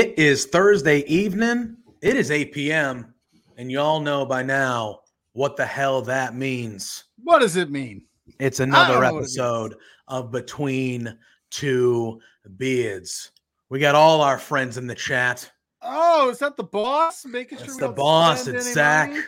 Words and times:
It 0.00 0.18
is 0.18 0.46
Thursday 0.46 1.00
evening. 1.00 1.76
It 2.00 2.16
is 2.16 2.30
8 2.30 2.52
p.m. 2.52 3.12
And 3.58 3.70
y'all 3.70 4.00
know 4.00 4.24
by 4.24 4.42
now 4.42 5.00
what 5.34 5.58
the 5.58 5.66
hell 5.66 6.00
that 6.00 6.34
means. 6.34 7.04
What 7.22 7.40
does 7.40 7.56
it 7.56 7.70
mean? 7.70 8.06
It's 8.38 8.60
another 8.60 8.94
what 9.00 9.12
it 9.12 9.16
episode 9.18 9.74
of 10.08 10.30
Between 10.32 11.18
Two 11.50 12.18
Beards. 12.56 13.32
We 13.68 13.78
got 13.78 13.94
all 13.94 14.22
our 14.22 14.38
friends 14.38 14.78
in 14.78 14.86
the 14.86 14.94
chat. 14.94 15.52
Oh, 15.82 16.30
is 16.30 16.38
that 16.38 16.56
the 16.56 16.64
boss 16.64 17.26
making 17.26 17.58
sure 17.58 17.66
It's 17.66 17.74
we 17.74 17.80
the 17.82 17.92
boss. 17.92 18.46
It's 18.46 18.72
Zach. 18.72 19.10
money? 19.10 19.20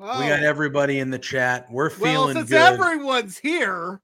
We 0.00 0.28
got 0.28 0.42
Oh. 0.42 0.46
everybody 0.48 0.98
in 0.98 1.10
the 1.10 1.18
chat. 1.20 1.70
We're 1.70 1.90
well, 1.90 1.96
feeling 2.26 2.34
since 2.38 2.48
good. 2.50 2.58
everyone's 2.72 3.38
here, 3.38 4.00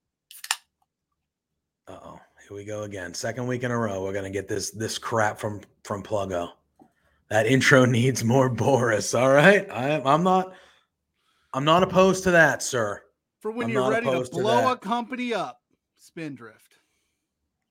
Uh-oh. 1.88 2.20
Here 2.48 2.56
we 2.56 2.64
go 2.64 2.84
again. 2.84 3.14
Second 3.14 3.48
week 3.48 3.64
in 3.64 3.72
a 3.72 3.76
row. 3.76 4.04
We're 4.04 4.12
gonna 4.12 4.30
get 4.30 4.46
this 4.46 4.70
this 4.70 4.96
crap 4.96 5.40
from 5.40 5.60
from 5.84 6.02
Pluggo. 6.02 6.50
That 7.30 7.46
intro 7.46 7.84
needs 7.84 8.24
more 8.24 8.48
Boris. 8.48 9.14
All 9.14 9.30
right. 9.30 9.70
I, 9.70 10.00
I'm 10.04 10.24
not. 10.24 10.54
I'm 11.52 11.64
not 11.64 11.84
opposed 11.84 12.24
to 12.24 12.32
that, 12.32 12.64
sir. 12.64 13.00
for 13.38 13.52
when 13.52 13.66
I'm 13.66 13.72
you're 13.72 13.88
ready 13.88 14.06
to 14.06 14.12
opposed 14.12 14.32
to 14.32 14.40
blow 14.40 14.72
a 14.72 14.76
company 14.76 15.32
up, 15.32 15.60
Spindrift. 15.96 16.78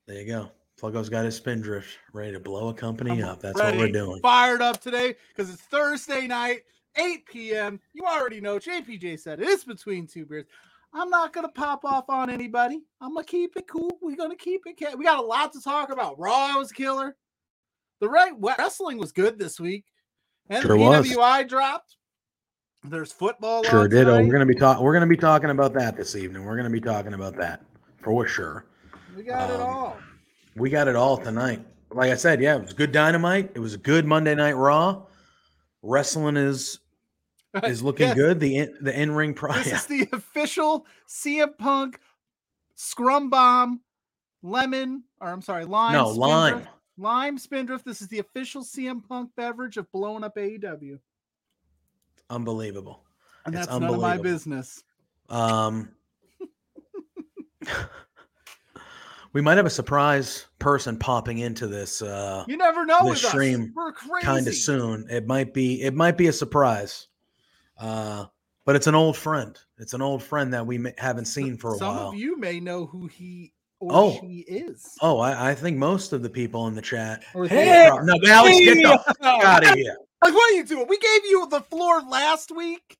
There 0.08 0.22
you 0.22 0.26
go. 0.26 0.52
Pluggo's 0.82 1.10
got 1.10 1.26
his 1.26 1.36
Spindrift 1.36 1.90
ready 2.14 2.32
to 2.32 2.40
blow 2.40 2.70
a 2.70 2.74
company 2.74 3.22
I'm 3.22 3.30
up. 3.30 3.42
That's 3.42 3.60
what 3.60 3.76
we're 3.76 3.90
doing. 3.90 4.22
Fired 4.22 4.62
up 4.62 4.82
today 4.82 5.16
because 5.30 5.52
it's 5.54 5.62
Thursday 5.64 6.28
night, 6.28 6.62
8 6.96 7.26
p.m. 7.26 7.80
You 7.94 8.04
already 8.06 8.40
know. 8.40 8.58
JPJ 8.58 9.20
said 9.20 9.42
it. 9.42 9.50
it's 9.50 9.66
between 9.66 10.08
two 10.08 10.26
beers. 10.26 10.46
I'm 10.94 11.10
not 11.10 11.34
gonna 11.34 11.50
pop 11.50 11.84
off 11.84 12.06
on 12.10 12.30
anybody. 12.30 12.84
I'm 13.02 13.14
gonna 13.16 13.26
keep 13.26 13.58
it 13.58 13.68
cool. 13.68 13.98
We're 14.02 14.16
gonna 14.16 14.36
keep 14.36 14.62
it. 14.66 14.80
Ca- 14.80 14.96
we 14.96 15.04
got 15.04 15.20
a 15.20 15.26
lot 15.26 15.52
to 15.54 15.62
talk 15.62 15.90
about. 15.90 16.20
Raw 16.20 16.58
was 16.58 16.72
killer. 16.72 17.16
The 18.04 18.10
right 18.10 18.34
wrestling 18.38 18.98
was 18.98 19.14
good 19.14 19.40
this 19.40 19.62
week, 19.62 19.86
and 20.50 20.62
Sure 20.62 20.78
the 20.78 20.84
was. 20.84 21.08
PWI 21.08 21.48
dropped. 21.48 21.96
There's 22.84 23.14
football. 23.14 23.64
Sure 23.64 23.88
did. 23.88 24.10
Oh, 24.10 24.18
tonight. 24.18 24.26
we're 24.26 24.34
gonna 24.34 24.46
be 24.46 24.56
talking. 24.56 24.84
We're 24.84 24.92
gonna 24.92 25.08
be 25.08 25.16
talking 25.16 25.52
about 25.52 25.74
that 25.76 25.96
this 25.96 26.18
evening. 26.18 26.44
We're 26.44 26.58
gonna 26.58 26.70
be 26.70 26.82
talking 26.82 27.14
about 27.14 27.38
that 27.38 27.64
for 28.02 28.28
sure. 28.28 28.66
We 29.16 29.24
got 29.24 29.50
it 29.50 29.62
um, 29.62 29.70
all. 29.70 29.98
We 30.58 30.70
got 30.70 30.90
it 30.90 30.98
all 30.98 31.16
tonight. 31.16 31.66
Like 31.92 32.12
I 32.12 32.16
said, 32.16 32.42
yeah, 32.42 32.58
it 32.58 32.64
was 32.64 32.74
good 32.74 32.92
dynamite. 32.92 33.52
It 33.56 33.60
was 33.60 33.74
a 33.74 33.78
good 33.78 34.06
Monday 34.06 34.36
Night 34.36 34.58
Raw. 34.58 35.04
Wrestling 35.82 36.36
is 36.36 36.80
is 37.64 37.82
looking 37.82 38.08
Yes, 38.10 38.18
good. 38.18 38.42
The 38.42 38.58
in, 38.58 38.78
the 38.82 39.00
in 39.00 39.14
ring 39.14 39.34
price. 39.34 39.64
This 39.64 39.80
is 39.80 39.86
the 39.86 40.10
official 40.12 40.86
CM 41.08 41.58
Punk 41.58 42.02
Scrum 42.76 43.30
Bomb 43.30 43.80
Lemon, 44.42 45.06
or 45.22 45.30
I'm 45.30 45.42
sorry, 45.42 45.64
Lime. 45.64 45.94
no 45.94 46.10
lime. 46.10 46.68
Lime 46.98 47.38
Spindrift. 47.38 47.86
This 47.86 48.02
is 48.02 48.08
the 48.08 48.20
official 48.20 48.64
CM 48.64 49.08
Punk 49.08 49.32
beverage 49.36 49.78
of 49.78 49.92
blowing 49.92 50.24
up 50.24 50.36
AEW. 50.36 51.00
Unbelievable. 52.30 53.04
And 53.46 53.56
It's 53.56 53.68
that's 53.68 53.80
none 53.80 53.94
of 53.94 54.02
my 54.02 54.18
business. 54.18 54.84
Um, 55.30 55.90
we 59.34 59.42
might 59.42 59.58
have 59.58 59.66
a 59.66 59.72
surprise 59.72 60.46
person 60.60 60.98
popping 60.98 61.40
into 61.40 61.68
this 61.68 62.02
uh, 62.02 62.46
You 62.48 62.58
never 62.58 62.86
know 62.86 63.10
This 63.10 63.24
with 63.24 63.32
stream 63.32 63.74
kind 64.22 64.48
of 64.48 64.56
soon. 64.56 65.08
It 65.10 65.28
might 65.28 65.54
be. 65.54 65.82
It 65.82 65.94
might 65.94 66.18
be 66.18 66.28
a 66.28 66.34
surprise. 66.34 67.08
Uh, 67.78 68.26
but 68.66 68.76
it's 68.76 68.88
an 68.88 68.96
old 68.96 69.18
friend. 69.18 69.60
It's 69.78 69.94
an 69.94 70.02
old 70.02 70.24
friend 70.24 70.54
that 70.54 70.66
we 70.66 70.94
haven't 70.98 71.26
seen 71.26 71.58
for 71.58 71.74
a 71.74 71.78
Some 71.78 71.88
while. 71.88 72.06
Some 72.06 72.14
of 72.14 72.20
you 72.20 72.38
may 72.38 72.60
know 72.60 72.86
who 72.86 73.08
he 73.08 73.52
or 73.84 73.92
Oh. 73.94 74.18
she 74.22 74.40
is. 74.48 74.96
Oh, 75.02 75.20
I, 75.20 75.52
I 75.52 75.56
think 75.56 75.78
most 75.78 76.14
of 76.14 76.22
the 76.24 76.30
people 76.30 76.68
in 76.68 76.76
the 76.76 76.82
chat. 76.82 77.24
Or 77.34 77.48
Hey, 77.48 77.90
no, 78.04 78.16
Alex, 78.28 78.60
get 78.60 78.76
the 78.84 79.04
fuck 79.06 79.18
out 79.44 79.64
of 79.68 79.76
here. 79.76 79.96
Like, 80.24 80.34
what 80.34 80.52
are 80.52 80.56
you 80.56 80.66
doing? 80.66 80.88
We 80.88 80.98
gave 80.98 81.26
you 81.26 81.48
the 81.50 81.62
floor 81.62 82.02
last 82.02 82.52
week. 82.56 82.98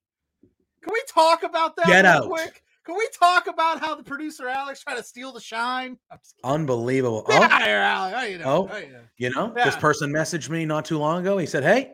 Can 0.84 0.92
we 0.94 1.02
talk 1.08 1.44
about 1.44 1.76
that 1.78 1.88
Get 1.88 2.04
real 2.04 2.24
out. 2.24 2.30
quick? 2.30 2.62
Can 2.86 2.96
we 2.98 3.08
talk 3.18 3.48
about 3.48 3.80
how 3.80 3.96
the 3.96 4.04
producer 4.04 4.50
Alex 4.50 4.84
tried 4.84 4.98
to 4.98 5.04
steal 5.04 5.32
the 5.32 5.40
shine? 5.40 5.98
I'm 6.12 6.18
just 6.18 6.36
kidding. 6.36 6.52
Unbelievable. 6.54 7.24
Oh, 7.30 7.42
here, 7.60 7.78
Alex. 7.78 8.16
How 8.18 8.24
you 8.24 8.38
doing? 8.40 8.48
Oh. 8.50 8.64
You 8.76 8.82
doing? 8.88 8.94
you 9.18 9.30
know, 9.30 9.54
this 9.56 9.78
person 9.78 10.12
messaged 10.12 10.50
me 10.50 10.66
not 10.66 10.84
too 10.84 10.98
long 10.98 11.22
ago. 11.22 11.38
He 11.38 11.46
said, 11.46 11.64
Hey, 11.64 11.94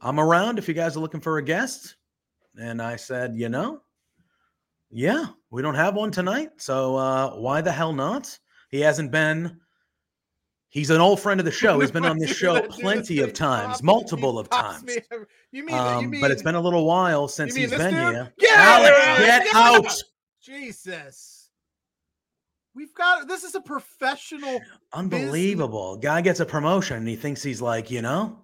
I'm 0.00 0.18
around 0.18 0.58
if 0.58 0.66
you 0.66 0.74
guys 0.74 0.96
are 0.96 1.00
looking 1.00 1.20
for 1.20 1.38
a 1.38 1.42
guest. 1.42 1.94
And 2.60 2.82
I 2.82 2.96
said, 2.96 3.36
You 3.36 3.48
know, 3.48 3.82
yeah, 4.96 5.26
we 5.50 5.60
don't 5.60 5.74
have 5.74 5.94
one 5.94 6.10
tonight. 6.10 6.52
So 6.56 6.96
uh, 6.96 7.30
why 7.36 7.60
the 7.60 7.70
hell 7.70 7.92
not? 7.92 8.36
He 8.70 8.80
hasn't 8.80 9.10
been. 9.12 9.60
He's 10.70 10.88
an 10.90 11.00
old 11.02 11.20
friend 11.20 11.38
of 11.38 11.44
the 11.44 11.52
show. 11.62 11.78
He's 11.80 11.90
been 11.90 12.06
on 12.06 12.18
this 12.18 12.34
show 12.34 12.62
plenty 12.62 13.20
of 13.20 13.34
times, 13.34 13.82
multiple 13.82 14.38
of 14.38 14.48
times. 14.48 14.96
You 15.52 15.64
mean, 15.64 15.74
you 15.76 15.80
Um, 15.82 16.10
mean 16.10 16.20
but 16.20 16.30
it's 16.30 16.42
been 16.42 16.54
a 16.54 16.60
little 16.60 16.86
while 16.86 17.28
since 17.28 17.54
he's 17.54 17.70
been 17.70 17.92
dude? 17.94 18.14
here. 18.14 18.32
Get 18.38 18.58
Alex, 18.58 18.96
out! 18.98 19.18
get 19.18 19.46
out! 19.54 19.86
out! 19.86 20.02
Jesus. 20.42 21.50
We've 22.74 22.94
got 22.94 23.28
this 23.28 23.44
is 23.44 23.54
a 23.54 23.60
professional. 23.60 24.60
Unbelievable. 24.94 25.96
Guy 25.96 26.22
gets 26.22 26.40
a 26.40 26.46
promotion 26.46 26.96
and 26.96 27.08
he 27.08 27.16
thinks 27.16 27.42
he's 27.42 27.60
like, 27.62 27.90
you 27.90 28.00
know, 28.02 28.38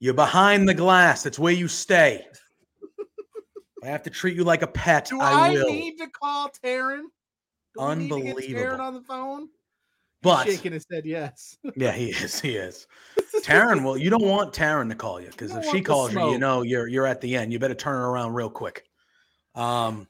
you're 0.00 0.14
behind 0.14 0.68
the 0.68 0.74
glass. 0.74 1.22
That's 1.22 1.38
where 1.38 1.52
you 1.52 1.68
stay. 1.68 2.26
I 3.82 3.86
have 3.86 4.02
to 4.04 4.10
treat 4.10 4.36
you 4.36 4.44
like 4.44 4.62
a 4.62 4.66
pet. 4.66 5.06
Do 5.06 5.20
I, 5.20 5.48
I, 5.48 5.54
need 5.54 5.98
to 5.98 6.08
call 6.08 6.50
Taryn? 6.64 7.02
Do 7.76 7.96
need 7.96 8.10
Taryn 8.10 8.12
Unbelievable. 8.12 8.80
on 8.80 8.94
the 8.94 9.00
phone? 9.02 9.40
He's 9.40 9.48
but 10.22 10.46
shaking 10.46 10.72
his 10.72 10.86
head 10.90 11.04
yes. 11.04 11.56
yeah, 11.76 11.90
he 11.90 12.10
is. 12.10 12.40
He 12.40 12.54
is. 12.54 12.86
Taryn, 13.42 13.82
well, 13.82 13.96
you 13.96 14.08
don't 14.08 14.24
want 14.24 14.52
Taryn 14.54 14.88
to 14.88 14.94
call 14.94 15.20
you 15.20 15.26
because 15.28 15.54
if 15.56 15.64
she 15.64 15.80
calls 15.80 16.14
you, 16.14 16.30
you 16.30 16.38
know 16.38 16.62
you're 16.62 16.86
you're 16.86 17.06
at 17.06 17.20
the 17.20 17.34
end. 17.36 17.52
You 17.52 17.58
better 17.58 17.74
turn 17.74 17.94
her 17.94 18.06
around 18.06 18.34
real 18.34 18.50
quick. 18.50 18.84
Um, 19.56 20.06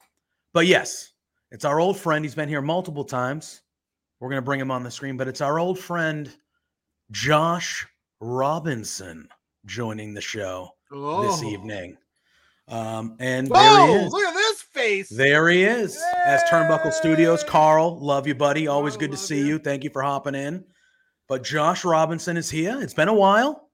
but 0.53 0.67
yes, 0.67 1.13
it's 1.51 1.65
our 1.65 1.79
old 1.79 1.97
friend. 1.97 2.23
He's 2.23 2.35
been 2.35 2.49
here 2.49 2.61
multiple 2.61 3.03
times. 3.03 3.61
We're 4.19 4.29
gonna 4.29 4.43
bring 4.43 4.59
him 4.59 4.69
on 4.69 4.83
the 4.83 4.91
screen, 4.91 5.17
but 5.17 5.27
it's 5.27 5.41
our 5.41 5.57
old 5.57 5.79
friend 5.79 6.31
Josh 7.09 7.87
Robinson 8.21 9.27
joining 9.65 10.13
the 10.13 10.21
show 10.21 10.69
this 10.91 11.41
Oh. 11.41 11.49
evening. 11.49 11.97
Um, 12.67 13.17
and 13.19 13.47
there 13.47 13.87
he 13.87 13.93
is. 13.93 14.11
Look 14.11 14.23
at 14.23 14.33
this 14.33 14.61
face. 14.61 15.09
There 15.09 15.49
he 15.49 15.63
is. 15.63 16.01
As 16.25 16.41
Turnbuckle 16.43 16.93
Studios, 16.93 17.43
Carl, 17.43 17.99
love 17.99 18.25
you, 18.27 18.35
buddy. 18.35 18.67
Always 18.67 18.93
Carl, 18.93 18.99
good 19.01 19.11
to 19.11 19.17
see 19.17 19.39
you. 19.39 19.45
you. 19.45 19.59
Thank 19.59 19.83
you 19.83 19.89
for 19.89 20.01
hopping 20.01 20.35
in. 20.35 20.63
But 21.27 21.43
Josh 21.43 21.83
Robinson 21.85 22.37
is 22.37 22.49
here. 22.49 22.79
It's 22.81 22.93
been 22.93 23.07
a 23.09 23.13
while. 23.13 23.69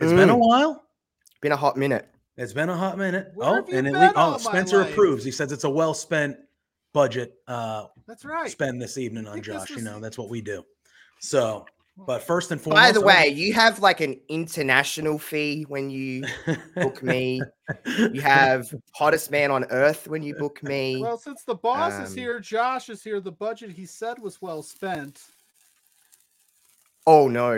It's 0.00 0.12
been 0.12 0.28
a 0.30 0.34
Mm. 0.34 0.40
while. 0.46 0.82
Been 1.40 1.52
a 1.52 1.56
hot 1.56 1.76
minute. 1.76 2.08
It's 2.36 2.52
been 2.52 2.68
a 2.68 2.76
hot 2.76 2.98
minute. 2.98 3.30
Where 3.34 3.48
oh, 3.48 3.54
and 3.72 3.86
it 3.86 3.92
been 3.92 3.94
le- 3.94 4.12
oh, 4.16 4.36
Spencer 4.36 4.82
approves. 4.82 5.24
He 5.24 5.30
says 5.30 5.52
it's 5.52 5.64
a 5.64 5.70
well 5.70 5.94
spent 5.94 6.36
budget 6.92 7.34
uh 7.48 7.86
That's 8.06 8.24
right. 8.24 8.50
spend 8.50 8.80
this 8.80 8.96
evening 8.98 9.26
on 9.26 9.34
think 9.34 9.46
this 9.46 9.54
Josh. 9.54 9.70
You 9.70 9.82
know, 9.82 10.00
that's 10.00 10.18
what 10.18 10.28
we 10.30 10.40
do. 10.42 10.62
So, 11.20 11.66
but 12.06 12.22
first 12.22 12.50
and 12.50 12.60
foremost, 12.60 12.82
By 12.82 12.92
the 12.92 13.00
way, 13.00 13.28
you 13.28 13.54
have 13.54 13.78
like 13.80 14.00
an 14.00 14.20
international 14.28 15.18
fee 15.18 15.64
when 15.68 15.88
you 15.90 16.24
book 16.74 17.02
me. 17.02 17.40
You 17.96 18.20
have 18.20 18.72
hottest 18.94 19.30
man 19.30 19.50
on 19.50 19.64
earth 19.70 20.06
when 20.06 20.22
you 20.22 20.34
book 20.34 20.62
me. 20.62 21.00
Well, 21.00 21.16
since 21.18 21.42
the 21.44 21.54
boss 21.54 21.92
is 21.94 22.10
Um, 22.12 22.16
here, 22.18 22.38
Josh 22.40 22.90
is 22.90 23.02
here. 23.02 23.20
The 23.20 23.32
budget 23.32 23.70
he 23.70 23.86
said 23.86 24.18
was 24.18 24.42
well 24.42 24.62
spent. 24.62 25.22
oh 27.06 27.28
no. 27.28 27.52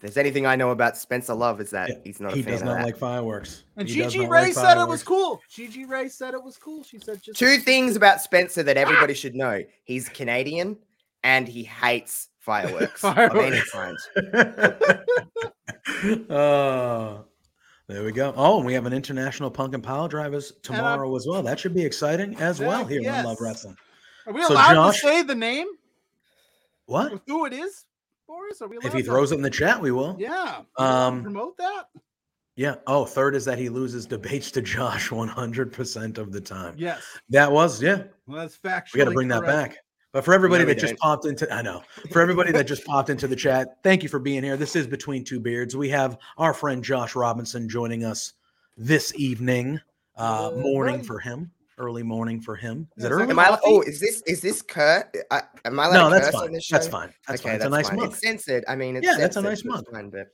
If 0.00 0.02
there's 0.02 0.16
anything 0.16 0.46
I 0.46 0.54
know 0.54 0.70
about 0.70 0.96
Spencer 0.96 1.34
Love 1.34 1.60
is 1.60 1.70
that 1.70 1.88
Yeah, 1.88 1.94
he's 2.04 2.20
not 2.20 2.32
he 2.32 2.40
a 2.40 2.42
fan 2.44 2.52
does 2.52 2.60
of 2.62 2.66
not 2.68 2.74
that. 2.78 2.84
like 2.84 2.96
fireworks. 2.96 3.64
And 3.76 3.88
He 3.88 3.96
Gigi 3.96 4.20
Ray 4.20 4.44
like 4.46 4.54
said 4.54 4.80
it 4.80 4.86
was 4.88 5.02
cool. 5.02 5.40
Gigi 5.50 5.84
Ray 5.84 6.08
said 6.08 6.34
it 6.34 6.42
was 6.42 6.56
cool. 6.56 6.84
She 6.84 7.00
said 7.00 7.20
just 7.20 7.36
Two 7.38 7.58
things 7.58 7.96
about 7.96 8.20
Spencer 8.22 8.62
that 8.62 8.76
everybody 8.76 9.12
should 9.22 9.34
know. 9.34 9.60
He's 9.84 10.08
Canadian 10.08 10.76
and 11.22 11.46
he 11.48 11.64
hates 11.64 12.28
fireworks, 12.40 13.02
of 13.04 13.16
any 13.18 13.60
kind. 13.72 13.96
oh, 16.30 17.24
there 17.88 18.04
we 18.04 18.12
go. 18.12 18.32
Oh, 18.36 18.58
and 18.58 18.66
we 18.66 18.74
have 18.74 18.86
an 18.86 18.92
international 18.92 19.50
punk 19.50 19.74
and 19.74 19.82
pile 19.82 20.08
drivers 20.08 20.52
tomorrow 20.62 21.14
as 21.16 21.26
well. 21.28 21.42
That 21.42 21.58
should 21.58 21.74
be 21.74 21.84
exciting 21.84 22.36
as 22.40 22.60
well 22.60 22.78
Heck 22.80 22.88
here 22.88 23.10
on 23.12 23.24
Love 23.24 23.36
yes. 23.40 23.40
Wrestling. 23.40 23.76
Are 24.26 24.32
we 24.32 24.42
So 24.44 24.52
allowed 24.54 24.74
Josh- 24.74 25.00
to 25.00 25.06
say 25.06 25.22
the 25.22 25.34
name 25.34 25.66
What? 26.86 27.20
who 27.26 27.46
it 27.46 27.52
is, 27.52 27.84
Boris? 28.26 28.60
Are 28.60 28.68
we 28.68 28.78
If 28.82 28.92
he 28.92 29.00
to- 29.02 29.06
throws 29.08 29.32
it 29.32 29.36
in 29.36 29.42
the 29.42 29.50
chat, 29.50 29.80
we 29.80 29.90
will. 29.90 30.16
Yeah. 30.18 30.28
we 30.28 30.34
allowed 30.38 30.66
to 30.78 30.82
Um, 30.84 31.22
promote 31.22 31.56
that. 31.58 31.84
Yeah. 32.56 32.74
Oh, 32.88 33.04
third 33.04 33.34
is 33.36 33.44
that 33.44 33.56
he 33.58 33.68
loses 33.68 34.04
debates 34.04 34.50
to 34.52 34.60
Josh 34.60 35.08
100% 35.10 36.18
of 36.18 36.32
the 36.32 36.40
time. 36.40 36.74
Yes. 36.76 37.02
That 37.30 37.50
was, 37.52 37.80
yeah. 37.82 38.02
Well, 38.26 38.40
that's 38.40 38.58
factually 38.58 38.94
We 38.94 38.98
got 38.98 39.04
to 39.06 39.10
bring 39.12 39.28
that 39.28 39.44
back. 39.44 39.76
But 40.12 40.24
for 40.24 40.32
everybody 40.32 40.64
we 40.64 40.72
that 40.72 40.80
just 40.80 40.92
don't. 40.92 41.00
popped 41.00 41.26
into, 41.26 41.52
I 41.52 41.60
know, 41.60 41.82
for 42.12 42.22
everybody 42.22 42.50
that 42.52 42.66
just 42.66 42.84
popped 42.86 43.10
into 43.10 43.28
the 43.28 43.36
chat, 43.36 43.76
thank 43.82 44.02
you 44.02 44.08
for 44.08 44.18
being 44.18 44.42
here. 44.42 44.56
This 44.56 44.74
is 44.74 44.86
Between 44.86 45.22
Two 45.22 45.38
Beards. 45.38 45.76
We 45.76 45.90
have 45.90 46.16
our 46.38 46.54
friend 46.54 46.82
Josh 46.82 47.14
Robinson 47.14 47.68
joining 47.68 48.04
us 48.04 48.32
this 48.76 49.12
evening. 49.16 49.78
Uh, 50.16 50.50
morning 50.56 50.62
morning. 50.62 51.02
for 51.04 51.18
him. 51.18 51.50
Early 51.76 52.02
morning 52.02 52.40
for 52.40 52.56
him. 52.56 52.88
Is 52.96 53.04
Yeah, 53.04 53.10
it 53.10 53.12
is 53.12 53.18
that 53.18 53.22
early? 53.22 53.30
Am 53.30 53.38
I? 53.38 53.58
Oh, 53.64 53.82
is 53.82 54.00
this 54.00 54.22
is 54.22 54.40
this 54.40 54.62
Kurt? 54.68 55.14
I, 55.30 55.42
am 55.64 55.78
I 55.78 55.86
allowed 55.86 55.94
No, 55.94 56.10
that's 56.10 56.26
curse 56.26 56.34
fine. 56.34 56.44
on 56.46 56.52
this 56.52 56.68
That's 56.68 56.88
fine. 56.88 57.14
That's 57.28 57.40
okay, 57.40 57.50
fine. 57.50 57.54
It's 57.56 57.64
that's 57.64 57.66
a 57.66 57.76
nice 57.76 57.88
fine. 57.88 57.96
month. 57.98 58.12
It's 58.14 58.22
censored. 58.22 58.64
I 58.66 58.74
mean, 58.76 58.96
it's 58.96 59.06
Yeah, 59.06 59.16
that's 59.18 59.36
a 59.36 59.42
nice 59.42 59.60
so 59.62 59.68
it's 59.68 59.74
month. 59.76 59.86
fine, 59.92 60.10
but 60.10 60.28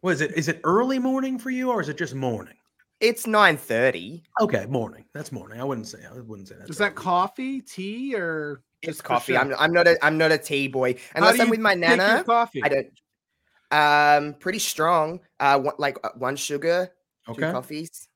What 0.00 0.12
is 0.14 0.22
it? 0.22 0.36
Is 0.36 0.48
it 0.48 0.60
early 0.64 0.98
morning 0.98 1.38
for 1.38 1.50
you, 1.50 1.70
or 1.70 1.80
is 1.80 1.88
it 1.88 1.98
just 1.98 2.14
morning? 2.14 2.54
it's 3.00 3.26
nine 3.28 3.56
thirty. 3.56 4.24
Okay, 4.40 4.66
morning. 4.66 5.04
That's 5.14 5.30
morning. 5.30 5.60
I 5.60 5.64
wouldn't 5.64 5.86
say. 5.86 5.98
I 6.10 6.18
wouldn't 6.18 6.48
say 6.48 6.56
that. 6.58 6.68
Is 6.70 6.78
that 6.78 6.94
coffee, 6.96 7.60
tea, 7.60 8.16
or 8.16 8.54
It's 8.54 8.67
just 8.84 9.02
for 9.02 9.08
coffee. 9.08 9.32
sure? 9.32 9.40
I'm 9.40 9.54
I'm 9.58 9.72
not 9.72 9.86
a 9.86 10.04
I'm 10.04 10.18
not 10.18 10.32
a 10.32 10.38
tea 10.38 10.68
boy 10.68 10.94
How 10.94 11.00
unless 11.16 11.36
do 11.36 11.42
I'm 11.42 11.50
with 11.50 11.60
my 11.60 11.74
nana. 11.74 12.22
coffee. 12.24 12.62
I 12.62 12.68
don't. 12.68 12.88
Um, 13.70 14.34
pretty 14.40 14.58
strong. 14.60 15.20
Uh, 15.40 15.58
one, 15.60 15.74
like 15.78 15.98
uh, 16.02 16.10
one 16.16 16.36
sugar, 16.36 16.90
two 17.26 17.32
Okay. 17.32 17.52
coffees. 17.52 18.08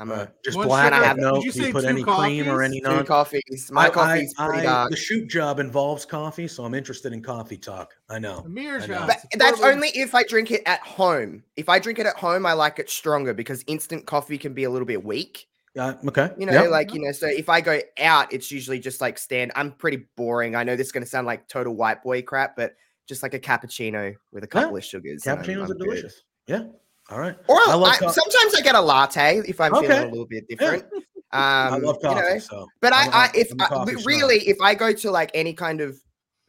I'm 0.00 0.10
Uh, 0.12 0.14
a 0.14 0.28
just 0.44 0.56
One 0.56 0.68
black. 0.68 0.94
sugar? 0.94 1.08
with 1.08 1.16
No, 1.18 1.34
Did 1.34 1.42
you 1.42 1.46
you 1.46 1.52
say 1.66 1.72
put 1.72 1.82
two 1.82 1.88
any 1.88 2.02
cream 2.04 2.48
or 2.48 2.52
coffees? 2.62 2.64
any 2.70 2.80
two 2.80 2.88
non? 2.88 3.04
coffees. 3.04 3.70
My 3.72 3.86
I- 3.86 3.90
coffee's 3.90 4.32
I- 4.38 4.46
pretty 4.46 4.60
I- 4.60 4.64
dark. 4.64 4.90
The 4.90 4.96
shoot 4.96 5.28
job 5.28 5.58
involves 5.58 6.06
coffee, 6.06 6.46
so 6.48 6.64
I'm 6.64 6.72
interested 6.74 7.12
in 7.12 7.20
coffee 7.20 7.56
talk. 7.58 7.94
I 8.08 8.20
know. 8.20 8.38
Amir 8.46 8.80
I 8.80 8.86
know. 8.86 9.04
But 9.08 9.24
that's 9.34 9.60
only 9.60 9.88
if 9.88 10.14
I 10.14 10.22
drink 10.22 10.52
it 10.52 10.62
at 10.66 10.80
home. 10.80 11.42
If 11.56 11.68
I 11.68 11.80
drink 11.80 11.98
it 11.98 12.06
at 12.06 12.16
home, 12.16 12.46
I 12.46 12.52
like 12.52 12.78
it 12.78 12.88
stronger 12.88 13.34
because 13.34 13.64
instant 13.66 14.06
coffee 14.06 14.38
can 14.38 14.54
be 14.54 14.62
a 14.64 14.70
little 14.70 14.86
bit 14.86 15.04
weak. 15.04 15.48
Uh, 15.78 15.94
okay. 16.08 16.30
You 16.36 16.46
know, 16.46 16.52
Yep. 16.52 16.70
like 16.70 16.92
you 16.92 17.00
know. 17.00 17.12
So 17.12 17.26
if 17.28 17.48
I 17.48 17.60
go 17.60 17.80
out, 18.00 18.32
it's 18.32 18.50
usually 18.50 18.80
just 18.80 19.00
like 19.00 19.16
stand. 19.16 19.52
I'm 19.54 19.72
pretty 19.72 20.06
boring. 20.16 20.56
I 20.56 20.64
know 20.64 20.74
this 20.76 20.88
is 20.88 20.92
going 20.92 21.04
to 21.04 21.08
sound 21.08 21.26
like 21.26 21.46
total 21.48 21.74
white 21.76 22.02
boy 22.02 22.20
crap, 22.22 22.56
but 22.56 22.74
just 23.06 23.22
like 23.22 23.32
a 23.34 23.38
cappuccino 23.38 24.14
with 24.32 24.44
a 24.44 24.48
Yeah, 24.52 24.62
couple 24.62 24.76
of 24.76 24.84
sugars. 24.84 25.24
and 25.26 25.38
I'm- 25.38 25.44
cappuccinos 25.46 25.54
I'm 25.56 25.62
are 25.62 25.66
good. 25.68 25.78
delicious. 25.78 26.22
Yeah. 26.46 26.64
All 27.10 27.18
right. 27.20 27.36
Or 27.48 27.56
I 27.56 27.72
I- 27.74 27.96
co- 27.96 28.10
sometimes 28.10 28.54
I 28.54 28.60
get 28.60 28.74
a 28.74 28.80
latte 28.80 29.38
if 29.46 29.60
I'm 29.60 29.72
feeling 29.72 29.90
a 29.90 30.06
little 30.08 30.26
bit 30.26 30.44
Yeah. 30.48 30.56
different. 30.58 30.84
Um, 30.92 31.02
I 31.32 31.76
love 31.78 31.96
you 32.02 32.14
know, 32.14 32.38
so, 32.38 32.66
but 32.80 32.92
I, 32.92 33.08
I'm 33.12 33.30
if 33.34 33.52
I, 33.60 33.94
really, 34.04 34.38
if 34.48 34.60
I 34.60 34.74
go 34.74 34.92
to 34.92 35.10
like 35.10 35.30
any 35.34 35.52
kind 35.54 35.80
of 35.80 35.98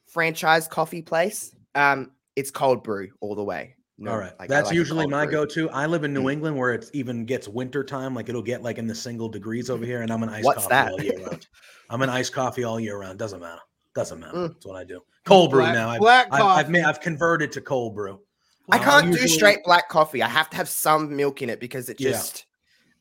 franchise 0.08 0.68
coffee 0.68 1.02
place, 1.02 1.54
um, 1.76 2.12
it's 2.36 2.50
cold 2.52 2.84
brew 2.84 3.10
all 3.22 3.36
the 3.36 3.44
way. 3.44 3.76
No, 4.02 4.12
All 4.12 4.18
right. 4.18 4.32
like, 4.40 4.48
That's 4.48 4.68
like 4.68 4.76
usually 4.76 5.06
my 5.08 5.26
go-to. 5.26 5.70
I 5.72 5.86
live 5.86 6.06
in 6.06 6.14
New 6.14 6.24
Mm. 6.24 6.32
England 6.32 6.58
where 6.58 6.72
it 6.74 6.90
even 6.94 7.26
gets 7.26 7.50
winter 7.50 7.84
time. 7.84 8.16
Like 8.16 8.30
it'll 8.30 8.42
get 8.42 8.64
like 8.64 8.78
in 8.78 8.88
the 8.88 8.96
single 8.96 9.28
degrees 9.28 9.70
over 9.70 9.86
here, 9.86 10.02
and 10.04 10.10
I'm 10.12 10.24
an 10.24 10.30
iced 10.30 10.46
What's 10.46 10.64
coffee 10.68 10.70
that? 10.70 10.92
all 10.94 11.02
year 11.04 11.18
round. 11.26 11.48
I'm 11.90 12.02
an 12.02 12.10
iced 12.10 12.32
coffee 12.32 12.64
all 12.64 12.80
year 12.80 12.98
round. 12.98 13.20
Doesn't 13.20 13.42
matter. 13.42 13.60
Doesn't 13.96 14.20
matter. 14.22 14.38
Mm. 14.38 14.54
That's 14.54 14.66
what 14.66 14.78
I 14.78 14.86
do. 14.86 15.02
Cold 15.26 15.52
brew 15.52 15.64
now. 15.64 15.90
I've, 15.90 16.00
black 16.00 16.28
I've, 16.28 16.34
I've, 16.34 16.40
coffee. 16.40 16.72
made, 16.72 16.84
I've 16.86 17.02
converted 17.02 17.52
to 17.52 17.62
cold 17.62 17.94
brew. 17.94 18.22
I 18.72 18.78
Uh, 18.78 18.84
can't 18.84 19.08
usually- 19.08 19.28
do 19.28 19.34
straight 19.34 19.64
black 19.66 19.90
coffee. 19.90 20.24
I 20.24 20.30
have 20.30 20.50
to 20.52 20.56
have 20.58 20.70
some 20.70 21.14
milk 21.16 21.42
in 21.42 21.50
it 21.50 21.60
because 21.60 21.90
it 21.90 22.00
Yeah. 22.00 22.12
just, 22.12 22.46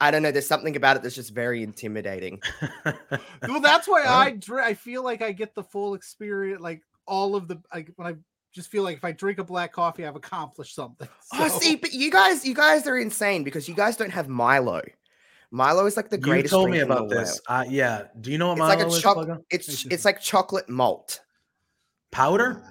I 0.01 0.11
don't 0.11 0.23
know. 0.25 0.33
There's 0.33 0.49
something 0.49 0.75
about 0.75 0.97
it 0.97 1.03
that's 1.05 1.15
just 1.15 1.33
very 1.33 1.63
intimidating. 1.63 2.41
Well, 3.49 3.61
that's 3.61 3.87
why 3.87 4.03
I 4.05 4.37
I 4.61 4.75
feel 4.75 5.05
like 5.05 5.23
I 5.23 5.31
get 5.33 5.55
the 5.55 5.63
full 5.63 5.95
experience, 5.95 6.61
like 6.61 6.83
all 7.07 7.37
of 7.37 7.47
the 7.49 7.63
like 7.73 7.93
when 7.97 8.09
I 8.09 8.17
just 8.53 8.71
feel 8.71 8.83
like 8.83 8.97
if 8.97 9.05
I 9.05 9.13
drink 9.13 9.39
a 9.39 9.45
black 9.45 9.73
coffee, 9.73 10.07
I've 10.07 10.17
accomplished 10.17 10.75
something. 10.75 11.09
Oh, 11.35 11.49
see, 11.49 11.77
but 11.77 11.93
you 11.93 12.11
guys, 12.11 12.45
you 12.47 12.55
guys 12.55 12.87
are 12.87 12.99
insane 12.99 13.45
because 13.45 13.69
you 13.69 13.75
guys 13.75 13.97
don't 13.99 14.11
have 14.11 14.29
Milo. 14.29 14.81
Milo 15.51 15.85
is 15.87 15.97
like 15.97 16.09
the 16.09 16.17
greatest. 16.17 16.27
you 16.27 16.33
greatest. 16.33 16.53
told 16.53 16.71
me 16.71 16.79
about 16.81 17.09
this. 17.11 17.41
Uh, 17.47 17.65
yeah. 17.69 18.05
Do 18.21 18.33
you 18.33 18.39
know 18.39 18.49
what 18.49 18.53
It's 18.55 18.59
Milo 18.61 18.75
like 18.77 18.81
a 18.81 18.87
is? 18.89 19.03
chocolate. 19.03 19.45
It's 19.51 19.87
it's 19.87 20.05
like 20.07 20.21
chocolate 20.21 20.69
malt. 20.71 21.21
Powder? 22.11 22.63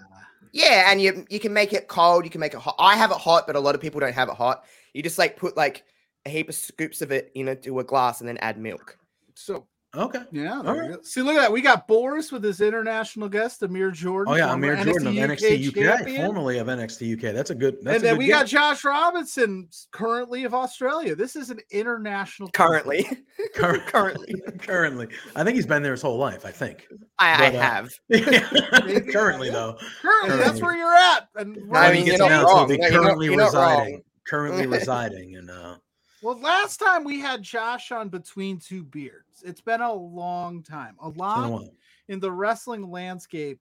Yeah, 0.54 0.92
and 0.92 1.00
you 1.02 1.26
you 1.30 1.40
can 1.40 1.54
make 1.54 1.72
it 1.74 1.88
cold, 1.88 2.24
you 2.24 2.32
can 2.32 2.40
make 2.42 2.54
it 2.56 2.60
hot. 2.60 2.76
I 2.80 2.96
have 2.96 3.12
it 3.12 3.18
hot, 3.18 3.46
but 3.46 3.56
a 3.56 3.60
lot 3.60 3.76
of 3.76 3.82
people 3.82 4.00
don't 4.00 4.14
have 4.14 4.30
it 4.30 4.36
hot. 4.36 4.66
You 4.94 5.04
just 5.04 5.20
like 5.20 5.38
put 5.38 5.56
like 5.56 5.84
a 6.26 6.30
heap 6.30 6.50
of 6.50 6.56
scoops 6.56 7.02
of 7.04 7.12
it 7.12 7.32
into 7.36 7.80
a 7.80 7.84
glass 7.84 8.22
and 8.22 8.28
then 8.28 8.38
add 8.40 8.58
milk. 8.58 8.98
So 9.36 9.68
Okay. 9.96 10.20
yeah, 10.32 10.62
there 10.64 10.72
All 10.72 10.76
you 10.84 10.92
right. 10.92 11.06
see, 11.06 11.22
look 11.22 11.36
at 11.38 11.40
that. 11.40 11.52
We 11.52 11.62
got 11.62 11.88
Boris 11.88 12.32
with 12.32 12.44
his 12.44 12.60
international 12.62 13.30
guest, 13.30 13.64
Amir 13.64 13.90
Jordan. 13.90 14.34
Oh 14.34 14.38
yeah, 14.38 14.50
former 14.50 14.74
Amir 14.74 14.84
Jordan 14.84 15.08
of 15.08 15.14
NXT 15.14 15.68
UK, 15.70 15.74
champion. 15.76 16.26
formerly 16.26 16.58
of 16.60 16.68
NXT 16.68 17.14
UK. 17.16 17.34
That's 17.34 17.50
a 17.52 17.56
good. 17.56 17.78
That's 17.82 17.96
and 17.96 18.04
a 18.04 18.08
then 18.08 18.14
good 18.16 18.20
we 18.20 18.26
get. 18.28 18.32
got 18.40 18.48
Josh 18.48 18.84
Robinson, 18.84 19.70
currently 19.92 20.44
of 20.44 20.54
Australia. 20.54 21.16
This 21.16 21.36
is 21.38 21.50
an 21.50 21.60
international 21.72 22.50
Currently, 22.52 23.08
Cur- 23.56 23.80
currently, 23.88 24.36
currently. 24.60 25.08
I 25.36 25.44
think 25.46 25.56
he's 25.56 25.66
been 25.66 25.82
there 25.84 25.94
his 25.94 26.02
whole 26.02 26.18
life. 26.18 26.46
I 26.46 26.52
think. 26.52 26.86
I, 27.18 27.46
I 27.46 27.48
uh, 27.48 27.62
have. 27.62 27.90
Maybe, 28.10 29.12
currently 29.12 29.50
though, 29.50 29.78
Currently, 30.02 30.38
that's 30.38 30.62
where 30.62 30.76
you're 30.76 30.94
at. 30.96 31.30
And 31.38 31.56
I 31.56 31.60
when 31.62 31.70
right 31.70 31.94
he 31.96 32.00
mean, 32.04 32.08
you're 32.08 32.30
not 32.30 32.44
wrong. 32.44 32.68
be 32.68 32.78
No, 32.78 32.88
you're 32.88 32.92
not- 33.02 33.04
currently 33.06 33.26
you're 33.28 33.38
not 33.38 33.54
wrong. 33.54 33.70
residing. 33.80 34.04
Currently 34.28 34.68
residing 34.68 35.32
in. 35.34 35.50
Uh, 35.50 35.78
Well, 36.22 36.40
last 36.40 36.78
time 36.78 37.04
we 37.04 37.20
had 37.20 37.44
Josh 37.44 37.92
on 37.92 38.10
Between 38.10 38.58
Two 38.60 38.84
Beards. 38.84 39.44
It's 39.46 39.62
been 39.62 39.82
a 39.82 39.94
long 39.94 40.64
time. 40.64 40.96
A 41.04 41.10
it's 41.10 41.18
a 41.18 41.20
lot 41.20 41.64
in 42.08 42.20
the 42.20 42.32
wrestling 42.32 42.90
landscape 42.90 43.60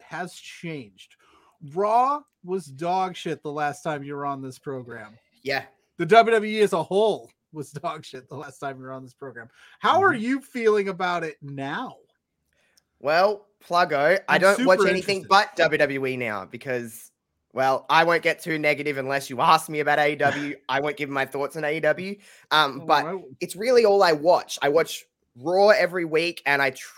has 0.00 0.34
changed. 0.34 1.14
Raw 1.74 2.22
was 2.44 2.66
dog 2.66 3.14
shit 3.14 3.42
the 3.42 3.52
last 3.52 3.82
time 3.82 4.02
you 4.02 4.14
were 4.16 4.26
on 4.26 4.42
this 4.42 4.58
program. 4.58 5.16
Yeah. 5.42 5.64
The 5.98 6.06
WWE 6.06 6.62
as 6.62 6.72
a 6.72 6.82
whole 6.82 7.30
was 7.52 7.70
dog 7.72 8.04
shit 8.04 8.28
the 8.28 8.34
last 8.34 8.58
time 8.58 8.78
you 8.78 8.82
were 8.82 8.92
on 8.92 9.04
this 9.04 9.14
program. 9.14 9.48
How 9.78 10.02
are 10.02 10.12
Mhm. 10.12 10.20
you 10.20 10.40
feeling 10.40 10.88
about 10.88 11.22
it 11.22 11.36
now? 11.40 11.98
Well, 12.98 13.46
Pluggo, 13.64 14.18
I 14.28 14.34
I'm 14.34 14.40
don't 14.40 14.66
watch 14.66 14.78
super 14.80 14.90
anything 14.90 15.24
but 15.28 15.54
WWE 15.56 16.16
now 16.18 16.44
because, 16.46 17.11
well, 17.52 17.84
I 17.90 18.04
won't 18.04 18.22
get 18.22 18.40
too 18.42 18.58
negative 18.58 18.96
unless 18.98 19.28
you 19.28 19.40
ask 19.40 19.68
me 19.68 19.80
about 19.80 19.98
AEW. 19.98 20.56
I 20.68 20.80
won't 20.80 20.96
give 20.96 21.10
my 21.10 21.26
thoughts 21.26 21.56
on 21.56 21.62
AEW. 21.62 22.18
Um, 22.50 22.86
but 22.86 23.04
Alright. 23.04 23.24
it's 23.40 23.56
really 23.56 23.84
all 23.84 24.02
I 24.02 24.12
watch. 24.12 24.58
I 24.62 24.68
watch 24.68 25.04
Raw 25.36 25.68
every 25.68 26.04
week, 26.04 26.42
and 26.46 26.60
I 26.62 26.70
tr- 26.70 26.92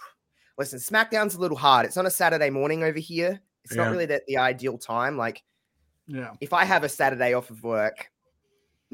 listen. 0.58 0.78
SmackDown's 0.78 1.34
a 1.34 1.40
little 1.40 1.56
hard. 1.56 1.87
It's 1.87 1.96
on 1.96 2.06
a 2.06 2.11
Saturday 2.11 2.50
morning 2.50 2.82
over 2.84 2.99
here. 2.99 3.40
It's 3.64 3.75
Yeah. 3.75 3.84
not 3.84 3.92
really 3.92 4.06
the, 4.06 4.23
the 4.28 4.37
ideal 4.38 4.76
time. 4.78 5.16
Like, 5.16 5.42
yeah. 6.06 6.32
if 6.40 6.52
I 6.52 6.64
have 6.64 6.84
a 6.84 6.88
Saturday 6.88 7.32
off 7.32 7.50
of 7.50 7.62
work, 7.62 8.11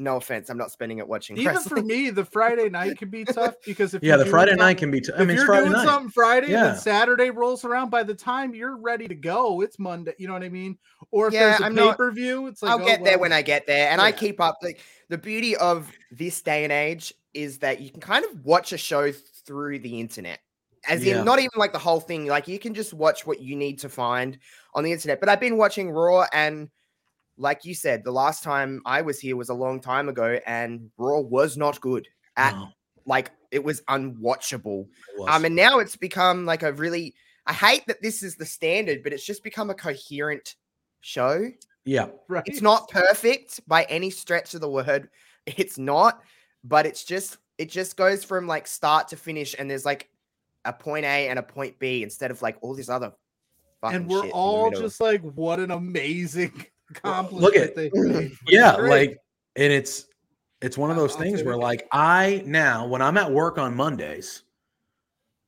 no 0.03 0.17
offense, 0.17 0.49
I'm 0.49 0.57
not 0.57 0.71
spending 0.71 0.97
it 0.97 1.07
watching 1.07 1.37
Even 1.37 1.53
wrestling. 1.53 1.81
for 1.83 1.87
me, 1.87 2.09
the 2.09 2.25
Friday 2.25 2.69
night 2.69 2.97
can 2.97 3.09
be 3.09 3.25
tough 3.25 3.55
because 3.65 3.93
if 3.93 4.03
Yeah, 4.03 4.17
the 4.17 4.25
Friday 4.25 4.55
night 4.55 4.77
can 4.77 4.91
be. 4.91 5.01
T- 5.01 5.11
I 5.15 5.21
if 5.21 5.27
mean, 5.27 5.29
it's 5.31 5.37
you're 5.37 5.45
Friday 5.45 5.69
doing 5.69 5.73
night. 5.73 5.85
something 5.85 6.09
Friday 6.09 6.47
and 6.47 6.55
Yeah. 6.55 6.63
then 6.71 6.77
Saturday 6.79 7.29
rolls 7.29 7.63
around, 7.63 7.89
by 7.89 8.03
the 8.03 8.15
time 8.15 8.53
you're 8.53 8.77
ready 8.77 9.07
to 9.07 9.15
go, 9.15 9.61
it's 9.61 9.79
Monday. 9.79 10.13
You 10.17 10.27
know 10.27 10.33
what 10.33 10.43
I 10.43 10.49
mean? 10.49 10.77
Or 11.11 11.27
if 11.27 11.33
Yeah, 11.33 11.57
there's 11.57 11.59
a 11.59 11.63
I'm 11.65 11.75
pay 11.75 11.93
per 11.95 12.11
view, 12.11 12.47
it's 12.47 12.61
like 12.61 12.71
I'll 12.71 12.81
oh, 12.81 12.85
get 12.85 13.03
there 13.03 13.19
when 13.19 13.31
I 13.31 13.41
get 13.41 13.67
there, 13.67 13.89
and 13.89 14.01
I 14.01 14.11
keep 14.11 14.39
up. 14.41 14.57
Like 14.61 14.81
the 15.09 15.17
beauty 15.17 15.55
of 15.57 15.91
this 16.11 16.41
day 16.41 16.63
and 16.63 16.73
age 16.73 17.13
is 17.33 17.59
that 17.59 17.79
you 17.81 17.89
can 17.91 18.01
kind 18.01 18.25
of 18.25 18.43
watch 18.45 18.73
a 18.73 18.77
show 18.77 19.11
through 19.45 19.79
the 19.79 19.99
internet, 19.99 20.39
as 20.87 21.05
Yeah. 21.05 21.19
in 21.19 21.25
not 21.25 21.39
even 21.39 21.51
like 21.55 21.73
the 21.73 21.79
whole 21.79 21.99
thing. 21.99 22.25
Like 22.27 22.47
you 22.47 22.59
can 22.59 22.73
just 22.73 22.93
watch 22.93 23.25
what 23.25 23.41
you 23.41 23.55
need 23.55 23.79
to 23.79 23.89
find 23.89 24.37
on 24.73 24.83
the 24.83 24.91
internet. 24.91 25.19
But 25.19 25.29
I've 25.29 25.39
been 25.39 25.57
watching 25.57 25.89
Raw, 25.91 26.25
and 26.33 26.69
like 27.37 27.65
you 27.65 27.73
said, 27.73 28.03
the 28.03 28.11
last 28.11 28.43
time 28.43 28.81
I 28.85 29.01
was 29.01 29.19
here 29.19 29.35
was 29.35 29.49
a 29.49 29.53
long 29.53 29.79
time 29.79 30.09
ago, 30.09 30.39
and 30.45 30.89
Raw 30.97 31.19
was 31.19 31.57
not 31.57 31.81
good. 31.81 32.07
At 32.37 32.53
No, 32.55 32.69
like 33.05 33.31
it 33.51 33.63
was 33.63 33.81
unwatchable. 33.81 34.83
it 34.83 35.19
was. 35.19 35.29
Um, 35.29 35.45
and 35.45 35.55
now 35.55 35.79
it's 35.79 35.95
become 35.95 36.45
like 36.45 36.63
a 36.63 36.73
really. 36.73 37.15
I 37.47 37.53
hate 37.53 37.85
that 37.87 38.01
this 38.01 38.21
is 38.21 38.35
the 38.35 38.45
standard, 38.45 39.01
but 39.03 39.13
it's 39.13 39.25
just 39.25 39.43
become 39.43 39.69
a 39.71 39.73
coherent 39.73 40.55
show. 41.01 41.49
yeah, 41.85 42.07
right. 42.27 42.43
It's 42.45 42.61
not 42.61 42.89
perfect 42.89 43.59
by 43.67 43.83
any 43.85 44.11
stretch 44.11 44.53
of 44.53 44.61
the 44.61 44.69
word. 44.69 45.09
It's 45.47 45.79
not, 45.79 46.21
but 46.63 46.85
it's 46.85 47.03
just 47.03 47.37
it 47.57 47.71
just 47.71 47.97
goes 47.97 48.23
from 48.23 48.45
like 48.45 48.67
start 48.67 49.07
to 49.07 49.17
finish, 49.17 49.55
and 49.57 49.69
there's 49.69 49.85
like 49.85 50.07
a 50.65 50.71
point 50.71 51.03
A 51.03 51.29
and 51.29 51.39
a 51.39 51.43
point 51.43 51.79
B 51.79 52.03
instead 52.03 52.29
of 52.29 52.43
like 52.43 52.57
all 52.61 52.75
these 52.75 52.89
other. 52.89 53.11
fucking 53.81 53.95
and 53.95 54.07
we're 54.07 54.21
shit 54.21 54.31
all 54.31 54.69
just 54.69 55.01
like, 55.01 55.21
what 55.21 55.59
an 55.59 55.71
amazing 55.71 56.51
accomplishment 56.51 56.71
look 57.31 57.55
at- 57.55 57.75
they 57.75 57.91
yeah. 58.47 58.73
Like, 58.75 59.17
and 59.55 59.71
it's 59.73 60.05
it's 60.61 60.77
one 60.77 60.89
of 60.91 60.95
those 60.97 61.13
I'll 61.15 61.21
things 61.21 61.43
where 61.43 61.55
it. 61.55 61.59
like 61.59 61.87
I 61.91 62.43
now 62.45 62.85
when 62.87 63.01
I'm 63.01 63.17
at 63.17 63.31
work 63.31 63.57
on 63.57 63.75
Mondays, 63.75 64.43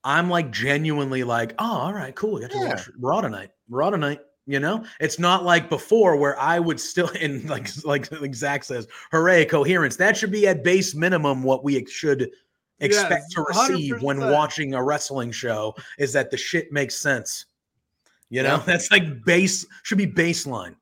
I'm 0.03 0.29
like 0.29 0.51
genuinely 0.51 1.23
like, 1.23 1.53
oh, 1.59 1.65
all 1.77 1.93
right, 1.93 2.13
cool. 2.15 2.33
We 2.35 2.41
got 2.41 2.51
to 2.51 2.57
Yeah. 2.57 2.67
watch 2.69 2.89
Raw 2.99 3.21
tonight. 3.21 3.51
Raw 3.69 3.89
tonight. 3.89 4.19
You 4.45 4.59
know, 4.59 4.83
it's 4.99 5.19
not 5.19 5.45
like 5.45 5.69
before 5.69 6.17
where 6.17 6.37
I 6.37 6.59
would 6.59 6.77
still 6.79 7.07
in 7.21 7.47
like 7.47 7.69
like 7.85 8.11
like 8.21 8.35
Zach 8.35 8.63
says, 8.65 8.87
hooray, 9.11 9.45
coherence. 9.45 9.95
That 9.95 10.17
should 10.17 10.31
be 10.31 10.47
at 10.47 10.63
base 10.63 10.93
minimum 10.95 11.43
what 11.43 11.63
we 11.63 11.85
should 11.85 12.29
expect 12.81 13.25
Yes, 13.29 13.33
to 13.35 13.41
receive 13.47 14.01
when 14.01 14.17
100%. 14.17 14.33
watching 14.33 14.73
a 14.73 14.83
wrestling 14.83 15.31
show 15.31 15.73
is 15.97 16.11
that 16.13 16.29
the 16.31 16.35
shit 16.35 16.73
makes 16.73 16.95
sense. 16.95 17.45
You 18.29 18.43
know, 18.43 18.55
Yeah. 18.57 18.63
that's 18.65 18.91
like 18.91 19.23
base 19.23 19.65
should 19.83 19.97
be 19.99 20.07
baseline. 20.07 20.75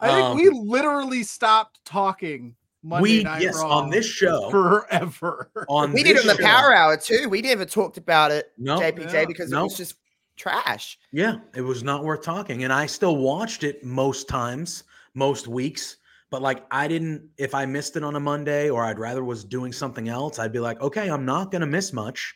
I 0.00 0.08
think 0.14 0.26
Um, 0.26 0.36
we 0.36 0.48
literally 0.50 1.22
stopped 1.22 1.80
talking 1.84 2.54
Monday 2.82 3.02
we 3.18 3.22
Night 3.24 3.42
yes 3.42 3.56
Raw 3.56 3.78
on 3.80 3.90
this 3.90 4.06
show 4.06 4.48
forever. 4.50 5.50
on 5.68 5.92
we 5.92 6.02
did 6.02 6.16
it 6.16 6.20
on 6.20 6.26
the 6.28 6.36
show- 6.36 6.42
Power 6.48 6.72
Hour 6.74 6.96
too. 6.96 7.28
We 7.28 7.42
never 7.42 7.64
talked 7.64 7.96
about 7.98 8.30
it, 8.30 8.52
No, 8.56 8.78
JPJ, 8.78 9.12
Yeah. 9.12 9.24
because 9.26 9.50
No. 9.50 9.60
it 9.60 9.64
was 9.64 9.76
just 9.76 9.94
trash. 10.36 10.98
Yeah, 11.12 11.38
it 11.56 11.62
was 11.62 11.82
not 11.82 12.04
worth 12.04 12.22
talking, 12.22 12.62
and 12.64 12.72
I 12.72 12.86
still 12.86 13.16
watched 13.16 13.64
it 13.64 13.82
most 13.84 14.28
times, 14.28 14.84
most 15.14 15.48
weeks, 15.48 15.96
But 16.30 16.42
like 16.42 16.64
I 16.70 16.86
didn't 16.88 17.22
if 17.38 17.54
I 17.54 17.64
missed 17.64 17.96
it 17.96 18.04
on 18.04 18.14
a 18.14 18.20
Monday 18.20 18.68
or 18.68 18.84
I'd 18.84 18.98
rather 18.98 19.24
was 19.24 19.44
doing 19.44 19.72
something 19.72 20.10
else, 20.10 20.38
I'd 20.38 20.52
be 20.52 20.60
like, 20.60 20.78
okay, 20.82 21.08
I'm 21.10 21.24
not 21.24 21.50
gonna 21.50 21.66
miss 21.66 21.90
much 21.94 22.34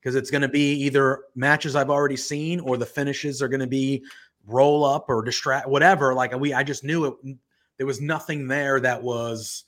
because 0.00 0.14
it's 0.14 0.30
gonna 0.30 0.48
be 0.48 0.72
either 0.86 1.24
matches 1.36 1.76
I've 1.76 1.90
already 1.90 2.16
seen 2.16 2.58
or 2.60 2.78
the 2.78 2.86
finishes 2.86 3.42
are 3.42 3.48
gonna 3.48 3.66
be 3.66 4.02
roll 4.46 4.84
up 4.84 5.06
or 5.08 5.22
distract 5.22 5.68
whatever. 5.68 6.14
Like 6.14 6.34
we 6.38 6.52
I 6.52 6.62
just 6.62 6.84
knew 6.84 7.04
it 7.06 7.36
there 7.76 7.86
was 7.86 8.00
nothing 8.00 8.46
there 8.46 8.80
that 8.80 9.02
was 9.02 9.64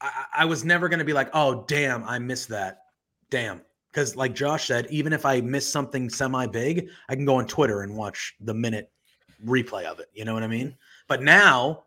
I, 0.00 0.24
I 0.34 0.44
was 0.44 0.64
never 0.64 0.88
gonna 0.88 1.04
be 1.04 1.12
like, 1.12 1.30
oh 1.32 1.64
damn, 1.66 2.04
I 2.04 2.18
missed 2.18 2.48
that. 2.48 2.82
Damn. 3.30 3.62
Because 3.90 4.14
like 4.14 4.34
Josh 4.34 4.66
said, 4.66 4.86
even 4.90 5.12
if 5.12 5.26
I 5.26 5.40
miss 5.40 5.68
something 5.68 6.08
semi 6.08 6.46
big, 6.46 6.88
I 7.08 7.16
can 7.16 7.24
go 7.24 7.36
on 7.36 7.46
Twitter 7.46 7.82
and 7.82 7.96
watch 7.96 8.34
the 8.40 8.54
minute 8.54 8.90
replay 9.44 9.84
of 9.84 9.98
it. 10.00 10.08
You 10.14 10.24
know 10.24 10.34
what 10.34 10.42
I 10.42 10.48
mean? 10.48 10.76
But 11.08 11.22
now 11.22 11.84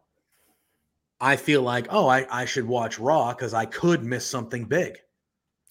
I 1.22 1.38
feel 1.38 1.62
like, 1.62 1.88
oh, 1.90 2.08
I, 2.08 2.28
I 2.30 2.46
should 2.46 2.68
watch 2.68 3.00
Raw 3.00 3.34
because 3.34 3.54
I 3.54 3.66
could 3.66 4.04
miss 4.04 4.26
something 4.26 4.66
big. 4.66 4.98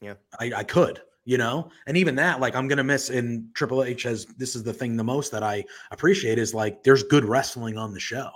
Yeah. 0.00 0.14
I, 0.40 0.52
I 0.56 0.64
could, 0.64 1.02
you 1.24 1.38
know? 1.38 1.70
And 1.86 1.96
even 1.96 2.14
that, 2.16 2.40
like 2.40 2.54
I'm 2.54 2.68
gonna 2.68 2.84
miss 2.84 3.10
in 3.10 3.48
Triple 3.54 3.84
H 3.84 4.02
has 4.04 4.26
this 4.36 4.56
is 4.56 4.62
the 4.62 4.72
thing 4.72 4.96
the 4.96 5.04
most 5.04 5.32
that 5.32 5.42
I 5.42 5.64
appreciate 5.90 6.38
is 6.38 6.54
like 6.54 6.82
there's 6.82 7.02
good 7.02 7.24
wrestling 7.24 7.78
on 7.78 7.92
the 7.92 8.00
show. 8.00 8.30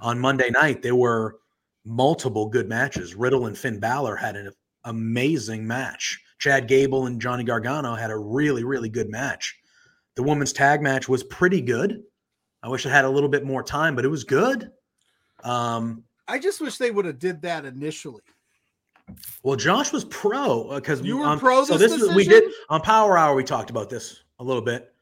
On 0.00 0.18
Monday 0.18 0.50
night, 0.50 0.82
there 0.82 0.96
were 0.96 1.38
multiple 1.84 2.46
good 2.46 2.68
matches. 2.68 3.14
Riddle 3.14 3.46
and 3.46 3.56
Finn 3.56 3.80
Balor 3.80 4.16
had 4.16 4.36
an 4.36 4.52
amazing 4.84 5.66
match. 5.66 6.20
Chad 6.38 6.68
Gable 6.68 7.06
and 7.06 7.20
Johnny 7.20 7.44
Gargano 7.44 7.94
had 7.94 8.10
a 8.10 8.16
really, 8.16 8.62
really 8.64 8.88
good 8.88 9.10
match. 9.10 9.56
The 10.14 10.22
women's 10.22 10.52
tag 10.52 10.82
match 10.82 11.08
was 11.08 11.24
pretty 11.24 11.60
good. 11.60 12.02
I 12.62 12.68
wish 12.68 12.84
it 12.86 12.90
had 12.90 13.04
a 13.04 13.10
little 13.10 13.28
bit 13.28 13.44
more 13.44 13.62
time, 13.62 13.94
but 13.94 14.04
it 14.04 14.08
was 14.08 14.24
good. 14.24 14.70
Um, 15.44 16.04
I 16.26 16.38
just 16.38 16.60
wish 16.60 16.76
they 16.76 16.90
would 16.90 17.04
have 17.04 17.18
did 17.18 17.42
that 17.42 17.64
initially. 17.64 18.22
Well, 19.42 19.56
Josh 19.56 19.92
was 19.92 20.04
pro 20.06 20.74
because 20.74 21.00
You 21.02 21.18
were 21.18 21.36
pro 21.36 21.64
So 21.64 21.76
this 21.78 21.92
this 21.92 22.02
is 22.02 22.14
we 22.14 22.24
did 22.24 22.44
on 22.68 22.80
Power 22.80 23.16
Hour. 23.16 23.34
We 23.34 23.44
talked 23.44 23.70
about 23.70 23.90
this 23.90 24.22
a 24.38 24.44
little 24.44 24.62
bit, 24.62 24.92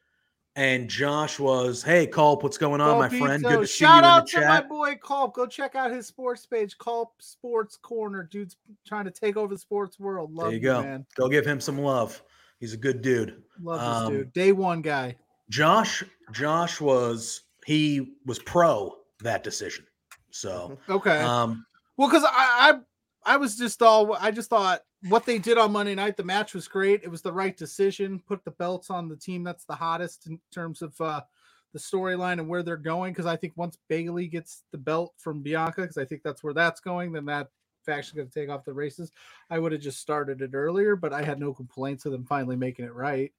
and 0.55 0.89
Josh 0.89 1.39
was, 1.39 1.83
"Hey, 1.83 2.07
Culp, 2.07 2.43
what's 2.43 2.57
going 2.57 2.81
on, 2.81 2.97
my 2.97 3.09
friend? 3.09 3.43
Good 3.43 3.61
to 3.61 3.67
see 3.67 3.85
you 3.85 3.89
Shout 3.89 3.97
in 3.99 4.03
the 4.03 4.07
out 4.09 4.27
to 4.27 4.41
my 4.41 4.61
boy 4.61 4.95
Culp. 4.95 5.33
Go 5.35 5.45
check 5.45 5.75
out 5.75 5.91
his 5.91 6.07
sports 6.07 6.45
page, 6.45 6.77
Culp 6.77 7.21
Sports 7.21 7.77
Corner. 7.77 8.23
Dude's 8.23 8.55
trying 8.85 9.05
to 9.05 9.11
take 9.11 9.37
over 9.37 9.53
the 9.53 9.59
sports 9.59 9.99
world. 9.99 10.33
Love 10.33 10.47
There 10.47 10.53
you 10.55 10.59
go. 10.61 10.81
man. 10.81 11.05
Go 11.15 11.29
give 11.29 11.45
him 11.45 11.59
some 11.61 11.77
love. 11.79 12.21
He's 12.59 12.73
a 12.73 12.77
good 12.77 13.01
dude. 13.01 13.43
Love 13.61 13.79
this 13.79 13.89
Um, 14.07 14.13
dude. 14.13 14.33
Day 14.33 14.51
one 14.51 14.81
guy. 14.81 15.15
Josh, 15.49 16.03
Josh 16.31 16.81
was 16.81 17.41
he 17.65 18.15
was 18.25 18.39
pro 18.39 18.95
that 19.21 19.43
decision. 19.43 19.85
So, 20.31 20.77
Okay. 20.89 21.19
um, 21.19 21.65
Well, 21.97 22.07
because 22.09 22.23
I, 22.27 22.79
I 23.27 23.37
was 23.37 23.57
just 23.57 23.81
all 23.81 24.15
I 24.15 24.31
just 24.31 24.49
thought 24.49 24.81
what 25.09 25.25
they 25.25 25.37
did 25.37 25.57
on 25.57 25.73
Monday 25.73 25.93
night, 25.93 26.17
the 26.17 26.23
match 26.23 26.53
was 26.53 26.67
great. 26.67 27.03
It 27.03 27.11
was 27.11 27.21
the 27.21 27.33
right 27.33 27.55
decision. 27.55 28.19
Put 28.25 28.43
the 28.45 28.51
belts 28.51 28.89
on 28.89 29.09
the 29.09 29.17
team 29.17 29.43
that's 29.43 29.65
the 29.65 29.75
hottest 29.75 30.27
in 30.27 30.39
terms 30.51 30.81
of 30.81 30.99
uh 31.01 31.21
the 31.73 31.79
storyline 31.79 32.39
and 32.39 32.47
where 32.47 32.63
they're 32.63 32.77
going. 32.77 33.11
Because 33.11 33.25
I 33.25 33.35
think 33.35 33.53
once 33.55 33.77
Bayley 33.89 34.27
gets 34.27 34.63
the 34.71 34.77
belt 34.77 35.13
from 35.17 35.43
Bianca, 35.43 35.81
because 35.81 35.97
I 35.97 36.05
think 36.05 36.23
that's 36.23 36.41
where 36.41 36.53
that's 36.53 36.79
going, 36.79 37.11
then 37.11 37.25
that 37.25 37.49
faction 37.85 38.15
going 38.15 38.29
to 38.29 38.33
take 38.33 38.49
off 38.49 38.65
the 38.65 38.73
races. 38.73 39.11
I 39.49 39.59
would 39.59 39.73
have 39.73 39.81
just 39.81 39.99
started 39.99 40.41
it 40.41 40.53
earlier, 40.53 40.95
but 40.95 41.13
I 41.13 41.21
had 41.21 41.39
no 41.39 41.53
complaints 41.53 42.05
with 42.05 42.13
them 42.13 42.25
finally 42.25 42.55
making 42.55 42.85
it 42.85 42.93
right. 42.93 43.31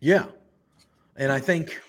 Yeah. 0.00 0.26
And 1.16 1.32
I 1.32 1.40
think 1.40 1.80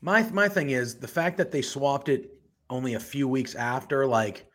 my 0.00 0.22
my 0.30 0.48
thing 0.48 0.70
is 0.70 0.96
the 0.96 1.08
fact 1.08 1.36
that 1.38 1.52
they 1.52 1.62
swapped 1.62 2.08
it 2.08 2.32
only 2.68 2.94
a 2.94 3.00
few 3.00 3.28
weeks 3.28 3.54
after, 3.54 4.06
like 4.06 4.46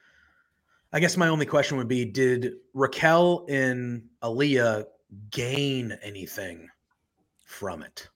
I 0.93 0.99
guess 0.99 1.15
my 1.17 1.27
only 1.29 1.45
question 1.45 1.77
would 1.77 1.87
be 1.87 2.03
did 2.05 2.53
Raquel 2.73 3.45
and 3.49 4.03
Aaliyah 4.23 4.85
gain 5.29 5.97
anything 6.03 6.69
from 7.45 7.81
it? 7.83 8.09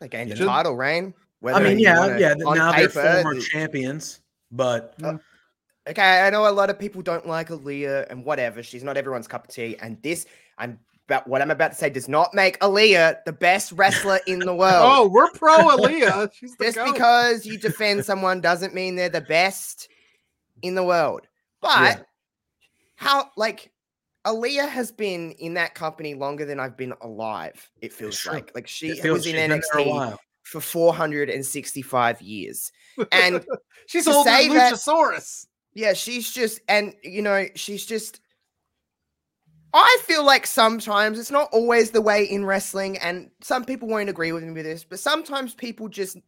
They 0.00 0.08
gained 0.08 0.30
the 0.30 0.36
Should- 0.36 0.46
title 0.46 0.76
reign. 0.76 1.12
I 1.46 1.60
mean, 1.60 1.78
yeah, 1.78 1.98
wanna- 1.98 2.18
yeah, 2.20 2.34
th- 2.34 2.44
on 2.46 2.56
now 2.58 2.72
they're 2.72 2.88
former 2.88 3.34
the- 3.34 3.40
champions, 3.40 4.20
but 4.52 4.94
uh, 5.02 5.12
mm. 5.12 5.20
Okay, 5.88 6.20
I 6.20 6.28
know 6.30 6.46
a 6.46 6.52
lot 6.52 6.68
of 6.70 6.78
people 6.78 7.00
don't 7.02 7.26
like 7.26 7.48
Aaliyah 7.48 8.10
and 8.10 8.24
whatever. 8.24 8.62
She's 8.62 8.84
not 8.84 8.96
everyone's 8.98 9.26
cup 9.26 9.48
of 9.48 9.50
tea. 9.54 9.76
And 9.80 10.00
this, 10.02 10.26
I'm 10.58 10.78
about 11.08 11.26
what 11.26 11.40
I'm 11.40 11.50
about 11.50 11.72
to 11.72 11.74
say 11.78 11.88
does 11.88 12.06
not 12.06 12.34
make 12.34 12.60
Aaliyah 12.60 13.24
the 13.24 13.32
best 13.32 13.72
wrestler 13.72 14.20
in 14.26 14.38
the 14.40 14.54
world. 14.64 14.74
Oh, 14.76 15.08
we're 15.08 15.30
pro 15.32 15.56
Aaliyah. 15.56 16.32
She's 16.34 16.54
the 16.56 16.66
Just 16.66 16.76
goat. 16.76 16.92
because 16.92 17.46
you 17.46 17.56
defend 17.58 18.04
someone 18.04 18.40
doesn't 18.42 18.74
mean 18.74 18.94
they're 18.94 19.08
the 19.08 19.22
best 19.22 19.88
in 20.62 20.74
the 20.74 20.84
world. 20.84 21.26
But 21.60 21.98
Yeah. 21.98 22.02
how, 22.96 23.30
like, 23.36 23.72
Aaliyah 24.26 24.68
has 24.68 24.92
been 24.92 25.32
in 25.32 25.54
that 25.54 25.74
company 25.74 26.14
longer 26.14 26.44
than 26.44 26.60
I've 26.60 26.76
been 26.76 26.94
alive. 27.00 27.70
It 27.80 27.92
feels 27.92 28.18
true. 28.18 28.32
like, 28.32 28.54
like 28.54 28.68
she 28.68 28.90
was 28.90 28.98
in 28.98 29.16
she's 29.16 29.32
been 29.32 29.50
there 29.50 29.56
a 29.56 29.60
NXT 29.60 30.18
for 30.42 30.60
465 30.60 32.20
years, 32.20 32.72
and 33.12 33.44
she's 33.86 34.04
to 34.04 34.12
old 34.12 34.26
say 34.26 34.48
like 34.48 34.58
that- 34.58 35.36
yeah, 35.72 35.92
she's 35.92 36.30
just, 36.32 36.60
and 36.68 36.94
you 37.02 37.22
know, 37.22 37.46
she's 37.54 37.86
just. 37.86 38.20
I 39.72 39.98
feel 40.02 40.24
like 40.24 40.48
sometimes 40.48 41.16
it's 41.16 41.30
not 41.30 41.48
always 41.52 41.92
the 41.92 42.00
way 42.00 42.24
in 42.24 42.44
wrestling, 42.44 42.98
and 42.98 43.30
some 43.40 43.64
people 43.64 43.86
won't 43.88 44.08
agree 44.08 44.32
with 44.32 44.42
me 44.42 44.50
with 44.50 44.64
this, 44.64 44.82
but 44.82 44.98
sometimes 44.98 45.54
people 45.54 45.88
just 45.88 46.18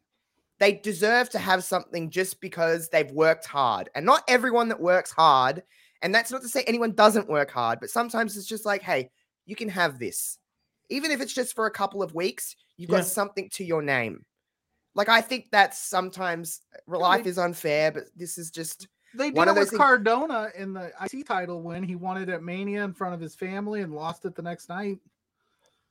they 0.59 0.75
deserve 0.75 1.29
to 1.31 1.39
have 1.39 1.65
something 1.65 2.11
just 2.11 2.41
because 2.41 2.89
they've 2.89 3.11
worked 3.11 3.47
hard, 3.47 3.91
and 3.95 4.07
not 4.07 4.23
everyone 4.29 4.69
that 4.69 4.81
works 4.81 5.11
hard, 5.11 5.63
and 6.03 6.15
that's 6.15 6.31
not 6.31 6.43
to 6.43 6.49
say 6.49 6.63
anyone 6.67 6.93
doesn't 6.93 7.29
work 7.29 7.51
hard, 7.51 7.81
but 7.81 7.91
sometimes 7.91 8.37
it's 8.37 8.47
just 8.47 8.65
like, 8.67 8.83
hey, 8.83 9.11
you 9.47 9.57
can 9.57 9.69
have 9.69 9.99
this, 9.99 10.39
even 10.89 11.11
if 11.11 11.21
it's 11.21 11.33
just 11.35 11.55
for 11.55 11.67
a 11.67 11.71
couple 11.71 12.03
of 12.03 12.15
weeks, 12.15 12.55
you've 12.77 12.91
got 12.91 13.05
something 13.05 13.49
to 13.55 13.65
your 13.65 13.83
name. 13.83 14.25
Like 14.95 15.09
I 15.09 15.21
think 15.21 15.47
that's 15.51 15.79
sometimes 15.79 16.61
uh, 16.93 16.99
life 16.99 17.27
is 17.27 17.39
unfair, 17.39 17.91
but 17.91 18.05
this 18.15 18.37
is 18.39 18.51
just 18.51 18.89
They 19.15 19.31
did 19.31 19.37
One 19.37 19.49
it 19.49 19.53
of 19.53 19.57
those 19.57 19.63
with 19.65 19.71
things- 19.71 19.79
Cardona 19.81 20.51
in 20.57 20.75
the 20.75 20.93
IC 21.03 21.27
title 21.27 21.63
win. 21.63 21.83
He 21.83 21.97
won 21.97 22.21
it 22.21 22.29
at 22.29 22.43
Mania 22.43 22.85
in 22.85 22.93
front 22.93 23.15
of 23.15 23.21
his 23.21 23.35
family 23.35 23.81
and 23.81 23.95
lost 23.95 24.27
it 24.27 24.35
the 24.35 24.43
next 24.43 24.69
night. 24.69 24.99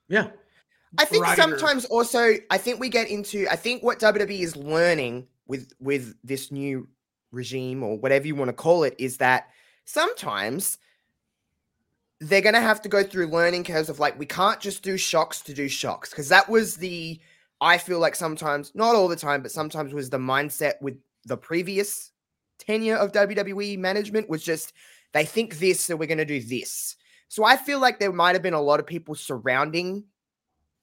Yeah. 0.08 0.30
I 0.98 1.06
think 1.06 1.24
Ryder. 1.24 1.42
sometimes 1.42 1.86
also 1.86 2.34
I 2.50 2.58
think 2.58 2.80
we 2.80 2.90
get 2.90 3.10
into 3.10 3.48
I 3.50 3.56
think 3.56 3.84
what 3.84 4.00
WWE 4.00 4.40
is 4.40 4.56
learning 4.56 5.28
with 5.48 5.72
with 5.80 6.16
this 6.24 6.52
new 6.52 6.88
regime 7.32 7.82
or 7.84 7.98
whatever 7.98 8.28
you 8.28 8.36
want 8.36 8.50
to 8.50 8.54
call 8.54 8.84
it 8.84 8.96
is 8.98 9.18
that 9.18 9.48
sometimes 9.86 10.78
they're 12.20 12.42
going 12.42 12.56
to 12.56 12.62
have 12.62 12.82
to 12.82 12.90
go 12.90 13.04
through 13.04 13.28
learning 13.28 13.64
curves 13.64 13.90
of 13.90 14.00
like 14.00 14.20
we 14.20 14.26
can't 14.26 14.60
just 14.60 14.84
do 14.84 14.98
shocks 14.98 15.42
to 15.42 15.54
do 15.54 15.68
shocks 15.68 16.10
because 16.10 16.30
that 16.30 16.50
was 16.50 16.76
the 16.76 17.20
I 17.62 17.78
feel 17.78 18.00
like 18.00 18.16
sometimes 18.16 18.72
not 18.76 18.96
all 18.96 19.08
the 19.08 19.16
time 19.16 19.42
but 19.42 19.52
sometimes 19.52 19.94
was 19.94 20.10
the 20.10 20.18
mindset 20.18 20.74
with 20.82 20.98
the 21.26 21.38
previous 21.38 22.12
tenure 22.60 22.96
of 22.96 23.12
WWE 23.12 23.78
management 23.78 24.30
was 24.30 24.44
just 24.44 24.74
they 25.14 25.26
think 25.26 25.60
this 25.60 25.80
so 25.80 25.96
we're 25.96 26.08
going 26.08 26.18
to 26.18 26.26
do 26.26 26.42
this. 26.42 26.96
So 27.28 27.44
I 27.44 27.56
feel 27.56 27.80
like 27.80 28.00
there 28.00 28.12
might 28.12 28.34
have 28.34 28.42
been 28.42 28.54
a 28.54 28.62
lot 28.62 28.80
of 28.80 28.86
people 28.86 29.16
surrounding 29.16 30.04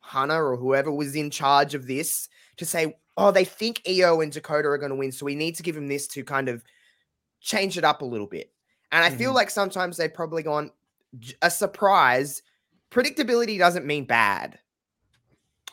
Hana 0.09 0.43
or 0.43 0.57
whoever 0.57 0.91
was 0.91 1.15
in 1.15 1.31
charge 1.31 1.75
of 1.75 1.87
this 1.87 2.29
to 2.57 2.65
say, 2.65 2.97
oh, 3.17 3.31
they 3.31 3.45
think 3.45 3.83
IYO 3.87 4.21
and 4.21 4.33
Dakota 4.33 4.69
are 4.69 4.79
going 4.79 4.91
to 4.91 4.97
win. 4.97 5.13
So 5.13 5.27
we 5.27 5.35
need 5.35 5.55
to 5.57 5.63
give 5.63 5.75
them 5.75 5.89
this 5.89 6.07
to 6.09 6.25
kind 6.25 6.49
of 6.49 6.65
change 7.41 7.77
it 7.77 7.85
up 7.85 8.03
a 8.03 8.07
little 8.07 8.27
bit. 8.27 8.53
And 8.91 9.05
I 9.05 9.11
feel 9.11 9.33
Mhm. 9.33 9.37
like 9.37 9.51
sometimes 9.51 9.97
they've 9.97 10.13
probably 10.13 10.43
gone 10.43 10.71
a 11.43 11.51
surprise. 11.51 12.43
Predictability 12.91 13.59
doesn't 13.59 13.87
mean 13.87 14.05
bad. 14.07 14.59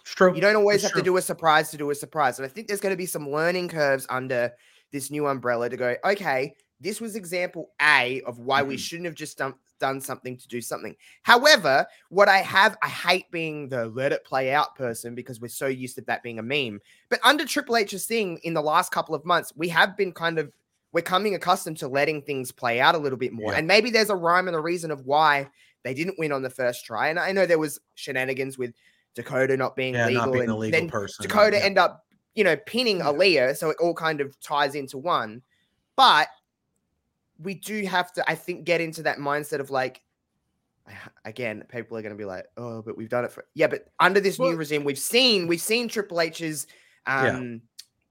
It's 0.01 0.13
true. 0.13 0.35
You 0.35 0.41
don't 0.41 0.55
always 0.55 0.83
It's 0.83 0.93
have 0.93 0.99
to 0.99 1.03
do 1.03 1.17
a 1.17 1.21
surprise 1.21 1.71
to 1.71 1.77
do 1.77 1.89
a 1.89 1.95
surprise. 1.95 2.37
And 2.37 2.45
I 2.45 2.49
think 2.49 2.67
there's 2.67 2.81
going 2.81 2.93
to 2.93 2.97
be 2.97 3.05
some 3.05 3.29
learning 3.29 3.69
curves 3.69 4.05
under 4.09 4.51
this 4.91 5.09
new 5.09 5.27
umbrella 5.27 5.69
to 5.69 5.77
go, 5.77 5.95
okay, 6.03 6.55
this 6.79 7.01
was 7.01 7.15
example 7.15 7.71
A 7.81 8.21
of 8.21 8.39
why 8.39 8.61
we 8.61 8.75
Mhm. 8.75 8.79
shouldn't 8.79 9.05
have 9.05 9.15
just 9.15 9.37
done, 9.37 9.55
done 9.79 10.01
something 10.01 10.37
to 10.37 10.47
do 10.47 10.61
something. 10.61 10.95
However, 11.23 11.85
what 12.09 12.29
I 12.29 12.37
have, 12.39 12.77
I 12.81 12.89
hate 12.89 13.29
being 13.31 13.69
the 13.69 13.87
let 13.87 14.11
it 14.11 14.23
play 14.23 14.53
out 14.53 14.75
person 14.75 15.15
because 15.15 15.39
we're 15.39 15.47
so 15.47 15.67
used 15.67 15.95
to 15.95 16.01
that 16.01 16.23
being 16.23 16.39
a 16.39 16.43
meme. 16.43 16.79
But 17.09 17.19
under 17.23 17.45
Triple 17.45 17.77
H's 17.77 18.05
thing 18.05 18.39
in 18.43 18.53
the 18.53 18.61
last 18.61 18.91
couple 18.91 19.15
of 19.15 19.25
months, 19.25 19.53
we 19.55 19.69
have 19.69 19.97
been 19.97 20.11
kind 20.11 20.39
of 20.39 20.51
we're 20.95 21.01
coming 21.01 21.35
accustomed 21.35 21.77
to 21.77 21.89
letting 21.89 22.21
things 22.21 22.53
play 22.53 22.79
out 22.79 22.95
a 22.95 22.97
little 22.97 23.17
bit 23.17 23.33
more. 23.33 23.51
Yeah. 23.51 23.57
And 23.57 23.67
maybe 23.67 23.89
there's 23.89 24.09
a 24.09 24.15
rhyme 24.15 24.47
and 24.47 24.55
a 24.55 24.61
reason 24.61 24.91
of 24.91 25.05
why 25.05 25.49
they 25.83 25.93
didn't 25.93 26.17
win 26.17 26.31
on 26.31 26.41
the 26.41 26.49
first 26.49 26.85
try. 26.85 27.09
And 27.09 27.19
I 27.19 27.33
know 27.33 27.45
there 27.45 27.59
was 27.59 27.81
shenanigans 27.95 28.57
with 28.57 28.73
Dakota 29.13 29.57
not 29.57 29.75
being 29.75 29.93
Yeah, 29.93 30.07
legal, 30.07 30.25
not 30.25 30.31
being 30.31 30.43
and 30.43 30.51
the 30.51 30.55
legal 30.55 30.79
then 30.79 30.89
person. 30.89 31.23
Dakota 31.23 31.57
yeah. 31.57 31.63
end 31.63 31.77
up, 31.77 32.05
you 32.33 32.45
know, 32.45 32.55
pinning 32.65 32.99
Yeah. 32.99 33.07
Aaliyah, 33.07 33.57
so 33.57 33.71
it 33.71 33.77
all 33.81 33.93
kind 33.93 34.21
of 34.21 34.39
ties 34.39 34.73
into 34.73 34.97
one. 34.97 35.41
But 35.97 36.29
we 37.39 37.53
do 37.55 37.85
have 37.85 38.11
to, 38.13 38.23
I 38.29 38.35
think, 38.35 38.63
get 38.65 38.81
into 38.81 39.03
that 39.03 39.17
mindset 39.17 39.59
of 39.59 39.69
like, 39.69 40.01
again, 41.25 41.63
people 41.69 41.97
are 41.97 42.01
going 42.01 42.13
to 42.13 42.17
be 42.17 42.25
like, 42.25 42.45
oh, 42.57 42.81
but 42.81 42.95
we've 42.97 43.09
done 43.09 43.25
it 43.25 43.31
for 43.31 43.45
yeah, 43.53 43.67
but 43.67 43.87
under 43.99 44.19
this 44.19 44.37
Well- 44.39 44.51
new 44.51 44.57
regime, 44.57 44.83
we've 44.83 44.99
seen 44.99 45.47
we've 45.47 45.61
seen 45.61 45.87
Triple 45.87 46.21
H's 46.21 46.67
Yeah. 47.07 47.29
um 47.37 47.61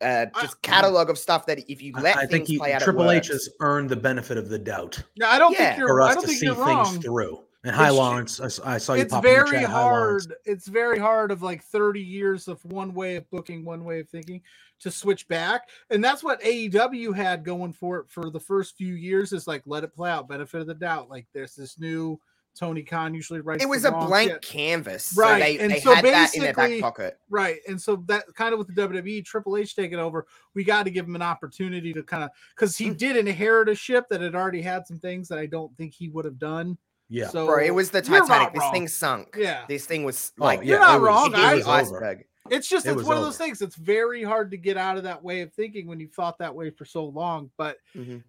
uh, 0.00 0.26
I- 0.34 0.42
just 0.42 0.60
catalog 0.60 1.08
of 1.08 1.16
stuff 1.18 1.46
that 1.46 1.60
if 1.70 1.80
you 1.80 1.92
let 1.94 2.16
I 2.16 2.20
things 2.20 2.30
think 2.30 2.48
he, 2.48 2.58
play 2.58 2.72
out, 2.72 2.82
Triple 2.82 3.10
H 3.10 3.28
has 3.28 3.48
earned 3.60 3.88
the 3.88 3.96
benefit 3.96 4.36
of 4.36 4.48
the 4.48 4.58
doubt 4.58 5.02
No, 5.16 5.28
I 5.28 5.38
don't 5.38 5.52
Yeah. 5.52 5.68
think 5.68 5.78
you're. 5.78 5.88
for 5.88 6.02
I 6.02 6.08
us 6.08 6.14
don't 6.14 6.22
to 6.22 6.26
think 6.28 6.40
see 6.40 6.46
you're 6.46 6.66
things 6.66 6.98
through. 6.98 7.44
And 7.64 7.74
hi, 7.74 7.84
It's- 7.84 7.96
Lawrence. 7.96 8.40
I 8.62 8.76
saw 8.78 8.92
you 8.92 9.02
It's 9.02 9.12
pop 9.12 9.24
in 9.24 9.30
the 9.30 9.36
very 9.36 9.50
chat. 9.60 9.64
Hi, 9.70 9.82
hard. 9.82 10.34
It's 10.44 10.68
very 10.68 10.98
hard 10.98 11.30
of 11.30 11.42
like 11.42 11.62
30 11.62 12.00
years 12.00 12.46
of 12.46 12.62
one 12.66 12.92
way 12.92 13.16
of 13.16 13.28
booking, 13.30 13.64
one 13.64 13.84
way 13.84 14.00
of 14.00 14.08
thinking 14.10 14.42
to 14.80 14.90
switch 14.90 15.26
back. 15.28 15.68
And 15.88 16.04
that's 16.04 16.22
what 16.22 16.42
AEW 16.42 17.12
had 17.16 17.42
going 17.42 17.72
for 17.72 17.98
it 18.00 18.10
for 18.10 18.28
the 18.30 18.40
first 18.40 18.76
few 18.76 18.94
years 18.94 19.32
is 19.32 19.46
like 19.46 19.62
let 19.64 19.82
it 19.82 19.94
play 19.94 20.10
out, 20.10 20.28
benefit 20.28 20.60
of 20.60 20.66
the 20.66 20.74
doubt. 20.74 21.08
Like 21.08 21.26
there's 21.32 21.54
this 21.54 21.78
new 21.78 22.20
Tony 22.54 22.82
Khan 22.82 23.14
usually 23.14 23.40
writes 23.40 23.64
It 23.64 23.68
was 23.68 23.84
a 23.86 23.90
blank 23.90 24.30
shit. 24.30 24.42
canvas, 24.42 25.14
Right, 25.16 25.38
So 25.40 25.44
they, 25.44 25.58
and 25.58 25.72
they 25.72 25.80
so 25.80 25.94
had 25.94 26.04
that 26.04 26.34
in 26.34 26.42
their 26.42 26.52
back 26.52 26.66
basically- 26.68 26.82
pocket. 26.82 27.18
Right. 27.30 27.60
And 27.66 27.80
so 27.80 27.96
that 28.08 28.26
kind 28.34 28.52
of 28.52 28.58
with 28.58 28.68
the 28.68 28.74
WWE, 28.74 29.22
Triple 29.24 29.56
H 29.56 29.74
taking 29.74 29.98
over, 29.98 30.26
we 30.54 30.64
got 30.64 30.82
to 30.84 30.90
give 30.90 31.06
him 31.06 31.16
an 31.16 31.22
opportunity 31.22 31.94
to 31.94 32.02
kind 32.02 32.22
of 32.24 32.30
because 32.54 32.76
he 32.76 32.90
Mm. 32.90 32.98
did 32.98 33.16
inherit 33.16 33.70
a 33.70 33.74
ship 33.74 34.04
that 34.10 34.20
had 34.20 34.34
already 34.34 34.60
had 34.60 34.86
some 34.86 34.98
things 34.98 35.28
that 35.28 35.38
I 35.38 35.46
don't 35.46 35.74
think 35.78 35.94
he 35.94 36.10
would 36.10 36.26
have 36.26 36.38
done. 36.38 36.76
Yeah. 37.08 37.28
So 37.28 37.46
Bro, 37.46 37.64
it 37.64 37.70
was 37.74 37.90
the 37.90 38.00
Titanic. 38.02 38.52
This 38.54 38.60
wrong. 38.60 38.72
thing 38.72 38.88
sunk. 38.88 39.36
Yeah. 39.38 39.64
This 39.68 39.86
thing 39.86 40.04
was 40.04 40.32
Oh, 40.40 40.44
like 40.44 40.60
yeah, 40.60 40.66
You're 40.66 40.80
not 40.80 40.96
it 40.96 41.00
was- 41.00 41.06
wrong. 41.06 41.26
it 41.34 41.54
was 41.56 41.66
was 41.66 41.92
iceberg. 41.92 42.24
It's 42.50 42.68
just 42.68 42.84
It 42.86 42.90
it's 42.90 42.96
was 42.98 43.06
one 43.06 43.16
of 43.16 43.22
those 43.22 43.38
things. 43.38 43.62
It's 43.62 43.76
very 43.76 44.22
hard 44.22 44.50
to 44.50 44.56
get 44.58 44.76
out 44.76 44.96
of 44.98 45.04
that 45.04 45.22
way 45.22 45.40
of 45.40 45.52
thinking 45.54 45.86
when 45.86 45.98
you've 46.00 46.12
thought 46.12 46.38
that 46.38 46.54
way 46.54 46.70
for 46.70 46.84
so 46.84 47.04
long. 47.06 47.50
But 47.56 47.78
Mhm. 47.96 48.22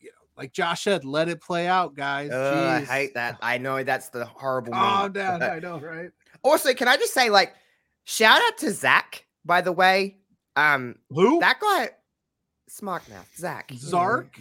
you 0.00 0.10
know, 0.10 0.22
like 0.36 0.52
Josh 0.52 0.84
said, 0.84 1.04
let 1.04 1.28
it 1.28 1.40
play 1.40 1.66
out, 1.66 1.94
guys. 1.94 2.30
Ugh, 2.30 2.82
I 2.82 2.84
hate 2.84 3.14
that. 3.14 3.38
I 3.42 3.58
know 3.58 3.82
that's 3.82 4.08
the 4.10 4.24
horrible. 4.24 4.72
Calm 4.72 5.02
meme, 5.02 5.12
down. 5.12 5.40
but- 5.40 5.50
I 5.50 5.58
know, 5.58 5.78
right? 5.80 6.10
Also, 6.42 6.74
can 6.74 6.86
I 6.88 6.96
just 6.96 7.12
say, 7.14 7.28
like, 7.30 7.54
shout 8.04 8.40
out 8.42 8.58
to 8.58 8.70
Zach, 8.70 9.24
by 9.44 9.60
the 9.62 9.72
way. 9.72 10.18
Um, 10.56 10.96
Who? 11.10 11.40
that 11.40 11.58
guy, 11.58 11.90
smart 12.68 13.08
mouth, 13.08 13.28
Zach. 13.36 13.72
Zark. 13.74 14.38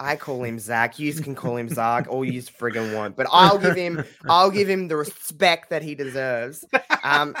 I 0.00 0.16
call 0.16 0.42
him 0.42 0.58
Zach. 0.58 0.98
You 0.98 1.12
can 1.14 1.36
call 1.36 1.56
him 1.56 1.68
Zark, 1.68 2.08
all 2.08 2.24
you 2.24 2.42
friggin' 2.42 2.96
want. 2.96 3.16
But 3.16 3.28
I'll 3.30 3.58
give 3.58 3.76
him, 3.76 4.04
I'll 4.28 4.50
give 4.50 4.68
him 4.68 4.88
the 4.88 4.96
respect 4.96 5.70
that 5.70 5.82
he 5.82 5.94
deserves. 5.94 6.64
Um, 7.04 7.36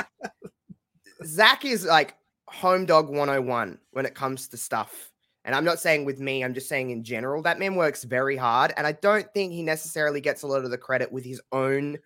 Zach 1.24 1.64
is 1.64 1.84
like 1.84 2.14
home 2.46 2.86
dog 2.86 3.08
101 3.08 3.78
when 3.90 4.06
it 4.06 4.14
comes 4.14 4.48
to 4.48 4.56
stuff. 4.56 5.10
And 5.44 5.54
I'm 5.54 5.64
not 5.64 5.80
saying 5.80 6.04
with 6.04 6.20
me, 6.20 6.44
I'm 6.44 6.52
just 6.52 6.68
saying 6.68 6.90
in 6.90 7.02
general. 7.02 7.42
That 7.42 7.58
man 7.58 7.74
works 7.74 8.04
very 8.04 8.36
hard. 8.36 8.74
And 8.76 8.86
I 8.86 8.92
don't 8.92 9.26
think 9.32 9.52
he 9.52 9.62
necessarily 9.62 10.20
gets 10.20 10.42
a 10.42 10.46
lot 10.46 10.64
of 10.64 10.70
the 10.70 10.78
credit 10.78 11.10
with 11.10 11.24
his 11.24 11.40
own 11.50 11.98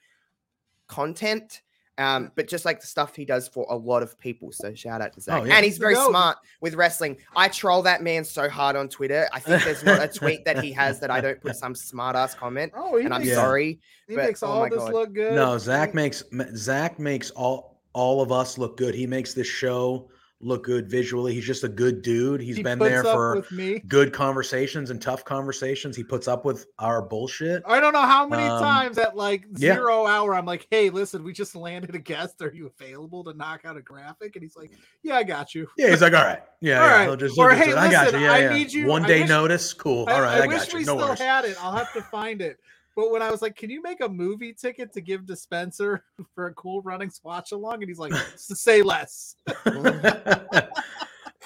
content. 0.87 1.63
Um, 1.97 2.33
but 2.35 2.49
just 2.49 2.65
like 2.65 2.81
the 2.81 2.89
stuff 2.89 3.15
he 3.15 3.25
does 3.25 3.47
for 3.47 3.67
a 3.71 3.77
lot 3.77 4.03
of 4.03 4.19
people. 4.19 4.51
So 4.51 4.75
shout 4.75 5.01
out 5.01 5.13
to 5.13 5.21
Zach. 5.21 5.43
Oh, 5.43 5.45
yeah. 5.45 5.55
And 5.55 5.65
he's 5.65 5.75
He's 5.75 5.79
very 5.79 5.95
goat. 5.95 6.09
smart 6.11 6.39
with 6.61 6.75
wrestling. 6.75 7.19
I 7.37 7.47
troll 7.49 7.83
that 7.83 8.03
man 8.03 8.25
so 8.25 8.49
hard 8.49 8.75
on 8.75 8.89
Twitter. 8.89 9.29
I 9.33 9.39
think 9.39 9.63
there's 9.63 9.85
not 9.85 10.03
a 10.03 10.09
tweet 10.09 10.45
that 10.45 10.63
he 10.63 10.73
has 10.73 10.99
that 11.01 11.11
I 11.13 11.21
don't 11.21 11.41
put 11.41 11.55
some 11.55 11.75
smart 11.75 12.17
ass 12.17 12.35
comment. 12.35 12.73
Oh, 12.77 12.97
he 12.97 13.05
And 13.05 13.15
I'm 13.15 13.21
makes, 13.21 13.29
Yeah. 13.31 13.37
sorry. 13.37 13.79
he 14.09 14.17
but- 14.17 14.25
makes 14.27 14.43
oh 14.43 14.49
all 14.49 14.61
my 14.63 14.69
this 14.71 14.79
God. 14.79 14.93
look 14.93 15.13
good. 15.15 15.35
No, 15.35 15.57
Zach 15.59 15.95
makes 15.95 16.25
Zach 16.57 16.99
makes 16.99 17.31
all 17.31 17.81
all 17.93 18.21
of 18.23 18.33
us 18.33 18.59
look 18.59 18.77
good. 18.77 18.93
He 18.95 19.07
makes 19.07 19.35
this 19.35 19.47
show 19.47 20.09
look 20.45 20.65
good 20.65 20.89
visually. 20.91 21.33
He's 21.35 21.47
just 21.47 21.65
a 21.65 21.69
good 21.69 22.03
dude. 22.03 22.41
He's 22.41 22.57
he 22.57 22.63
been 22.63 22.79
there 22.79 23.03
for 23.03 23.45
me. 23.51 23.79
good 23.89 24.13
conversations 24.13 24.91
and 24.91 25.01
tough 25.01 25.25
conversations. 25.25 25.97
He 25.97 26.05
puts 26.05 26.29
up 26.29 26.45
with 26.45 26.67
our 26.79 27.01
bullshit. 27.03 27.63
I 27.67 27.81
don't 27.81 27.93
know 27.93 28.03
how 28.03 28.27
many 28.29 28.43
Um, 28.45 28.61
times 28.63 28.99
at 28.99 29.17
like 29.17 29.47
yeah. 29.57 29.75
zero 29.75 30.07
hour 30.07 30.35
I'm 30.35 30.45
like, 30.47 30.67
hey, 30.71 30.91
listen, 30.91 31.25
we 31.25 31.33
just 31.33 31.57
landed 31.57 31.95
a 31.95 31.99
guest. 31.99 32.43
Are 32.43 32.53
you 32.53 32.71
available 32.79 33.25
to 33.25 33.33
knock 33.35 33.63
out 33.65 33.77
a 33.77 33.83
graphic? 33.83 34.37
And 34.37 34.43
he's 34.43 34.57
like, 34.57 34.71
Yeah, 35.03 35.17
I 35.17 35.23
got 35.23 35.55
you. 35.55 35.67
Yeah, 35.79 35.91
he's 35.91 36.03
like, 36.03 36.13
all 36.13 36.23
right, 36.25 36.43
yeah, 36.61 36.81
All 36.81 36.87
yeah. 36.87 37.07
right. 37.07 37.19
Just, 37.19 37.39
Or, 37.39 37.51
he'll 37.55 37.59
just- 37.65 37.71
hey, 37.71 37.75
I 37.77 37.91
got 37.91 38.05
listen, 38.07 38.21
you. 38.21 38.27
Yeah, 38.27 38.33
I 38.33 38.39
yeah. 38.41 38.53
need 38.55 38.73
you- 38.73 38.87
One 38.87 39.03
day 39.03 39.21
wish- 39.23 39.29
notice, 39.31 39.73
cool. 39.73 40.07
All 40.11 40.21
right, 40.21 40.41
I 40.41 40.45
I, 40.45 40.47
wish 40.47 40.59
got 40.59 40.73
you. 40.73 40.79
we 40.81 40.85
No 40.85 40.97
still 40.97 41.07
worries. 41.09 41.19
had 41.21 41.45
it. 41.47 41.57
I'll 41.63 41.73
have 41.77 41.93
to 41.95 42.03
find 42.03 42.41
it. 42.43 42.59
But 42.97 43.11
when 43.11 43.23
I 43.23 43.31
was 43.31 43.43
like, 43.43 43.57
"Can 43.57 43.71
you 43.71 43.83
make 43.83 44.01
a 44.01 44.09
movie 44.09 44.53
ticket 44.53 44.93
to 44.93 45.01
give 45.01 45.27
to 45.27 45.37
Spencer 45.37 46.05
for 46.35 46.47
a 46.47 46.55
cool 46.55 46.81
running 46.83 47.11
watch 47.23 47.53
along?" 47.53 47.75
and 47.83 47.89
he's 47.89 47.99
like, 47.99 48.13
"Say 48.37 48.83
less." 48.83 49.37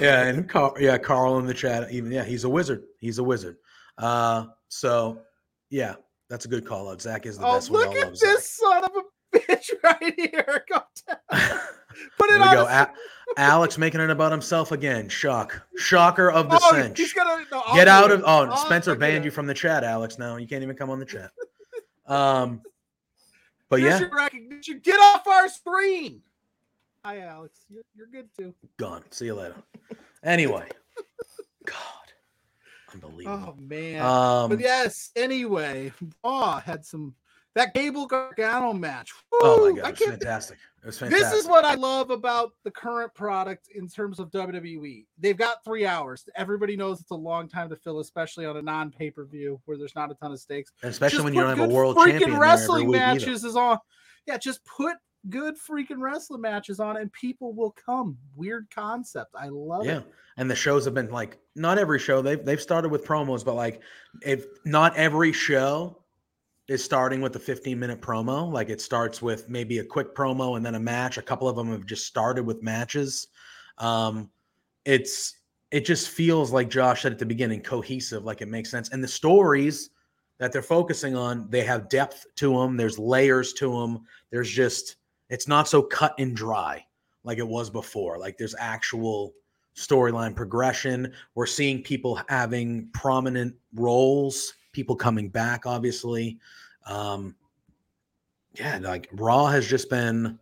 yeah, 0.01 0.25
and 0.25 0.49
Carl, 0.49 0.75
yeah, 0.79 0.99
Carl 0.99 1.39
in 1.39 1.47
the 1.47 1.55
chat, 1.55 1.91
even 1.91 2.11
yeah, 2.13 2.25
he's 2.25 2.45
a 2.45 2.49
wizard. 2.49 2.85
He's 2.99 3.19
a 3.19 3.25
wizard. 3.25 3.57
Uh, 3.97 4.47
so 4.69 5.21
yeah, 5.71 5.95
that's 6.29 6.45
a 6.45 6.49
good 6.49 6.67
call 6.67 6.89
out. 6.91 7.01
Zach 7.03 7.27
is 7.27 7.39
the 7.39 7.47
Oh, 7.47 7.55
best. 7.55 7.71
Look 7.71 7.95
at 7.97 8.07
love 8.07 8.17
Zach. 8.17 8.31
this 8.37 8.51
son 8.51 8.85
of 8.85 8.91
a 8.97 9.39
bitch 9.39 9.71
right 9.83 10.15
here! 10.19 10.65
Go 11.99 12.05
down. 12.05 12.11
Put 12.19 12.29
There 12.29 12.37
it 12.37 12.41
we 12.41 12.55
go. 12.55 12.67
a- 12.67 12.93
Alex 13.37 13.79
making 13.79 14.01
it 14.01 14.11
about 14.11 14.33
himself 14.33 14.73
again. 14.73 15.09
Shock. 15.09 15.67
Shocker 15.77 16.31
of 16.31 16.49
the 16.51 16.59
oh, 16.63 16.73
cinch. 16.75 16.99
he's 16.99 17.13
gonna 17.13 17.45
no, 17.51 17.63
Get 17.75 17.89
out 17.89 18.11
of 18.11 18.23
oh 18.25 18.47
I'll 18.47 18.57
Spencer 18.57 18.95
banned 18.95 19.25
you 19.25 19.31
from 19.31 19.47
the 19.47 19.55
chat, 19.55 19.85
Alex. 19.85 20.19
Now 20.19 20.37
you 20.37 20.47
can't 20.47 20.63
even 20.63 20.77
come 20.77 20.91
on 20.91 20.99
the 20.99 21.07
chat. 21.07 21.31
Um 22.07 22.63
but 23.69 23.81
Here's 23.81 24.01
yeah, 24.01 24.07
recognition. 24.11 24.81
Get 24.83 24.99
off 24.99 25.27
our 25.27 25.47
screen. 25.47 26.23
Hi, 27.05 27.21
Alex. 27.21 27.67
You're, 27.69 27.83
you're 27.95 28.07
good 28.07 28.31
too. 28.35 28.55
gone. 28.79 29.05
See 29.11 29.27
you 29.27 29.35
later. 29.35 29.57
Anyway. 30.25 30.67
God. 31.67 31.75
Unbelievable. 32.95 33.55
Oh 33.59 33.61
man. 33.61 34.01
um 34.01 34.49
but 34.49 34.61
yes. 34.61 35.11
Anyway, 35.17 35.93
Raw 36.25 36.61
had 36.61 36.87
some 36.87 37.15
that 37.55 37.75
Gable 37.75 38.07
Gargano 38.07 38.73
match. 38.73 39.13
oh 39.35 39.71
my 39.71 39.81
god, 39.81 39.97
can't 39.97 40.11
fantastic. 40.13 40.57
It 40.83 40.87
was 40.87 40.99
fantastic. 40.99 41.31
This 41.31 41.41
is 41.43 41.49
what 41.49 41.65
I 41.65 41.75
love 41.75 42.11
about 42.11 42.53
the 42.65 42.71
current 42.71 43.13
product 43.15 43.69
in 43.75 43.89
terms 43.89 44.21
of 44.21 44.31
WWE. 44.31 45.07
They've 45.19 45.37
got 45.37 45.65
three 45.65 45.85
hours. 45.85 46.25
Everybody 46.37 46.77
knows 46.77 47.01
it's 47.01 47.11
a 47.11 47.17
long 47.17 47.49
time 47.49 47.69
to 47.71 47.77
fill, 47.77 47.99
especially 47.99 48.47
on 48.47 48.57
a 48.57 48.63
non 48.63 48.91
pay 48.93 49.11
per 49.11 49.25
view 49.25 49.61
where 49.65 49.77
there's 49.77 49.95
not 49.97 50.11
a 50.11 50.15
ton 50.15 50.31
of 50.33 50.39
stakes. 50.41 50.73
And 50.83 50.91
especially 50.91 51.17
Just 51.17 51.25
when 51.25 51.35
you 51.35 51.41
don't 51.41 51.59
have 51.59 51.69
a 51.69 51.73
world 51.73 51.97
freaking 51.97 52.11
champion 52.11 52.31
there 52.31 52.37
every 52.37 52.49
wrestling 52.49 52.83
either. 52.89 52.99
matches 52.99 53.45
is 53.45 53.57
on. 53.57 53.79
Yeah, 54.27 54.39
just 54.39 54.65
put 54.65 54.97
good 55.29 55.57
freaking 55.59 55.99
wrestling 55.99 56.43
matches 56.43 56.79
on, 56.79 56.97
and 56.97 57.13
people 57.13 57.53
will 57.53 57.73
come. 57.73 58.17
Weird 58.37 58.69
concept. 58.73 59.35
I 59.37 59.49
love 59.49 59.85
Yeah. 59.85 59.99
it. 59.99 60.07
And 60.37 60.49
the 60.49 60.55
shows 60.55 60.85
have 60.85 60.95
been 60.95 61.11
like 61.11 61.39
not 61.57 61.79
every 61.79 61.99
show. 61.99 62.23
They've 62.23 62.43
they've 62.45 62.63
started 62.63 62.91
with 62.91 63.05
promos, 63.05 63.45
but 63.45 63.55
like 63.55 63.83
if 64.23 64.47
not 64.65 64.97
every 64.97 65.33
show 65.33 66.05
is 66.69 66.85
starting 66.85 67.21
with 67.23 67.33
the 67.33 67.39
15 67.39 67.79
minute 67.79 68.01
promo. 68.01 68.51
Like 68.53 68.69
it 68.69 68.81
starts 68.81 69.23
with 69.23 69.49
maybe 69.49 69.79
a 69.79 69.85
quick 69.85 70.15
promo 70.15 70.57
and 70.57 70.65
then 70.65 70.75
a 70.75 70.81
match. 70.81 71.17
A 71.17 71.23
couple 71.23 71.49
of 71.49 71.57
them 71.57 71.73
have 71.73 71.87
just 71.87 72.07
started 72.07 72.45
with 72.45 72.63
matches. 72.63 73.29
Um 73.79 74.31
it's 74.85 75.35
it 75.71 75.85
just 75.85 76.11
feels 76.11 76.53
like 76.53 76.71
Josh 76.71 77.03
said 77.03 77.13
at 77.13 77.19
the 77.19 77.27
beginning, 77.27 77.61
cohesive, 77.61 78.25
like 78.25 78.41
it 78.41 78.49
makes 78.49 78.71
sense. 78.71 78.91
And 78.91 79.03
the 79.03 79.09
stories 79.09 79.91
that 80.39 80.53
they're 80.53 80.63
focusing 80.63 81.15
on, 81.17 81.47
they 81.51 81.63
have 81.65 81.89
depth 81.89 82.27
to 82.37 82.57
them. 82.57 82.77
There's 82.77 82.99
layers 82.99 83.53
to 83.55 83.71
them. 83.71 84.05
There's 84.31 84.51
just 84.51 84.97
it's 85.31 85.49
not 85.49 85.69
so 85.69 85.83
cut 85.83 86.15
and 86.19 86.37
dry 86.37 86.85
like 87.25 87.39
it 87.39 87.47
was 87.47 87.71
before. 87.71 88.19
Like 88.19 88.39
there's 88.39 88.55
actual 88.59 89.35
storyline 89.77 90.35
progression. 90.35 91.13
We're 91.35 91.47
seeing 91.47 91.83
people 91.83 92.21
having 92.29 92.89
prominent 92.93 93.55
roles, 93.75 94.55
people 94.79 94.95
coming 94.95 95.29
back, 95.29 95.67
obviously. 95.67 96.39
Um, 96.87 97.35
yeah, 98.55 98.79
like 98.81 99.09
Raw 99.13 99.47
has 99.47 99.67
just 99.67 99.91
been. 99.91 100.39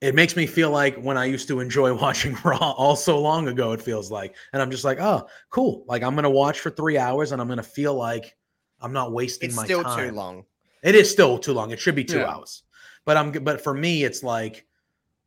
It 0.00 0.14
makes 0.14 0.34
me 0.34 0.46
feel 0.46 0.70
like 0.70 0.96
when 0.96 1.18
I 1.18 1.26
used 1.26 1.46
to 1.48 1.60
enjoy 1.60 1.92
watching 2.04 2.34
Raw 2.42 2.56
all 2.72 2.96
so 2.96 3.20
long 3.20 3.48
ago, 3.48 3.72
it 3.72 3.82
feels 3.82 4.10
like. 4.10 4.34
And 4.54 4.62
I'm 4.62 4.70
just 4.70 4.82
like, 4.82 4.98
oh, 4.98 5.26
cool. 5.50 5.84
Like 5.86 6.02
I'm 6.02 6.14
going 6.14 6.22
to 6.24 6.30
watch 6.30 6.60
for 6.60 6.70
three 6.70 6.96
hours 6.96 7.32
and 7.32 7.40
I'm 7.40 7.48
going 7.48 7.58
to 7.58 7.62
feel 7.62 7.94
like 7.94 8.34
I'm 8.80 8.94
not 8.94 9.12
wasting 9.12 9.48
It's 9.50 9.56
my 9.56 9.64
still 9.66 9.82
time. 9.82 9.92
Still 9.92 10.08
too 10.08 10.14
long. 10.16 10.44
It 10.82 10.94
is 10.94 11.10
still 11.10 11.38
too 11.38 11.52
long. 11.52 11.70
It 11.70 11.78
should 11.78 11.94
be 11.94 12.04
two 12.04 12.20
Yeah. 12.20 12.30
hours. 12.30 12.62
But 13.04 13.18
I'm 13.18 13.30
but 13.30 13.60
for 13.62 13.74
me, 13.74 14.04
it's 14.04 14.22
like 14.22 14.64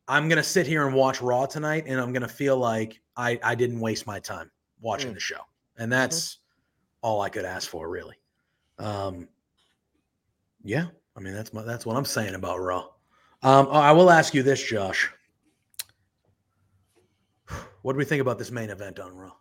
I'm 0.07 0.27
gonna 0.27 0.43
sit 0.43 0.65
here 0.67 0.85
and 0.87 0.95
watch 0.95 1.21
Raw 1.21 1.45
tonight, 1.45 1.83
and 1.87 1.99
I'm 1.99 2.11
gonna 2.13 2.27
feel 2.27 2.57
like 2.57 2.99
I 3.15 3.39
I 3.43 3.53
didn't 3.55 3.79
waste 3.79 4.05
my 4.07 4.19
time 4.19 4.49
watching 4.81 5.11
Mm. 5.11 5.15
the 5.15 5.19
show, 5.19 5.41
and 5.77 5.91
that's 5.91 6.39
all 7.01 7.21
I 7.21 7.29
could 7.29 7.45
ask 7.45 7.69
for, 7.69 7.87
really. 7.89 8.15
Um, 8.79 9.27
yeah, 10.63 10.87
I 11.15 11.19
mean 11.19 11.33
that's 11.33 11.53
my 11.53 11.61
that's 11.63 11.85
what 11.85 11.95
I'm 11.97 12.05
saying 12.05 12.35
about 12.35 12.59
Raw. 12.59 12.87
Um, 13.41 13.67
I 13.71 13.91
will 13.91 14.09
ask 14.09 14.33
you 14.33 14.41
this, 14.43 14.63
Josh. 14.63 15.09
What 17.81 17.93
do 17.93 17.97
we 17.97 18.05
think 18.05 18.21
about 18.21 18.37
this 18.37 18.51
main 18.51 18.69
event 18.69 18.99
on 18.99 19.13
Raw? 19.13 19.33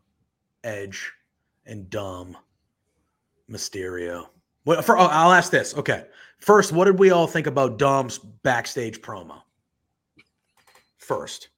Edge 0.64 1.12
and 1.66 1.88
Dom 1.88 2.36
Mysterio. 3.48 4.26
Well, 4.64 4.82
for, 4.82 4.98
oh, 4.98 5.02
I'll 5.06 5.32
ask 5.32 5.50
this. 5.50 5.76
Okay. 5.76 6.06
First, 6.38 6.72
what 6.72 6.86
did 6.86 6.98
we 6.98 7.10
all 7.12 7.28
think 7.28 7.46
about 7.46 7.78
Dom's 7.78 8.18
backstage 8.18 9.00
promo? 9.00 9.42
First. 10.98 11.48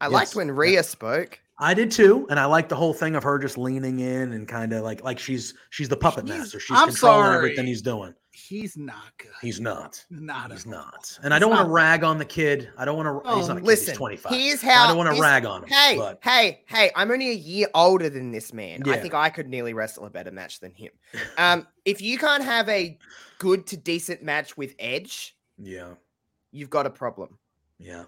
I 0.00 0.06
Yes. 0.06 0.12
liked 0.12 0.34
when 0.34 0.50
Rhea 0.50 0.82
spoke. 0.82 1.38
I 1.62 1.74
did 1.74 1.90
too, 1.90 2.26
and 2.30 2.40
I 2.40 2.46
like 2.46 2.68
the 2.70 2.74
whole 2.76 2.94
thing 2.94 3.14
of 3.14 3.22
her 3.22 3.38
just 3.38 3.58
leaning 3.58 4.00
in 4.00 4.32
and 4.32 4.48
kind 4.48 4.72
of 4.72 4.82
like 4.82 5.04
like 5.04 5.18
she's 5.18 5.54
she's 5.70 5.88
the 5.88 5.96
puppet 5.96 6.24
He's- 6.26 6.38
master. 6.38 6.58
She's 6.58 6.76
I'm 6.76 6.88
controlling 6.88 7.24
sorry. 7.26 7.36
everything 7.36 7.66
he's 7.66 7.82
doing. 7.82 8.14
He's 8.32 8.76
not 8.76 9.12
good. 9.18 9.30
He's 9.42 9.60
not. 9.60 10.02
not. 10.08 10.50
He's 10.52 10.64
not. 10.64 11.18
And 11.22 11.34
I 11.34 11.38
don't 11.38 11.50
want 11.50 11.66
to 11.66 11.70
rag 11.70 12.02
on 12.04 12.16
the 12.16 12.24
kid. 12.24 12.70
I 12.78 12.84
don't 12.84 12.96
want 12.96 13.06
to. 13.24 13.30
he's 13.34 13.44
Oh, 13.44 13.48
not 13.48 13.56
a 13.58 13.60
kid. 13.60 13.66
Listen, 13.66 13.90
he's 13.92 13.98
25. 13.98 14.32
here's 14.32 14.64
I 14.64 14.86
don't 14.86 14.96
want 14.96 15.14
to 15.14 15.20
rag 15.20 15.44
on 15.44 15.64
him. 15.64 15.68
Hey, 15.68 15.96
but 15.98 16.20
hey, 16.22 16.62
hey! 16.66 16.90
I'm 16.96 17.10
only 17.10 17.28
a 17.30 17.34
year 17.34 17.66
older 17.74 18.08
than 18.08 18.30
this 18.30 18.52
man. 18.54 18.88
I 18.88 18.96
think 18.96 19.12
I 19.14 19.28
could 19.28 19.48
nearly 19.48 19.74
wrestle 19.74 20.06
a 20.06 20.10
better 20.10 20.30
match 20.30 20.60
than 20.60 20.72
him. 20.72 20.90
Um, 21.36 21.66
if 21.84 22.00
you 22.00 22.16
can't 22.18 22.44
have 22.44 22.68
a 22.70 22.98
good 23.38 23.66
to 23.66 23.76
decent 23.76 24.22
match 24.22 24.56
with 24.56 24.74
Edge, 24.78 25.36
yeah, 25.58 25.90
you've 26.52 26.70
got 26.70 26.86
a 26.86 26.90
problem. 26.90 27.36
yeah, 27.78 28.04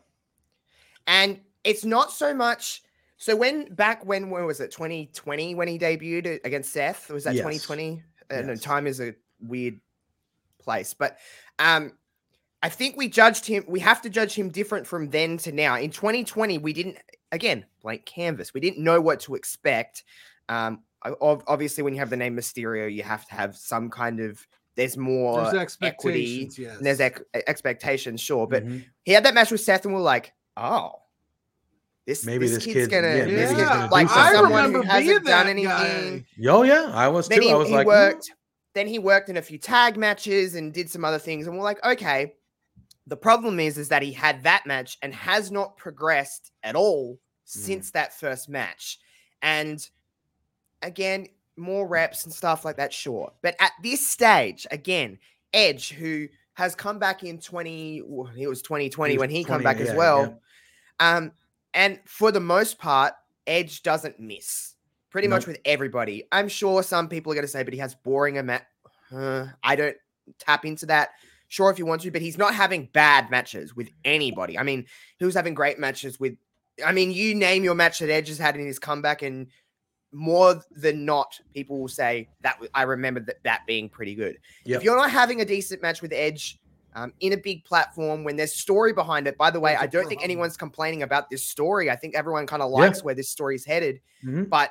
And 1.06 1.40
it's 1.64 1.84
not 1.84 2.10
so 2.12 2.32
much. 2.32 2.82
So 3.22 3.36
when 3.36 3.72
back 3.72 4.04
when 4.04 4.30
when 4.30 4.44
was 4.46 4.58
it 4.58 4.72
2020 4.72 5.54
when 5.54 5.68
he 5.68 5.78
debuted 5.78 6.40
against 6.44 6.72
Seth? 6.72 7.08
Was 7.08 7.22
that 7.22 7.36
Yes. 7.36 7.42
2020? 7.44 8.02
Uh, 8.28 8.40
no, 8.40 8.48
Yes. 8.48 8.60
time 8.60 8.88
is 8.88 9.00
a 9.00 9.14
weird 9.38 9.78
place, 10.58 10.92
but 10.92 11.18
um, 11.60 11.92
I 12.64 12.68
think 12.68 12.96
we 12.96 13.06
judged 13.08 13.46
him. 13.46 13.64
We 13.68 13.78
have 13.78 14.02
to 14.02 14.10
judge 14.10 14.34
him 14.34 14.48
different 14.48 14.88
from 14.88 15.10
then 15.10 15.36
to 15.38 15.52
now. 15.52 15.76
In 15.76 15.92
2020, 15.92 16.58
we 16.58 16.72
didn't 16.72 16.98
again 17.30 17.64
blank 17.80 18.06
canvas. 18.06 18.52
We 18.54 18.60
didn't 18.60 18.82
know 18.82 19.00
what 19.00 19.20
to 19.20 19.36
expect. 19.36 20.02
Um, 20.48 20.82
obviously, 21.20 21.84
when 21.84 21.94
you 21.94 22.00
have 22.00 22.10
the 22.10 22.16
name 22.16 22.36
Mysterio, 22.36 22.92
you 22.92 23.04
have 23.04 23.24
to 23.28 23.34
have 23.36 23.56
some 23.56 23.88
kind 23.88 24.18
of. 24.18 24.44
There's 24.74 24.96
more 24.96 25.34
There's 25.52 25.54
equity. 25.54 25.66
expectations. 26.48 26.58
Yes. 26.58 26.76
and 26.78 26.86
there's 26.86 26.98
ex- 27.00 27.22
expectations, 27.46 28.20
sure, 28.20 28.48
but 28.48 28.64
Mhm. 28.64 28.84
he 29.04 29.12
had 29.12 29.24
that 29.26 29.34
match 29.34 29.52
with 29.52 29.60
Seth, 29.60 29.84
and 29.84 29.94
we're 29.94 30.00
like, 30.00 30.32
oh, 30.56 31.01
this 32.06 32.24
Maybe 32.26 32.46
this, 32.46 32.56
this 32.56 32.64
kid's 32.64 32.74
kid's- 32.74 32.88
gonna, 32.88 33.08
yeah, 33.08 33.24
maybe 33.24 33.34
this 33.36 33.50
he's 33.50 33.58
gonna 33.60 33.90
like 33.92 34.08
do. 34.08 34.14
I 34.14 34.32
someone 34.32 34.52
remember 34.52 34.78
who 34.82 34.88
hasn't 34.88 35.06
being 35.06 35.22
done 35.24 35.46
that 35.46 35.46
anything. 35.46 36.26
guy. 36.42 36.50
oh 36.50 36.62
yeah, 36.62 36.90
I 36.92 37.08
was 37.08 37.28
Then 37.28 37.38
too. 37.40 37.44
he, 37.46 37.52
I 37.52 37.56
was 37.56 37.68
he 37.68 37.74
like, 37.74 37.84
"Hmm." 37.84 37.88
worked. 37.88 38.32
Then 38.74 38.86
he 38.86 38.98
worked 38.98 39.28
in 39.28 39.36
a 39.36 39.42
few 39.42 39.58
tag 39.58 39.96
matches 39.96 40.54
and 40.54 40.72
did 40.72 40.88
some 40.90 41.04
other 41.04 41.18
things, 41.18 41.46
and 41.46 41.56
we're 41.56 41.62
like, 41.64 41.84
okay. 41.84 42.34
The 43.08 43.16
problem 43.16 43.58
is, 43.58 43.78
is 43.78 43.88
that 43.88 44.00
he 44.02 44.12
had 44.12 44.44
that 44.44 44.62
match 44.64 44.96
and 45.02 45.12
has 45.12 45.50
not 45.50 45.76
progressed 45.76 46.52
at 46.62 46.76
all 46.76 47.18
since 47.44 47.90
that 47.90 48.14
first 48.18 48.48
match. 48.48 48.98
And 49.42 49.84
again, 50.82 51.26
more 51.56 51.86
reps 51.86 52.24
and 52.24 52.32
stuff 52.32 52.64
like 52.64 52.76
that, 52.76 52.92
sure. 52.92 53.32
But 53.42 53.56
at 53.60 53.72
this 53.82 54.06
stage, 54.08 54.68
again, 54.70 55.18
Edge, 55.52 55.90
who 55.90 56.28
has 56.54 56.76
come 56.76 57.00
back 57.00 57.24
in 57.24 57.38
20, 57.38 57.98
it 57.98 58.48
was 58.48 58.62
2020 58.62 59.14
was 59.14 59.20
when 59.20 59.30
he 59.30 59.42
come 59.42 59.60
20, 59.60 59.64
back 59.64 59.80
as 59.80 59.88
yeah, 59.88 59.96
well. 59.96 60.40
Um, 61.00 61.32
and 61.74 61.98
for 62.04 62.30
the 62.32 62.40
most 62.40 62.78
part, 62.78 63.14
Edge 63.46 63.82
doesn't 63.82 64.20
miss 64.20 64.74
pretty 65.10 65.28
much 65.28 65.46
with 65.46 65.58
everybody. 65.64 66.24
I'm 66.32 66.48
sure 66.48 66.82
some 66.82 67.08
people 67.08 67.32
are 67.32 67.34
going 67.34 67.44
to 67.44 67.48
say, 67.48 67.62
but 67.62 67.74
he 67.74 67.80
has 67.80 67.94
boring 67.94 68.38
a 68.38 68.42
match. 68.42 68.64
Uh, 69.14 69.46
I 69.62 69.76
don't 69.76 69.96
tap 70.38 70.64
into 70.64 70.86
that. 70.86 71.10
Sure, 71.48 71.70
if 71.70 71.78
you 71.78 71.84
want 71.84 72.00
to, 72.00 72.10
but 72.10 72.22
he's 72.22 72.38
not 72.38 72.54
having 72.54 72.88
bad 72.94 73.30
matches 73.30 73.76
with 73.76 73.90
anybody. 74.06 74.58
I 74.58 74.62
mean, 74.62 74.86
he 75.18 75.26
was 75.26 75.34
having 75.34 75.52
great 75.52 75.78
matches 75.78 76.18
with. 76.18 76.34
I 76.84 76.92
mean, 76.92 77.10
you 77.12 77.34
name 77.34 77.62
your 77.62 77.74
match 77.74 77.98
that 77.98 78.10
Edge 78.10 78.28
has 78.28 78.38
had 78.38 78.56
in 78.56 78.64
his 78.64 78.78
comeback, 78.78 79.20
and 79.20 79.48
more 80.12 80.62
than 80.70 81.04
not, 81.04 81.38
people 81.52 81.78
will 81.78 81.88
say 81.88 82.30
that 82.40 82.58
I 82.72 82.84
remember 82.84 83.20
that, 83.20 83.42
that 83.44 83.66
being 83.66 83.90
pretty 83.90 84.14
good. 84.14 84.38
Yep. 84.64 84.78
If 84.78 84.84
you're 84.84 84.96
not 84.96 85.10
having 85.10 85.42
a 85.42 85.44
decent 85.44 85.82
match 85.82 86.00
with 86.00 86.14
Edge 86.14 86.58
um, 86.94 87.12
in 87.20 87.32
a 87.32 87.36
big 87.36 87.64
platform 87.64 88.24
when 88.24 88.36
there's 88.36 88.54
story 88.54 88.92
behind 88.92 89.26
it, 89.26 89.36
by 89.38 89.50
the 89.50 89.58
way, 89.60 89.76
I 89.76 89.86
don't 89.86 90.06
think 90.08 90.22
anyone's 90.22 90.56
complaining 90.56 91.02
about 91.02 91.30
this 91.30 91.44
story. 91.44 91.90
I 91.90 91.96
think 91.96 92.14
everyone 92.14 92.46
kind 92.46 92.62
of 92.62 92.70
Yeah. 92.70 92.76
likes 92.76 93.02
where 93.02 93.14
this 93.14 93.30
story 93.30 93.54
is 93.54 93.64
headed, 93.64 94.00
Mhm. 94.24 94.48
but 94.48 94.70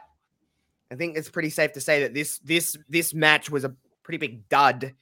I 0.91 0.95
think 0.95 1.17
it's 1.17 1.29
pretty 1.29 1.49
safe 1.49 1.71
to 1.73 1.81
say 1.81 2.01
that 2.01 2.13
this 2.13 2.39
this 2.39 2.77
this 2.89 3.13
match 3.13 3.49
was 3.49 3.63
a 3.63 3.75
pretty 4.03 4.17
big 4.17 4.47
dud. 4.49 4.93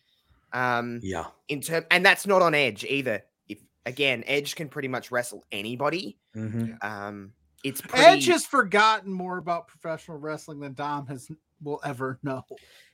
Um, 0.53 0.99
yeah, 1.03 1.25
in 1.47 1.61
term, 1.61 1.85
and 1.91 2.05
that's 2.05 2.25
not 2.25 2.41
on 2.41 2.55
Edge 2.55 2.83
either. 2.85 3.23
If 3.47 3.59
again, 3.85 4.23
Edge 4.25 4.55
can 4.55 4.69
pretty 4.69 4.87
much 4.87 5.11
wrestle 5.11 5.43
anybody. 5.51 6.17
Mhm. 6.35 6.83
Um, 6.83 7.33
it's 7.63 7.81
pretty, 7.81 8.05
Edge 8.05 8.25
has 8.27 8.45
forgotten 8.45 9.11
more 9.11 9.37
about 9.37 9.67
professional 9.67 10.17
wrestling 10.17 10.59
than 10.59 10.73
Dom 10.73 11.05
has 11.07 11.29
will 11.61 11.79
ever 11.83 12.19
know. 12.23 12.45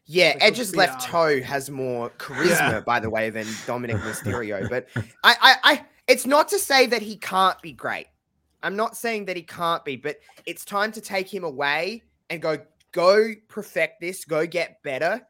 Yeah, 0.06 0.30
Like, 0.36 0.43
Edge's 0.43 0.75
left 0.75 1.01
toe 1.06 1.41
has 1.41 1.69
more 1.69 2.12
charisma, 2.12 2.49
Yeah. 2.49 2.80
by 2.82 2.99
the 2.99 3.10
way, 3.10 3.30
than 3.32 3.47
Dominic 3.65 3.97
Mysterio. 4.01 4.69
But 4.69 4.88
I, 4.95 5.06
I, 5.41 5.56
I, 5.63 5.86
it's 6.08 6.25
not 6.25 6.47
to 6.49 6.60
say 6.60 6.86
that 6.88 7.01
he 7.01 7.15
can't 7.17 7.60
be 7.62 7.71
great. 7.71 8.08
I'm 8.62 8.75
not 8.75 8.95
saying 8.97 9.25
that 9.25 9.36
he 9.36 9.41
can't 9.43 9.84
be, 9.84 9.95
but 9.95 10.17
it's 10.45 10.63
time 10.65 10.91
to 10.93 11.01
take 11.01 11.32
him 11.32 11.43
away 11.43 12.04
and 12.30 12.41
go, 12.41 12.58
go 12.91 13.32
perfect 13.47 14.01
this, 14.01 14.25
go 14.25 14.45
get 14.45 14.82
better, 14.84 15.21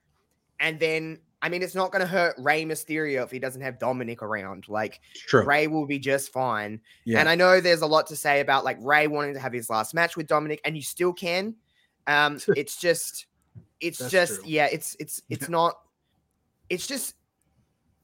and 0.59 0.79
then. 0.79 1.19
I 1.41 1.49
mean, 1.49 1.61
it's 1.61 1.75
not 1.75 1.91
going 1.91 1.99
to 1.99 2.07
hurt 2.07 2.33
Rey 2.39 2.65
Mysterio 2.65 3.23
if 3.23 3.29
he 3.29 3.37
doesn't 3.37 3.61
have 3.61 3.77
Dominic 3.77 4.23
around. 4.23 4.67
Like 4.67 4.99
true. 5.27 5.45
Rey 5.45 5.67
will 5.67 5.85
be 5.85 5.99
just 5.99 6.33
fine. 6.33 6.81
Yeah. 7.03 7.19
And 7.19 7.29
I 7.29 7.35
know 7.35 7.61
there's 7.61 7.81
a 7.81 7.85
lot 7.85 8.07
to 8.07 8.15
say 8.15 8.39
about 8.39 8.63
like 8.65 8.77
Rey 8.81 9.05
wanting 9.05 9.35
to 9.35 9.39
have 9.39 9.53
his 9.53 9.69
last 9.69 9.93
match 9.93 10.17
with 10.17 10.25
Dominic, 10.25 10.59
and 10.65 10.75
you 10.75 10.81
still 10.81 11.13
can. 11.13 11.53
Um, 12.07 12.39
it's 12.55 12.77
just, 12.77 13.25
it's 13.81 13.99
That's 13.99 14.11
just, 14.11 14.35
true. 14.41 14.43
yeah, 14.47 14.67
it's 14.71 14.95
it's 14.99 15.21
it's 15.29 15.49
not. 15.49 15.75
It's 16.69 16.87
just 16.87 17.15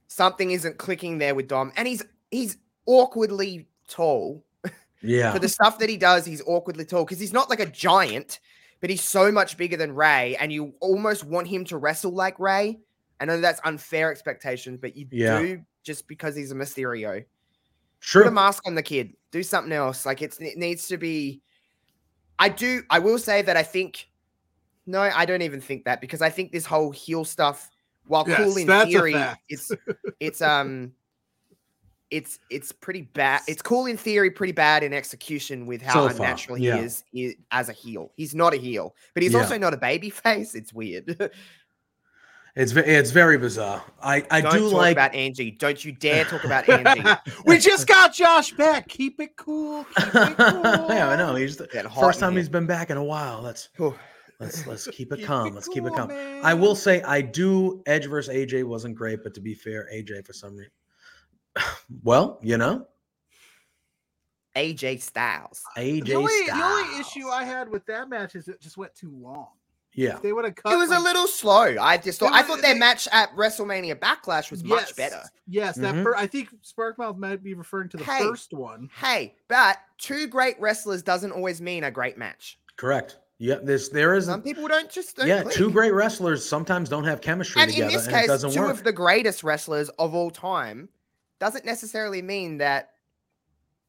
something 0.07 0.51
isn't 0.51 0.77
clicking 0.77 1.17
there 1.17 1.35
with 1.35 1.47
Dom, 1.47 1.71
and 1.75 1.87
he's 1.87 2.03
he's 2.29 2.57
awkwardly 2.85 3.67
tall 3.87 4.43
yeah, 5.01 5.31
for 5.33 5.39
the 5.39 5.49
stuff 5.49 5.79
that 5.79 5.89
he 5.89 5.97
does. 5.97 6.25
He's 6.25 6.41
awkwardly 6.45 6.85
tall 6.85 7.05
because 7.05 7.19
he's 7.19 7.33
not 7.33 7.49
like 7.49 7.59
a 7.59 7.65
giant, 7.65 8.39
but 8.79 8.89
he's 8.89 9.03
so 9.03 9.31
much 9.31 9.57
bigger 9.57 9.77
than 9.77 9.93
Rey, 9.93 10.35
and 10.39 10.51
you 10.51 10.73
almost 10.79 11.23
want 11.23 11.47
him 11.47 11.65
to 11.65 11.77
wrestle 11.77 12.11
like 12.11 12.39
Rey. 12.39 12.79
I 13.19 13.25
know 13.25 13.39
that's 13.39 13.61
unfair 13.63 14.11
expectations, 14.11 14.79
but 14.81 14.95
you 14.97 15.07
Yeah. 15.11 15.39
do 15.39 15.61
just 15.83 16.07
because 16.07 16.35
he's 16.35 16.51
a 16.51 16.55
Mysterio. 16.55 17.23
True. 17.99 18.23
Put 18.23 18.29
a 18.29 18.31
mask 18.31 18.63
on 18.65 18.73
the 18.73 18.81
kid. 18.81 19.13
Do 19.31 19.43
something 19.43 19.71
else. 19.71 20.07
Like 20.07 20.23
it's, 20.23 20.39
it 20.39 20.57
needs 20.57 20.87
to 20.87 20.97
be. 20.97 21.41
I 22.41 22.49
do. 22.49 22.81
I 22.89 22.99
will 22.99 23.17
say 23.19 23.41
that 23.43 23.55
I 23.55 23.63
think. 23.63 24.09
No, 24.87 24.99
I 24.99 25.25
don't 25.25 25.43
even 25.43 25.61
think 25.61 25.85
that 25.85 26.01
because 26.01 26.21
I 26.21 26.29
think 26.29 26.51
this 26.51 26.65
whole 26.65 26.91
heel 26.91 27.23
stuff, 27.23 27.69
while 28.07 28.25
cool 28.25 28.57
in 28.57 28.67
theory, 28.67 29.15
it's 29.47 29.71
it's 30.19 30.41
um, 30.41 30.91
it's 32.09 32.39
it's 32.49 32.71
pretty 32.71 33.03
bad. 33.03 33.41
It's 33.47 33.61
cool 33.61 33.85
in 33.85 33.95
theory, 33.95 34.31
pretty 34.31 34.53
bad 34.53 34.83
in 34.83 34.91
execution 34.91 35.67
with 35.67 35.81
how 35.83 35.93
So 35.93 36.15
unnatural 36.15 36.57
yeah. 36.57 36.77
he 36.77 36.83
is 36.83 37.03
i- 37.15 37.35
as 37.51 37.69
a 37.69 37.73
heel. 37.73 38.11
He's 38.17 38.33
not 38.35 38.53
a 38.55 38.57
heel, 38.57 38.95
but 39.13 39.21
he's 39.23 39.33
Yeah. 39.33 39.39
also 39.43 39.57
not 39.59 39.73
a 39.73 39.77
baby 39.77 40.09
face. 40.09 40.55
It's 40.55 40.73
weird. 40.73 41.31
It's 42.55 42.73
it's 42.73 43.11
very 43.11 43.37
bizarre. 43.37 43.81
I 44.03 44.25
I 44.29 44.41
don't 44.41 44.53
do 44.53 44.69
talk 44.69 44.73
like. 44.73 44.91
about 44.91 45.15
Angie. 45.15 45.51
Don't 45.51 45.83
you 45.85 45.93
dare 45.93 46.25
talk 46.25 46.43
about 46.43 46.67
Angie. 46.67 47.03
we 47.45 47.57
just 47.57 47.87
got 47.87 48.13
Josh 48.13 48.51
back. 48.53 48.89
Keep 48.89 49.21
it 49.21 49.37
cool. 49.37 49.85
Keep 49.95 50.07
it 50.07 50.13
cool. 50.37 50.87
yeah, 50.89 51.09
I 51.09 51.15
know. 51.15 51.35
He's 51.35 51.55
the 51.55 51.67
first 51.99 52.19
time 52.19 52.33
here. 52.33 52.39
he's 52.41 52.49
been 52.49 52.65
back 52.65 52.89
in 52.89 52.97
a 52.97 53.03
while. 53.03 53.41
Let's 53.41 53.69
let's 54.39 54.67
let's 54.67 54.87
keep 54.87 55.13
it 55.13 55.17
Keep 55.17 55.25
calm. 55.27 55.47
it 55.47 55.53
Let's 55.55 55.69
keep 55.69 55.85
it 55.85 55.93
cool, 55.93 56.07
calm. 56.07 56.11
I 56.43 56.53
will 56.53 56.75
say 56.75 57.01
I 57.03 57.21
do. 57.21 57.81
Edge 57.85 58.07
versus 58.07 58.35
AJ 58.35 58.65
wasn't 58.65 58.95
great, 58.95 59.23
but 59.23 59.33
to 59.35 59.41
be 59.41 59.53
fair, 59.53 59.87
AJ 59.93 60.25
for 60.25 60.33
some 60.33 60.55
reason. 60.57 60.71
Well, 62.03 62.39
you 62.41 62.57
know, 62.57 62.87
AJ 64.57 65.01
Styles. 65.01 65.61
AJ 65.77 66.05
The 66.05 66.15
only, 66.15 66.45
the 66.47 66.63
only 66.63 66.99
issue 66.99 67.27
I 67.29 67.43
had 67.45 67.69
with 67.69 67.85
that 67.85 68.09
match 68.09 68.35
is 68.35 68.47
it 68.49 68.59
just 68.61 68.77
went 68.77 68.93
too 68.95 69.11
long. 69.15 69.49
Yeah, 69.93 70.15
If 70.15 70.21
they 70.21 70.31
would 70.31 70.45
have 70.45 70.55
cut. 70.55 70.71
It 70.71 70.77
was 70.77 70.89
a 70.91 70.99
little 70.99 71.27
slow. 71.27 71.75
I 71.79 71.97
just 71.97 72.19
thought 72.19 72.31
It 72.31 72.35
I 72.35 72.43
thought 72.43 72.61
their 72.61 72.73
they- 72.73 72.79
match 72.79 73.07
at 73.11 73.35
WrestleMania 73.35 73.95
Backlash 73.99 74.49
was 74.49 74.63
much 74.63 74.95
better. 74.95 75.21
Yes, 75.47 75.75
that 75.75 75.95
Mhm. 75.95 76.03
fir- 76.03 76.15
I 76.15 76.27
think 76.27 76.49
Sparkmouth 76.63 77.17
might 77.17 77.43
be 77.43 77.53
referring 77.53 77.89
to 77.89 77.97
the 77.97 78.03
Hey. 78.05 78.19
first 78.19 78.53
one. 78.53 78.89
Hey, 78.95 79.35
but 79.49 79.79
two 79.97 80.27
great 80.27 80.57
wrestlers 80.61 81.03
doesn't 81.03 81.31
always 81.33 81.59
mean 81.61 81.83
a 81.83 81.91
great 81.91 82.17
match. 82.17 82.57
correct. 82.77 83.17
Yeah, 83.37 83.55
this 83.61 83.89
there 83.89 84.13
is. 84.15 84.25
Some 84.27 84.41
people 84.43 84.67
don't 84.67 84.89
just 84.89 85.15
don't 85.17 85.27
Yeah, 85.27 85.41
click. 85.43 85.55
two 85.55 85.69
great 85.71 85.91
wrestlers 85.93 86.43
sometimes 86.47 86.89
don't 86.89 87.03
have 87.05 87.21
chemistry 87.21 87.61
And 87.61 87.69
in 87.69 87.75
together, 87.75 87.91
this 87.91 88.05
and 88.07 88.15
it 88.15 88.19
case, 88.19 88.27
doesn't 88.27 88.51
two 88.51 88.61
work. 88.61 88.71
of 88.71 88.83
the 88.83 88.91
greatest 88.93 89.43
wrestlers 89.43 89.89
of 89.99 90.13
all 90.15 90.31
time 90.31 90.89
doesn't 91.39 91.65
necessarily 91.65 92.21
mean 92.21 92.57
that 92.59 92.93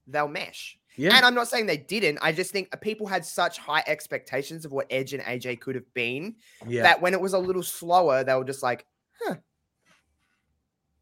they'll 0.06 0.26
mesh. 0.28 0.78
Yeah, 0.96 1.16
And 1.16 1.24
I'm 1.24 1.34
not 1.34 1.48
saying 1.48 1.66
they 1.66 1.76
didn't. 1.76 2.18
I 2.20 2.32
just 2.32 2.50
think 2.50 2.68
uh, 2.72 2.76
people 2.76 3.06
had 3.06 3.24
such 3.24 3.58
high 3.58 3.82
expectations 3.86 4.64
of 4.64 4.72
what 4.72 4.86
Edge 4.90 5.14
and 5.14 5.22
AJ 5.22 5.60
could 5.60 5.74
have 5.74 5.92
been 5.94 6.36
yeah, 6.66 6.82
that 6.82 7.00
when 7.00 7.14
it 7.14 7.20
was 7.20 7.32
a 7.32 7.38
little 7.38 7.62
slower, 7.62 8.24
they 8.24 8.34
were 8.34 8.44
just 8.44 8.62
like, 8.62 8.86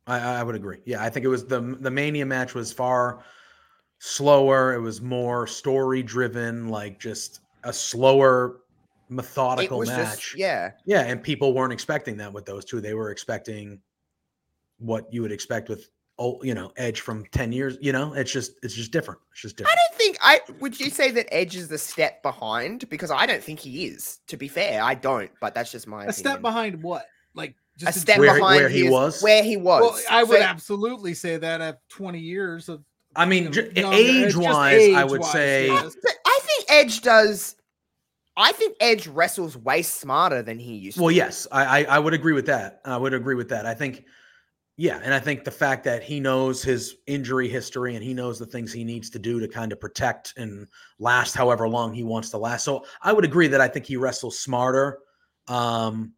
I, 0.06 0.40
I 0.40 0.42
would 0.42 0.54
agree. 0.54 0.78
Yeah, 0.84 1.02
I 1.02 1.08
think 1.08 1.24
it 1.24 1.28
was 1.28 1.46
the 1.46 1.60
the 1.60 1.90
Mania 1.90 2.26
match 2.26 2.54
was 2.54 2.72
far 2.72 3.22
slower. 4.00 4.74
It 4.74 4.80
was 4.80 5.00
more 5.00 5.46
story 5.46 6.02
driven, 6.02 6.68
like 6.68 6.98
just 6.98 7.40
a 7.64 7.72
slower, 7.72 8.60
methodical 9.08 9.84
match. 9.84 10.16
just, 10.16 10.36
yeah. 10.36 10.72
Yeah, 10.84 11.02
and 11.02 11.22
people 11.22 11.52
weren't 11.54 11.72
expecting 11.72 12.16
that 12.16 12.32
with 12.32 12.44
those 12.44 12.64
two. 12.64 12.80
They 12.80 12.94
were 12.94 13.10
expecting 13.10 13.80
what 14.78 15.12
you 15.12 15.22
would 15.22 15.32
expect 15.32 15.68
with 15.68 15.88
old, 16.20 16.44
you 16.44 16.54
know, 16.54 16.70
Edge 16.76 17.00
from 17.00 17.24
ten 17.32 17.50
years. 17.50 17.76
You 17.80 17.90
know, 17.92 18.12
it's 18.14 18.30
just 18.30 18.52
it's 18.62 18.74
just 18.74 18.92
different. 18.92 19.18
It's 19.32 19.40
just 19.40 19.56
different. 19.56 19.76
I 19.76 19.80
don't 19.88 19.98
think 19.98 20.18
I 20.20 20.40
would 20.60 20.78
you 20.78 20.90
say 20.90 21.10
that 21.10 21.26
Edge 21.34 21.56
is 21.56 21.66
the 21.66 21.78
step 21.78 22.22
behind 22.22 22.88
because 22.88 23.10
I 23.10 23.26
don't 23.26 23.42
think 23.42 23.58
he 23.58 23.86
is. 23.86 24.20
To 24.28 24.36
be 24.36 24.46
fair, 24.46 24.80
I 24.82 24.94
don't, 24.94 25.30
but 25.40 25.54
that's 25.54 25.72
just 25.72 25.88
my 25.88 26.04
A 26.06 26.12
step 26.12 26.40
behind 26.40 26.80
what? 26.82 27.06
Like 27.34 27.56
just 27.76 27.96
a 27.96 28.00
step 28.00 28.18
Where- 28.18 28.34
behind 28.34 28.60
where 28.60 28.68
he 28.68 28.88
was? 28.88 29.20
Where 29.22 29.42
he 29.42 29.56
was. 29.56 29.80
Well, 29.82 30.00
I 30.10 30.22
would 30.22 30.38
So- 30.38 30.44
absolutely 30.44 31.14
say 31.14 31.36
that 31.38 31.60
at 31.60 31.80
20 31.88 32.18
years 32.20 32.68
of 32.68 32.84
I 33.16 33.24
mean, 33.26 33.44
you 33.44 33.48
know, 33.48 33.52
ju- 33.54 33.72
younger- 33.74 33.96
age 33.96 34.36
wise, 34.36 34.94
I 34.94 35.02
would 35.04 35.20
age-wise, 35.20 35.32
say 35.32 35.66
yes. 35.66 35.96
But 36.00 36.12
I 36.24 36.40
think 36.44 36.64
Edge 36.68 37.00
does. 37.00 37.56
I 38.36 38.52
think 38.52 38.76
Edge 38.80 39.06
wrestles 39.08 39.56
way 39.56 39.82
smarter 39.82 40.42
than 40.42 40.58
he 40.58 40.74
used 40.76 40.96
to. 40.96 41.02
Well, 41.02 41.10
yes, 41.10 41.46
I, 41.50 41.80
I 41.80 41.96
I 41.96 41.98
would 41.98 42.14
agree 42.14 42.32
with 42.32 42.46
that. 42.46 42.80
I 42.84 42.96
would 42.96 43.12
agree 43.12 43.34
with 43.34 43.48
that. 43.48 43.66
I 43.66 43.74
think, 43.74 44.04
yeah, 44.80 44.98
and 45.04 45.12
I 45.12 45.18
think 45.18 45.44
the 45.44 45.50
fact 45.50 45.84
that 45.84 46.02
he 46.02 46.20
knows 46.20 46.62
his 46.62 46.96
injury 47.06 47.50
history 47.50 47.96
and 47.96 48.02
he 48.02 48.14
knows 48.14 48.38
the 48.38 48.46
things 48.46 48.72
he 48.72 48.82
needs 48.82 49.10
to 49.10 49.18
do 49.18 49.38
to 49.38 49.46
kind 49.46 49.72
of 49.72 49.78
protect 49.78 50.32
and 50.38 50.66
last 50.98 51.34
however 51.34 51.68
long 51.68 51.92
he 51.92 52.02
wants 52.02 52.30
to 52.30 52.38
last. 52.38 52.64
So 52.64 52.86
I 53.02 53.12
would 53.12 53.26
agree 53.26 53.46
that 53.48 53.60
I 53.60 53.68
think 53.68 53.84
he 53.84 53.98
wrestles 53.98 54.38
smarter. 54.38 55.00
Um, 55.48 56.14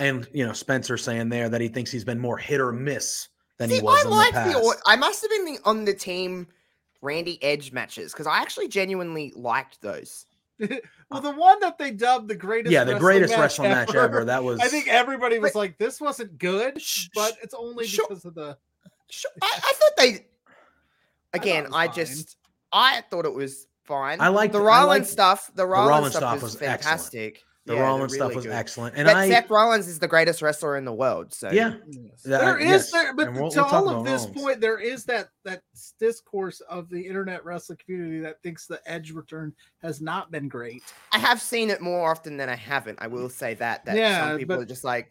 and 0.00 0.26
you 0.32 0.44
know, 0.44 0.52
Spencer 0.52 0.96
saying 0.96 1.28
there 1.28 1.48
that 1.48 1.60
he 1.60 1.68
thinks 1.68 1.92
he's 1.92 2.02
been 2.02 2.18
more 2.18 2.36
hit 2.36 2.60
or 2.60 2.72
miss 2.72 3.28
than 3.58 3.68
See, 3.68 3.76
he 3.76 3.80
was 3.82 4.04
I 4.04 4.08
in 4.08 4.10
like 4.10 4.34
the 4.34 4.58
the. 4.58 4.82
I 4.84 4.96
must 4.96 5.22
have 5.22 5.30
been 5.30 5.44
the, 5.44 5.58
on 5.64 5.84
the 5.84 5.94
team 5.94 6.48
Randy 7.02 7.40
Edge 7.40 7.70
matches 7.70 8.10
because 8.10 8.26
I 8.26 8.40
actually 8.40 8.66
genuinely 8.66 9.32
liked 9.36 9.80
those. 9.80 10.26
well, 11.10 11.20
the 11.20 11.32
one 11.32 11.60
that 11.60 11.78
they 11.78 11.90
dubbed 11.90 12.28
the 12.28 12.34
greatest 12.34 12.72
yeah, 12.72 12.84
the 12.84 12.98
greatest 12.98 13.32
match 13.32 13.40
wrestling 13.40 13.70
match 13.70 13.94
ever. 13.94 14.24
That 14.24 14.42
was 14.42 14.60
I 14.62 14.68
think 14.68 14.88
everybody 14.88 15.38
was 15.38 15.52
But- 15.52 15.58
like, 15.58 15.78
this 15.78 16.00
wasn't 16.00 16.38
good, 16.38 16.80
but 17.14 17.36
it's 17.42 17.54
only 17.54 17.86
sure. 17.86 18.06
because 18.08 18.24
of 18.24 18.34
the. 18.34 18.56
Sure, 19.10 19.30
I, 19.42 19.50
I 19.56 19.72
thought 19.74 19.96
they. 19.98 20.26
Again, 21.34 21.64
was 21.64 21.72
I, 21.74 21.88
just 21.88 22.36
I 22.72 23.02
thought 23.10 23.24
it 23.24 23.34
was 23.34 23.66
fine. 23.84 24.20
I 24.20 24.28
like 24.28 24.52
the 24.52 24.58
I 24.60 24.62
Rollins 24.62 24.88
liked- 24.88 25.06
stuff. 25.08 25.50
The 25.54 25.66
Rollins, 25.66 26.14
stuff, 26.14 26.20
stuff 26.20 26.42
was, 26.42 26.54
was 26.54 26.62
excellent. 26.62 27.38
Fantastic. 27.64 27.66
the 27.66 27.72
Yeah, 27.74 27.78
they're 27.78 27.84
Rollins 27.88 28.14
stuff 28.14 28.34
was 28.34 28.44
good. 28.44 28.52
excellent. 28.52 28.96
And 28.96 29.06
but 29.06 29.16
I 29.16 29.28
Seth 29.28 29.50
Rollins 29.50 29.88
is 29.88 29.98
the 29.98 30.08
greatest 30.08 30.42
wrestler 30.42 30.76
in 30.76 30.84
the 30.84 30.92
world. 30.92 31.32
So 31.32 31.50
yeah, 31.50 31.74
Yes. 31.88 32.22
There 32.24 32.58
is 32.58 32.66
yes, 32.66 32.90
there, 32.92 33.14
but 33.14 33.32
we'll- 33.32 33.50
to 33.50 33.60
we'll 33.62 33.66
all 33.66 33.88
of 33.88 34.04
this 34.04 34.22
Rollins. 34.22 34.40
point, 34.42 34.60
there 34.60 34.78
is 34.78 35.04
that 35.04 35.28
that 35.44 35.62
discourse 35.98 36.60
of 36.62 36.88
the 36.88 37.00
internet 37.06 37.44
wrestling 37.44 37.78
community 37.84 38.20
that 38.20 38.42
thinks 38.42 38.66
the 38.66 38.80
Edge 38.86 39.10
return 39.12 39.52
has 39.82 40.00
not 40.00 40.30
been 40.30 40.48
great. 40.48 40.82
I 41.12 41.18
have 41.18 41.40
seen 41.40 41.70
it 41.70 41.80
more 41.80 42.10
often 42.10 42.36
than 42.36 42.48
I 42.48 42.56
haven't. 42.56 42.98
I 43.00 43.06
will 43.06 43.28
say 43.28 43.54
that. 43.54 43.84
That 43.84 43.96
Yeah, 43.96 44.28
some 44.28 44.38
people 44.38 44.56
but- 44.56 44.62
are 44.62 44.66
just 44.66 44.84
like, 44.84 45.10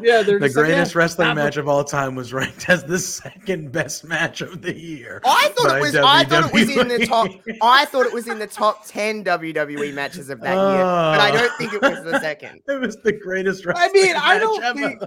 Yeah, 0.00 0.22
they're 0.22 0.38
the 0.38 0.46
just 0.46 0.56
like, 0.56 0.68
yeah, 0.68 0.74
greatest 0.74 0.94
wrestling 0.94 1.28
not- 1.28 1.36
match 1.36 1.56
of 1.56 1.68
all 1.68 1.84
time 1.84 2.14
was 2.14 2.32
ranked 2.32 2.68
as 2.68 2.84
the 2.84 2.98
second 2.98 3.70
best 3.70 4.02
match 4.04 4.40
of 4.40 4.62
the 4.62 4.74
year. 4.74 5.20
Oh, 5.24 5.30
I 5.30 5.48
thought 5.50 5.76
it 5.76 5.80
was. 5.80 5.94
I 5.96 6.24
thought 6.24 6.46
it 6.46 6.52
was 6.54 6.76
in 6.76 6.88
the 6.88 7.06
top. 7.06 7.30
I 7.60 7.84
thought 7.84 8.06
it 8.06 8.12
was 8.12 8.28
in 8.28 8.38
the 8.38 8.46
top 8.46 8.86
ten 8.86 9.22
WWE 9.24 9.92
matches 9.94 10.30
of 10.30 10.40
that 10.40 10.54
year, 10.54 10.84
but 10.84 11.20
I 11.20 11.30
Oh. 11.30 11.36
don't 11.36 11.58
think 11.58 11.74
it 11.74 11.82
was 11.82 12.02
the 12.04 12.16
ah. 12.16 12.20
second. 12.20 12.60
It 12.68 12.80
was 12.80 12.96
the 13.02 13.12
greatest 13.12 13.66
I 13.66 13.70
wrestling 13.70 14.02
mean, 14.02 14.16
I 14.16 14.34
match 14.34 14.40
don't 14.42 14.62
ever. 14.64 14.78
think- 14.78 15.02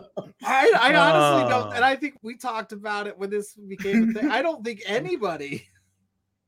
I, 0.45 0.73
I 0.79 0.93
honestly 0.95 1.45
Oh. 1.45 1.49
don't, 1.49 1.75
and 1.75 1.83
ah. 1.83 1.87
I 1.87 1.95
think 1.95 2.15
we 2.21 2.35
talked 2.37 2.71
about 2.71 3.07
it 3.07 3.17
when 3.17 3.29
this 3.29 3.55
became 3.55 4.09
a 4.09 4.13
thing. 4.13 4.29
I 4.31 4.41
don't 4.41 4.63
think 4.63 4.81
anybody 4.87 5.65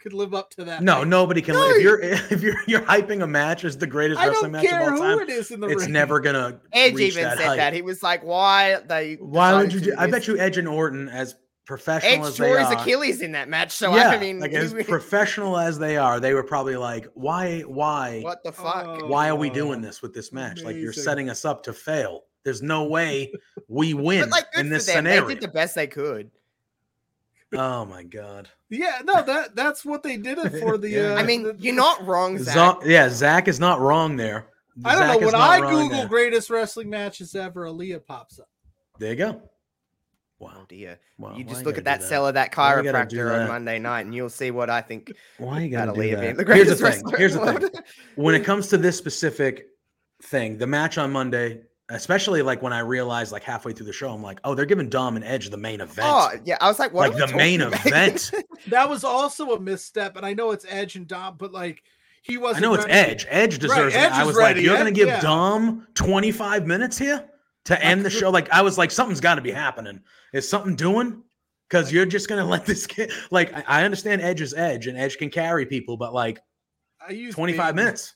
could 0.06 0.14
live 0.14 0.36
up 0.36 0.52
to 0.52 0.64
that. 0.66 0.84
No, 0.84 0.98
hype. 1.00 1.08
nobody 1.08 1.42
can. 1.42 1.56
No, 1.56 1.68
if 1.72 1.82
you're 1.82 2.00
if 2.02 2.42
you're 2.44 2.58
you're 2.68 2.82
hyping 2.82 3.24
a 3.24 3.28
match 3.28 3.66
as 3.66 3.78
the 3.78 3.88
greatest 3.88 4.22
I 4.22 4.28
wrestling 4.28 4.52
don't 4.52 4.62
match 4.62 4.70
care 4.70 4.82
of 4.82 4.94
all 4.94 5.02
who 5.02 5.20
time, 5.20 5.20
it 5.22 5.30
is 5.30 5.50
in 5.52 5.60
the 5.60 5.68
it's 5.68 5.84
ring. 5.84 5.94
never 5.94 6.20
gonna. 6.20 6.60
Edge 6.74 6.94
reach 6.94 7.14
even 7.14 7.24
that 7.24 7.38
said 7.38 7.48
height. 7.48 7.58
that. 7.58 7.74
He 7.74 7.82
was 7.82 8.04
like, 8.04 8.24
"Why 8.24 8.78
they? 8.88 9.16
Why 9.16 9.54
would 9.54 9.74
you? 9.74 9.80
Do, 9.80 9.96
I 9.98 10.08
bet 10.08 10.28
you 10.28 10.38
Edge 10.38 10.58
and 10.58 10.68
Orton, 10.68 11.10
as 11.10 11.36
professional 11.66 12.26
Edge 12.26 12.32
as 12.32 12.38
they 12.38 12.48
tore 12.48 12.60
his 12.60 12.72
Achilles 12.72 13.22
in 13.22 13.32
that 13.32 13.50
match. 13.50 13.72
So 13.72 13.96
yeah, 13.96 14.10
I 14.10 14.20
mean, 14.20 14.40
like 14.40 14.54
as 14.54 14.74
professional 14.86 15.58
as 15.58 15.80
they 15.80 15.98
are, 15.98 16.20
they 16.20 16.34
were 16.34 16.44
probably 16.44 16.78
like, 16.78 17.08
why, 17.16 17.62
why, 17.62 18.22
what 18.22 18.44
the 18.44 18.52
fuck? 18.52 18.86
Oh. 18.86 19.08
why 19.08 19.30
are 19.30 19.36
we 19.36 19.50
doing 19.50 19.82
this 19.82 20.02
with 20.02 20.14
this 20.14 20.32
match? 20.32 20.62
Like 20.62 20.76
you're 20.76 20.94
setting 20.94 21.30
us 21.30 21.46
up 21.46 21.64
to 21.64 21.74
fail. 21.74 22.22
There's 22.44 22.62
no 22.62 22.84
way 22.86 23.32
we 23.68 23.96
win 23.96 24.22
But 24.22 24.30
like, 24.30 24.52
good 24.52 24.60
in 24.62 24.68
for 24.68 24.74
this 24.76 24.86
them. 24.86 24.98
scenario. 24.98 25.28
They 25.28 25.34
did 25.34 25.44
the 25.44 25.48
best 25.48 25.74
they 25.74 25.88
could. 25.88 26.30
Oh 27.54 27.86
my 27.86 28.04
god. 28.04 28.50
Yeah, 28.70 29.00
no, 29.06 29.22
that 29.24 29.56
that's 29.56 29.86
what 29.86 30.02
they 30.04 30.18
did 30.18 30.38
it 30.40 30.60
for. 30.60 30.78
The 30.78 30.90
Yeah. 30.90 31.14
uh, 31.14 31.18
I 31.18 31.24
mean, 31.24 31.44
the- 31.44 31.56
you're 31.60 31.76
not 31.76 32.06
wrong, 32.06 32.38
Zach. 32.40 32.54
Zo- 32.56 32.82
yeah, 32.86 33.08
Zach 33.10 33.48
is 33.48 33.60
not 33.60 33.80
wrong 33.80 34.16
there. 34.18 34.48
I 34.84 34.94
don't 34.96 35.04
Zach 35.08 35.22
know 35.22 35.28
is 35.28 35.34
when 35.34 35.42
I 35.42 35.60
Google 35.62 35.90
there. 35.90 36.08
greatest 36.08 36.50
wrestling 36.50 36.90
matches 36.90 37.36
ever, 37.36 37.66
Aaliyah 37.68 38.06
pops 38.06 38.40
up. 38.40 38.50
There 39.00 39.12
you 39.12 39.16
go. 39.18 39.42
Oh 39.44 39.50
Wow. 40.40 40.66
dear. 40.68 41.00
wow. 41.18 41.36
you 41.38 41.46
why 41.46 41.52
just 41.54 41.64
look 41.64 41.76
gotta 41.76 41.78
at 41.78 41.86
that 41.86 42.00
do 42.02 42.08
cell 42.08 42.28
of 42.28 42.34
that 42.34 42.54
Why 42.56 42.82
you 42.82 42.84
chiropractor 42.92 43.42
on? 43.44 43.48
Monday 43.48 43.80
night, 43.80 44.02
and 44.06 44.14
you'll 44.14 44.30
see 44.30 44.52
what 44.52 44.70
I 44.70 44.82
think 44.82 45.14
Why 45.38 45.62
you 45.62 45.70
gotta 45.70 45.94
do 45.94 46.00
Aaliyah 46.00 46.20
being 46.22 46.36
that? 46.36 46.46
the 46.48 46.54
Here's 46.54 46.68
the 46.70 46.76
greatest 46.84 47.06
thing. 47.06 47.18
Here's 47.18 47.34
the 47.36 47.40
the 47.40 47.70
thing. 47.70 47.82
When 48.16 48.36
it 48.36 48.44
comes 48.44 48.68
to 48.70 48.78
this 48.78 48.98
specific 48.98 49.68
thing, 50.24 50.58
the 50.58 50.68
match 50.68 50.98
on 50.98 51.12
Monday, 51.12 51.62
especially 51.90 52.42
like 52.42 52.62
when 52.62 52.74
I 52.74 52.80
realized 52.80 53.32
like 53.32 53.44
halfway 53.44 53.74
through 53.74 53.86
the 53.86 53.94
show, 53.94 54.10
I'm 54.12 54.24
like, 54.24 54.40
oh, 54.44 54.56
they're 54.56 54.66
giving 54.66 54.90
Dom 54.90 55.16
and 55.16 55.26
Edge 55.26 55.50
the 55.50 55.58
main 55.58 55.82
event. 55.82 56.08
Oh 56.10 56.32
yeah, 56.44 56.58
I 56.62 56.68
was 56.68 56.80
like, 56.80 56.94
what? 56.94 57.14
like 57.14 57.30
the 57.30 57.36
main 57.36 57.62
event. 57.62 58.32
That 58.70 58.90
was 58.90 59.04
also 59.04 59.52
a 59.52 59.60
misstep, 59.60 60.18
and 60.18 60.26
I 60.26 60.34
know 60.34 60.50
it's 60.50 60.66
Edge 60.68 60.96
and 60.96 61.08
Dom, 61.08 61.36
but 61.38 61.52
like 61.52 61.84
he 62.24 62.40
wasn't. 62.40 62.66
I 62.66 62.68
know 62.68 62.74
it's. 62.74 62.86
Edge. 62.90 63.28
Edge 63.30 63.60
deserves 63.60 63.94
Edge 63.94 64.12
it. 64.12 64.18
I 64.18 64.24
was 64.24 64.36
ready. 64.36 64.62
like, 64.62 64.66
you're 64.66 64.76
gonna 64.76 64.92
give 64.92 65.08
yeah. 65.08 65.22
Dom 65.22 65.86
25 65.94 66.66
minutes 66.66 66.98
here 66.98 67.30
to 67.66 67.84
end 67.84 68.04
the 68.04 68.10
show. 68.10 68.32
Like, 68.32 68.50
I 68.50 68.64
was 68.64 68.80
like, 68.80 68.90
something's 68.90 69.20
got 69.20 69.36
to 69.36 69.42
be 69.42 69.52
happening. 69.52 70.02
Is 70.34 70.50
something 70.50 70.76
doing? 70.76 71.22
Because 71.70 71.92
you're 71.92 72.08
just 72.08 72.28
gonna 72.28 72.46
let 72.48 72.66
this 72.66 72.88
kid. 72.88 73.12
Like, 73.30 73.54
I, 73.70 73.84
understand 73.84 74.24
Edge 74.24 74.42
is 74.42 74.56
Edge, 74.56 74.88
and 74.88 74.98
Edge 74.98 75.18
can 75.18 75.30
carry 75.30 75.68
people, 75.68 75.98
but 75.98 76.12
like 76.12 76.40
I 77.08 77.12
used 77.12 77.36
25 77.36 77.68
big- 77.68 77.76
minutes. 77.76 78.16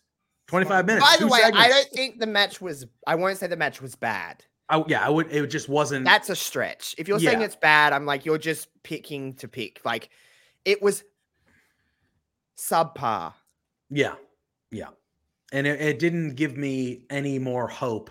25 0.49 0.85
minutes. 0.87 1.05
By 1.05 1.15
the 1.17 1.25
two 1.25 1.29
way, 1.29 1.41
I 1.43 1.69
don't 1.69 1.87
think 1.89 2.19
the 2.19 2.25
match 2.25 2.59
was. 2.59 2.85
I 3.05 3.15
won't 3.15 3.37
say 3.37 3.45
the 3.47 3.55
match 3.55 3.81
was 3.81 3.95
bad. 3.95 4.43
I, 4.67 4.83
yeah, 4.87 5.05
I 5.05 5.09
would. 5.09 5.31
It 5.31 5.47
just 5.47 5.69
wasn't. 5.69 6.05
That's 6.05 6.29
a 6.29 6.35
stretch. 6.35 6.95
If 6.97 7.07
you're 7.07 7.19
saying 7.19 7.39
Mm. 7.39 7.43
It's 7.43 7.55
bad, 7.55 7.93
I'm 7.93 8.05
like, 8.05 8.25
you're 8.25 8.39
just 8.39 8.67
picking 8.83 9.35
to 9.35 9.47
pick. 9.47 9.81
Like, 9.85 10.09
it 10.65 10.81
was 10.81 11.03
subpar. 12.57 13.33
Yeah, 13.91 14.15
yeah, 14.71 14.89
and 15.51 15.67
it, 15.67 15.79
it 15.79 15.99
didn't 15.99 16.35
give 16.35 16.57
me 16.57 17.05
any 17.09 17.37
more 17.37 17.67
hope 17.67 18.09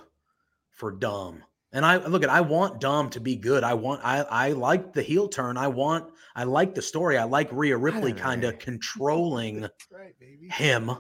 for 0.71 0.93
Dom. 0.93 1.43
And 1.73 1.85
I 1.85 1.97
look 1.99 2.23
at 2.23 2.31
I 2.31 2.41
want 2.41 2.81
Dom 2.81 3.11
to 3.11 3.21
be 3.21 3.37
good. 3.37 3.63
I 3.63 3.75
want 3.75 4.01
I 4.05 4.23
I 4.23 4.53
like 4.53 4.93
the 4.93 5.03
heel 5.03 5.29
turn. 5.29 5.57
I 5.57 5.69
want 5.69 6.07
I 6.35 6.45
like 6.45 6.75
the 6.75 6.83
story. 6.83 7.19
I 7.19 7.25
like 7.25 7.49
Rhea 7.53 7.77
Ripley 7.77 8.13
kind 8.13 8.45
of 8.45 8.59
controlling 8.59 9.63
right, 9.91 10.19
baby. 10.19 10.49
him. 10.51 10.91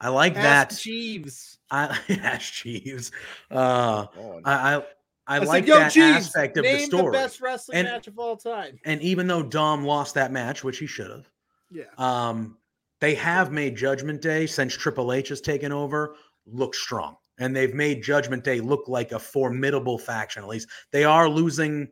I 0.00 0.08
like 0.10 0.36
Ask 0.36 0.76
that. 0.76 0.80
Jeeves. 0.82 1.58
I 1.70 1.98
Ash 2.22 2.62
Jeeves. 2.62 3.10
Uh, 3.50 4.06
God. 4.14 4.42
I 4.44 4.76
I, 4.76 4.82
I, 5.26 5.38
said, 5.40 5.48
like 5.48 5.66
"Yo, 5.66 5.76
that 5.78 5.92
Jeeves, 5.92 6.26
aspect 6.28 6.56
of 6.56 6.64
name 6.64 6.76
the 6.78 6.84
story. 6.86 7.04
The 7.06 7.10
best 7.12 7.40
wrestling 7.40 7.78
And- 7.78 7.88
match 7.88 8.06
of 8.06 8.18
all 8.18 8.36
time. 8.36 8.78
and 8.84 9.02
even 9.02 9.26
though 9.26 9.42
Dom 9.42 9.84
lost 9.84 10.14
that 10.14 10.32
match, 10.32 10.64
which 10.64 10.78
he 10.78 10.86
should 10.86 11.10
have, 11.10 11.28
Yeah. 11.70 11.84
um, 11.98 12.56
they 13.00 13.14
have 13.16 13.52
made 13.52 13.76
Judgment 13.76 14.22
Day 14.22 14.46
since 14.46 14.74
Triple 14.74 15.12
H 15.12 15.28
has 15.28 15.40
taken 15.42 15.70
over 15.72 16.14
look 16.46 16.74
strong, 16.74 17.16
and 17.38 17.54
they've 17.54 17.74
made 17.74 18.02
Judgment 18.02 18.42
Day 18.42 18.60
look 18.60 18.88
like 18.88 19.12
a 19.12 19.18
formidable 19.18 19.98
faction. 19.98 20.42
At 20.42 20.48
least 20.48 20.68
they 20.92 21.04
are 21.04 21.28
losing 21.28 21.88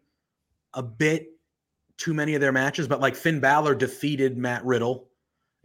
a 0.72 0.82
bit 0.82 1.28
too 1.98 2.14
many 2.14 2.34
of 2.34 2.40
their 2.40 2.52
matches, 2.52 2.88
but 2.88 3.00
like 3.00 3.14
Finn 3.16 3.38
Balor 3.40 3.74
defeated 3.74 4.38
Matt 4.38 4.64
Riddle 4.64 5.08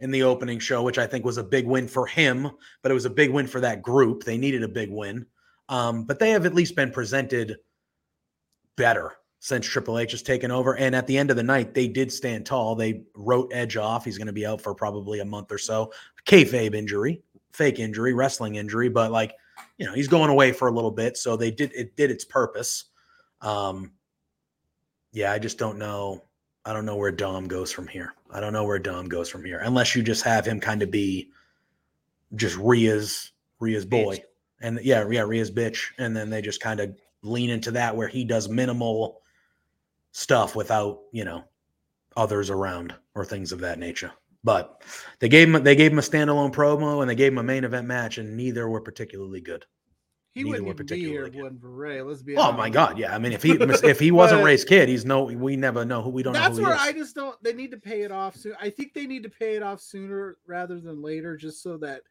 in 0.02 0.10
the 0.10 0.24
opening 0.24 0.58
show, 0.58 0.82
which 0.82 0.98
I 0.98 1.06
think 1.06 1.24
was 1.24 1.38
a 1.38 1.44
big 1.44 1.64
win 1.64 1.86
for 1.86 2.06
him, 2.06 2.50
but 2.82 2.90
it 2.90 2.94
was 2.94 3.04
a 3.04 3.10
big 3.10 3.30
win 3.30 3.46
for 3.46 3.60
that 3.60 3.82
group. 3.82 4.24
They 4.24 4.36
needed 4.36 4.64
a 4.64 4.68
big 4.68 4.90
win, 4.90 5.24
um, 5.68 6.04
but 6.04 6.18
they 6.18 6.30
have 6.30 6.44
at 6.44 6.54
least 6.54 6.74
been 6.74 6.90
presented 6.90 7.56
better 8.76 9.12
since 9.38 9.64
Triple 9.64 10.00
H 10.00 10.10
has 10.10 10.22
taken 10.22 10.50
over. 10.50 10.76
And 10.76 10.96
at 10.96 11.06
the 11.06 11.16
end 11.16 11.30
of 11.30 11.36
the 11.36 11.42
night, 11.44 11.72
they 11.72 11.86
did 11.86 12.12
stand 12.12 12.44
tall. 12.44 12.74
They 12.74 13.04
wrote 13.14 13.52
Edge 13.54 13.76
off. 13.76 14.04
He's 14.04 14.18
going 14.18 14.26
to 14.26 14.32
be 14.32 14.44
out 14.44 14.60
for 14.60 14.74
probably 14.74 15.20
a 15.20 15.24
month 15.24 15.52
or 15.52 15.58
so. 15.58 15.92
Kayfabe 16.26 16.74
injury, 16.74 17.22
fake 17.52 17.78
injury, 17.78 18.12
wrestling 18.12 18.56
injury, 18.56 18.88
but 18.88 19.12
like, 19.12 19.34
you 19.78 19.86
know, 19.86 19.94
he's 19.94 20.08
going 20.08 20.30
away 20.30 20.50
for 20.50 20.66
a 20.66 20.72
little 20.72 20.90
bit. 20.90 21.16
So 21.16 21.36
they 21.36 21.52
did, 21.52 21.72
it 21.74 21.94
did 21.94 22.10
its 22.10 22.24
purpose. 22.24 22.86
Um, 23.40 23.92
yeah, 25.12 25.30
I 25.30 25.38
just 25.38 25.58
don't 25.58 25.78
know. 25.78 26.22
I 26.64 26.72
don't 26.72 26.86
know 26.86 26.96
where 26.96 27.12
Dom 27.12 27.48
goes 27.48 27.72
from 27.72 27.88
here. 27.88 28.14
I 28.30 28.40
don't 28.40 28.52
know 28.52 28.64
where 28.64 28.78
Dom 28.78 29.08
goes 29.08 29.28
from 29.28 29.44
here, 29.44 29.60
unless 29.64 29.96
you 29.96 30.02
just 30.02 30.24
have 30.24 30.46
him 30.46 30.60
kind 30.60 30.82
of 30.82 30.90
be 30.90 31.30
just 32.34 32.56
Rhea's 32.56 33.32
Rhea's 33.60 33.84
boy, 33.84 34.16
Bitch. 34.16 34.22
and 34.60 34.80
yeah, 34.82 35.06
yeah, 35.10 35.22
Rhea's 35.22 35.50
bitch, 35.50 35.88
and 35.98 36.16
then 36.16 36.30
they 36.30 36.40
just 36.40 36.60
kind 36.60 36.80
of 36.80 36.96
lean 37.22 37.50
into 37.50 37.72
that 37.72 37.96
where 37.96 38.08
he 38.08 38.24
does 38.24 38.48
minimal 38.48 39.20
stuff 40.12 40.54
without 40.54 41.00
you 41.12 41.24
know 41.24 41.44
others 42.16 42.50
around 42.50 42.94
or 43.14 43.24
things 43.24 43.52
of 43.52 43.60
that 43.60 43.78
nature. 43.78 44.12
But 44.44 44.82
they 45.18 45.28
gave 45.28 45.52
him 45.52 45.62
they 45.62 45.76
gave 45.76 45.92
him 45.92 45.98
a 45.98 46.02
standalone 46.02 46.52
promo 46.52 47.00
and 47.00 47.10
they 47.10 47.14
gave 47.14 47.32
him 47.32 47.38
a 47.38 47.42
main 47.42 47.64
event 47.64 47.86
match, 47.86 48.18
and 48.18 48.36
neither 48.36 48.68
were 48.68 48.80
particularly 48.80 49.40
good. 49.40 49.66
He 50.34 50.44
wouldn't 50.44 50.64
were 50.64 50.68
even 50.72 50.76
be 50.76 50.82
particularly 50.84 51.12
here 51.12 51.26
if 51.26 51.32
good. 51.32 51.38
it 51.38 51.42
wasn't 51.42 51.60
for 51.60 51.70
Rey. 51.70 52.00
Let's 52.02 52.22
be 52.22 52.36
honest. 52.36 52.44
Oh 52.44 52.48
honest. 52.52 52.58
my 52.58 52.70
God, 52.70 52.98
yeah. 52.98 53.14
I 53.14 53.18
mean, 53.18 53.32
if 53.32 53.42
he 53.42 53.52
if 53.52 54.00
he 54.00 54.10
wasn't 54.12 54.40
But- 54.40 54.44
Rey's 54.46 54.64
kid, 54.64 54.88
he's 54.88 55.04
no. 55.04 55.24
We 55.24 55.56
never 55.56 55.84
know 55.84 56.00
who. 56.02 56.10
We 56.10 56.22
don't 56.22 56.32
That's 56.32 56.56
know 56.56 56.64
who 56.64 56.68
where 56.70 56.78
he 56.78 56.88
I 56.88 56.92
just 56.92 57.14
don't. 57.14 57.42
They 57.42 57.52
need 57.52 57.70
to 57.72 57.76
pay 57.78 58.02
it 58.02 58.10
off 58.12 58.36
soon. 58.36 58.54
I 58.60 58.70
think 58.70 58.94
they 58.94 59.06
need 59.06 59.22
to 59.24 59.28
pay 59.30 59.56
it 59.56 59.62
off 59.62 59.80
sooner 59.80 60.36
rather 60.46 60.80
than 60.80 61.02
later, 61.02 61.36
just 61.36 61.62
so 61.62 61.76
that 61.78 62.02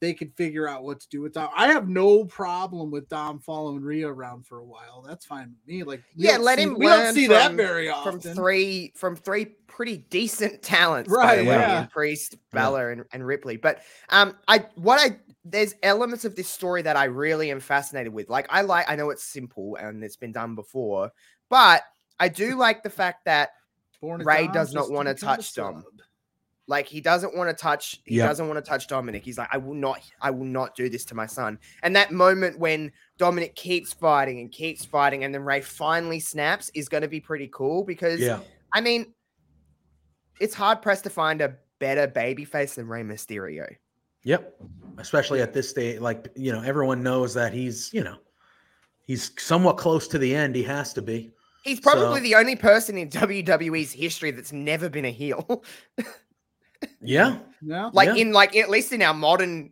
they 0.00 0.14
can 0.14 0.30
figure 0.30 0.68
out 0.68 0.84
what 0.84 1.00
to 1.00 1.08
do 1.08 1.20
with 1.20 1.32
Dom. 1.32 1.50
I 1.56 1.66
have 1.72 1.88
no 1.88 2.24
problem 2.24 2.88
with 2.92 3.08
Dom 3.08 3.40
following 3.40 3.82
Rhea 3.82 4.08
around 4.08 4.46
for 4.46 4.58
a 4.60 4.64
while. 4.64 5.04
That's 5.04 5.26
fine 5.26 5.48
with 5.48 5.66
me. 5.66 5.82
Like, 5.82 6.04
Yeah, 6.14 6.36
let 6.38 6.58
see- 6.58 6.62
him 6.66 6.74
We 6.78 6.86
don't 6.86 7.00
learn 7.00 7.14
see 7.14 7.26
that 7.26 7.48
from- 7.48 7.56
very 7.56 7.88
often. 7.88 8.20
from 8.20 8.34
three 8.34 8.92
from 8.94 9.16
three 9.16 9.56
pretty 9.66 9.96
decent 10.08 10.62
talents, 10.62 11.10
by 11.12 11.16
Right, 11.16 11.36
the 11.38 11.42
way, 11.46 11.54
yeah. 11.56 11.86
Priest, 11.86 12.36
Balor, 12.52 12.92
and, 12.92 13.04
and 13.12 13.26
Ripley. 13.26 13.56
But 13.56 13.80
um, 14.10 14.36
I 14.46 14.66
what 14.76 15.00
I 15.00 15.18
there's 15.50 15.74
elements 15.82 16.24
of 16.24 16.36
this 16.36 16.48
story 16.48 16.82
that 16.82 16.96
I 16.96 17.04
really 17.04 17.50
am 17.50 17.60
fascinated 17.60 18.12
with. 18.12 18.28
Like 18.28 18.46
I 18.50 18.62
like 18.62 18.90
I 18.90 18.96
know 18.96 19.10
it's 19.10 19.24
simple 19.24 19.76
and 19.76 20.02
it's 20.04 20.16
been 20.16 20.32
done 20.32 20.54
before, 20.54 21.10
but 21.48 21.82
I 22.20 22.28
do 22.28 22.56
like 22.58 22.82
the 22.82 22.90
fact 22.90 23.24
that 23.24 23.50
Born 24.00 24.22
Rey 24.24 24.44
Dom 24.44 24.52
does 24.52 24.74
not 24.74 24.90
wanna 24.90 25.14
touch 25.14 25.54
Dom. 25.54 25.84
like 26.66 26.86
he 26.86 27.00
doesn't 27.00 27.34
want 27.36 27.48
to 27.48 27.54
touch 27.54 28.00
he 28.04 28.16
Yep. 28.16 28.28
doesn't 28.28 28.46
want 28.48 28.62
to 28.62 28.68
touch 28.68 28.86
Dominic. 28.86 29.24
He's 29.24 29.38
like 29.38 29.48
I 29.50 29.56
will 29.58 29.74
not 29.74 30.00
I 30.20 30.30
will 30.30 30.44
not 30.44 30.76
do 30.76 30.88
this 30.88 31.04
to 31.06 31.14
my 31.14 31.26
son. 31.26 31.58
And 31.82 31.96
that 31.96 32.12
moment 32.12 32.58
when 32.58 32.92
Dominic 33.16 33.54
keeps 33.54 33.92
fighting 33.92 34.40
and 34.40 34.52
keeps 34.52 34.84
fighting 34.84 35.24
and 35.24 35.34
then 35.34 35.42
Rey 35.44 35.60
finally 35.62 36.20
snaps 36.20 36.70
is 36.74 36.88
going 36.88 37.02
to 37.02 37.08
be 37.08 37.20
pretty 37.20 37.48
cool 37.52 37.84
because 37.84 38.20
Yeah, 38.20 38.40
I 38.72 38.80
mean, 38.82 39.14
it's 40.40 40.54
hard 40.54 40.82
pressed 40.82 41.04
to 41.04 41.10
find 41.10 41.40
a 41.40 41.56
better 41.80 42.06
babyface 42.06 42.74
than 42.74 42.86
Rey 42.86 43.02
Mysterio. 43.02 43.66
Yep. 44.28 44.54
Especially 44.98 45.40
at 45.40 45.52
this 45.54 45.68
stage, 45.70 46.00
like 46.00 46.28
you 46.36 46.52
know, 46.52 46.60
everyone 46.62 47.02
knows 47.02 47.32
that 47.34 47.52
he's 47.52 47.92
you 47.94 48.02
know, 48.02 48.16
he's 49.06 49.30
somewhat 49.38 49.76
close 49.76 50.08
to 50.08 50.18
the 50.18 50.34
end. 50.34 50.54
He 50.56 50.62
has 50.64 50.92
to 50.94 51.02
be. 51.02 51.30
He's 51.64 51.80
probably 51.80 52.20
So- 52.20 52.22
the 52.22 52.34
only 52.34 52.56
person 52.56 52.96
in 52.98 53.08
WWE's 53.08 53.92
history 53.92 54.30
that's 54.30 54.52
never 54.52 54.88
been 54.88 55.04
a 55.04 55.10
heel. 55.10 55.62
Yeah, 57.00 57.38
No, 57.60 57.90
like 57.92 58.06
Yeah. 58.08 58.14
in 58.22 58.32
like 58.32 58.54
at 58.54 58.70
least 58.70 58.92
in 58.92 59.02
our 59.02 59.14
modern 59.14 59.70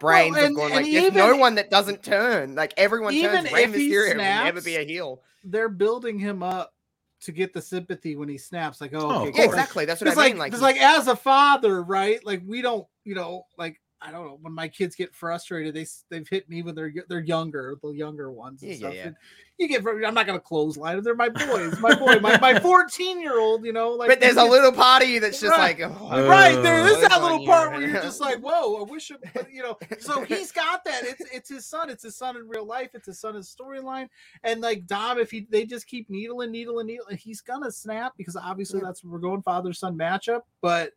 brains 0.00 0.36
have 0.36 0.44
and- 0.46 0.56
gone 0.56 0.66
and 0.72 0.84
like 0.84 0.92
there's 0.92 1.12
no 1.14 1.34
one 1.36 1.54
that 1.54 1.70
doesn't 1.70 2.02
turn. 2.02 2.54
Like 2.54 2.74
everyone 2.76 3.14
Even 3.14 3.44
turns. 3.44 3.52
Rey 3.52 3.64
if 3.64 3.74
he 3.74 3.90
Mysterio 3.90 4.08
will 4.10 4.16
never 4.16 4.60
be 4.60 4.76
a 4.76 4.84
heel. 4.84 5.22
they're 5.44 5.70
building 5.70 6.18
him 6.18 6.42
up 6.42 6.74
to 7.20 7.32
get 7.32 7.52
the 7.52 7.60
sympathy 7.60 8.16
when 8.16 8.28
he 8.28 8.38
snaps. 8.38 8.80
Like, 8.80 8.92
oh, 8.94 9.10
Oh, 9.10 9.26
okay, 9.28 9.42
Yeah, 9.42 9.44
exactly. 9.44 9.84
That's 9.84 10.00
what 10.00 10.10
I 10.10 10.14
like, 10.14 10.32
mean. 10.32 10.38
Like, 10.38 10.50
because 10.50 10.62
like 10.62 10.78
as 10.78 11.06
a 11.08 11.16
father, 11.16 11.82
right? 11.82 12.24
Like 12.24 12.42
we 12.46 12.62
don't, 12.62 12.86
you 13.04 13.14
know, 13.14 13.44
like 13.58 13.80
I 14.02 14.10
don't 14.10 14.24
know 14.26 14.38
when 14.40 14.54
my 14.54 14.66
kids 14.66 14.94
get 14.96 15.14
frustrated, 15.14 15.74
they 15.74 15.86
they've 16.08 16.26
hit 16.28 16.48
me 16.48 16.62
when 16.62 16.74
they're 16.74 16.92
they're 17.08 17.20
younger, 17.20 17.76
the 17.82 17.90
younger 17.90 18.30
ones. 18.32 18.62
And 18.62 18.70
Yeah, 18.70 18.76
yeah, 18.76 18.80
stuff. 18.80 18.94
yeah. 18.94 19.06
And 19.08 19.16
you 19.58 19.68
get, 19.68 19.84
I'm 19.86 20.14
not 20.14 20.24
gonna 20.26 20.40
clothesline 20.40 20.96
them. 20.96 21.04
They're 21.04 21.14
my 21.14 21.28
boys, 21.28 21.78
my 21.80 21.94
boy, 21.94 22.18
my 22.18 22.38
my 22.40 22.58
14 22.60 23.20
year 23.20 23.38
old. 23.38 23.62
You 23.62 23.74
know, 23.74 23.90
like 23.90 24.08
but 24.08 24.18
there's 24.18 24.38
a 24.38 24.42
get- 24.44 24.50
little 24.50 24.72
part 24.72 25.02
of 25.02 25.10
you 25.10 25.20
that's 25.20 25.38
just 25.38 25.54
Right. 25.54 25.78
like, 25.78 25.90
oh, 26.00 26.26
Right 26.26 26.54
there 26.62 26.78
is 26.86 26.94
Those 26.94 27.08
that 27.08 27.20
little 27.20 27.44
part 27.44 27.72
where 27.72 27.82
you're 27.82 28.00
just 28.00 28.22
like, 28.22 28.38
"Whoa, 28.38 28.76
I 28.80 28.90
wish," 28.90 29.10
it, 29.10 29.18
but, 29.34 29.52
you 29.52 29.62
know. 29.62 29.76
So 29.98 30.22
he's 30.24 30.50
got 30.50 30.82
that. 30.86 31.02
It's 31.04 31.20
it's 31.30 31.48
his 31.50 31.66
son. 31.66 31.90
It's 31.90 32.02
his 32.02 32.16
son 32.16 32.38
in 32.38 32.48
real 32.48 32.64
life. 32.64 32.90
It's 32.94 33.06
his 33.06 33.20
son 33.20 33.36
in 33.36 33.42
storyline. 33.42 34.08
And 34.44 34.62
like 34.62 34.86
Dom, 34.86 35.18
if 35.18 35.30
he 35.30 35.46
they 35.50 35.66
just 35.66 35.86
keep 35.86 36.08
needling, 36.08 36.52
needling, 36.52 36.86
needling, 36.86 37.10
and 37.10 37.18
he's 37.18 37.42
gonna 37.42 37.70
snap 37.70 38.14
because 38.16 38.36
obviously 38.36 38.78
Yeah. 38.80 38.86
that's 38.86 39.04
where 39.04 39.12
we're 39.12 39.18
going 39.18 39.42
father 39.42 39.74
son 39.74 39.94
matchup. 39.94 40.40
But 40.62 40.92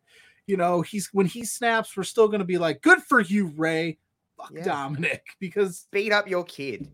you 0.46 0.56
know, 0.56 0.82
he's 0.82 1.08
when 1.12 1.26
he 1.26 1.44
snaps, 1.44 1.96
we're 1.96 2.02
still 2.04 2.28
gonna 2.28 2.44
be 2.44 2.58
like, 2.58 2.82
"Good 2.82 3.02
for 3.02 3.20
you, 3.20 3.46
Rey." 3.56 3.98
Fuck 4.36 4.50
Yeah. 4.52 4.64
Dominic 4.64 5.22
because 5.40 5.86
beat 5.92 6.12
up 6.12 6.28
your 6.28 6.44
kid. 6.44 6.90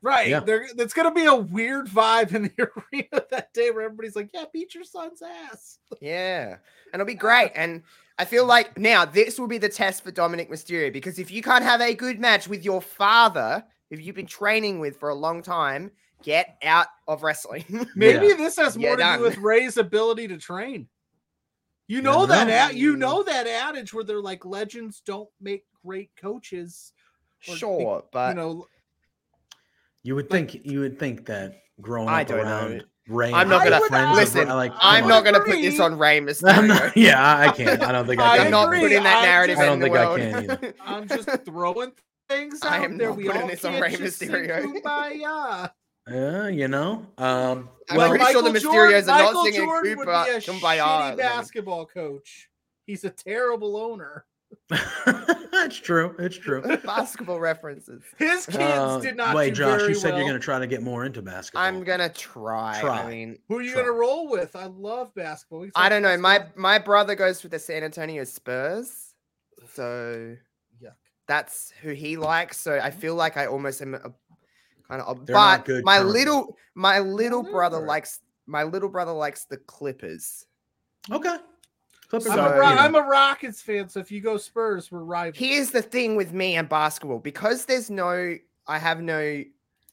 right 0.00 0.28
Yeah. 0.28 0.38
there 0.40 0.64
it's 0.78 0.94
gonna 0.94 1.10
be 1.12 1.24
a 1.24 1.34
weird 1.34 1.88
vibe 1.88 2.32
in 2.32 2.42
the 2.44 2.68
arena 2.92 3.24
that 3.32 3.52
day 3.52 3.72
where 3.72 3.82
everybody's 3.82 4.14
like 4.14 4.30
yeah 4.32 4.44
beat 4.52 4.72
your 4.76 4.84
son's 4.84 5.20
ass 5.22 5.78
Yeah, 6.00 6.50
and 6.92 7.00
it'll 7.00 7.04
be 7.06 7.14
great. 7.14 7.50
And 7.56 7.82
I 8.16 8.24
feel 8.24 8.46
like 8.46 8.78
now 8.78 9.04
this 9.04 9.38
will 9.40 9.48
be 9.48 9.58
the 9.58 9.68
test 9.68 10.04
for 10.04 10.10
Dominic 10.12 10.50
Mysterio 10.50 10.92
because 10.92 11.18
if 11.18 11.30
you 11.32 11.42
can't 11.42 11.64
have 11.64 11.80
a 11.80 11.94
good 11.94 12.20
match 12.20 12.46
with 12.48 12.64
your 12.64 12.80
father, 12.80 13.64
if 13.90 14.00
you've 14.00 14.14
been 14.16 14.26
training 14.26 14.78
with 14.78 14.98
for 15.00 15.08
a 15.08 15.14
long 15.14 15.42
time, 15.42 15.90
get 16.22 16.58
out 16.62 16.86
of 17.08 17.22
wrestling. 17.24 17.64
Maybe 17.96 18.26
Yeah. 18.28 18.34
this 18.36 18.56
has 18.56 18.76
Yeah, 18.76 18.88
more 18.88 18.96
to 18.96 19.02
done. 19.02 19.18
do 19.18 19.24
with 19.24 19.38
Rey's 19.38 19.76
ability 19.78 20.28
to 20.28 20.36
train. 20.38 20.88
You 21.88 22.02
Never 22.02 22.16
know 22.18 22.26
that 22.26 22.46
know. 22.46 22.52
ad, 22.52 22.74
you 22.74 22.96
know 22.96 23.22
that 23.24 23.46
adage 23.46 23.92
where 23.94 24.04
they're 24.04 24.20
like 24.20 24.44
legends 24.44 25.02
don't 25.04 25.28
make 25.40 25.64
great 25.84 26.10
coaches. 26.20 26.92
Or 27.48 27.54
the- 27.54 27.58
sure, 27.58 28.04
but 28.12 28.28
you 28.30 28.34
know, 28.34 28.66
you 30.02 30.14
would 30.14 30.28
think 30.30 30.64
you 30.66 30.80
would 30.80 30.98
think 30.98 31.26
that 31.26 31.54
growing 31.80 32.08
I 32.08 32.22
up 32.22 32.28
don't 32.28 32.38
know. 32.38 32.42
around 32.44 32.84
Rey, 33.08 33.32
I'm 33.32 33.48
not 33.48 33.64
gonna- 33.64 33.80
friends 33.86 34.16
listen, 34.16 34.46
Rey- 34.48 34.52
like 34.54 34.72
I'm 34.78 35.00
come 35.00 35.08
not 35.08 35.22
going 35.24 35.34
to 35.34 35.40
put 35.40 35.52
this 35.62 35.80
on 35.80 35.96
Rey 35.98 36.18
I'm 36.18 36.26
Mysterio. 36.26 36.92
yeah, 36.94 37.24
I 37.24 37.46
I 37.46 37.52
can't. 37.52 37.82
I 37.82 37.90
don't 37.92 38.06
think 38.06 38.20
I 38.22 38.32
I 38.32 38.36
can. 38.36 38.46
I'm 38.46 38.50
not 38.52 38.64
agree. 38.66 38.80
putting 38.80 39.02
that 39.04 39.16
I'm 39.16 39.22
narrative 39.24 39.56
just- 39.56 39.62
I 39.62 39.66
don't 39.66 39.78
the 39.80 39.84
think 39.86 39.96
I 39.96 40.18
can 40.18 40.50
either. 40.50 40.74
I'm 40.84 41.08
just 41.08 41.44
throwing 41.46 41.92
things 42.28 42.62
out 42.62 42.72
I 42.72 42.84
am 42.84 42.98
there. 42.98 43.08
not 43.08 43.16
We 43.16 43.24
putting 43.24 43.42
all 43.42 43.48
this 43.48 43.64
on 43.64 43.72
can't 43.72 43.82
Rey 43.82 43.96
Mysterio. 43.96 45.72
Kumbaya. 46.10 46.42
Yeah, 46.42 46.48
you 46.48 46.68
know. 46.68 47.06
Um, 47.18 47.68
I'm 47.90 47.96
well, 47.96 48.10
pretty 48.10 48.24
sure 48.32 48.42
the 48.42 48.50
Michael 48.52 48.70
Mysterios 48.70 49.06
Jordan- 49.06 49.10
are 49.10 49.32
not 49.32 49.44
singing 49.44 49.60
Jordan 49.60 49.98
would 49.98 50.08
Kumbaya- 50.08 50.24
be 50.26 50.30
a 50.30 50.40
Kumbaya, 50.40 51.12
shitty 51.12 51.16
basketball 51.18 51.86
coach. 51.86 52.48
He's 52.86 53.04
a 53.04 53.10
terrible 53.10 53.76
owner. 53.76 54.24
That's 55.52 55.76
true. 55.76 56.14
It's 56.18 56.36
true. 56.36 56.62
basketball 56.84 57.38
references. 57.38 58.02
His 58.18 58.46
kids 58.46 58.58
Uh, 58.58 58.98
did 59.00 59.16
not 59.16 59.34
wait, 59.34 59.50
do 59.50 59.56
Josh, 59.56 59.80
very 59.80 59.88
you 59.90 59.94
said 59.94 60.10
well. 60.10 60.18
you're 60.20 60.28
going 60.28 60.40
to 60.40 60.44
try 60.44 60.58
to 60.58 60.66
get 60.66 60.82
more 60.82 61.04
into 61.04 61.20
basketball. 61.20 61.62
I'm 61.64 61.84
gonna 61.84 62.08
try. 62.08 62.78
Try. 62.80 63.02
I 63.02 63.10
mean, 63.10 63.38
Who 63.48 63.58
are 63.58 63.62
you 63.62 63.72
Try. 63.72 63.82
gonna 63.82 63.92
roll 63.92 64.28
with? 64.30 64.56
I 64.56 64.66
love 64.66 65.14
basketball. 65.14 65.60
We 65.60 65.70
I 65.74 65.88
don't 65.90 66.00
know. 66.02 66.16
My 66.16 66.38
basketball. 66.38 66.62
my 66.62 66.78
brother 66.78 67.14
goes 67.14 67.40
for 67.42 67.48
the 67.48 67.58
San 67.58 67.84
Antonio 67.84 68.24
Spurs, 68.24 69.12
so 69.74 70.34
Yuck. 70.82 70.92
that's 71.26 71.72
who 71.82 71.90
he 71.92 72.16
likes. 72.16 72.56
So 72.56 72.78
I 72.82 72.90
feel 72.90 73.14
like 73.16 73.36
I 73.36 73.46
almost 73.46 73.82
am 73.82 73.94
a, 73.96 74.10
kind 74.88 75.02
of. 75.02 75.08
Uh, 75.20 75.20
they're 75.24 75.34
not 75.36 75.58
But 75.60 75.66
good 75.66 75.84
my 75.84 75.98
currently. 75.98 76.18
little 76.20 76.56
my 76.74 76.98
little 77.00 77.42
they're 77.42 77.52
brother 77.52 77.76
alright. 77.76 77.88
likes 77.88 78.20
my 78.46 78.62
little 78.64 78.88
brother 78.88 79.12
likes 79.12 79.44
the 79.44 79.56
Clippers. 79.58 80.46
Okay. 81.10 81.36
Clippers 82.08 82.28
I'm, 82.30 82.38
are, 82.38 82.54
a, 82.54 82.58
Ro- 82.58 82.68
you 82.70 82.74
know, 82.74 82.80
I'm 82.80 82.94
a 82.94 83.02
Rockets 83.02 83.60
fan, 83.60 83.86
so 83.88 84.00
if 84.00 84.10
you 84.10 84.22
go 84.22 84.38
Spurs, 84.38 84.90
we're 84.90 85.00
rivals. 85.04 85.36
Here's 85.38 85.70
the 85.70 85.82
thing 85.82 86.16
with 86.16 86.32
me 86.32 86.56
and 86.56 86.66
basketball 86.66 87.18
because 87.18 87.66
there's 87.66 87.90
no 87.90 88.34
I 88.66 88.78
have 88.78 89.00
no 89.02 89.42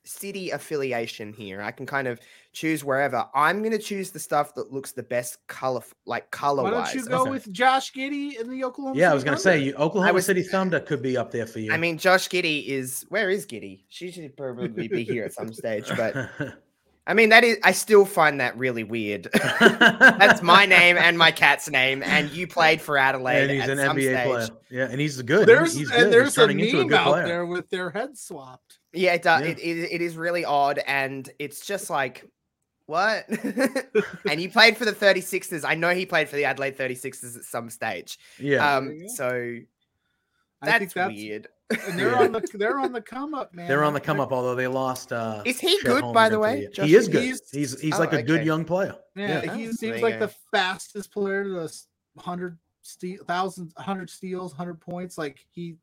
city 0.05 0.51
affiliation 0.51 1.33
here. 1.33 1.61
I 1.61 1.71
can 1.71 1.85
kind 1.85 2.07
of 2.07 2.19
choose 2.53 2.83
wherever. 2.83 3.27
I'm 3.33 3.61
gonna 3.63 3.77
choose 3.77 4.11
the 4.11 4.19
stuff 4.19 4.53
that 4.55 4.71
looks 4.71 4.91
the 4.91 5.03
best 5.03 5.45
color, 5.47 5.81
like 6.05 6.29
color 6.31 6.63
wise. 6.63 6.71
Why 6.73 6.83
don't 6.85 6.95
you 6.95 7.05
go 7.09 7.21
Okay. 7.21 7.29
with 7.31 7.51
Josh 7.51 7.91
Giddey 7.91 8.39
in 8.39 8.49
the 8.49 8.63
Oklahoma? 8.63 8.97
yeah, 8.97 9.11
I 9.11 9.13
was 9.13 9.23
going 9.23 9.35
to 9.37 9.41
say 9.41 9.53
Thunder? 9.57 9.65
you, 9.65 9.75
Oklahoma 9.75 10.13
was- 10.13 10.25
City 10.25 10.43
Thunder 10.43 10.79
could 10.79 11.01
be 11.01 11.17
up 11.17 11.31
there 11.31 11.45
for 11.47 11.59
you. 11.59 11.71
I 11.73 11.77
mean, 11.77 11.97
Josh 11.97 12.29
Giddey 12.29 12.65
is 12.67 13.05
where 13.09 13.29
is 13.29 13.45
Giddey? 13.45 13.83
She 13.89 14.11
should 14.11 14.35
probably 14.37 14.87
be 14.87 15.03
here 15.03 15.25
at 15.25 15.33
some 15.33 15.51
stage, 15.53 15.89
but 15.97 16.15
I 17.07 17.13
mean, 17.13 17.29
that 17.29 17.43
is 17.43 17.57
I 17.63 17.71
still 17.71 18.05
find 18.05 18.39
that 18.39 18.57
really 18.57 18.83
weird. 18.83 19.27
That's 19.59 20.41
my 20.41 20.65
name 20.77 20.97
and 20.97 21.17
my 21.17 21.31
cat's 21.31 21.69
name, 21.69 22.01
and 22.01 22.31
you 22.31 22.47
played 22.47 22.81
for 22.81 22.97
Adelaide 22.97 23.43
and 23.43 23.51
he's 23.51 23.63
at 23.63 23.69
an 23.69 23.77
some 23.77 23.97
NBA 23.97 24.01
stage. 24.01 24.25
player. 24.25 24.47
Yeah, 24.71 24.87
and 24.91 24.99
he's 24.99 25.21
good. 25.21 25.47
There's 25.47 25.75
he's 25.75 25.89
good. 25.89 26.03
and 26.03 26.13
there's 26.13 26.27
he's 26.27 26.35
turning 26.35 26.59
a 26.59 26.63
into 26.63 26.77
a 26.77 26.79
meme 26.79 26.87
good 26.87 26.97
out 26.97 27.07
player. 27.07 27.25
there 27.27 27.45
with 27.45 27.69
their 27.69 27.91
heads 27.91 28.21
swapped. 28.21 28.79
Yeah, 28.91 29.13
it, 29.13 29.21
does. 29.21 29.41
Yeah. 29.41 29.49
It, 29.49 29.59
it, 29.59 29.91
it 29.93 30.01
is 30.01 30.17
really 30.17 30.45
odd, 30.45 30.79
and 30.79 31.29
it's 31.37 31.65
just 31.65 31.89
like, 31.89 32.25
what? 32.87 33.25
and 34.29 34.39
he 34.39 34.47
played 34.47 34.77
for 34.77 34.85
the 34.85 34.93
36ers. 34.93 35.65
I 35.67 35.75
know 35.75 35.93
he 35.93 36.05
played 36.05 36.29
for 36.29 36.35
the 36.35 36.45
Adelaide 36.45 36.77
36ers 36.77 37.37
at 37.37 37.43
some 37.43 37.69
stage. 37.69 38.17
Yeah. 38.39 38.77
Um, 38.77 38.91
you 38.91 39.09
so 39.09 39.57
I 40.67 40.79
think 40.79 40.93
that's, 40.93 40.93
that's 40.93 41.13
weird. 41.13 41.47
and 41.69 41.99
they're 41.99 42.11
Yeah. 42.11 42.19
on 42.19 42.31
the 42.31 42.47
they're 42.53 42.79
on 42.79 42.91
the 42.91 43.01
come 43.01 43.33
up, 43.33 43.53
man. 43.53 43.67
They're 43.67 43.83
on 43.83 43.93
the 43.93 43.99
come 43.99 44.19
up, 44.19 44.31
although 44.31 44.55
they 44.55 44.67
lost. 44.67 45.11
Uh, 45.11 45.41
Is 45.45 45.59
he 45.59 45.77
Chet 45.77 45.85
good, 45.85 46.13
by 46.13 46.29
the 46.29 46.37
way? 46.39 46.67
Josh 46.73 46.87
he 46.87 46.95
is 46.95 47.07
good. 47.07 47.23
He's- 47.23 47.49
He's 47.51 47.79
he's 47.81 47.95
Oh, 47.95 47.99
like 47.99 48.13
a 48.13 48.21
good 48.23 48.45
young 48.45 48.65
player. 48.65 48.95
Yeah, 49.15 49.43
Yeah. 49.43 49.51
Oh, 49.51 49.55
he 49.55 49.71
seems 49.73 50.01
like 50.01 50.19
go. 50.19 50.27
the 50.27 50.33
fastest 50.51 51.11
player 51.11 51.43
to 51.43 51.61
s- 51.63 51.87
hundred 52.17 52.57
steal 52.81 53.23
thousand 53.25 53.73
hundred 53.77 54.09
steals, 54.09 54.53
hundred 54.53 54.79
points. 54.79 55.17
Like 55.17 55.39
he 55.51 55.77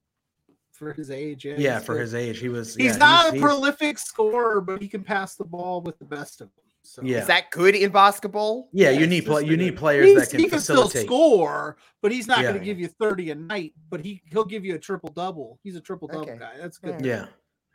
for 0.70 0.92
his 0.92 1.10
age. 1.10 1.44
Yeah, 1.44 1.54
Yeah, 1.58 1.78
for 1.80 1.94
good. 1.94 2.02
his 2.02 2.14
age, 2.14 2.38
he 2.38 2.48
was. 2.48 2.74
He's 2.76 2.92
yeah, 2.92 2.96
not 2.98 3.28
a 3.28 3.32
he's- 3.32 3.42
prolific 3.42 3.98
scorer, 3.98 4.60
but 4.60 4.80
he 4.80 4.88
can 4.88 5.02
pass 5.02 5.34
the 5.34 5.44
ball 5.44 5.80
with 5.80 5.98
the 5.98 6.04
best 6.04 6.40
of 6.40 6.48
them. 6.54 6.61
So 6.84 7.02
Yeah. 7.02 7.18
Is 7.20 7.26
that 7.28 7.50
good 7.50 7.74
in 7.74 7.90
basketball? 7.90 8.68
Yeah, 8.72 8.90
Yeah, 8.90 9.00
you 9.00 9.06
need 9.06 9.24
play, 9.24 9.44
you 9.44 9.56
need 9.56 9.76
players 9.76 10.06
He's- 10.06 10.20
that 10.20 10.30
can 10.30 10.40
he 10.40 10.48
can 10.48 10.60
still 10.60 10.88
score, 10.88 11.76
but 12.00 12.10
he's 12.12 12.26
not 12.26 12.38
Yeah. 12.38 12.48
going 12.50 12.58
to 12.58 12.64
give 12.64 12.78
you 12.78 12.88
30 12.88 13.30
a 13.30 13.34
night. 13.34 13.72
But 13.88 14.00
he 14.04 14.20
he'll 14.30 14.44
give 14.44 14.64
you 14.64 14.74
a 14.74 14.78
triple 14.78 15.10
double. 15.10 15.58
He's 15.62 15.76
a 15.76 15.80
triple 15.80 16.08
double 16.08 16.22
Okay. 16.22 16.36
guy. 16.38 16.52
That's 16.60 16.78
good. 16.78 17.04
Yeah, 17.04 17.26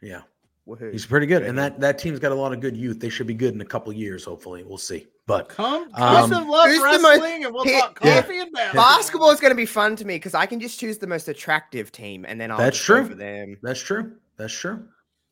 yeah, 0.02 0.22
Woohoo. 0.68 0.92
he's 0.92 1.06
pretty 1.06 1.26
good, 1.26 1.44
and 1.44 1.58
that 1.58 1.80
that 1.80 1.98
team's 2.00 2.20
got 2.20 2.32
a 2.32 2.36
lot 2.36 2.52
of 2.54 2.60
good 2.60 2.76
youth. 2.76 3.00
They 3.00 3.10
should 3.10 3.28
be 3.28 3.34
good 3.34 3.54
in 3.54 3.62
a 3.62 3.66
couple 3.66 3.94
years, 3.94 4.26
hopefully. 4.26 4.64
We'll 4.64 4.78
see. 4.78 5.08
But 5.26 5.50
Come, 5.50 5.90
Um, 5.94 6.30
Chris 6.30 6.48
loves 6.48 6.74
Who's 6.74 6.96
the 6.98 7.02
most- 7.02 7.24
and 7.24 7.54
we'll 7.54 7.64
Here- 7.66 7.80
talk 7.82 8.00
Yeah. 8.04 8.18
and 8.30 8.52
basketball. 8.54 8.74
Basketball 8.84 9.32
is 9.32 9.40
going 9.42 9.52
to 9.52 9.56
be 9.56 9.66
fun 9.66 9.96
to 9.98 10.06
me 10.06 10.16
because 10.16 10.34
I 10.34 10.46
can 10.46 10.60
just 10.60 10.80
choose 10.80 10.98
the 11.00 11.08
most 11.08 11.28
attractive 11.28 11.92
team, 11.92 12.26
and 12.28 12.40
then 12.40 12.50
I'll 12.52 12.58
That's 12.58 12.78
true. 12.78 13.06
for 13.08 13.16
them. 13.16 13.58
that's 13.64 13.82
true. 13.82 14.14
That's 14.38 14.54
true. 14.54 14.88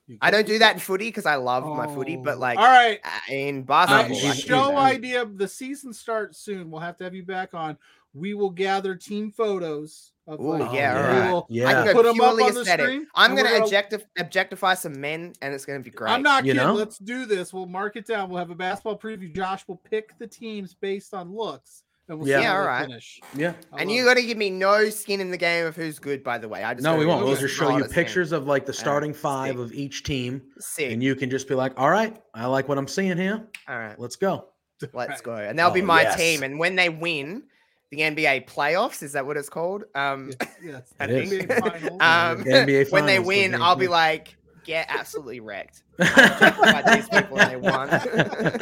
You 0.08 0.18
I 0.22 0.30
don't 0.32 0.46
do 0.46 0.60
that 0.60 0.74
in 0.76 0.80
footy 0.80 1.08
because 1.10 1.26
I 1.26 1.36
love 1.36 1.66
my 1.66 1.88
footy, 1.88 2.16
but 2.16 2.36
Oh, 2.36 2.40
like 2.40 2.58
all 2.60 2.66
right. 2.66 3.00
uh, 3.04 3.10
in 3.34 3.60
Uh, 3.60 3.62
basketball, 3.64 4.18
you- 4.22 4.30
I 4.30 4.34
show 4.36 4.68
that. 4.68 4.78
idea. 4.78 5.26
The 5.26 5.48
season 5.48 5.94
starts 5.94 6.38
soon. 6.40 6.70
We'll 6.70 6.82
have 6.82 6.98
to 6.98 7.04
have 7.06 7.16
you 7.16 7.24
back 7.24 7.54
on. 7.54 7.78
We 8.14 8.34
will 8.34 8.52
gather 8.52 8.96
team 8.96 9.32
photos 9.32 10.14
of 10.28 10.40
Ooh, 10.40 10.58
like, 10.58 10.72
yeah, 10.74 10.94
Oh, 10.94 11.02
alright. 11.04 11.32
will- 11.34 11.48
Yeah. 11.50 11.68
I 11.68 11.74
can 11.74 11.86
go 11.88 11.94
Put 11.94 12.06
'em 12.06 12.10
up 12.12 12.16
purely 12.16 12.44
on 12.44 12.54
the 12.54 12.62
aesthetic. 12.62 12.86
screen, 12.86 13.08
I'm 13.16 13.36
gonna 13.36 13.50
gonna- 13.50 13.66
objectif- 13.66 14.06
objectify 14.18 14.76
some 14.76 15.02
men, 15.02 15.34
and 15.42 15.54
it's 15.54 15.66
gonna 15.66 15.80
be 15.82 15.90
great. 15.90 16.12
I'm 16.12 16.22
not 16.24 16.46
You 16.46 16.54
kidding. 16.54 16.68
know? 16.68 16.74
Let's 16.76 16.98
do 16.98 17.26
this. 17.26 17.52
We'll 17.52 17.66
mark 17.66 17.96
it 17.96 18.06
down. 18.06 18.30
We'll 18.30 18.40
have 18.40 18.52
a 18.52 18.56
basketball 18.56 18.98
preview. 18.98 19.36
Josh 19.36 19.68
will 19.68 19.78
pick 19.90 20.18
the 20.18 20.28
teams 20.28 20.74
based 20.76 21.14
on 21.14 21.34
looks, 21.34 21.84
and 22.08 22.20
we'll 22.20 22.28
Yeah. 22.28 22.38
see 22.40 22.44
Yeah, 22.44 22.58
alright. 22.58 22.88
finish. 22.88 23.20
Yeah. 23.36 23.54
I 23.74 23.82
and 23.82 23.92
you 23.92 24.04
got 24.06 24.16
to 24.16 24.24
give 24.24 24.38
me 24.38 24.50
no 24.50 24.90
skin 24.90 25.20
in 25.22 25.32
the 25.32 25.38
game 25.38 25.66
of 25.66 25.76
who's 25.76 26.00
good. 26.00 26.24
By 26.24 26.38
the 26.38 26.48
way, 26.48 26.64
I 26.64 26.74
just 26.74 26.84
No, 26.84 26.96
we 26.96 27.06
won't. 27.06 27.26
We'll 27.26 27.36
just 27.36 27.56
show 27.56 27.64
you 27.66 27.70
flawless 27.70 27.88
game. 27.88 27.94
pictures 28.04 28.32
of 28.32 28.46
like 28.48 28.66
the 28.66 28.74
starting 28.74 29.14
five 29.14 29.52
sick. 29.56 29.60
of 29.60 29.74
each 29.74 30.04
team, 30.04 30.42
Sick. 30.60 30.92
and 30.92 31.02
you 31.04 31.16
can 31.16 31.30
just 31.30 31.48
be 31.48 31.56
like, 31.56 31.74
"All 31.78 31.90
right, 31.90 32.16
I 32.34 32.46
like 32.48 32.68
what 32.68 32.78
I'm 32.78 32.88
seeing 32.88 33.18
here. 33.18 33.48
All 33.68 33.78
right, 33.78 34.00
Let's 34.00 34.16
go." 34.16 34.50
let's 34.94 35.22
go. 35.22 35.34
And 35.36 35.58
that'll 35.58 35.72
be 35.72 35.82
Oh, 35.82 35.86
my 35.86 36.02
yes. 36.02 36.18
team. 36.18 36.44
And 36.44 36.60
when 36.60 36.76
they 36.76 36.90
win 36.90 37.44
the 37.92 38.00
NBA 38.02 38.46
playoffs, 38.46 39.02
is 39.04 39.14
that 39.14 39.26
what 39.26 39.38
it's 39.38 39.48
called? 39.50 39.86
Um, 39.96 40.32
Yes, 40.62 40.94
I 41.00 41.06
It 41.06 41.30
think- 41.30 41.50
NBA 41.50 41.60
finals. 41.62 42.02
um, 42.02 42.44
The 42.44 42.50
NBA 42.52 42.86
when 42.92 43.06
they 43.06 43.20
win, 43.20 43.52
the 43.54 43.60
I'll 43.62 43.78
be 43.78 43.88
like, 43.88 44.36
get 44.66 44.88
absolutely 44.90 45.40
wrecked. 45.40 45.84
By 45.98 46.84
these 46.96 47.08
people, 47.10 47.38
they 47.38 47.56
won. 47.56 47.90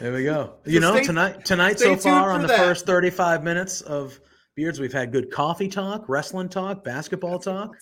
There 0.00 0.12
we 0.12 0.22
go. 0.24 0.54
You 0.64 0.80
So 0.80 0.88
know, 0.90 0.96
stay- 0.96 1.04
tonight, 1.06 1.44
tonight 1.44 1.78
so 1.78 1.96
far 1.96 2.30
on 2.30 2.40
the 2.42 2.48
that. 2.48 2.56
first 2.58 2.86
35 2.86 3.42
minutes 3.42 3.80
of 3.80 4.18
beards, 4.54 4.78
we've 4.78 4.92
had 4.92 5.10
good 5.12 5.30
coffee 5.30 5.68
talk, 5.68 6.08
wrestling 6.08 6.48
talk, 6.48 6.84
basketball 6.84 7.38
talk, 7.40 7.74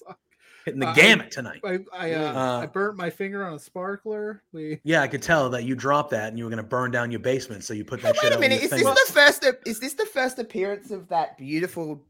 hitting 0.64 0.80
the 0.80 0.88
Uh, 0.88 0.94
gamut 0.94 1.30
tonight. 1.30 1.60
I 1.64 1.78
I, 1.92 2.12
uh, 2.12 2.32
I 2.32 2.64
Uh, 2.64 2.66
burnt 2.68 2.96
my 2.96 3.10
finger 3.10 3.44
on 3.44 3.52
a 3.54 3.58
sparkler. 3.58 4.42
We 4.52 4.80
Yeah, 4.82 5.02
I 5.02 5.08
could 5.08 5.22
tell 5.22 5.50
that 5.50 5.64
you 5.64 5.74
dropped 5.74 6.10
that 6.12 6.28
and 6.28 6.38
you 6.38 6.44
were 6.44 6.50
going 6.50 6.62
to 6.62 6.68
burn 6.68 6.90
down 6.90 7.10
your 7.10 7.20
basement, 7.20 7.64
so 7.64 7.74
you 7.74 7.84
put 7.84 8.00
that 8.02 8.16
shit 8.16 8.24
Wait 8.30 8.32
a 8.36 8.38
minute, 8.40 8.62
is 8.62 8.70
this 8.70 8.82
the 8.82 9.12
first? 9.12 9.46
Is 9.66 9.78
this 9.80 9.94
the 9.94 10.06
first 10.06 10.38
appearance 10.38 10.90
of 10.90 11.08
that 11.08 11.36
beautiful 11.36 12.02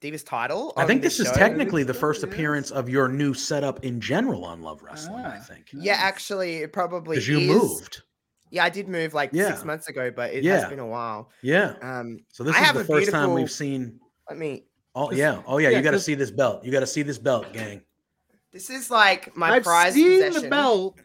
Divas 0.00 0.24
title? 0.24 0.72
I 0.76 0.86
think 0.86 1.02
this 1.02 1.18
is 1.18 1.26
show? 1.26 1.34
technically 1.34 1.82
the 1.82 1.94
first 1.94 2.22
appearance 2.22 2.70
of 2.70 2.88
your 2.88 3.08
new 3.08 3.34
setup 3.34 3.84
in 3.84 4.00
general 4.00 4.44
on 4.44 4.62
Love 4.62 4.82
Wrestling. 4.82 5.24
I 5.24 5.38
Ah. 5.38 5.40
think 5.40 5.66
Yeah, 5.72 5.94
Nice. 5.94 6.02
actually, 6.02 6.56
it 6.58 6.72
probably 6.72 7.16
because 7.16 7.28
you 7.28 7.38
is. 7.38 7.48
moved. 7.48 8.02
Yeah, 8.50 8.64
I 8.64 8.68
did 8.68 8.88
move 8.88 9.12
like 9.12 9.30
Yeah. 9.32 9.48
six 9.48 9.64
months 9.64 9.88
ago, 9.88 10.10
but 10.14 10.32
it 10.32 10.44
Yeah. 10.44 10.60
has 10.60 10.68
been 10.70 10.78
a 10.78 10.86
while. 10.86 11.30
Yeah. 11.42 11.74
Um, 11.82 12.18
So 12.32 12.44
this 12.44 12.54
I 12.54 12.60
is 12.60 12.66
have 12.66 12.76
the 12.76 12.84
first 12.84 13.10
time 13.10 13.34
we've 13.34 13.50
seen. 13.50 13.98
let 14.28 14.38
me. 14.38 14.66
Oh 14.94 15.10
yeah. 15.10 15.42
Oh 15.46 15.58
yeah. 15.58 15.70
yeah, 15.70 15.78
you 15.78 15.82
got 15.82 15.90
to 15.92 16.00
see 16.00 16.14
this 16.14 16.30
belt. 16.30 16.64
You 16.64 16.70
got 16.72 16.80
to 16.80 16.86
see 16.86 17.02
this 17.02 17.18
belt, 17.18 17.52
gang. 17.52 17.82
This 18.52 18.70
is 18.70 18.90
like 18.90 19.36
my 19.36 19.54
I've 19.56 19.64
prized 19.64 19.96
seen 19.96 20.22
possession. 20.22 20.42
the 20.44 20.48
belt. 20.48 20.96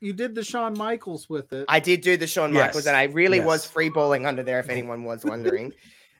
You 0.00 0.12
did 0.12 0.34
the 0.34 0.42
Shawn 0.42 0.76
Michaels 0.76 1.28
with 1.28 1.52
it. 1.52 1.66
I 1.68 1.78
did 1.78 2.00
do 2.00 2.16
the 2.16 2.26
Shawn 2.26 2.52
Michaels, 2.52 2.84
Yes, 2.84 2.86
and 2.86 2.96
I 2.96 3.04
really 3.04 3.38
was 3.40 3.64
yes. 3.64 3.70
free 3.72 3.90
balling 3.90 4.26
under 4.26 4.42
there. 4.42 4.58
If 4.58 4.68
anyone 4.68 5.04
was 5.04 5.24
wondering. 5.24 5.72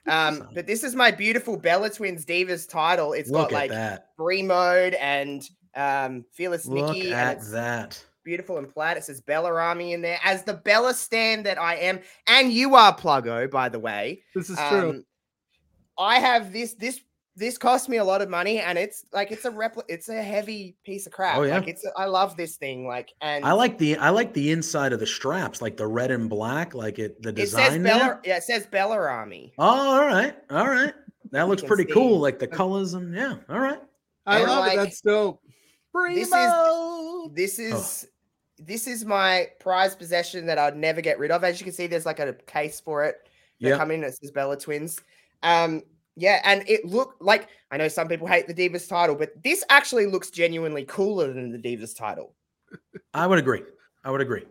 Um, 0.07 0.49
but 0.53 0.65
this 0.67 0.83
is 0.83 0.95
my 0.95 1.11
beautiful 1.11 1.57
Bella 1.57 1.89
Twins 1.89 2.25
Divas 2.25 2.67
title. 2.67 3.13
It's 3.13 3.29
Look 3.29 3.49
got 3.49 3.51
like 3.51 3.71
that. 3.71 4.15
Brie 4.17 4.41
mode 4.43 4.95
and 4.95 5.47
um, 5.75 6.25
Fearless 6.33 6.65
Look 6.65 6.93
Nikki, 6.95 7.11
and 7.11 7.13
at 7.13 7.37
it's 7.37 7.51
that. 7.51 8.03
beautiful 8.23 8.57
and 8.57 8.67
plaid. 8.67 8.97
It 8.97 9.03
says 9.03 9.21
Bella 9.21 9.53
Army 9.53 9.93
in 9.93 10.01
there 10.01 10.19
as 10.23 10.43
the 10.43 10.53
Bella 10.53 10.93
stand 10.93 11.45
that 11.45 11.59
I 11.59 11.75
am, 11.75 11.99
and 12.27 12.51
you 12.51 12.75
are 12.75 12.95
Pluggo, 12.95 13.49
by 13.49 13.69
the 13.69 13.79
way. 13.79 14.23
this 14.35 14.49
is 14.49 14.57
true. 14.69 14.89
Um, 14.89 15.05
I 15.97 16.19
have 16.19 16.51
this. 16.51 16.73
This 16.73 16.99
this 17.35 17.57
cost 17.57 17.87
me 17.89 17.97
a 17.97 18.03
lot 18.03 18.21
of 18.21 18.29
money, 18.29 18.59
and 18.59 18.77
it's 18.77 19.05
like 19.13 19.31
it's 19.31 19.45
a 19.45 19.49
repli- 19.51 19.83
It's 19.87 20.09
a 20.09 20.21
heavy 20.21 20.75
piece 20.85 21.05
of 21.07 21.13
crap. 21.13 21.37
Oh, 21.37 21.43
yeah? 21.43 21.55
Like 21.59 21.67
it's. 21.69 21.85
I 21.97 22.05
love 22.05 22.35
this 22.37 22.57
thing. 22.57 22.85
Like 22.87 23.13
and 23.21 23.45
I 23.45 23.53
like 23.53 23.77
the 23.77 23.97
I 23.97 24.09
like 24.09 24.33
the 24.33 24.51
inside 24.51 24.91
of 24.93 24.99
the 24.99 25.07
straps, 25.07 25.61
like 25.61 25.77
the 25.77 25.87
red 25.87 26.11
and 26.11 26.29
black, 26.29 26.73
like 26.73 26.99
it 26.99 27.21
the 27.21 27.31
design. 27.31 27.61
it 27.61 27.65
design 27.65 27.71
says 27.71 27.83
there. 27.83 27.99
Bella. 27.99 28.21
Yeah, 28.25 28.37
it 28.37 28.43
says 28.43 28.65
Bella 28.67 28.97
Army. 28.97 29.53
Oh, 29.57 29.63
all 29.99 30.05
right, 30.05 30.35
all 30.49 30.67
right. 30.67 30.93
That 31.31 31.47
looks 31.47 31.61
pretty 31.63 31.85
see. 31.85 31.93
cool, 31.93 32.19
like 32.19 32.39
the 32.39 32.47
colors 32.47 32.93
and 32.93 33.15
yeah. 33.15 33.35
All 33.49 33.59
right. 33.59 33.79
I 34.25 34.39
and 34.39 34.47
love 34.49 34.65
like- 34.65 34.73
it. 34.73 34.77
That's 34.77 35.01
dope. 35.01 35.41
This 36.09 36.27
is- 36.27 36.29
Primo! 36.29 37.29
This 37.33 37.59
Oh. 37.59 37.63
is. 37.77 38.07
This 38.63 38.85
is 38.85 39.03
my 39.05 39.47
prized 39.59 39.97
possession 39.97 40.45
that 40.45 40.59
I'd 40.59 40.75
never 40.77 41.01
get 41.01 41.17
rid 41.17 41.31
of. 41.31 41.43
As 41.43 41.59
you 41.59 41.63
can 41.63 41.73
see, 41.73 41.87
there's 41.87 42.05
like 42.05 42.19
a 42.19 42.33
case 42.45 42.79
for 42.79 43.03
it. 43.05 43.15
They 43.59 43.69
Yeah. 43.69 43.77
come 43.77 43.89
in. 43.91 44.03
It 44.03 44.13
says 44.15 44.29
Bella 44.31 44.55
Twins. 44.59 44.99
Um, 45.41 45.81
yeah, 46.21 46.39
and 46.43 46.63
it 46.69 46.85
looked 46.85 47.21
like 47.21 47.47
I 47.71 47.77
know 47.77 47.87
some 47.87 48.07
people 48.07 48.27
hate 48.27 48.47
the 48.47 48.53
Divas 48.53 48.87
title, 48.87 49.15
but 49.15 49.41
this 49.43 49.63
actually 49.69 50.05
looks 50.05 50.29
genuinely 50.29 50.85
cooler 50.85 51.33
than 51.33 51.51
the 51.51 51.57
Divas 51.57 51.95
title. 51.97 52.35
I 53.13 53.25
would 53.25 53.39
agree. 53.39 53.63
I 54.03 54.11
would 54.11 54.21
agree. 54.21 54.45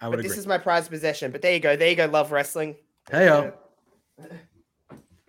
I 0.00 0.06
would 0.08 0.16
But 0.16 0.20
agree. 0.20 0.28
this 0.28 0.38
is 0.38 0.46
my 0.46 0.58
prized 0.58 0.88
possession. 0.90 1.32
But 1.32 1.42
there 1.42 1.52
you 1.52 1.60
go. 1.60 1.74
There 1.76 1.88
you 1.90 1.96
go. 1.96 2.06
Love 2.06 2.30
wrestling. 2.30 2.76
Hey 3.10 3.26
yo. 3.26 3.52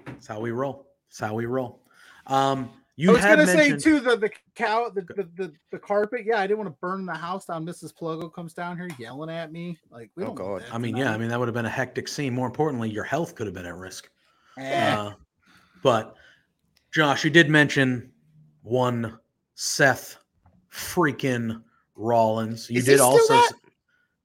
That's 0.06 0.28
how 0.28 0.40
we 0.40 0.52
roll. 0.52 0.88
That's 1.10 1.20
how 1.20 1.34
we 1.34 1.46
roll. 1.46 1.82
Um 2.28 2.70
you 2.98 3.10
I 3.10 3.14
was 3.14 3.22
had 3.22 3.36
gonna 3.38 3.48
say 3.48 3.56
mentioned 3.58 3.82
too 3.82 4.00
the 4.00 4.16
the 4.16 4.30
cow 4.56 4.90
the, 4.90 5.02
the 5.02 5.28
the 5.36 5.54
the 5.72 5.80
carpet. 5.80 6.22
Yeah, 6.24 6.38
I 6.40 6.46
didn't 6.46 6.60
want 6.60 6.70
to 6.70 6.78
burn 6.80 7.06
the 7.06 7.14
house 7.16 7.48
down. 7.48 7.66
Mrs. 7.66 7.94
Pluggo 7.96 8.32
comes 8.32 8.54
down 8.54 8.78
here 8.78 8.90
yelling 9.00 9.30
at 9.32 9.52
me. 9.52 9.78
Like, 9.90 10.12
we 10.16 10.24
Oh, 10.24 10.28
don't 10.28 10.36
God. 10.36 10.64
I 10.72 10.78
mean, 10.78 10.96
yeah, 10.96 11.12
I 11.12 11.18
mean 11.18 11.30
that 11.30 11.40
would 11.40 11.48
have 11.48 11.56
been 11.56 11.66
a 11.66 11.70
hectic 11.70 12.08
scene. 12.08 12.34
More 12.36 12.46
importantly, 12.46 12.90
your 12.92 13.04
health 13.06 13.34
could 13.36 13.48
have 13.48 13.56
been 13.56 13.66
at 13.66 13.76
risk. 13.76 14.10
Eh. 14.58 14.94
Uh, 14.94 15.14
but 15.84 16.16
Josh, 16.94 17.24
you 17.24 17.30
did 17.30 17.50
mention 17.50 18.12
one 18.64 19.18
Seth 19.56 20.18
freaking 20.72 21.62
Rollins. 21.96 22.70
You 22.70 22.80
Is 22.80 22.86
he 22.86 22.92
did 22.94 22.98
still 23.00 23.08
also 23.10 23.34
that? 23.34 23.54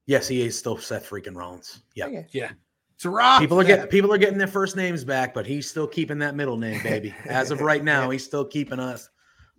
Yes, 0.06 0.28
he 0.28 0.42
is 0.42 0.58
still 0.58 0.76
Seth 0.78 1.08
freaking 1.08 1.36
Rollins. 1.36 1.82
Yeah. 1.94 2.06
Okay. 2.06 2.26
yeah, 2.32 2.50
it's 2.94 3.04
rough. 3.04 3.40
People 3.40 3.58
are 3.60 3.64
man. 3.64 3.68
getting 3.76 3.86
people 3.88 4.12
are 4.12 4.18
getting 4.18 4.38
their 4.38 4.46
first 4.46 4.76
names 4.76 5.04
back, 5.04 5.34
but 5.34 5.46
he's 5.46 5.68
still 5.68 5.86
keeping 5.86 6.18
that 6.18 6.34
middle 6.34 6.56
name, 6.56 6.80
baby. 6.82 7.14
As 7.26 7.50
of 7.50 7.60
right 7.60 7.82
now, 7.92 8.10
he's 8.10 8.24
still 8.24 8.44
keeping 8.44 8.78
us 8.78 9.08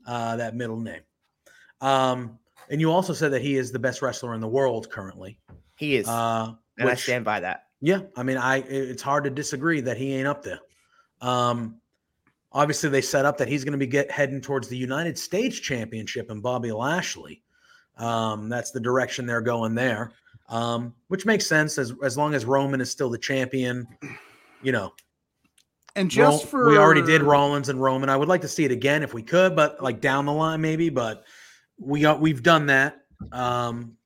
uh, 0.05 0.35
that 0.37 0.55
middle 0.55 0.79
name. 0.79 1.01
Um, 1.81 2.39
and 2.69 2.81
you 2.81 2.91
also 2.91 3.13
said 3.13 3.31
that 3.33 3.41
he 3.41 3.55
is 3.55 3.71
the 3.71 3.79
best 3.79 4.01
wrestler 4.01 4.33
in 4.33 4.41
the 4.41 4.47
world 4.47 4.89
currently. 4.89 5.39
He 5.75 5.95
is, 5.95 6.07
Uh, 6.07 6.53
and 6.79 6.89
I 6.89 6.95
stand 6.95 7.23
by 7.23 7.39
that. 7.41 7.65
yeah, 7.81 8.01
I 8.15 8.23
mean, 8.23 8.37
I 8.37 8.57
it's 8.57 9.01
hard 9.01 9.23
to 9.25 9.29
disagree 9.29 9.81
that 9.81 9.97
he 9.97 10.13
ain't 10.15 10.27
up 10.27 10.43
there. 10.43 10.59
Um, 11.21 11.79
obviously, 12.51 12.89
they 12.89 13.01
set 13.01 13.25
up 13.25 13.37
that 13.37 13.47
he's 13.47 13.63
going 13.63 13.73
to 13.73 13.77
be 13.77 13.87
get 13.87 14.11
heading 14.11 14.41
towards 14.41 14.67
the 14.67 14.77
United 14.77 15.17
States 15.17 15.59
Championship 15.59 16.29
and 16.29 16.41
Bobby 16.41 16.71
Lashley. 16.71 17.43
Um, 17.97 18.49
that's 18.49 18.71
the 18.71 18.79
direction 18.79 19.25
they're 19.25 19.41
going 19.41 19.75
there, 19.75 20.11
um, 20.49 20.93
which 21.07 21.25
makes 21.25 21.47
sense 21.47 21.77
as 21.77 21.93
as 22.03 22.17
long 22.17 22.33
as 22.33 22.45
Roman 22.45 22.81
is 22.81 22.91
still 22.91 23.09
the 23.09 23.17
champion. 23.17 23.87
You 24.61 24.71
know, 24.71 24.93
and 25.97 26.11
just 26.11 26.43
Ro- 26.45 26.49
for 26.49 26.69
we 26.69 26.77
already 26.77 27.01
did 27.01 27.23
Rollins 27.23 27.69
and 27.69 27.81
Roman. 27.81 28.09
I 28.09 28.15
would 28.15 28.27
like 28.27 28.41
to 28.41 28.47
see 28.47 28.65
it 28.65 28.71
again 28.71 29.01
if 29.01 29.13
we 29.13 29.23
could, 29.23 29.55
but 29.55 29.81
like 29.81 29.99
down 29.99 30.25
the 30.25 30.31
line 30.31 30.61
maybe. 30.61 30.89
But 30.89 31.23
we 31.79 32.01
got 32.01 32.21
we've 32.21 32.43
done 32.43 32.67
that. 32.67 33.01
Um, 33.31 33.97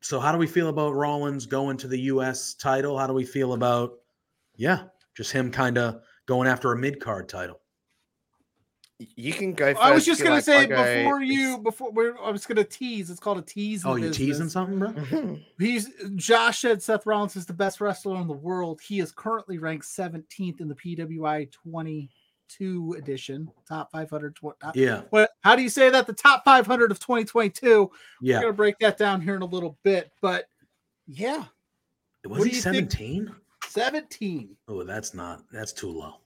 so 0.00 0.18
how 0.18 0.32
do 0.32 0.38
we 0.38 0.46
feel 0.46 0.68
about 0.68 0.94
Rollins 0.94 1.46
going 1.46 1.76
to 1.78 1.88
the 1.88 2.00
U.S. 2.00 2.54
title? 2.54 2.98
How 2.98 3.06
do 3.06 3.12
we 3.12 3.24
feel 3.24 3.52
about 3.52 3.92
yeah, 4.56 4.84
just 5.16 5.30
him 5.30 5.52
kind 5.52 5.78
of 5.78 6.02
going 6.26 6.48
after 6.48 6.72
a 6.72 6.76
mid 6.76 7.00
card 7.00 7.28
title? 7.28 7.59
Y- 9.00 9.06
You 9.16 9.32
can 9.32 9.54
go. 9.54 9.72
First 9.72 9.80
I 9.82 9.92
was 9.94 10.04
just 10.04 10.22
gonna 10.22 10.36
like 10.36 10.44
say 10.44 10.58
I 10.58 10.66
go- 10.66 10.76
before 11.02 11.22
you 11.22 11.58
before 11.58 11.90
we're, 11.90 12.18
I 12.18 12.30
was 12.30 12.44
gonna 12.46 12.62
tease. 12.64 13.10
It's 13.10 13.18
called 13.18 13.38
a 13.38 13.42
tease. 13.42 13.82
Oh, 13.84 13.94
you 13.96 14.08
business. 14.08 14.16
teasing 14.18 14.48
something, 14.50 14.78
bro? 14.78 15.38
He's 15.58 15.88
Josh 16.16 16.60
said 16.60 16.82
Seth 16.82 17.06
Rollins 17.06 17.34
is 17.34 17.46
the 17.46 17.52
best 17.54 17.80
wrestler 17.80 18.20
in 18.20 18.26
the 18.28 18.34
world. 18.34 18.80
He 18.86 19.00
is 19.00 19.10
currently 19.10 19.58
ranked 19.58 19.86
17th 19.86 20.60
in 20.60 20.68
the 20.68 20.74
PWI 20.74 21.50
22 21.50 22.94
edition, 22.98 23.50
top 23.66 23.90
500. 23.90 24.36
tw- 24.36 24.40
top- 24.60 24.76
Yeah, 24.76 25.02
What? 25.10 25.30
How 25.40 25.56
do 25.56 25.62
you 25.62 25.68
say 25.70 25.88
that? 25.90 26.06
The 26.06 26.12
top 26.12 26.44
500 26.44 26.90
of 26.90 26.98
2022. 27.00 27.66
Yeah. 27.68 27.76
We're 27.76 27.88
yeah. 28.20 28.40
gonna 28.42 28.52
break 28.52 28.78
that 28.80 28.98
down 28.98 29.20
here 29.22 29.34
in 29.36 29.42
a 29.42 29.46
little 29.46 29.78
bit, 29.82 30.12
but 30.20 30.46
yeah, 31.06 31.44
Was 32.24 32.38
what 32.38 32.44
he 32.44 32.50
do 32.50 32.56
you 32.56 32.62
think? 32.62 32.74
seventeen? 32.90 33.34
17. 33.68 34.56
Oh, 34.68 34.84
that's 34.84 35.14
not. 35.14 35.42
That's 35.52 35.72
too 35.72 35.90
low. 35.90 36.16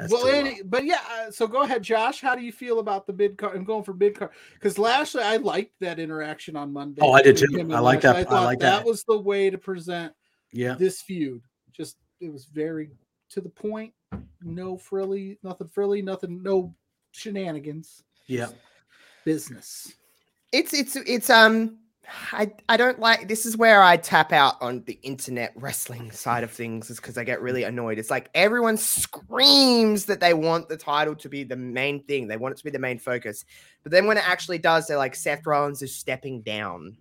That's 0.00 0.12
well, 0.12 0.26
any, 0.28 0.62
but 0.62 0.84
yeah. 0.84 1.00
uh, 1.12 1.30
So 1.30 1.46
go 1.46 1.62
ahead, 1.62 1.82
Josh. 1.82 2.20
How 2.20 2.34
do 2.34 2.42
you 2.42 2.52
feel 2.52 2.78
about 2.78 3.06
the 3.06 3.12
bid 3.12 3.36
card? 3.36 3.56
I'm 3.56 3.64
going 3.64 3.84
for 3.84 3.92
bid 3.92 4.18
card 4.18 4.30
because 4.54 4.78
Lashley, 4.78 5.22
I 5.22 5.36
liked 5.36 5.74
that 5.80 5.98
interaction 5.98 6.56
on 6.56 6.72
Monday. 6.72 7.00
Oh, 7.02 7.12
I 7.12 7.22
did 7.22 7.36
too. 7.36 7.46
I 7.54 7.60
and 7.60 7.68
like 7.68 7.82
Lashley. 7.82 8.00
that- 8.02 8.16
I 8.16 8.24
thought 8.24 8.44
like 8.44 8.58
that 8.60 8.78
that. 8.78 8.86
was 8.86 9.04
the 9.04 9.18
way 9.18 9.50
to 9.50 9.58
present 9.58 10.12
Yeah, 10.52 10.74
this 10.74 11.02
feud. 11.02 11.42
Just 11.72 11.96
it 12.20 12.32
was 12.32 12.46
very 12.46 12.90
to 13.30 13.40
the 13.40 13.48
point. 13.50 13.92
No 14.42 14.76
frilly, 14.78 15.38
nothing 15.42 15.68
frilly, 15.68 16.00
nothing, 16.02 16.42
no 16.42 16.74
shenanigans. 17.12 18.02
yeah. 18.26 18.48
Business. 19.24 19.92
it's 20.52 20.72
it's 20.72 20.96
it's 20.96 21.28
um 21.28 21.76
I, 22.32 22.50
I 22.68 22.76
don't 22.76 22.98
like 22.98 23.28
this 23.28 23.46
is 23.46 23.56
where 23.56 23.82
I 23.82 23.96
tap 23.96 24.32
out 24.32 24.54
on 24.60 24.82
the 24.86 24.98
internet 25.02 25.52
wrestling 25.54 26.10
side 26.10 26.42
of 26.42 26.50
things 26.50 26.90
is 26.90 26.98
because 26.98 27.16
I 27.18 27.24
get 27.24 27.40
really 27.40 27.62
annoyed. 27.62 27.98
It's 27.98 28.10
like 28.10 28.30
everyone 28.34 28.76
screams 28.76 30.06
that 30.06 30.20
they 30.20 30.34
want 30.34 30.68
the 30.68 30.76
title 30.76 31.14
to 31.16 31.28
be 31.28 31.44
the 31.44 31.56
main 31.56 32.02
thing. 32.04 32.26
They 32.26 32.36
want 32.36 32.52
it 32.52 32.58
to 32.58 32.64
be 32.64 32.70
the 32.70 32.78
main 32.78 32.98
focus. 32.98 33.44
But 33.82 33.92
then 33.92 34.06
when 34.06 34.16
it 34.16 34.28
actually 34.28 34.58
does, 34.58 34.86
they're 34.86 34.96
like 34.96 35.14
Seth 35.14 35.46
Rollins 35.46 35.82
is 35.82 35.94
stepping 35.94 36.40
down. 36.42 36.96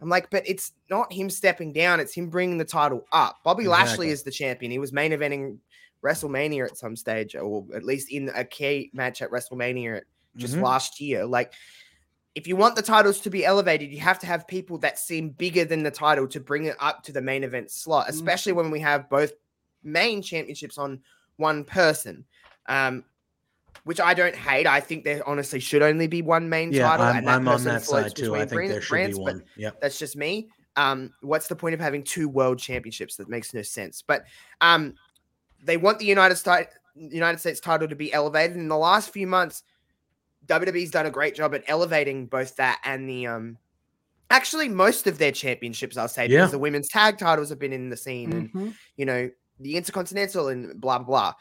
I'm 0.00 0.08
like, 0.08 0.30
but 0.30 0.42
it's 0.46 0.72
not 0.90 1.12
him 1.12 1.30
stepping 1.30 1.72
down, 1.72 2.00
it's 2.00 2.14
him 2.14 2.28
bringing 2.28 2.58
the 2.58 2.64
title 2.64 3.06
up. 3.12 3.38
Bobby 3.44 3.66
Lashley 3.66 4.10
is 4.10 4.22
the 4.22 4.30
champion. 4.30 4.70
He 4.70 4.78
was 4.78 4.92
main 4.92 5.12
eventing 5.12 5.58
WrestleMania 6.02 6.66
at 6.66 6.76
some 6.76 6.96
stage, 6.96 7.34
or 7.34 7.64
at 7.74 7.82
least 7.82 8.10
in 8.10 8.30
a 8.34 8.44
key 8.44 8.90
match 8.92 9.22
at 9.22 9.30
WrestleMania 9.30 10.02
just 10.36 10.54
Mhm. 10.54 10.62
last 10.62 11.00
year. 11.00 11.24
Like, 11.24 11.54
if 12.36 12.46
you 12.46 12.54
want 12.54 12.76
the 12.76 12.82
titles 12.82 13.18
to 13.20 13.30
be 13.30 13.46
elevated, 13.46 13.90
you 13.90 13.98
have 14.00 14.18
to 14.18 14.26
have 14.26 14.46
people 14.46 14.76
that 14.78 14.98
seem 14.98 15.30
bigger 15.30 15.64
than 15.64 15.82
the 15.82 15.90
title 15.90 16.28
to 16.28 16.38
bring 16.38 16.66
it 16.66 16.76
up 16.78 17.02
to 17.04 17.10
the 17.10 17.22
main 17.22 17.42
event 17.42 17.70
slot, 17.70 18.10
especially 18.10 18.52
when 18.52 18.70
we 18.70 18.78
have 18.78 19.08
both 19.08 19.32
main 19.82 20.20
championships 20.20 20.76
on 20.76 21.00
one 21.38 21.64
person. 21.64 22.26
Um, 22.66 23.04
which 23.84 24.00
I 24.00 24.14
don't 24.14 24.34
hate. 24.34 24.66
I 24.66 24.80
think 24.80 25.04
there 25.04 25.26
honestly 25.28 25.60
should 25.60 25.80
only 25.80 26.08
be 26.08 26.20
one 26.20 26.48
main 26.48 26.72
Yeah, 26.72 26.88
title. 26.88 27.06
I'm, 27.06 27.16
and 27.18 27.28
that 27.28 27.36
I'm 27.36 27.48
on 27.48 27.64
that 27.64 27.84
side 27.84 28.14
too. 28.14 28.34
I 28.34 28.40
think 28.40 28.50
brand- 28.50 28.70
there 28.70 28.80
should 28.80 28.90
brands, 28.90 29.18
be 29.18 29.24
but 29.24 29.34
one. 29.34 29.72
That's 29.80 29.98
just 29.98 30.16
me. 30.16 30.48
Um, 30.76 31.12
what's 31.22 31.46
the 31.46 31.56
point 31.56 31.74
of 31.74 31.80
having 31.80 32.02
two 32.02 32.28
world 32.28 32.58
championships? 32.58 33.16
That 33.16 33.28
makes 33.30 33.54
no 33.54 33.62
sense. 33.62 34.02
But 34.02 34.24
um, 34.60 34.94
they 35.62 35.76
want 35.78 35.98
the 35.98 36.04
United 36.04 36.36
States 36.36 36.74
United 36.96 37.38
States 37.38 37.60
title 37.60 37.88
to 37.88 37.96
be 37.96 38.12
elevated. 38.12 38.56
In 38.56 38.68
the 38.68 38.76
last 38.76 39.10
few 39.10 39.26
months, 39.26 39.62
WWE's 40.46 40.90
done 40.90 41.06
a 41.06 41.10
great 41.10 41.34
job 41.34 41.54
at 41.54 41.64
elevating 41.66 42.26
both 42.26 42.56
that 42.56 42.80
and 42.84 43.08
the 43.08 43.26
um. 43.26 43.58
Actually, 44.28 44.68
most 44.68 45.06
of 45.06 45.18
their 45.18 45.30
championships, 45.30 45.96
I'll 45.96 46.08
say, 46.08 46.26
Yeah. 46.26 46.38
because 46.38 46.50
the 46.50 46.58
women's 46.58 46.88
tag 46.88 47.16
titles 47.16 47.48
have 47.50 47.60
been 47.60 47.72
in 47.72 47.90
the 47.90 47.96
scene, 47.96 48.32
and 48.32 48.52
Mhm. 48.52 48.74
you 48.96 49.04
know, 49.06 49.30
the 49.60 49.76
Intercontinental 49.76 50.48
and 50.48 50.80
blah, 50.80 50.98
blah, 50.98 51.06
blah. 51.06 51.32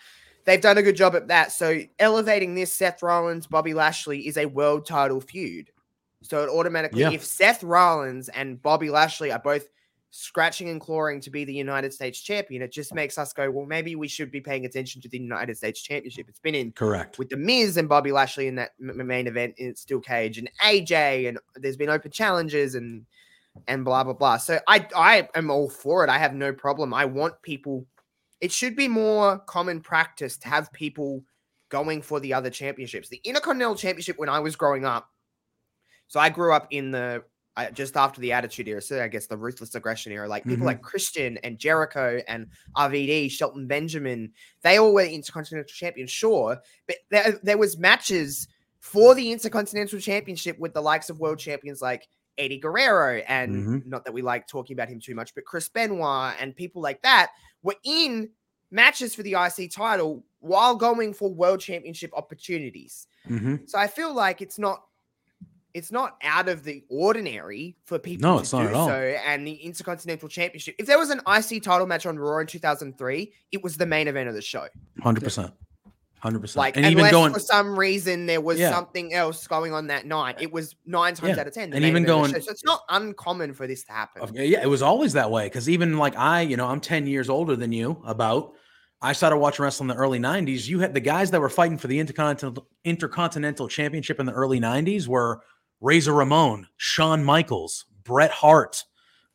They've 0.45 0.61
done 0.61 0.77
a 0.77 0.83
good 0.83 0.95
job 0.95 1.15
at 1.15 1.27
that. 1.29 1.51
So 1.51 1.81
elevating 1.97 2.53
this 2.53 2.71
Seth 2.71 3.01
Rollins, 3.01 3.47
Bobby 3.47 3.73
Lashley 3.73 4.27
is 4.27 4.37
a 4.37 4.45
world 4.45 4.85
title 4.85 5.19
feud. 5.19 5.71
So 6.21 6.43
it 6.43 6.49
automatically, 6.49 7.01
Yeah. 7.01 7.11
if 7.11 7.25
Seth 7.25 7.63
Rollins 7.63 8.29
and 8.29 8.61
Bobby 8.61 8.91
Lashley 8.91 9.31
are 9.31 9.39
both 9.39 9.67
scratching 10.17 10.69
and 10.69 10.79
clawing 10.79 11.19
to 11.19 11.29
be 11.29 11.43
the 11.43 11.53
United 11.53 11.93
States 11.93 12.21
champion, 12.21 12.61
it 12.61 12.71
just 12.71 12.93
makes 12.93 13.17
us 13.17 13.33
go, 13.33 13.51
well, 13.51 13.65
maybe 13.65 13.97
we 13.97 14.07
should 14.07 14.31
be 14.31 14.39
paying 14.39 14.65
attention 14.65 15.01
to 15.01 15.09
the 15.09 15.17
United 15.17 15.57
States 15.57 15.81
championship. 15.81 16.27
It's 16.29 16.39
been 16.39 16.55
in 16.55 16.71
Correct. 16.71 17.19
with 17.19 17.27
the 17.27 17.35
Miz 17.35 17.75
and 17.75 17.89
Bobby 17.89 18.13
Lashley 18.13 18.47
in 18.47 18.55
that 18.55 18.71
m- 18.79 19.05
main 19.05 19.27
event 19.27 19.55
in 19.57 19.75
Steel 19.75 19.99
Cage 19.99 20.37
and 20.37 20.49
AJ 20.63 21.27
and 21.27 21.37
there's 21.55 21.75
been 21.75 21.89
open 21.89 22.11
challenges 22.11 22.75
and 22.75 23.05
and 23.67 23.83
blah 23.83 24.05
blah 24.05 24.13
blah. 24.13 24.37
So 24.37 24.57
I 24.69 24.87
I 24.95 25.27
am 25.35 25.51
all 25.51 25.69
for 25.69 26.05
it. 26.05 26.09
I 26.09 26.17
have 26.17 26.33
no 26.33 26.53
problem. 26.53 26.93
I 26.93 27.03
want 27.03 27.41
people. 27.41 27.85
It 28.39 28.53
should 28.53 28.75
be 28.77 28.87
more 28.87 29.39
common 29.39 29.81
practice 29.81 30.37
to 30.37 30.47
have 30.47 30.71
people 30.71 31.23
going 31.67 32.01
for 32.01 32.21
the 32.21 32.33
other 32.33 32.49
championships. 32.49 33.09
The 33.09 33.19
Intercontinental 33.25 33.75
Championship 33.75 34.17
when 34.17 34.29
I 34.29 34.39
was 34.39 34.55
growing 34.55 34.85
up. 34.85 35.09
So 36.07 36.21
I 36.21 36.29
grew 36.29 36.53
up 36.53 36.67
in 36.71 36.91
the 36.91 37.23
I, 37.57 37.71
just 37.71 37.95
after 37.95 38.19
the 38.19 38.31
Attitude 38.33 38.67
Era, 38.67 38.81
so 38.81 39.01
I 39.01 39.07
guess 39.07 39.27
the 39.27 39.37
Ruthless 39.37 39.75
Aggression 39.75 40.11
Era. 40.11 40.27
Like 40.27 40.43
people 40.43 40.63
Mhm. 40.63 40.67
like 40.67 40.81
Christian 40.81 41.37
and 41.37 41.57
Jericho 41.57 42.21
and 42.27 42.47
RVD, 42.75 43.29
Shelton 43.29 43.65
Benjamin, 43.67 44.33
they 44.61 44.77
all 44.77 44.93
were 44.93 45.03
Intercontinental 45.03 45.67
champions, 45.67 46.11
sure, 46.11 46.57
but 46.87 46.97
there, 47.09 47.39
there 47.43 47.57
was 47.57 47.77
matches 47.77 48.47
for 48.79 49.15
the 49.15 49.31
Intercontinental 49.31 49.99
Championship 49.99 50.59
with 50.59 50.73
the 50.73 50.81
likes 50.81 51.09
of 51.09 51.19
world 51.19 51.39
champions 51.39 51.81
like 51.81 52.07
Eddie 52.37 52.59
Guerrero 52.59 53.19
and 53.27 53.55
Mhm. 53.55 53.85
not 53.85 54.03
that 54.05 54.13
we 54.13 54.21
like 54.21 54.47
talking 54.47 54.75
about 54.75 54.89
him 54.89 54.99
too 54.99 55.15
much, 55.15 55.33
but 55.33 55.45
Chris 55.45 55.69
Benoit 55.69 56.35
and 56.39 56.55
people 56.55 56.81
like 56.81 57.01
that 57.03 57.31
were 57.63 57.75
in 57.85 58.29
matches 58.71 59.15
for 59.15 59.23
the 59.23 59.35
IC 59.35 59.69
title 59.69 60.25
while 60.39 60.75
going 60.75 61.13
for 61.13 61.33
world 61.33 61.61
championship 61.61 62.11
opportunities. 62.13 63.07
hmm 63.25 63.55
So 63.65 63.79
I 63.79 63.87
feel 63.87 64.13
like 64.13 64.41
it's 64.41 64.59
not 64.59 64.83
it's 65.75 65.91
not 65.91 66.15
out 66.23 66.47
of 66.49 66.63
the 66.63 66.83
ordinary 66.89 67.75
for 67.85 67.99
people 67.99 68.27
No, 68.27 68.35
to 68.37 68.41
it's 68.41 68.51
do 68.51 68.57
not 68.57 68.65
at 68.67 68.73
all. 68.73 68.87
so. 68.87 68.93
And 68.93 69.45
the 69.45 69.53
Intercontinental 69.53 70.29
Championship, 70.29 70.73
if 70.79 70.87
there 70.87 70.97
was 70.97 71.09
an 71.11 71.19
IC 71.27 71.61
title 71.61 71.85
match 71.85 72.05
on 72.05 72.17
Raw 72.17 72.39
in 72.39 72.47
2003, 72.47 73.31
it 73.51 73.61
was 73.61 73.77
the 73.77 73.85
main 73.85 74.07
event 74.07 74.29
of 74.29 74.35
the 74.35 74.41
show. 74.41 74.67
Hundred 75.03 75.23
percent. 75.23 75.51
Hundred 76.19 76.39
percent. 76.39 76.57
Like, 76.57 76.77
and 76.77 76.85
unless 76.85 76.99
even 76.99 77.11
going 77.11 77.33
for 77.33 77.39
some 77.39 77.77
reason 77.77 78.25
there 78.25 78.41
was 78.41 78.57
Yeah. 78.57 78.71
something 78.71 79.13
else 79.13 79.45
going 79.45 79.73
on 79.73 79.87
that 79.87 80.07
night, 80.07 80.37
it 80.41 80.51
was 80.51 80.75
nine 80.85 81.13
times 81.13 81.35
Yeah. 81.35 81.41
out 81.41 81.47
of 81.47 81.53
ten. 81.53 81.69
the 81.69 81.75
And 81.75 81.83
main 81.83 81.89
even 81.91 82.03
event 82.05 82.19
of 82.19 82.27
the 82.27 82.31
going- 82.33 82.41
so 82.43 82.51
it's 82.51 82.63
not 82.63 82.81
uncommon 82.89 83.53
for 83.53 83.67
this 83.67 83.83
to 83.83 83.91
happen. 83.91 84.33
Yeah, 84.33 84.63
it 84.63 84.69
was 84.69 84.81
always 84.81 85.13
that 85.13 85.29
way. 85.29 85.43
Because 85.47 85.69
even 85.69 85.97
like 85.97 86.15
I, 86.17 86.41
you 86.41 86.57
know, 86.57 86.67
I'm 86.67 86.79
10 86.79 87.05
years 87.05 87.29
older 87.29 87.55
than 87.55 87.71
you. 87.71 88.01
About 88.05 88.53
I 89.01 89.11
started 89.13 89.37
watching 89.37 89.61
wrestling 89.61 89.89
in 89.89 89.95
the 89.97 90.01
early 90.01 90.19
90s. 90.19 90.67
You 90.67 90.79
had 90.79 90.93
the 90.95 90.99
guys 91.01 91.29
that 91.31 91.41
were 91.41 91.49
fighting 91.49 91.77
for 91.77 91.87
the 91.87 91.99
Intercontinental 91.99 92.65
Intercontinental 92.85 93.67
Championship 93.67 94.19
in 94.19 94.25
the 94.25 94.31
early 94.31 94.59
90s 94.59 95.07
were 95.07 95.41
Razor 95.81 96.13
Ramon, 96.13 96.67
Shawn 96.77 97.23
Michaels, 97.23 97.85
Bret 98.03 98.31
Hart, 98.31 98.83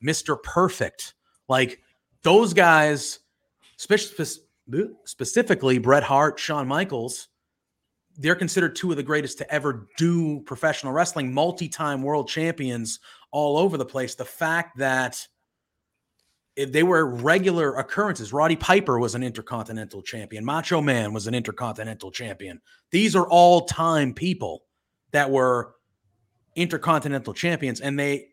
Mr. 0.04 0.42
Perfect. 0.42 1.14
Like 1.48 1.80
those 2.22 2.54
guys, 2.54 3.20
spe- 3.76 3.94
spe- 3.94 4.40
specifically 5.04 5.78
Bret 5.78 6.02
Hart, 6.02 6.38
Shawn 6.38 6.66
Michaels. 6.66 7.28
They're 8.16 8.34
considered 8.34 8.76
two 8.76 8.90
of 8.90 8.96
the 8.96 9.02
greatest 9.02 9.38
to 9.38 9.52
ever 9.52 9.88
do 9.96 10.40
professional 10.40 10.92
wrestling, 10.92 11.32
multi-time 11.32 12.02
world 12.02 12.28
champions 12.28 13.00
all 13.30 13.56
over 13.56 13.76
the 13.76 13.84
place. 13.84 14.14
The 14.14 14.24
fact 14.24 14.78
that 14.78 15.26
they 16.56 16.82
were 16.82 17.06
regular 17.06 17.76
occurrences, 17.76 18.32
Roddy 18.32 18.56
Piper 18.56 18.98
was 18.98 19.14
an 19.14 19.22
intercontinental 19.22 20.02
champion, 20.02 20.44
Macho 20.44 20.80
Man 20.80 21.12
was 21.12 21.26
an 21.26 21.34
intercontinental 21.34 22.10
champion. 22.10 22.60
These 22.90 23.16
are 23.16 23.28
all 23.28 23.62
time 23.62 24.12
people 24.12 24.64
that 25.12 25.30
were 25.30 25.74
intercontinental 26.56 27.34
champions, 27.34 27.80
and 27.80 27.98
they 27.98 28.28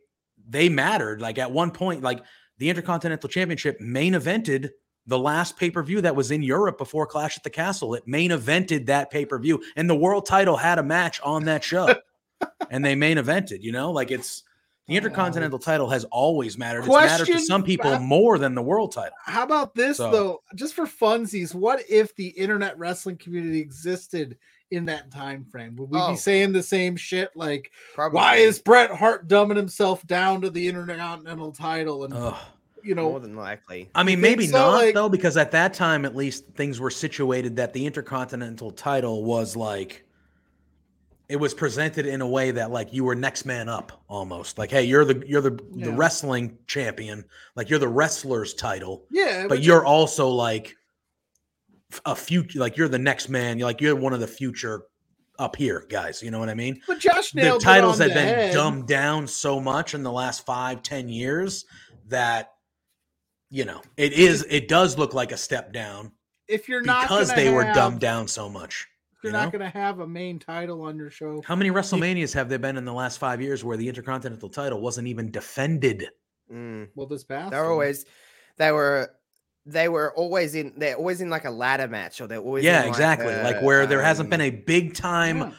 they 0.47 0.69
mattered. 0.69 1.21
Like 1.21 1.37
at 1.37 1.51
one 1.51 1.71
point, 1.71 2.01
like 2.03 2.23
the 2.57 2.69
Intercontinental 2.69 3.29
Championship 3.29 3.79
main 3.79 4.13
evented 4.13 4.71
the 5.05 5.19
last 5.19 5.57
pay 5.57 5.69
per 5.69 5.83
view 5.83 6.01
that 6.01 6.15
was 6.15 6.31
in 6.31 6.43
Europe 6.43 6.77
before 6.77 7.05
Clash 7.05 7.37
at 7.37 7.43
the 7.43 7.49
Castle. 7.49 7.93
It 7.93 8.07
main 8.07 8.31
evented 8.31 8.87
that 8.87 9.11
pay 9.11 9.25
per 9.25 9.39
view, 9.39 9.63
and 9.75 9.89
the 9.89 9.95
world 9.95 10.25
title 10.25 10.57
had 10.57 10.79
a 10.79 10.83
match 10.83 11.21
on 11.21 11.45
that 11.45 11.63
show, 11.63 11.95
and 12.69 12.83
they 12.83 12.95
main 12.95 13.17
evented. 13.17 13.61
You 13.61 13.71
know, 13.71 13.91
like 13.91 14.11
it's 14.11 14.43
the 14.87 14.95
Intercontinental 14.95 15.59
title 15.59 15.89
has 15.89 16.05
always 16.05 16.57
mattered. 16.57 16.79
It's 16.85 16.87
mattered 16.87 17.27
to 17.27 17.39
some 17.39 17.63
people 17.63 17.99
more 17.99 18.37
than 18.37 18.55
the 18.55 18.61
world 18.61 18.93
title. 18.93 19.17
How 19.25 19.43
about 19.43 19.75
this 19.75 19.97
So- 19.97 20.11
though? 20.11 20.41
Just 20.55 20.75
for 20.75 20.85
funsies, 20.85 21.53
what 21.53 21.83
if 21.89 22.15
the 22.15 22.27
internet 22.29 22.77
wrestling 22.77 23.17
community 23.17 23.59
existed 23.59 24.37
in 24.71 24.85
that 24.85 25.11
time 25.11 25.45
frame? 25.45 25.75
Would 25.77 25.89
we 25.89 25.99
Oh. 25.99 26.11
be 26.11 26.17
saying 26.17 26.51
the 26.51 26.63
same 26.63 26.95
shit 26.95 27.29
like 27.35 27.71
Probably. 27.93 28.15
why 28.17 28.35
is 28.35 28.59
Bret 28.59 28.91
Hart 28.91 29.27
dumbing 29.27 29.55
himself 29.55 30.05
down 30.07 30.41
to 30.41 30.49
the 30.49 30.67
intercontinental 30.67 31.51
title 31.53 32.03
and 32.03 32.13
Ugh. 32.13 32.35
you 32.83 32.93
know 32.95 33.09
more 33.09 33.19
than 33.19 33.35
likely? 33.35 33.89
I 33.95 34.03
mean, 34.03 34.19
maybe 34.19 34.47
so? 34.47 34.57
not 34.57 34.73
Like- 34.73 34.93
though, 34.95 35.09
because 35.09 35.37
at 35.37 35.51
that 35.51 35.73
time, 35.73 36.03
at 36.05 36.15
least, 36.15 36.45
things 36.55 36.79
were 36.79 36.89
situated 36.91 37.55
that 37.55 37.73
the 37.73 37.85
Intercontinental 37.85 38.71
title 38.71 39.23
was 39.23 39.55
like, 39.55 40.03
it 41.29 41.35
was 41.37 41.53
presented 41.53 42.05
in 42.05 42.21
a 42.21 42.27
way 42.27 42.51
that 42.51 42.71
like 42.71 42.93
you 42.93 43.03
were 43.03 43.15
next 43.15 43.45
man 43.45 43.67
up 43.67 44.01
almost. 44.09 44.57
Like, 44.57 44.71
hey, 44.71 44.83
you're 44.83 45.03
the 45.03 45.21
you're 45.27 45.41
the 45.41 45.59
the 45.75 45.91
wrestling 45.91 46.57
champion, 46.67 47.25
like 47.55 47.69
you're 47.69 47.79
the 47.79 47.87
wrestler's 47.89 48.53
title, 48.53 49.03
yeah, 49.11 49.45
but 49.47 49.61
you're 49.61 49.85
also 49.85 50.29
like 50.29 50.67
f- 50.67 50.73
a 52.05 52.15
future, 52.15 52.59
like 52.59 52.77
you're 52.77 52.87
the 52.89 52.99
next 52.99 53.29
man. 53.29 53.57
You're 53.57 53.67
like 53.67 53.81
you're 53.81 53.95
one 53.95 54.13
of 54.13 54.19
the 54.19 54.27
future 54.27 54.83
up 55.39 55.55
here 55.55 55.85
guys. 55.89 56.21
You 56.21 56.31
know 56.31 56.39
what 56.39 56.49
I 56.49 56.53
mean? 56.53 56.81
but 56.87 56.99
Josh 56.99 57.31
the 57.31 57.59
titles 57.61 57.99
have 57.99 58.09
the 58.09 58.13
been 58.15 58.27
head. 58.27 58.53
dumbed 58.53 58.87
down 58.87 59.27
so 59.27 59.59
much 59.59 59.93
in 59.93 60.03
the 60.03 60.11
last 60.11 60.45
five, 60.45 60.81
ten 60.83 61.09
years 61.09 61.65
that 62.07 62.51
you 63.49 63.65
know 63.65 63.81
it 63.95 64.13
is. 64.13 64.45
It 64.49 64.67
does 64.67 64.97
look 64.97 65.13
like 65.13 65.31
a 65.31 65.37
step 65.37 65.71
down 65.73 66.11
If 66.47 66.67
you're 66.67 66.81
not 66.81 67.03
because 67.03 67.29
gonna 67.29 67.41
they 67.41 67.49
were 67.49 67.63
dumbed 67.73 67.99
down 67.99 68.27
so 68.27 68.49
much. 68.49 68.87
If 69.13 69.23
you're 69.23 69.31
you 69.33 69.39
not 69.39 69.51
going 69.51 69.63
to 69.63 69.69
have 69.69 69.99
a 69.99 70.05
main 70.07 70.37
title 70.37 70.83
on 70.83 70.95
your 70.95 71.09
show, 71.09 71.41
How 71.43 71.55
many 71.55 71.71
WrestleManias 71.71 72.35
have 72.35 72.49
there 72.49 72.59
been 72.59 72.77
in 72.77 72.85
the 72.85 72.93
last 72.93 73.17
five 73.17 73.41
years 73.41 73.63
where 73.63 73.75
the 73.75 73.87
Intercontinental 73.89 74.47
title 74.47 74.79
wasn't 74.79 75.07
even 75.07 75.31
defended? 75.31 76.07
Mm. 76.53 76.89
well, 76.93 77.07
this 77.07 77.23
past 77.23 77.49
there 77.51 77.63
are 77.65 77.71
always 77.71 78.05
they 78.57 78.71
were 78.71 79.09
they 79.67 79.89
were 79.89 80.13
always 80.15 80.55
in 80.55 80.73
they're 80.77 80.95
always 80.95 81.19
in 81.21 81.29
like 81.29 81.45
a 81.45 81.51
ladder 81.51 81.87
match 81.87 82.21
or 82.21 82.27
they're 82.27 82.39
always 82.39 82.63
in, 82.63 82.71
yeah, 82.71 82.79
like, 82.79 82.87
exactly. 82.89 83.35
like 83.43 83.57
a, 83.57 83.65
where 83.65 83.85
there 83.85 84.01
hasn't 84.01 84.29
been 84.29 84.41
um, 84.41 84.47
a 84.47 84.49
big 84.49 84.93
time 84.93 85.37
Yeah. 85.39 85.51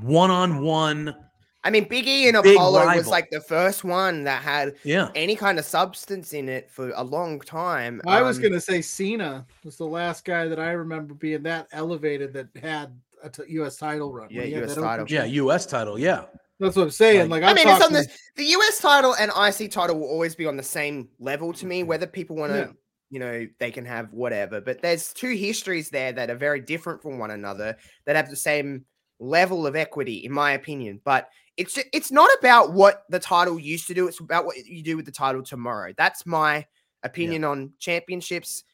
one 0.00 0.30
on 0.30 0.62
one. 0.62 1.14
I 1.62 1.68
mean, 1.68 1.84
Biggie 1.86 2.24
and 2.32 2.42
big 2.42 2.54
Apollo 2.54 2.86
was 2.96 3.06
like 3.06 3.28
the 3.30 3.40
first 3.42 3.84
one 3.84 4.24
that 4.24 4.40
had 4.42 4.76
Yeah. 4.82 5.10
any 5.14 5.36
kind 5.36 5.58
of 5.58 5.66
substance 5.66 6.32
in 6.32 6.48
it 6.48 6.70
for 6.70 6.90
a 6.96 7.02
long 7.04 7.38
time. 7.40 8.00
I 8.06 8.22
was 8.22 8.36
Um, 8.38 8.42
going 8.44 8.52
to 8.54 8.60
say 8.62 8.80
Cena 8.80 9.44
was 9.62 9.76
the 9.76 9.84
last 9.86 10.24
guy 10.24 10.48
that 10.48 10.58
I 10.58 10.70
remember 10.70 11.12
being 11.12 11.42
that 11.42 11.66
elevated 11.72 12.32
that 12.32 12.46
had 12.62 12.98
a 13.22 13.28
t- 13.28 13.42
U.S. 13.48 13.76
title 13.76 14.10
run. 14.10 14.28
Yeah, 14.30 14.44
US 14.44 14.74
title. 14.74 15.04
Yeah. 15.10 15.24
U.S. 15.24 15.66
title. 15.66 15.98
Yeah. 15.98 16.24
That's 16.60 16.76
what 16.76 16.84
I'm 16.84 16.90
saying. 16.90 17.28
Like- 17.28 17.42
Like, 17.42 17.42
I 17.42 17.48
I'm 17.50 17.54
mean, 17.56 17.68
it's 17.68 17.84
on 17.84 17.90
talking- 17.92 18.06
the 18.36 18.42
the 18.42 18.44
US 18.56 18.78
title 18.80 19.14
and 19.16 19.30
IC 19.36 19.70
title 19.70 19.98
will 19.98 20.08
always 20.08 20.34
be 20.34 20.46
on 20.46 20.56
the 20.56 20.62
same 20.62 21.10
level 21.18 21.52
to 21.54 21.66
me. 21.66 21.82
Whether 21.82 22.06
people 22.06 22.36
want 22.36 22.52
to, 22.52 22.58
Yeah. 22.58 22.66
You 23.10 23.18
know, 23.18 23.46
they 23.58 23.70
can 23.70 23.84
have 23.84 24.12
whatever. 24.12 24.60
But 24.60 24.80
there's 24.80 25.12
two 25.12 25.34
histories 25.34 25.90
there 25.90 26.12
that 26.12 26.30
are 26.30 26.36
very 26.36 26.60
different 26.60 27.02
from 27.02 27.18
one 27.18 27.32
another 27.32 27.76
that 28.06 28.16
have 28.16 28.30
the 28.30 28.36
same 28.36 28.84
level 29.18 29.66
of 29.66 29.76
equity, 29.76 30.24
in 30.24 30.32
my 30.32 30.52
opinion. 30.52 31.00
But 31.04 31.28
it's 31.56 31.74
ju- 31.74 31.82
it's 31.92 32.12
not 32.12 32.30
about 32.38 32.72
what 32.72 33.04
the 33.10 33.18
title 33.18 33.58
used 33.58 33.88
to 33.88 33.94
do. 33.94 34.06
It's 34.06 34.20
about 34.20 34.46
what 34.46 34.56
you 34.64 34.82
do 34.82 34.96
with 34.96 35.06
the 35.06 35.12
title 35.12 35.42
tomorrow. 35.42 35.92
That's 35.96 36.24
my 36.24 36.64
opinion 37.02 37.44
on 37.44 37.72
championships. 37.78 38.64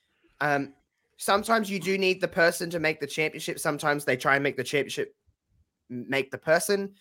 Um, 0.41 0.75
sometimes 1.17 1.71
you 1.71 1.81
do 1.81 1.97
need 1.97 2.21
the 2.21 2.29
person 2.29 2.69
to 2.71 2.79
make 2.79 3.01
the 3.01 3.07
championship. 3.07 3.59
Sometimes 3.59 4.05
they 4.05 4.17
try 4.17 4.35
and 4.35 4.45
make 4.45 4.57
the 4.57 4.65
championship 4.65 5.15
make 5.89 6.31
the 6.31 6.39
person. 6.39 6.95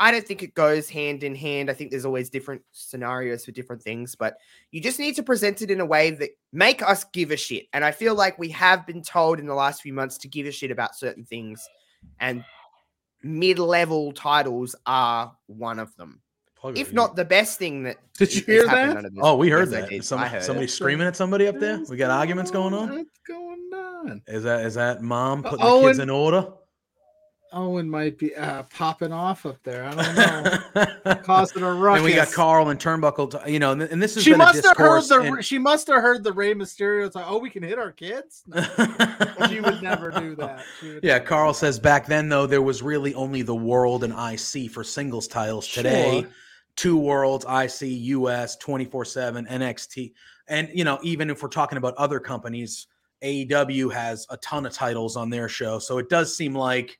I 0.00 0.12
don't 0.12 0.26
think 0.26 0.42
it 0.42 0.54
goes 0.54 0.88
hand 0.88 1.24
in 1.24 1.34
hand. 1.34 1.70
I 1.70 1.74
think 1.74 1.90
there's 1.90 2.04
always 2.04 2.30
different 2.30 2.62
scenarios 2.72 3.44
for 3.44 3.50
different 3.50 3.82
things, 3.82 4.14
but 4.14 4.36
you 4.70 4.80
just 4.80 4.98
need 5.00 5.16
to 5.16 5.22
present 5.22 5.60
it 5.60 5.70
in 5.70 5.80
a 5.80 5.86
way 5.86 6.10
that 6.12 6.30
make 6.52 6.82
us 6.82 7.04
give 7.04 7.32
a 7.32 7.36
shit. 7.36 7.66
And 7.72 7.84
I 7.84 7.90
feel 7.90 8.14
like 8.14 8.38
we 8.38 8.48
have 8.50 8.86
been 8.86 9.02
told 9.02 9.40
in 9.40 9.46
the 9.46 9.54
last 9.54 9.82
few 9.82 9.92
months 9.92 10.16
to 10.18 10.28
give 10.28 10.46
a 10.46 10.52
shit 10.52 10.70
about 10.70 10.94
certain 10.94 11.24
things, 11.24 11.68
and 12.20 12.44
mid-level 13.22 14.12
titles 14.12 14.76
are 14.86 15.32
one 15.46 15.80
of 15.80 15.94
them. 15.96 16.20
If 16.74 16.92
not 16.92 17.14
the 17.14 17.24
best 17.24 17.58
thing 17.58 17.84
that 17.84 17.98
Did 18.16 18.34
you 18.34 18.40
has 18.40 18.46
hear 18.46 18.66
that? 18.66 19.10
Oh, 19.20 19.36
we 19.36 19.48
heard 19.48 19.70
that. 19.70 19.88
did. 19.88 20.04
Some, 20.04 20.18
heard 20.20 20.42
somebody 20.42 20.66
it. 20.66 20.70
screaming 20.70 21.06
at 21.06 21.14
somebody 21.14 21.46
up 21.46 21.58
there. 21.60 21.80
We 21.88 21.96
got 21.96 22.10
arguments 22.10 22.50
going 22.50 22.74
on. 22.74 22.90
What's 22.90 23.18
going 23.26 23.70
on? 23.72 24.22
Is 24.26 24.42
that 24.42 24.66
is 24.66 24.74
that 24.74 25.00
mom 25.00 25.44
Uh, 25.44 25.50
putting 25.50 25.66
the 25.66 25.80
kids 25.82 25.98
in 26.00 26.10
order? 26.10 26.52
Owen 27.52 27.88
might 27.88 28.18
be 28.18 28.34
uh, 28.34 28.62
popping 28.64 29.12
off 29.12 29.46
up 29.46 29.62
there. 29.62 29.84
I 29.84 29.94
don't 29.94 31.04
know. 31.06 31.14
Causing 31.24 31.62
a 31.62 31.72
ruckus. 31.72 31.98
and 31.98 32.04
we 32.04 32.14
got 32.14 32.32
Carl 32.32 32.68
and 32.68 32.78
Turnbuckle. 32.78 33.30
To, 33.42 33.50
you 33.50 33.58
know, 33.58 33.72
and, 33.72 33.82
and 33.82 34.02
this 34.02 34.16
is 34.16 34.22
She 34.24 34.34
must 34.34 34.64
have 34.64 34.76
heard 34.76 35.04
the. 35.04 35.20
and- 35.20 35.44
She 35.44 35.58
must 35.58 35.86
have 35.88 36.02
heard 36.02 36.22
the 36.24 36.32
Rey 36.32 36.54
Mysterio 36.54 37.10
talk. 37.10 37.24
Oh, 37.28 37.38
we 37.38 37.50
can 37.50 37.62
hit 37.62 37.78
our 37.78 37.92
kids. 37.92 38.44
No, 39.40 39.46
she 39.46 39.60
would 39.60 39.82
never 39.82 40.10
do 40.10 40.34
that. 40.36 40.64
Yeah, 41.02 41.18
Carl 41.20 41.52
that. 41.52 41.58
says 41.58 41.78
back 41.78 42.06
then 42.06 42.28
though 42.28 42.46
there 42.46 42.60
was 42.62 42.82
really 42.82 43.14
only 43.14 43.42
the 43.42 43.54
world 43.54 44.02
and 44.04 44.12
IC 44.12 44.70
for 44.72 44.82
singles 44.82 45.28
titles. 45.28 45.66
Today, 45.68 46.22
Sure. 46.22 46.30
two 46.76 46.96
worlds, 46.98 47.44
IC, 47.44 47.82
US, 47.88 48.56
24/7, 48.58 49.48
NXT. 49.48 50.12
And 50.48 50.68
you 50.74 50.82
know, 50.84 50.98
even 51.02 51.30
if 51.30 51.42
we're 51.42 51.48
talking 51.50 51.78
about 51.78 51.94
other 51.94 52.18
companies, 52.18 52.88
AEW 53.22 53.92
has 53.92 54.26
a 54.30 54.36
ton 54.38 54.66
of 54.66 54.72
titles 54.72 55.16
on 55.16 55.30
their 55.30 55.48
show. 55.48 55.78
So 55.78 55.98
it 55.98 56.08
does 56.08 56.34
seem 56.36 56.54
like 56.54 56.98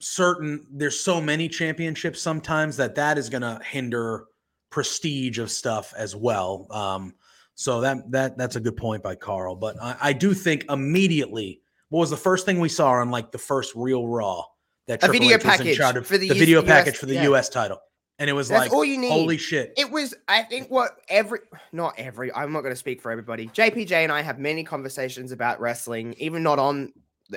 certain 0.00 0.66
there's 0.70 0.98
so 0.98 1.20
many 1.20 1.48
championships 1.48 2.20
sometimes 2.20 2.76
that 2.76 2.94
that 2.94 3.16
is 3.18 3.28
going 3.30 3.42
to 3.42 3.60
hinder 3.64 4.26
prestige 4.70 5.38
of 5.38 5.50
stuff 5.50 5.94
as 5.96 6.14
well. 6.16 6.66
Um 6.70 7.14
so 7.54 7.80
that 7.80 8.10
that 8.10 8.36
that's 8.36 8.56
a 8.56 8.60
good 8.60 8.76
point 8.76 9.02
by 9.02 9.14
Carl. 9.14 9.54
But 9.56 9.76
I, 9.80 9.96
I 10.00 10.12
do 10.12 10.34
think 10.34 10.64
immediately, 10.68 11.60
what 11.88 12.00
was 12.00 12.10
the 12.10 12.16
first 12.16 12.44
thing 12.46 12.58
we 12.58 12.68
saw 12.68 12.90
on 12.92 13.10
like 13.10 13.30
the 13.30 13.38
first 13.38 13.74
real 13.76 14.08
Raw 14.08 14.44
that 14.86 15.02
A 15.04 15.08
video 15.08 15.36
H 15.36 15.42
package 15.42 15.78
of 15.78 16.06
for 16.06 16.18
the 16.18 16.28
the 16.28 16.34
US 16.34 16.38
video 16.38 16.62
package 16.62 16.94
US 16.94 17.00
for 17.00 17.06
the 17.06 17.14
yeah. 17.14 17.30
US 17.30 17.48
title, 17.48 17.78
and 18.18 18.28
it 18.28 18.32
was 18.32 18.48
That's 18.48 18.64
like 18.64 18.72
all 18.72 18.84
you 18.84 18.98
need. 18.98 19.10
holy 19.10 19.36
shit. 19.38 19.72
It 19.76 19.90
was, 19.90 20.14
I 20.28 20.42
think, 20.42 20.70
what 20.70 20.98
every, 21.08 21.40
not 21.72 21.94
every, 21.96 22.32
I'm 22.32 22.52
not 22.52 22.62
going 22.62 22.72
to 22.72 22.78
speak 22.78 23.00
for 23.00 23.10
everybody. 23.10 23.48
JPJ 23.48 23.92
and 23.92 24.12
I 24.12 24.22
have 24.22 24.38
many 24.38 24.64
conversations 24.64 25.32
about 25.32 25.60
wrestling, 25.60 26.14
even 26.18 26.42
not 26.42 26.58
on 26.58 26.92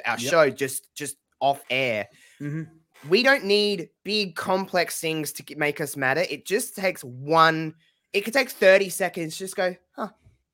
our 0.05 0.17
Yep. 0.19 0.31
show, 0.31 0.49
just 0.49 0.93
just 0.95 1.17
off 1.39 1.61
air. 1.69 2.07
Mhm. 2.41 2.67
We 3.09 3.21
don't 3.23 3.43
need 3.45 3.89
big, 4.03 4.35
complex 4.35 4.99
things 4.99 5.31
to 5.33 5.43
make 5.55 5.79
us 5.79 5.95
matter. 5.95 6.21
It 6.29 6.45
just 6.45 6.75
takes 6.75 7.03
one. 7.03 7.75
It 8.13 8.21
could 8.21 8.33
take 8.33 8.49
30 8.49 8.89
seconds. 8.89 9.37
Just 9.37 9.55
go, 9.55 9.75
huh? 9.95 10.09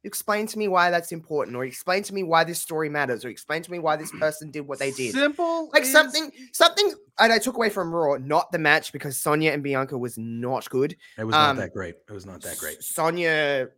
Explain 0.05 0.47
to 0.47 0.59
me 0.59 0.67
why 0.67 0.89
that's 0.91 1.13
important, 1.13 1.55
or 1.55 1.63
explain 1.63 2.03
to 2.03 2.13
me 2.13 2.23
why 2.23 2.43
this 2.43 2.61
story 2.61 2.89
matters, 2.89 3.23
or 3.23 3.29
explain 3.29 3.61
to 3.61 3.71
me 3.71 3.79
why 3.79 3.95
this 3.95 4.11
person 4.19 4.51
did 4.51 4.67
what 4.67 4.77
they 4.77 4.91
did 4.91 5.13
Simple. 5.13 5.69
like 5.71 5.83
is- 5.83 5.91
something 5.93 6.29
something 6.51 6.93
and 7.19 7.31
I 7.31 7.39
took 7.39 7.55
away 7.55 7.69
from 7.69 7.93
Raw, 7.95 8.17
not 8.17 8.51
the 8.51 8.59
match 8.59 8.91
because 8.91 9.15
Sonya 9.17 9.51
and 9.51 9.63
Bianca 9.63 9.97
was 9.97 10.17
not 10.17 10.69
good. 10.69 10.97
It 11.17 11.23
was 11.23 11.31
not 11.31 11.51
um, 11.51 11.55
that 11.57 11.73
great. 11.73 11.95
It 12.09 12.11
was 12.11 12.25
not 12.25 12.41
that 12.41 12.57
great. 12.57 12.83
Sonya, 12.83 13.69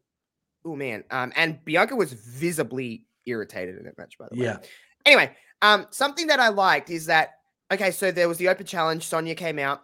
oh 0.66 0.76
man, 0.76 1.04
um, 1.12 1.32
and 1.36 1.64
Bianca 1.64 1.96
was 1.96 2.14
visibly 2.14 3.06
irritated 3.28 3.78
in 3.78 3.86
that 3.86 3.98
match. 4.00 4.18
By 4.18 4.28
the 4.32 4.40
way, 4.40 4.46
Yeah. 4.46 4.58
Anyway, 5.06 5.36
um, 5.62 5.86
something 5.92 6.26
that 6.28 6.40
I 6.40 6.48
liked 6.48 6.90
is 6.90 7.06
that 7.06 7.36
okay, 7.72 7.92
so 7.92 8.12
there 8.12 8.28
was 8.28 8.38
the 8.38 8.50
open 8.50 8.66
challenge. 8.66 9.04
Sonya 9.06 9.36
came 9.36 9.60
out. 9.60 9.84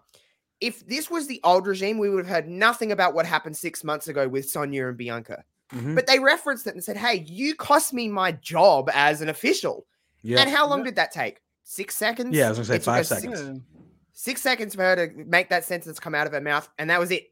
If 0.60 0.86
this 0.88 1.10
was 1.10 1.28
the 1.28 1.40
old 1.44 1.66
regime, 1.66 1.98
we 1.98 2.10
would 2.10 2.26
have 2.26 2.36
heard 2.36 2.48
nothing 2.48 2.92
about 2.92 3.14
what 3.14 3.26
happened 3.26 3.58
six 3.58 3.84
months 3.84 4.08
ago 4.08 4.28
with 4.28 4.50
Sonya 4.50 4.88
and 4.88 4.98
Bianca. 4.98 5.44
Mhm. 5.74 5.96
But 5.96 6.06
they 6.06 6.20
referenced 6.20 6.68
it 6.68 6.74
and 6.76 6.84
said, 6.84 6.98
"Hey, 6.98 7.26
you 7.28 7.56
cost 7.56 7.94
me 7.94 8.08
my 8.10 8.34
job 8.34 8.90
as 8.94 9.22
an 9.22 9.30
official." 9.30 9.88
Yeah. 10.22 10.42
And 10.42 10.50
how 10.50 10.68
long 10.68 10.80
Yeah. 10.80 10.86
did 10.86 10.96
that 10.98 11.12
take? 11.12 11.42
Six 11.64 11.96
seconds. 11.96 12.36
Yeah, 12.36 12.48
I 12.48 12.50
was 12.50 12.58
gonna 12.58 12.66
say 12.68 12.76
It 12.76 12.84
five 12.84 13.00
us 13.02 13.10
six- 13.10 13.22
seconds. 13.22 13.42
Yeah. 13.42 13.82
six 14.14 14.42
seconds 14.42 14.76
for 14.76 14.82
her 14.84 15.08
to 15.08 15.14
make 15.26 15.50
that 15.50 15.64
sentence 15.64 16.00
come 16.00 16.14
out 16.14 16.28
of 16.28 16.34
her 16.34 16.42
mouth, 16.42 16.70
and 16.78 16.90
that 16.90 17.00
was 17.00 17.10
it. 17.10 17.32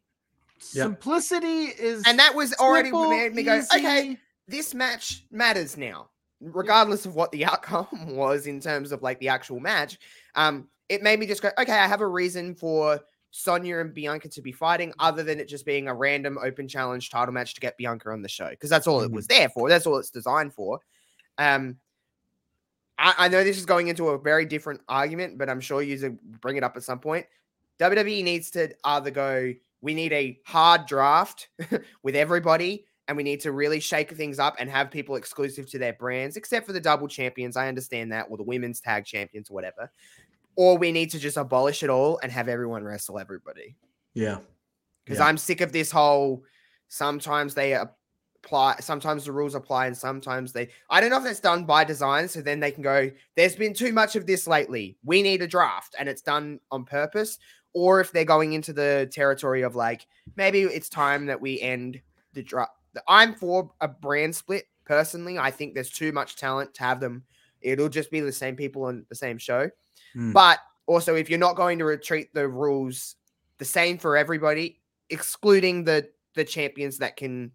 Yep. 0.74 0.86
Simplicity 0.86 1.66
is. 1.66 2.04
And 2.08 2.18
that 2.20 2.34
was 2.36 2.54
already 2.56 2.92
what 2.92 3.04
simple, 3.10 3.18
made 3.18 3.36
me 3.36 3.44
go, 3.44 3.62
okay, 3.76 4.18
this 4.48 4.74
match 4.74 5.26
matters 5.32 5.78
now, 5.78 6.10
regardless 6.42 7.06
of 7.06 7.16
what 7.16 7.32
the 7.32 7.46
outcome 7.52 8.16
was 8.16 8.48
in 8.48 8.60
terms 8.60 8.92
of 8.92 9.02
like 9.02 9.20
the 9.20 9.30
actual 9.30 9.60
match. 9.60 9.98
Um, 10.36 10.68
it 10.88 11.04
made 11.04 11.20
me 11.20 11.28
just 11.28 11.42
go, 11.42 11.52
okay, 11.58 11.74
I 11.74 11.88
have 11.88 12.02
a 12.02 12.08
reason 12.08 12.56
for 12.56 13.00
Sonya 13.32 13.80
and 13.80 13.94
Bianca 13.94 14.28
to 14.30 14.42
be 14.42 14.52
fighting, 14.52 14.92
other 15.00 15.24
than 15.24 15.40
it 15.40 15.48
just 15.48 15.66
being 15.66 15.88
a 15.88 15.94
random 15.94 16.38
open 16.42 16.68
challenge 16.68 17.10
title 17.10 17.34
match 17.34 17.54
to 17.54 17.62
get 17.62 17.78
Bianca 17.78 18.10
on 18.10 18.22
the 18.22 18.30
show, 18.30 18.50
because 18.50 18.70
that's 18.70 18.88
all 18.88 19.02
it 19.02 19.12
was 19.12 19.28
there 19.28 19.50
for. 19.50 19.70
That's 19.70 19.86
all 19.86 19.98
it's 19.98 20.10
designed 20.10 20.54
for. 20.54 20.80
Um, 21.38 21.78
I, 22.98 23.14
I 23.18 23.28
know 23.28 23.44
this 23.44 23.58
is 23.58 23.66
going 23.66 23.88
into 23.88 24.10
a 24.10 24.18
very 24.18 24.46
different 24.46 24.82
argument, 24.90 25.38
but 25.38 25.50
I'm 25.50 25.62
sure 25.62 25.82
you 25.82 26.18
bring 26.42 26.58
it 26.58 26.64
up 26.64 26.76
at 26.76 26.84
some 26.84 27.00
point. 27.00 27.28
WWE 27.80 28.24
needs 28.24 28.52
to 28.52 28.74
either 28.84 29.12
go, 29.12 29.54
we 29.82 29.94
need 29.94 30.12
a 30.12 30.40
hard 30.46 30.86
draft 30.86 31.50
with 32.04 32.16
everybody, 32.16 32.86
and 33.10 33.18
we 33.18 33.24
need 33.24 33.40
to 33.42 33.52
really 33.52 33.80
shake 33.80 34.12
things 34.12 34.38
up 34.38 34.56
and 34.60 34.70
have 34.70 34.92
people 34.92 35.16
exclusive 35.16 35.68
to 35.72 35.80
their 35.80 35.94
brands, 35.94 36.38
except 36.38 36.68
for 36.68 36.74
the 36.74 36.80
double 36.80 37.08
champions. 37.08 37.58
I 37.58 37.68
understand 37.68 38.12
that, 38.12 38.28
or 38.30 38.38
the 38.38 38.44
women's 38.44 38.80
tag 38.80 39.04
champions, 39.04 39.50
or 39.50 39.56
whatever. 39.56 39.92
Or 40.56 40.78
we 40.78 40.92
need 40.92 41.10
to 41.10 41.20
just 41.20 41.36
abolish 41.36 41.82
it 41.82 41.90
all 41.90 42.20
and 42.22 42.32
have 42.32 42.48
everyone 42.48 42.84
wrestle 42.84 43.18
everybody. 43.18 43.76
Yeah. 44.14 44.38
Because 45.04 45.18
Yeah. 45.18 45.26
I'm 45.26 45.38
sick 45.38 45.60
of 45.62 45.72
this 45.72 45.90
whole 45.90 46.44
sometimes 46.88 47.56
they 47.56 47.74
apply, 47.74 48.76
sometimes 48.80 49.26
the 49.26 49.32
rules 49.32 49.56
apply, 49.56 49.88
and 49.88 49.98
sometimes 49.98 50.54
they. 50.54 50.70
I 50.92 51.02
don't 51.02 51.10
know 51.10 51.18
if 51.18 51.24
that's 51.24 51.40
done 51.40 51.66
by 51.66 51.84
design. 51.84 52.28
So 52.28 52.42
then 52.42 52.60
they 52.60 52.72
can 52.72 52.84
go, 52.84 53.10
there's 53.36 53.56
been 53.56 53.74
too 53.74 53.92
much 53.92 54.16
of 54.16 54.28
this 54.28 54.46
lately. 54.46 54.98
We 55.04 55.24
need 55.24 55.42
a 55.42 55.48
draft, 55.48 55.96
and 55.98 56.08
it's 56.08 56.22
done 56.22 56.60
on 56.70 56.86
purpose. 56.86 57.40
Or 57.74 58.02
if 58.02 58.12
they're 58.12 58.24
going 58.24 58.54
into 58.54 58.72
the 58.72 59.10
territory 59.12 59.64
of 59.64 59.76
like, 59.76 60.06
maybe 60.36 60.62
it's 60.62 60.90
time 60.90 61.26
that 61.26 61.42
we 61.42 61.60
end 61.60 62.02
the 62.34 62.44
draft. 62.44 62.74
I'm 63.08 63.34
for 63.36 63.72
a 63.82 63.88
brand 63.88 64.36
split 64.36 64.66
personally. 64.86 65.38
I 65.38 65.52
think 65.52 65.74
there's 65.74 65.90
too 65.92 66.12
much 66.12 66.36
talent 66.36 66.74
to 66.76 66.84
have 66.84 67.00
them. 67.00 67.24
It'll 67.62 67.90
just 67.90 68.10
be 68.12 68.20
the 68.20 68.32
same 68.32 68.56
people 68.56 68.86
on 68.86 69.06
the 69.10 69.16
same 69.16 69.38
show. 69.38 69.70
Hmm. 70.14 70.32
But 70.32 70.60
also, 70.88 71.16
if 71.16 71.30
you're 71.30 71.38
not 71.40 71.56
going 71.56 71.78
to 71.80 71.86
retreat 71.86 72.34
the 72.34 72.48
rules 72.48 73.16
the 73.58 73.66
same 73.66 73.98
for 73.98 74.18
everybody, 74.18 74.80
excluding 75.10 75.84
the 75.84 76.10
the 76.36 76.44
champions 76.46 76.98
that 77.00 77.18
can 77.18 77.52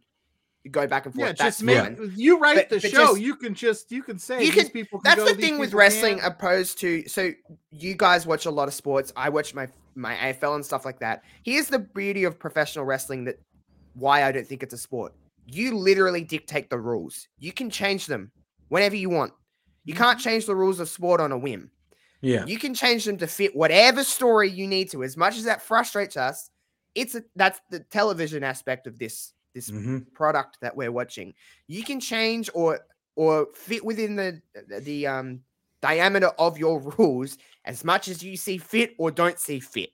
go 0.71 0.87
back 0.87 1.07
and 1.07 1.15
forth, 1.15 1.27
Yeah, 1.29 1.33
just 1.33 1.63
make 1.63 1.99
you 2.17 2.39
write 2.39 2.57
But- 2.57 2.69
the 2.71 2.77
but 2.81 2.91
show. 2.91 2.97
just- 3.09 3.21
you 3.21 3.35
can 3.37 3.55
just 3.55 3.91
you 3.93 4.03
can 4.03 4.19
say 4.19 4.45
You 4.45 4.53
these 4.53 4.65
can- 4.65 4.73
people. 4.73 4.99
Can 5.01 5.05
That's 5.11 5.21
go, 5.21 5.29
the 5.29 5.35
these 5.35 5.45
thing 5.51 5.59
with 5.59 5.73
wrestling, 5.75 6.19
can't. 6.21 6.33
opposed 6.35 6.79
to 6.81 7.07
so 7.09 7.31
you 7.71 7.95
guys 7.95 8.27
watch 8.27 8.47
a 8.47 8.51
lot 8.51 8.69
of 8.69 8.75
sports. 8.75 9.13
I 9.17 9.29
watch 9.31 9.55
my 9.55 9.69
my 9.97 10.15
AFL 10.17 10.57
and 10.57 10.65
stuff 10.65 10.85
like 10.85 10.99
that. 11.01 11.23
Here's 11.45 11.69
the 11.69 11.79
beauty 11.79 12.25
of 12.25 12.39
professional 12.39 12.85
wrestling 12.85 13.25
that 13.25 13.39
why 13.95 14.25
I 14.25 14.33
don't 14.33 14.47
think 14.47 14.63
it's 14.63 14.75
a 14.75 14.79
sport. 14.79 15.15
You 15.47 15.77
literally 15.77 16.25
dictate 16.25 16.71
the 16.71 16.79
rules. 16.79 17.29
You 17.39 17.53
can 17.53 17.71
change 17.71 18.07
them 18.07 18.33
whenever 18.69 18.97
you 18.97 19.11
want. 19.11 19.33
You 19.85 19.95
can't 19.95 20.19
change 20.19 20.47
the 20.47 20.57
rules 20.57 20.81
of 20.81 20.89
sport 20.89 21.21
on 21.21 21.33
a 21.33 21.39
whim. 21.39 21.71
Yeah. 22.23 22.47
You 22.47 22.59
can 22.59 22.75
change 22.75 23.05
them 23.05 23.19
to 23.19 23.27
fit 23.27 23.55
whatever 23.55 24.03
story 24.03 24.51
you 24.51 24.67
need 24.67 24.91
to. 24.93 25.05
As 25.05 25.17
much 25.17 25.37
as 25.37 25.45
that 25.45 25.63
frustrates 25.63 26.17
us, 26.17 26.51
it's 26.95 27.15
a, 27.15 27.23
that's 27.37 27.61
the 27.71 27.81
television 27.81 28.43
aspect 28.43 28.87
of 28.87 28.99
this 28.99 29.33
this 29.55 29.69
hmm 29.69 29.99
product 30.15 30.59
that 30.63 30.75
we're 30.75 30.91
watching. 30.91 31.35
You 31.69 31.85
can 31.85 32.01
change 32.01 32.49
or 32.55 32.81
or 33.15 33.49
fit 33.55 33.85
within 33.85 34.17
the 34.17 34.41
the, 34.69 34.81
the, 34.81 35.07
um 35.07 35.41
diameter 35.83 36.29
of 36.39 36.57
your 36.57 36.81
rules 36.99 37.37
as 37.67 37.85
much 37.85 38.09
as 38.09 38.23
you 38.23 38.39
see 38.39 38.57
fit 38.57 38.95
or 38.99 39.11
don't 39.11 39.39
see 39.39 39.61
fit. 39.61 39.91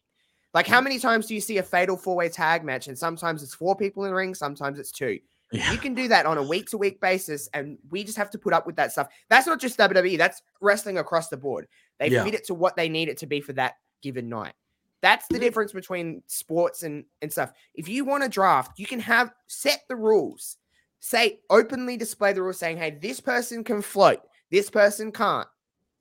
Like 0.54 0.68
how 0.68 0.80
many 0.80 1.00
times 1.00 1.26
do 1.26 1.34
you 1.34 1.40
see 1.40 1.58
a 1.58 1.62
fatal 1.64 1.96
four-way 1.96 2.28
tag 2.28 2.64
match 2.64 2.86
and 2.86 2.96
sometimes 2.96 3.42
it's 3.42 3.54
four 3.54 3.74
people 3.74 4.04
in 4.04 4.10
the 4.10 4.16
ring, 4.16 4.34
sometimes 4.34 4.78
it's 4.78 4.92
two. 4.92 5.18
Yeah. 5.52 5.72
You 5.72 5.78
can 5.78 5.94
do 5.94 6.06
that 6.08 6.26
on 6.26 6.38
a 6.38 6.42
week 6.42 6.70
to 6.70 6.78
week 6.78 7.00
basis, 7.00 7.48
and 7.54 7.78
we 7.90 8.04
just 8.04 8.16
have 8.16 8.30
to 8.30 8.38
put 8.38 8.52
up 8.52 8.66
with 8.66 8.76
that 8.76 8.92
stuff. 8.92 9.08
That's 9.28 9.46
not 9.46 9.60
just 9.60 9.78
WWE, 9.78 10.16
that's 10.16 10.42
wrestling 10.60 10.98
across 10.98 11.28
the 11.28 11.36
board. 11.36 11.66
They 11.98 12.08
Yeah. 12.08 12.24
fit 12.24 12.34
it 12.34 12.44
to 12.44 12.54
what 12.54 12.76
they 12.76 12.88
need 12.88 13.08
it 13.08 13.18
to 13.18 13.26
be 13.26 13.40
for 13.40 13.52
that 13.54 13.74
given 14.00 14.28
night. 14.28 14.54
That's 15.02 15.26
the 15.28 15.38
difference 15.38 15.72
between 15.72 16.22
sports 16.26 16.82
and, 16.82 17.04
and 17.22 17.32
stuff. 17.32 17.52
If 17.74 17.88
you 17.88 18.04
want 18.04 18.22
to 18.22 18.28
draft, 18.28 18.78
you 18.78 18.86
can 18.86 19.00
have 19.00 19.32
set 19.46 19.82
the 19.88 19.96
rules. 19.96 20.58
Say 21.00 21.40
openly 21.48 21.96
display 21.96 22.32
the 22.34 22.42
rules 22.42 22.58
saying, 22.58 22.76
hey, 22.76 22.90
this 22.90 23.18
person 23.20 23.64
can 23.64 23.80
float, 23.80 24.20
this 24.50 24.68
person 24.70 25.10
can't. 25.10 25.48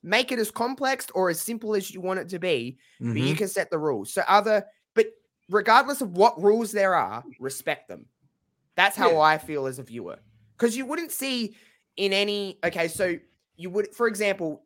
Make 0.03 0.31
it 0.31 0.39
as 0.39 0.51
complex 0.51 1.07
or 1.15 1.29
as 1.29 1.41
simple 1.41 1.75
as 1.75 1.91
you 1.93 2.01
want 2.01 2.19
it 2.19 2.29
to 2.29 2.39
be, 2.39 2.77
but 2.99 3.15
you 3.17 3.33
Mhm. 3.35 3.37
can 3.37 3.47
set 3.47 3.69
the 3.71 3.79
rules. 3.79 4.13
So 4.13 4.21
other 4.27 4.65
but 4.93 5.07
regardless 5.49 6.01
of 6.01 6.11
what 6.17 6.41
rules 6.41 6.71
there 6.73 6.93
are, 6.95 7.23
respect 7.39 7.87
them. 7.87 8.05
That's 8.79 8.95
how 8.95 9.11
Yeah. 9.11 9.19
I 9.19 9.37
feel 9.37 9.65
as 9.65 9.77
a 9.77 9.83
viewer. 9.83 10.17
Because 10.57 10.77
you 10.77 10.85
wouldn't 10.85 11.11
see 11.11 11.53
in 11.97 12.13
any 12.13 12.59
okay, 12.63 12.87
so 12.87 13.17
you 13.57 13.69
would, 13.71 13.93
for 13.93 14.07
example, 14.07 14.63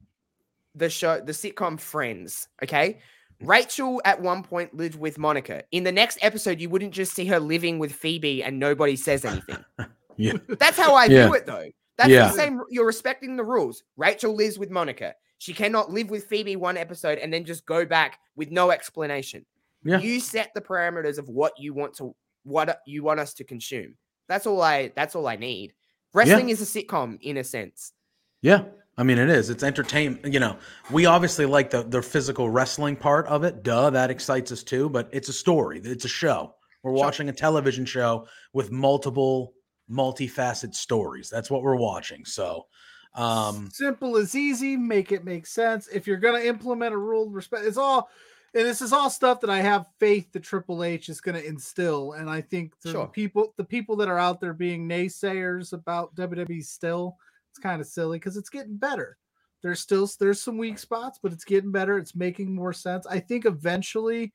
the 0.76 0.88
show, 0.88 1.20
the 1.20 1.32
sitcom 1.32 1.80
Friends, 1.80 2.47
okay? 2.64 2.99
Rachel 3.41 3.99
at 4.05 4.22
one 4.22 4.43
point 4.43 4.76
lived 4.76 4.99
with 4.99 5.18
Monica. 5.18 5.64
In 5.72 5.84
the 5.84 5.91
next 5.91 6.20
episode, 6.22 6.61
you 6.61 6.70
wouldn't 6.70 6.93
just 6.93 7.16
see 7.16 7.26
her 7.26 7.39
living 7.39 7.80
with 7.80 7.91
Phoebe 7.91 8.43
and 8.43 8.59
nobody 8.59 8.95
says 8.95 9.26
anything. 9.26 9.64
Yeah. 10.16 10.34
That's 10.47 10.78
how 10.78 10.93
I 10.93 11.05
Yeah. 11.05 11.26
view 11.26 11.34
it 11.34 11.47
though. 11.47 11.70
That's 11.97 12.11
Yeah. 12.11 12.28
the 12.28 12.34
same. 12.38 12.61
You're 12.70 12.86
respecting 12.86 13.36
the 13.36 13.43
rules. 13.43 13.82
Rachel 13.97 14.36
lives 14.36 14.59
with 14.59 14.70
Monica. 14.70 15.16
She 15.39 15.55
cannot 15.55 15.89
live 15.91 16.11
with 16.11 16.26
Phoebe 16.28 16.55
one 16.55 16.78
episode 16.78 17.18
and 17.18 17.34
then 17.34 17.43
just 17.45 17.66
go 17.66 17.84
back 17.84 18.20
with 18.36 18.51
no 18.51 18.70
explanation. 18.70 19.43
Yeah. 19.84 19.97
You 19.97 20.20
set 20.20 20.53
the 20.53 20.61
parameters 20.61 21.18
of 21.18 21.30
what 21.30 21.53
you 21.57 21.74
want 21.74 21.95
to 21.95 22.16
what 22.43 22.80
you 22.86 23.01
want 23.01 23.20
us 23.22 23.34
to 23.36 23.43
consume. 23.43 23.95
That's 24.28 24.45
all 24.45 24.61
I 24.61 24.91
that's 24.95 25.15
all 25.15 25.28
I 25.28 25.36
need. 25.36 25.74
Wrestling 26.13 26.49
is 26.49 26.61
a 26.61 26.65
sitcom 26.84 27.17
in 27.21 27.38
a 27.38 27.43
sense. 27.43 27.93
Yeah. 28.41 28.65
I 28.95 29.01
mean, 29.01 29.17
it 29.17 29.30
is. 29.30 29.49
It's 29.49 29.63
entertainment. 29.63 30.32
You 30.32 30.39
know, 30.39 30.57
we 30.91 31.07
obviously 31.07 31.45
like 31.47 31.71
the 31.71 31.82
the 31.84 32.01
physical 32.01 32.49
wrestling 32.49 32.95
part 32.95 33.26
of 33.28 33.43
it. 33.43 33.63
Duh, 33.63 33.89
that 33.89 34.11
excites 34.11 34.51
us 34.51 34.61
too. 34.63 34.89
But 34.89 35.09
it's 35.11 35.30
a 35.30 35.34
story. 35.34 35.82
It's 35.84 36.05
a 36.05 36.09
show. 36.09 36.53
We're 36.84 36.91
Sure. 36.91 37.05
watching 37.05 37.30
a 37.30 37.34
television 37.34 37.86
show 37.86 38.28
with 38.51 38.69
multiple, 38.71 39.53
multifaceted 39.89 40.76
stories. 40.76 41.30
That's 41.30 41.49
what 41.49 41.63
we're 41.63 41.78
watching. 41.78 42.26
So, 42.26 42.67
um, 43.15 43.69
simple 43.71 44.17
as 44.17 44.36
easy 44.36 44.76
make 44.76 45.11
it 45.11 45.24
make 45.24 45.45
sense 45.47 45.88
if 45.88 46.05
you're 46.07 46.17
going 46.17 46.41
to 46.41 46.47
implement 46.47 46.93
a 46.95 46.97
rule 46.97 47.30
respect 47.30 47.63
it's 47.63 47.78
all 47.78 48.09
and 48.56 48.66
this 48.66 48.82
is 48.82 48.93
all 48.93 49.10
stuff 49.10 49.39
that 49.41 49.49
i 49.49 49.60
have 49.60 49.88
faith 49.99 50.32
that 50.32 50.43
triple 50.43 50.84
h 50.84 51.10
is 51.10 51.22
going 51.22 51.36
to 51.36 51.47
instill 51.47 52.14
and 52.14 52.30
i 52.30 52.39
think 52.41 52.74
the 52.82 52.91
Sure. 52.91 53.08
people 53.08 53.54
the 53.58 53.64
people 53.64 53.95
that 53.97 54.08
are 54.08 54.20
out 54.20 54.39
there 54.39 54.54
being 54.54 54.88
naysayers 54.88 55.74
about 55.74 56.14
wwe 56.16 56.64
still 56.64 57.18
it's 57.49 57.60
kind 57.60 57.82
of 57.82 57.88
silly 57.88 58.18
because 58.20 58.38
it's 58.38 58.49
getting 58.49 58.78
better 58.78 59.18
there's 59.62 59.80
still 59.80 60.10
there's 60.20 60.41
some 60.41 60.58
weak 60.58 60.78
spots 60.78 61.20
but 61.22 61.32
it's 61.32 61.45
getting 61.45 61.72
better 61.72 61.97
it's 61.97 62.16
making 62.16 62.54
more 62.54 62.74
sense 62.74 63.06
i 63.08 63.20
think 63.20 63.45
eventually 63.45 64.34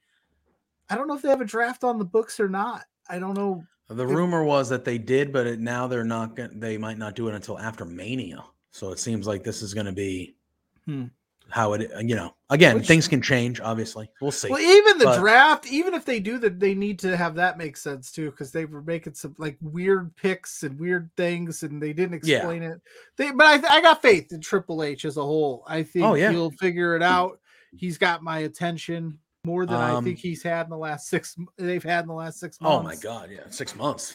i 0.91 0.95
don't 0.97 1.09
know 1.09 1.14
if 1.14 1.23
they 1.23 1.29
have 1.29 1.41
a 1.41 1.45
draft 1.45 1.85
on 1.85 1.99
the 1.99 2.05
books 2.05 2.41
or 2.41 2.49
not 2.49 2.85
i 3.09 3.19
don't 3.19 3.35
know 3.35 3.62
the 3.91 4.07
rumor 4.07 4.45
was 4.45 4.69
that 4.69 4.85
they 4.85 4.99
did, 4.99 5.33
but 5.33 5.47
it, 5.47 5.61
now 5.61 5.87
they're 5.87 6.05
not 6.05 6.37
going. 6.37 6.61
They 6.61 6.77
might 6.77 6.99
not 6.99 7.14
do 7.14 7.27
it 7.29 7.35
until 7.35 7.59
after 7.59 7.87
Mania. 7.87 8.45
So 8.71 8.93
it 8.93 8.99
seems 8.99 9.27
like 9.27 9.43
this 9.43 9.62
is 9.62 9.73
going 9.73 9.87
to 9.87 9.93
be 9.93 10.37
Hmm. 10.85 11.05
How 11.51 11.73
it. 11.75 11.91
You 12.07 12.15
know, 12.17 12.35
again, 12.51 12.77
Which- 12.77 12.87
things 12.87 13.09
can 13.09 13.23
change. 13.23 13.61
Obviously, 13.61 14.11
we'll 14.21 14.31
see. 14.31 14.49
Well, 14.49 14.61
even 14.61 14.99
the 14.99 15.05
But- 15.07 15.21
draft, 15.21 15.67
even 15.67 15.95
if 15.95 16.05
they 16.05 16.21
do 16.21 16.39
that, 16.39 16.61
they 16.61 16.75
need 16.75 16.99
to 17.01 17.17
have 17.17 17.35
that 17.37 17.59
make 17.59 17.77
sense 17.77 18.11
too, 18.13 18.31
because 18.31 18.53
they 18.53 18.65
were 18.65 18.83
making 18.83 19.15
some 19.15 19.35
like 19.39 19.57
weird 19.61 20.15
picks 20.17 20.63
and 20.63 20.79
weird 20.79 21.11
things, 21.17 21.63
and 21.63 21.83
they 21.83 21.93
didn't 21.93 22.25
Yeah. 22.25 22.37
explain 22.39 22.63
it. 22.63 22.81
They, 23.17 23.31
but 23.33 23.47
I, 23.47 23.77
I 23.77 23.81
got 23.81 24.03
faith 24.03 24.33
in 24.33 24.41
Triple 24.41 24.83
H 24.83 25.05
as 25.05 25.17
a 25.17 25.23
whole. 25.23 25.65
I 25.67 25.83
think 25.83 26.05
Oh, 26.05 26.15
yeah. 26.15 26.31
he'll 26.31 26.51
figure 26.53 26.95
it 26.97 27.03
out. 27.03 27.41
He's 27.77 27.99
got 27.99 28.23
my 28.23 28.39
attention 28.41 29.19
more 29.45 29.65
than 29.67 29.77
I 29.77 29.91
Um, 29.91 30.05
think 30.05 30.19
he's 30.19 30.43
had 30.43 30.67
in 30.67 30.71
the 30.71 30.77
last 30.77 31.09
six. 31.09 31.37
They've 31.57 31.83
had 31.83 32.01
in 32.05 32.09
the 32.09 32.15
last 32.15 32.41
six 32.41 32.61
months. 32.61 32.81
oh 32.81 32.83
my 32.83 32.97
god, 32.97 33.31
yeah, 33.31 33.41
six 33.51 33.75
months, 33.77 34.15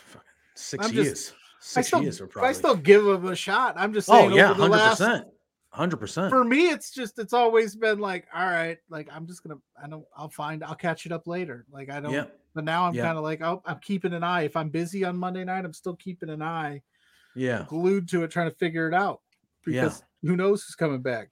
six 0.56 0.86
I'm 0.86 0.92
just- 0.92 1.06
years, 1.06 1.34
I 1.34 1.36
six 1.60 1.88
still, 1.88 2.02
years. 2.04 2.22
I 2.42 2.52
still 2.52 2.76
give 2.76 3.08
him 3.08 3.26
a 3.26 3.36
shot. 3.36 3.76
I'm 3.78 3.94
just 3.94 4.08
saying. 4.08 4.26
oh 4.26 4.28
saying. 4.28 4.38
yeah, 4.38 4.54
hundred 4.54 4.90
percent, 4.90 5.28
hundred 5.74 5.98
percent. 5.98 6.30
for 6.30 6.44
me 6.44 6.70
it's 6.70 6.92
just 6.92 7.18
it's 7.20 7.34
always 7.34 7.76
been 7.76 8.00
like 8.00 8.28
all 8.34 8.46
right 8.46 8.78
like 8.90 9.08
i'm 9.12 9.26
just 9.26 9.44
gonna 9.44 9.60
i 9.84 9.88
don't 9.88 10.06
i'll 10.16 10.30
find 10.30 10.64
i'll 10.64 10.76
catch 10.76 11.06
it 11.08 11.12
up 11.12 11.26
later 11.26 11.66
like 11.72 11.90
i 11.90 12.00
don't 12.00 12.12
Yeah, 12.14 12.26
but 12.54 12.64
now 12.64 12.86
i'm 12.86 12.94
Yeah. 12.94 13.04
kind 13.06 13.18
of 13.18 13.24
like 13.24 13.42
oh 13.42 13.62
i'm 13.66 13.80
keeping 13.80 14.14
an 14.14 14.24
eye 14.24 14.44
if 14.44 14.56
i'm 14.56 14.70
busy 14.70 15.04
on 15.04 15.18
monday 15.18 15.44
night 15.44 15.66
i'm 15.66 15.74
still 15.74 15.96
keeping 15.96 16.30
an 16.30 16.42
eye 16.44 16.82
yeah. 17.36 17.66
glued 17.68 18.08
to 18.10 18.24
it 18.24 18.30
trying 18.30 18.52
to 18.52 18.56
figure 18.58 18.88
it 18.88 18.94
out 18.94 19.22
Yeah. 19.66 19.82
because 19.86 20.04
who 20.22 20.36
knows 20.36 20.64
who's 20.64 20.76
coming 20.76 21.02
back 21.02 21.30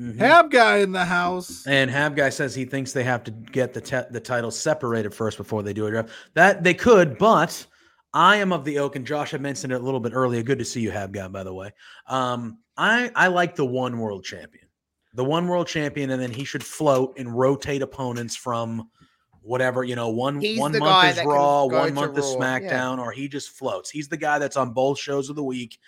Mhm. 0.00 0.16
hab 0.18 0.50
guy 0.50 0.78
in 0.78 0.92
the 0.92 1.04
house 1.04 1.66
And 1.66 1.90
Hab 1.90 2.14
guy 2.16 2.28
says 2.30 2.54
he 2.54 2.64
thinks 2.66 2.92
they 2.92 3.04
have 3.04 3.24
to 3.24 3.30
get 3.30 3.72
the 3.74 3.80
te- 3.80 4.08
the 4.10 4.20
title 4.20 4.50
separated 4.50 5.14
first 5.14 5.36
before 5.38 5.62
they 5.62 5.72
do 5.74 5.86
a 5.86 5.90
draft. 5.90 6.08
That 6.34 6.64
they 6.64 6.72
could, 6.74 7.18
but 7.18 7.66
I 8.14 8.36
am 8.36 8.52
of 8.54 8.64
the 8.64 8.78
oak, 8.78 8.96
and 8.96 9.06
Josh 9.06 9.30
had 9.32 9.40
mentioned 9.42 9.72
it 9.72 9.80
a 9.80 9.84
little 9.84 10.00
bit 10.00 10.12
earlier. 10.14 10.42
Good 10.42 10.58
to 10.60 10.64
see 10.64 10.80
you, 10.80 10.90
Hab 10.90 11.12
guy, 11.12 11.28
by 11.28 11.44
the 11.44 11.52
way. 11.54 11.72
Um, 12.06 12.58
I 12.82 13.12
I 13.14 13.28
like 13.28 13.54
the 13.54 13.64
one 13.64 13.98
world 13.98 14.24
champion, 14.24 14.66
the 15.14 15.24
one 15.24 15.46
world 15.46 15.68
champion, 15.68 16.10
and 16.10 16.20
then 16.20 16.32
he 16.32 16.44
should 16.44 16.64
float 16.64 17.16
and 17.16 17.32
rotate 17.32 17.80
opponents 17.80 18.34
from 18.34 18.90
whatever 19.40 19.84
you 19.84 19.94
know. 19.94 20.08
One 20.08 20.40
He's 20.40 20.58
one 20.58 20.76
month 20.76 21.16
is 21.16 21.24
Raw, 21.24 21.66
one 21.66 21.94
month 21.94 22.18
is 22.18 22.24
Raw, 22.24 22.32
yeah. 22.32 22.58
SmackDown, 22.60 22.98
or 22.98 23.12
he 23.12 23.28
just 23.28 23.50
floats. 23.50 23.88
He's 23.88 24.08
the 24.08 24.16
guy 24.16 24.40
that's 24.40 24.56
on 24.56 24.72
both 24.72 24.98
shows 24.98 25.30
of 25.30 25.36
the 25.36 25.44
week. 25.44 25.78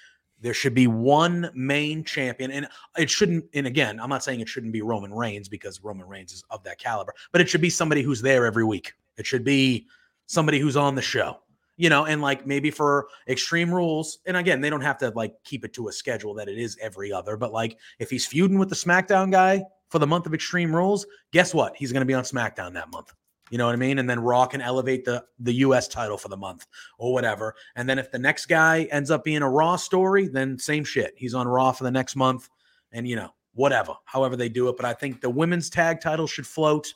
There 0.41 0.55
should 0.55 0.75
be 0.75 0.87
one 0.87 1.51
main 1.53 2.05
champion, 2.05 2.53
and 2.53 2.69
it 2.97 3.11
shouldn't. 3.11 3.45
And 3.55 3.67
again, 3.67 3.99
I'm 3.99 4.09
not 4.09 4.23
saying 4.23 4.39
it 4.39 4.49
shouldn't 4.49 4.73
be 4.73 4.83
Roman 4.83 5.13
Reigns 5.13 5.49
because 5.49 5.83
Roman 5.83 6.07
Reigns 6.07 6.33
is 6.33 6.45
of 6.51 6.63
that 6.63 6.79
caliber, 6.79 7.13
but 7.33 7.41
it 7.41 7.49
should 7.49 7.61
be 7.61 7.71
somebody 7.71 8.03
who's 8.03 8.23
there 8.23 8.47
every 8.47 8.65
week. 8.65 8.93
It 9.17 9.27
should 9.27 9.43
be 9.43 9.89
somebody 10.27 10.61
who's 10.61 10.77
on 10.77 10.95
the 10.95 11.03
show, 11.03 11.39
you 11.77 11.89
know, 11.89 12.07
and 12.07 12.23
like 12.23 12.47
maybe 12.47 12.71
for 12.71 13.09
Extreme 13.29 13.75
Rules. 13.75 14.19
And 14.27 14.37
again, 14.37 14.61
they 14.61 14.71
don't 14.71 14.81
have 14.81 14.99
to 14.99 15.11
like 15.11 15.35
keep 15.45 15.65
it 15.65 15.73
to 15.75 15.89
a 15.89 15.93
schedule 15.93 16.35
that 16.35 16.49
it 16.49 16.59
is 16.59 16.79
every 16.81 17.13
other, 17.13 17.37
but 17.37 17.53
like 17.53 17.79
if 17.99 18.11
he's 18.11 18.27
feuding 18.27 18.59
with 18.59 18.69
the 18.69 18.75
SmackDown 18.75 19.31
guy 19.31 19.65
for 19.89 19.99
the 19.99 20.07
month 20.07 20.27
of 20.27 20.35
Extreme 20.35 20.75
Rules, 20.75 21.07
guess 21.33 21.53
what? 21.53 21.75
He's 21.77 21.93
going 21.93 22.03
to 22.03 22.07
be 22.07 22.15
on 22.15 22.25
SmackDown 22.25 22.75
that 22.75 22.91
month. 22.91 23.13
You 23.51 23.59
know 23.59 23.67
what 23.67 23.75
I 23.75 23.77
mean? 23.77 23.99
And 23.99 24.09
then 24.09 24.21
Raw 24.21 24.47
can 24.47 24.61
elevate 24.61 25.05
the 25.05 25.25
the 25.39 25.55
US 25.57 25.87
title 25.87 26.17
for 26.17 26.29
the 26.29 26.37
month 26.37 26.67
or 26.99 27.13
whatever. 27.13 27.55
And 27.77 27.89
then 27.89 27.99
if 27.99 28.11
the 28.11 28.19
next 28.19 28.47
guy 28.47 28.85
ends 28.85 29.11
up 29.11 29.23
being 29.23 29.43
a 29.43 29.51
Raw 29.51 29.77
story, 29.77 30.29
then 30.29 30.59
same 30.59 30.85
shit. 30.85 31.15
He's 31.17 31.35
on 31.35 31.47
Raw 31.47 31.73
for 31.73 31.85
the 31.85 31.91
next 31.91 32.17
month 32.17 32.49
and 32.93 33.07
you 33.07 33.17
know, 33.17 33.31
whatever. 33.55 33.95
However 34.05 34.37
they 34.37 34.49
do 34.49 34.69
it, 34.69 34.77
but 34.77 34.87
I 34.87 34.95
think 34.95 35.21
the 35.21 35.31
women's 35.31 35.69
tag 35.69 36.01
title 36.01 36.27
should 36.27 36.47
float. 36.47 36.95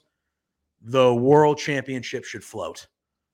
The 0.81 1.15
world 1.15 1.59
championship 1.59 2.25
should 2.25 2.45
float. 2.45 2.87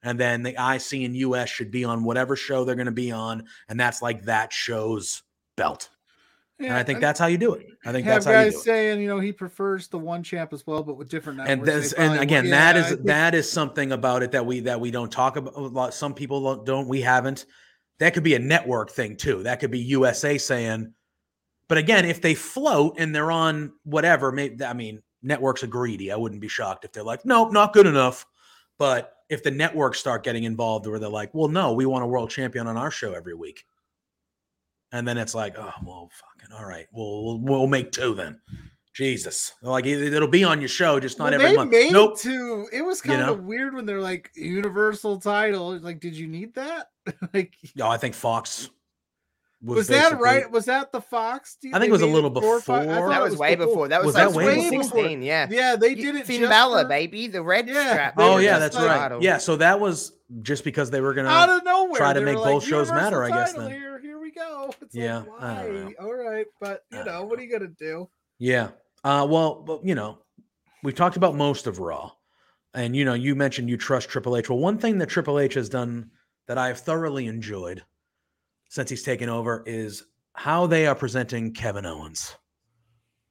And 0.04 0.20
then 0.20 0.42
the 0.42 0.50
IC 0.50 1.04
and 1.04 1.16
US 1.16 1.48
should 1.48 1.70
be 1.70 1.84
on 1.84 2.04
whatever 2.04 2.36
show 2.36 2.64
they're 2.64 2.74
going 2.76 2.86
to 2.86 2.92
be 2.92 3.10
on 3.10 3.46
and 3.68 3.80
that's 3.80 4.02
like 4.02 4.24
that 4.26 4.52
show's 4.52 5.22
belt. 5.56 5.88
And 6.60 6.72
I 6.72 6.84
think 6.84 7.00
that's 7.00 7.18
how 7.18 7.26
you 7.26 7.36
do 7.36 7.54
it. 7.54 7.66
I 7.84 7.90
think 7.90 8.06
that's 8.06 8.26
how 8.26 8.40
you 8.42 8.52
do 8.52 8.56
it. 8.56 8.60
saying 8.60 9.00
you 9.00 9.08
know 9.08 9.18
he 9.18 9.32
prefers 9.32 9.88
the 9.88 9.98
one 9.98 10.22
champ 10.22 10.52
as 10.52 10.64
well 10.66 10.82
but 10.84 10.96
with 10.96 11.08
different 11.08 11.38
networks. 11.38 11.66
They 11.66 11.74
this 11.80 11.92
and 11.94 12.20
again 12.20 12.44
would, 12.44 12.52
that 12.52 12.76
yeah, 12.76 12.82
is 12.82 12.88
think- 12.90 13.06
that 13.06 13.34
is 13.34 13.50
something 13.50 13.90
about 13.92 14.22
it 14.22 14.30
that 14.32 14.46
we 14.46 14.60
that 14.60 14.80
we 14.80 14.90
don't 14.92 15.10
talk 15.10 15.36
about 15.36 15.56
a 15.56 15.60
lot 15.60 15.94
some 15.94 16.14
people 16.14 16.42
don't- 16.42 16.64
don't 16.64 16.88
we 16.88 17.00
haven't 17.00 17.46
that 17.98 18.14
could 18.14 18.22
be 18.22 18.34
a 18.34 18.38
network 18.38 18.90
thing 18.90 19.16
too 19.16 19.42
that 19.42 19.58
could 19.60 19.70
be 19.70 19.80
usa 19.80 20.38
saying 20.38 20.92
but 21.68 21.76
again 21.78 22.04
if 22.04 22.20
they 22.20 22.34
float 22.34 22.94
and 22.98 23.14
they're 23.14 23.32
on 23.32 23.72
whatever 23.82 24.30
maybe 24.30 24.64
i 24.64 24.72
mean 24.72 25.02
networks 25.22 25.62
are 25.64 25.68
greedy 25.68 26.12
i 26.12 26.16
wouldn't 26.16 26.40
be 26.40 26.48
shocked 26.48 26.84
if 26.84 26.92
they're 26.92 27.02
like 27.02 27.24
nope 27.24 27.52
not 27.52 27.72
good 27.72 27.86
enough 27.86 28.26
but 28.78 29.13
if 29.28 29.42
the 29.42 29.50
networks 29.50 29.98
start 29.98 30.22
getting 30.24 30.44
involved 30.44 30.86
where 30.86 30.98
they're 30.98 31.08
like 31.08 31.32
well 31.34 31.48
no 31.48 31.72
we 31.72 31.86
want 31.86 32.04
a 32.04 32.06
world 32.06 32.30
champion 32.30 32.66
on 32.66 32.76
our 32.76 32.90
show 32.90 33.14
every 33.14 33.34
week 33.34 33.64
and 34.92 35.06
then 35.06 35.16
it's 35.18 35.34
like 35.34 35.54
oh 35.58 35.72
well 35.84 36.10
fucking 36.12 36.54
all 36.56 36.64
right 36.66 36.86
we'll 36.92 37.24
we'll, 37.24 37.38
we'll 37.38 37.66
make 37.66 37.90
two 37.90 38.14
then 38.14 38.38
jesus 38.92 39.52
like 39.62 39.86
it, 39.86 40.12
it'll 40.12 40.28
be 40.28 40.44
on 40.44 40.60
your 40.60 40.68
show 40.68 41.00
just 41.00 41.18
not 41.18 41.32
Well, 41.32 41.34
every 41.34 41.48
they 41.48 41.56
month 41.56 41.70
made 41.72 41.92
nope 41.92 42.18
to 42.20 42.66
it 42.72 42.82
was 42.82 43.04
You 43.04 43.10
kind 43.12 43.26
know? 43.26 43.32
of 43.32 43.42
weird 43.44 43.74
when 43.74 43.86
they're 43.86 44.00
like 44.00 44.30
universal 44.36 45.18
title. 45.18 45.76
Like, 45.78 45.98
did 46.00 46.14
you 46.14 46.28
need 46.28 46.54
that? 46.54 46.90
like, 47.34 47.54
No, 47.74 47.88
I 47.88 47.96
think 47.96 48.14
Fox 48.14 48.70
was, 49.64 49.88
that 49.88 50.20
right? 50.20 50.50
Was 50.50 50.66
that 50.66 50.92
the 50.92 51.00
Fox? 51.00 51.56
deal? 51.60 51.74
I 51.74 51.78
think 51.78 51.88
it 51.88 51.92
was 51.92 52.02
a 52.02 52.06
little 52.06 52.32
four 52.32 52.56
or 52.56 52.60
five- 52.60 52.82
I 52.82 52.86
before. 52.86 53.08
thought 53.08 53.08
That 53.10 53.20
it 53.20 53.30
was, 53.30 53.36
way 53.38 53.54
before. 53.54 53.88
That 53.88 53.98
was, 54.04 54.06
Was 54.06 54.14
like 54.14 54.28
that 54.28 54.36
way 54.36 54.44
before? 54.44 54.70
2016. 54.70 55.22
Yeah. 55.22 55.46
Yeah, 55.50 55.76
they 55.76 55.94
did 55.94 56.16
it. 56.16 56.26
Finn 56.26 56.40
just 56.40 56.50
Balor, 56.50 56.82
for- 56.82 56.88
baby, 56.88 57.26
the 57.28 57.42
red 57.42 57.68
Yeah, 57.68 57.90
strap. 57.90 58.16
they 58.16 58.22
Oh 58.24 58.36
yeah, 58.38 58.58
that's 58.58 58.76
like- 58.76 59.10
right. 59.10 59.22
Yeah, 59.22 59.38
so 59.38 59.56
that 59.56 59.80
was 59.80 60.12
just 60.42 60.64
because 60.64 60.90
they 60.90 61.00
were 61.00 61.14
gonna. 61.14 61.28
out 61.28 61.48
of 61.48 61.64
nowhere. 61.64 61.96
try 61.98 62.12
to 62.12 62.20
make 62.20 62.36
like, 62.36 62.44
both 62.44 62.64
shows 62.64 62.90
matter, 62.90 63.22
I 63.24 63.28
guess, 63.30 63.52
then." 63.54 63.70
Here, 63.70 63.98
here 64.00 64.18
we 64.20 64.30
go. 64.32 64.72
It's 64.82 64.94
Yeah, 64.94 65.18
like, 65.18 65.42
I 65.42 65.62
don't 65.64 65.74
know. 65.74 65.92
why? 65.98 66.04
All 66.06 66.14
right, 66.14 66.46
but 66.60 66.82
you 66.90 66.98
don't 66.98 67.06
know, 67.06 67.24
what 67.24 67.38
are 67.38 67.42
you 67.42 67.50
gonna 67.52 67.70
do? 67.78 68.08
Yeah. 68.38 68.68
Uh, 69.02 69.26
well, 69.28 69.62
but 69.62 69.84
you 69.84 69.94
know, 69.94 70.18
we've 70.82 70.94
talked 70.94 71.16
about 71.16 71.34
most 71.34 71.66
of 71.66 71.78
Raw, 71.78 72.10
and 72.74 72.96
you 72.96 73.04
know, 73.04 73.14
you 73.14 73.34
mentioned 73.34 73.68
you 73.70 73.76
trust 73.76 74.08
Triple 74.08 74.36
H. 74.36 74.48
Well, 74.50 74.58
one 74.58 74.78
thing 74.78 74.98
that 74.98 75.08
Triple 75.08 75.38
H 75.38 75.54
has 75.54 75.68
done 75.68 76.10
that 76.48 76.58
I 76.58 76.68
have 76.68 76.80
thoroughly 76.80 77.26
enjoyed 77.26 77.84
since 78.68 78.90
he's 78.90 79.02
taken 79.02 79.28
over 79.28 79.62
is 79.66 80.04
how 80.34 80.66
they 80.66 80.86
are 80.86 80.94
presenting 80.94 81.52
Kevin 81.52 81.86
Owens. 81.86 82.34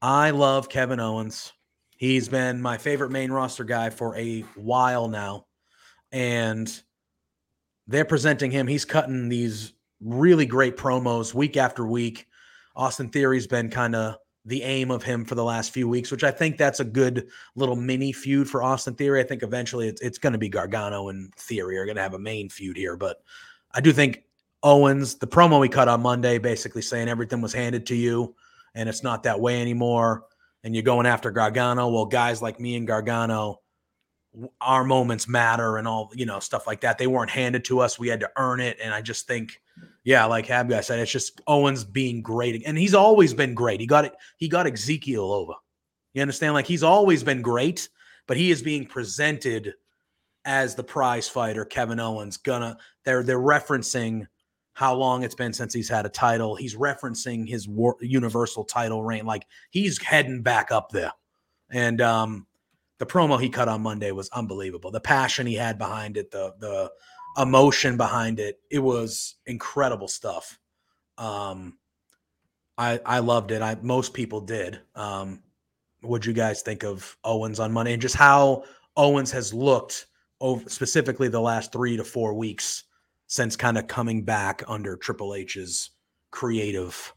I 0.01 0.31
love 0.31 0.69
Kevin 0.69 0.99
Owens. 0.99 1.53
He's 1.97 2.27
been 2.27 2.61
my 2.61 2.77
favorite 2.77 3.11
main 3.11 3.31
roster 3.31 3.63
guy 3.63 3.89
for 3.89 4.15
a 4.17 4.41
while 4.55 5.07
now. 5.07 5.45
And 6.11 6.69
they're 7.87 8.05
presenting 8.05 8.51
him. 8.51 8.67
He's 8.67 8.85
cutting 8.85 9.29
these 9.29 9.73
really 10.01 10.45
great 10.45 10.77
promos 10.77 11.33
week 11.33 11.57
after 11.57 11.85
week. 11.85 12.27
Austin 12.75 13.09
Theory's 13.09 13.47
been 13.47 13.69
kind 13.69 13.95
of 13.95 14.17
the 14.45 14.63
aim 14.63 14.91
of 14.91 15.03
him 15.03 15.23
for 15.23 15.35
the 15.35 15.43
last 15.43 15.71
few 15.71 15.87
weeks, 15.87 16.11
which 16.11 16.23
I 16.23 16.31
think 16.31 16.57
that's 16.57 16.81
a 16.81 16.85
good 16.85 17.29
little 17.55 17.77
mini 17.77 18.11
feud 18.11 18.49
for 18.49 18.61
Austin 18.61 18.95
Theory. 18.95 19.21
I 19.21 19.23
think 19.23 19.43
eventually 19.43 19.87
it's, 19.87 20.01
it's 20.01 20.17
going 20.17 20.33
to 20.33 20.39
be 20.39 20.49
Gargano 20.49 21.09
and 21.09 21.33
Theory 21.35 21.77
are 21.77 21.85
going 21.85 21.95
to 21.95 22.01
have 22.01 22.13
a 22.13 22.19
main 22.19 22.49
feud 22.49 22.75
here. 22.75 22.97
But 22.97 23.17
I 23.71 23.79
do 23.79 23.93
think 23.93 24.23
Owens, 24.63 25.15
the 25.15 25.27
promo 25.27 25.59
we 25.59 25.69
cut 25.69 25.87
on 25.87 26.01
Monday, 26.01 26.37
basically 26.37 26.81
saying 26.81 27.09
everything 27.09 27.41
was 27.41 27.53
handed 27.53 27.85
to 27.87 27.95
you 27.95 28.33
and 28.75 28.89
it's 28.89 29.03
not 29.03 29.23
that 29.23 29.39
way 29.39 29.61
anymore. 29.61 30.25
And 30.63 30.73
you're 30.73 30.83
going 30.83 31.05
after 31.05 31.31
Gargano. 31.31 31.89
Well, 31.89 32.05
guys 32.05 32.41
like 32.41 32.59
me 32.59 32.75
and 32.77 32.87
Gargano, 32.87 33.59
our 34.61 34.83
moments 34.83 35.27
matter 35.27 35.77
and 35.77 35.87
all, 35.87 36.09
you 36.15 36.25
know, 36.25 36.39
stuff 36.39 36.65
like 36.65 36.81
that. 36.81 36.97
They 36.97 37.07
weren't 37.07 37.29
handed 37.29 37.65
to 37.65 37.79
us. 37.79 37.99
We 37.99 38.07
had 38.07 38.21
to 38.21 38.31
earn 38.37 38.61
it. 38.61 38.77
And 38.81 38.93
I 38.93 39.01
just 39.01 39.27
think, 39.27 39.61
yeah, 40.03 40.25
like 40.25 40.45
Hab 40.45 40.69
guy 40.69 40.81
said, 40.81 40.99
it's 40.99 41.11
just 41.11 41.41
Owens 41.47 41.83
being 41.83 42.21
great. 42.21 42.63
And 42.65 42.77
he's 42.77 42.95
always 42.95 43.33
been 43.33 43.53
great. 43.53 43.79
He 43.79 43.85
got 43.85 44.05
it, 44.05 44.13
he 44.37 44.47
got 44.47 44.65
Ezekiel 44.65 45.31
over. 45.31 45.53
You 46.13 46.21
understand? 46.21 46.53
Like 46.53 46.67
he's 46.67 46.83
always 46.83 47.23
been 47.23 47.41
great, 47.41 47.89
but 48.27 48.37
he 48.37 48.51
is 48.51 48.61
being 48.61 48.85
presented 48.85 49.73
as 50.45 50.75
the 50.75 50.83
prize 50.83 51.27
fighter, 51.27 51.65
Kevin 51.65 51.99
Owens. 51.99 52.37
Gonna 52.37 52.77
they're 53.03 53.23
they're 53.23 53.39
referencing 53.39 54.27
how 54.73 54.95
long 54.95 55.23
it's 55.23 55.35
been 55.35 55.53
since 55.53 55.73
he's 55.73 55.89
had 55.89 56.05
a 56.05 56.09
title. 56.09 56.55
He's 56.55 56.75
referencing 56.75 57.47
his 57.47 57.67
war, 57.67 57.95
universal 58.01 58.63
title 58.63 59.03
reign. 59.03 59.25
Like 59.25 59.45
he's 59.69 60.01
heading 60.01 60.41
back 60.41 60.71
up 60.71 60.89
there. 60.89 61.11
And 61.71 62.01
um 62.01 62.47
the 62.97 63.05
promo 63.05 63.39
he 63.39 63.49
cut 63.49 63.67
on 63.67 63.81
Monday 63.81 64.11
was 64.11 64.29
unbelievable. 64.29 64.91
The 64.91 64.99
passion 64.99 65.45
he 65.47 65.55
had 65.55 65.77
behind 65.77 66.17
it, 66.17 66.31
the 66.31 66.53
the 66.59 66.91
emotion 67.37 67.97
behind 67.97 68.39
it, 68.39 68.59
it 68.71 68.79
was 68.79 69.35
incredible 69.45 70.07
stuff. 70.07 70.59
Um 71.17 71.77
I 72.77 72.99
I 73.05 73.19
loved 73.19 73.51
it. 73.51 73.61
I 73.61 73.77
most 73.81 74.13
people 74.13 74.41
did. 74.41 74.81
Um 74.95 75.43
what'd 76.01 76.25
you 76.25 76.33
guys 76.33 76.63
think 76.63 76.83
of 76.83 77.15
Owens 77.23 77.59
on 77.59 77.71
Monday 77.71 77.93
and 77.93 78.01
just 78.01 78.15
how 78.15 78.63
Owens 78.97 79.31
has 79.31 79.53
looked 79.53 80.07
over 80.41 80.67
specifically 80.67 81.27
the 81.27 81.39
last 81.39 81.71
three 81.71 81.95
to 81.95 82.03
four 82.03 82.33
weeks 82.33 82.83
since 83.33 83.55
kind 83.55 83.79
of 83.79 83.87
coming 83.87 84.21
back 84.21 84.61
under 84.67 84.95
Triple 84.95 85.33
H's 85.33 85.89
creative. 86.29 87.11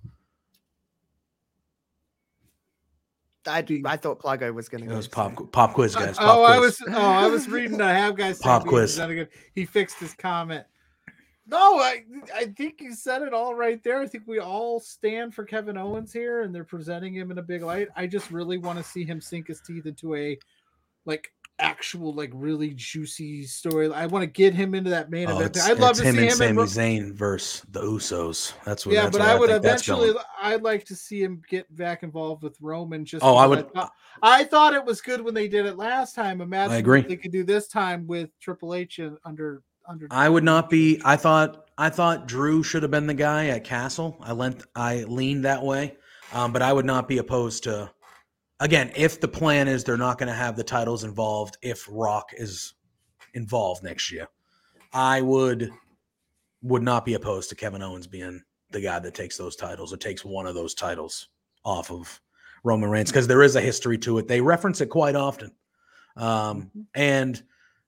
I, 3.47 3.63
I 3.85 3.97
thought 3.99 4.21
Pluggo 4.21 4.55
was 4.55 4.71
going 4.71 4.81
to 4.81 4.87
It 4.87 4.93
go. 4.93 4.97
was 4.97 5.09
pop 5.09 5.37
same. 5.37 5.49
pop 5.49 5.75
quiz, 5.75 5.95
uh, 5.95 6.07
guys. 6.07 6.17
oh, 6.19 6.23
pop 6.25 6.51
I 6.51 6.59
was. 6.59 6.81
Oh, 6.89 6.93
I 6.99 7.27
was 7.27 7.51
reading. 7.51 7.83
I 7.83 7.93
have 7.93 8.17
guys. 8.17 8.39
Pop 8.39 8.65
quiz. 8.65 8.99
He 9.55 9.67
fixed 9.67 9.99
his 9.99 10.15
comment. 10.15 10.65
No, 11.47 11.79
I 11.81 12.03
I 12.35 12.47
think 12.47 12.81
you 12.81 12.95
said 12.95 13.21
it 13.21 13.35
all 13.35 13.55
right 13.55 13.85
there. 13.85 14.01
I 14.01 14.07
think 14.07 14.25
we 14.27 14.39
all 14.39 14.81
stand 14.81 15.35
for 15.35 15.45
Kevin 15.45 15.77
Owens 15.77 16.15
here, 16.15 16.41
and 16.41 16.55
they're 16.55 16.65
presenting 16.65 17.13
him 17.13 17.31
in 17.31 17.37
a 17.37 17.43
big 17.43 17.63
light. 17.63 17.89
I 17.95 18.07
just 18.07 18.31
really 18.31 18.57
want 18.57 18.79
to 18.79 18.83
see 18.85 19.05
him 19.05 19.21
sink 19.21 19.49
his 19.49 19.61
teeth 19.61 19.85
into 19.85 20.15
a 20.15 20.39
like 21.05 21.31
actual 21.59 22.13
like 22.15 22.31
really 22.35 22.75
juicy 22.75 23.45
story. 23.45 23.93
I 23.93 24.07
want 24.07 24.23
to 24.23 24.27
get 24.27 24.55
him 24.55 24.75
into 24.75 24.91
that 24.91 25.11
main 25.11 25.29
Oh, 25.31 25.39
event. 25.39 25.59
I'd 25.63 25.79
love 25.79 25.97
to 25.97 26.03
him 26.05 26.15
see 26.17 26.29
and 26.29 26.41
him. 26.41 26.59
in 26.59 26.69
Sami 26.69 26.99
Zayn 26.99 27.13
versus 27.15 27.63
the 27.71 27.81
Usos. 27.83 28.53
That's 28.65 28.85
what. 28.85 28.95
yeah, 28.95 29.05
that's 29.05 29.17
but 29.17 29.27
I 29.27 29.39
would 29.39 29.49
that's 29.51 29.65
eventually. 29.89 30.13
I'd 30.41 30.63
like 30.63 30.85
to 30.87 30.97
see 30.97 31.23
him 31.23 31.43
get 31.49 31.75
back 31.75 32.03
involved 32.03 32.43
with 32.43 32.57
Roman. 32.61 33.05
Just 33.05 33.25
Oh, 33.25 33.37
I 33.37 33.47
would. 33.47 33.73
thought- 33.73 33.93
I 34.23 34.45
thought 34.45 34.75
it 34.75 34.85
was 34.85 35.01
good 35.01 35.21
when 35.21 35.35
they 35.35 35.49
did 35.49 35.67
it 35.67 35.77
last 35.77 36.15
time. 36.15 36.41
Imagine 36.41 36.73
I 36.75 36.79
agree. 36.79 37.03
they 37.03 37.17
could 37.17 37.33
do 37.33 37.45
this 37.45 37.69
time 37.69 38.07
with 38.07 38.31
Triple 38.41 38.75
H 38.75 38.99
and 38.99 39.17
under 39.25 39.63
under. 39.89 40.07
I 40.11 40.29
would 40.29 40.45
not 40.45 40.69
be. 40.71 41.01
I 41.05 41.17
thought. 41.17 41.63
I 41.79 41.91
thought 41.91 42.27
Drew 42.27 42.63
should 42.63 42.83
have 42.83 42.91
been 42.91 43.07
the 43.07 43.13
guy 43.15 43.49
at 43.49 43.63
Castle. 43.65 44.17
I 44.21 44.33
lent. 44.33 44.65
I 44.75 45.05
leaned 45.05 45.45
that 45.45 45.63
way, 45.63 45.97
um, 46.33 46.51
but 46.53 46.63
I 46.63 46.73
would 46.73 46.87
not 46.87 47.07
be 47.09 47.19
opposed 47.19 47.65
to. 47.65 47.91
Again, 48.61 48.91
if 48.97 49.21
the 49.21 49.29
plan 49.29 49.69
is 49.69 49.85
they're 49.85 49.97
not 49.97 50.19
going 50.19 50.29
to 50.29 50.35
have 50.35 50.57
the 50.57 50.65
titles 50.65 51.05
involved, 51.05 51.59
if 51.61 51.87
Rock 51.91 52.31
is 52.37 52.75
involved 53.35 53.83
next 53.83 54.11
year, 54.11 54.29
I 54.93 55.21
would 55.21 55.71
would 56.63 56.83
not 56.83 57.05
be 57.05 57.15
opposed 57.15 57.51
to 57.51 57.55
Kevin 57.55 57.83
Owens 57.83 58.07
being 58.07 58.43
the 58.71 58.81
guy 58.81 58.99
that 58.99 59.15
takes 59.15 59.37
those 59.37 59.57
titles 59.57 59.93
or 59.93 59.97
takes 59.99 60.25
one 60.25 60.47
of 60.47 60.55
those 60.55 60.75
titles 60.75 61.29
off 61.65 61.91
of 61.91 62.21
Roman 62.65 62.91
Reigns 62.91 63.11
because 63.11 63.27
there 63.27 63.43
is 63.43 63.57
a 63.57 63.61
history 63.61 63.99
to 63.99 64.19
it. 64.19 64.27
They 64.27 64.41
reference 64.41 64.81
it 64.81 64.87
quite 64.87 65.15
often, 65.15 65.53
um, 66.17 66.71
and 66.95 67.41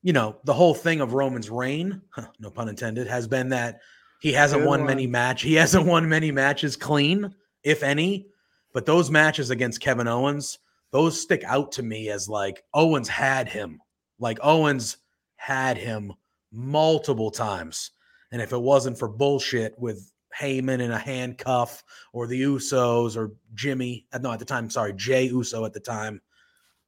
you 0.02 0.12
know 0.12 0.36
the 0.44 0.52
whole 0.52 0.74
thing 0.74 1.00
of 1.00 1.14
Roman's 1.14 1.48
reign, 1.48 2.02
no 2.38 2.50
pun 2.50 2.68
intended, 2.68 3.06
has 3.06 3.26
been 3.26 3.48
that 3.48 3.80
he 4.20 4.32
hasn't 4.32 4.62
Good 4.62 4.68
won 4.68 4.84
many 4.84 5.06
one. 5.06 5.12
match. 5.12 5.42
He 5.42 5.54
hasn't 5.54 5.86
won 5.86 6.08
many 6.08 6.30
matches 6.30 6.76
clean, 6.76 7.34
if 7.62 7.82
any. 7.82 8.26
But 8.72 8.86
those 8.86 9.10
matches 9.10 9.50
against 9.50 9.80
Kevin 9.80 10.08
Owens, 10.08 10.58
those 10.90 11.20
stick 11.20 11.44
out 11.44 11.72
to 11.72 11.82
me 11.82 12.10
as 12.10 12.28
like 12.28 12.62
Owens 12.74 13.08
had 13.08 13.48
him. 13.48 13.80
Like 14.18 14.38
Owens 14.42 14.98
had 15.36 15.76
him 15.76 16.12
multiple 16.52 17.30
times. 17.30 17.92
And 18.32 18.42
if 18.42 18.52
it 18.52 18.60
wasn't 18.60 18.98
for 18.98 19.08
bullshit 19.08 19.78
with 19.78 20.12
Heyman 20.38 20.80
in 20.80 20.90
a 20.90 20.98
handcuff 20.98 21.82
or 22.12 22.26
the 22.26 22.42
Usos 22.42 23.16
or 23.16 23.32
Jimmy, 23.54 24.06
uh, 24.12 24.18
no, 24.18 24.32
at 24.32 24.38
the 24.38 24.44
time, 24.44 24.68
sorry, 24.70 24.92
Jay 24.92 25.24
Uso 25.24 25.64
at 25.64 25.72
the 25.72 25.80
time, 25.80 26.20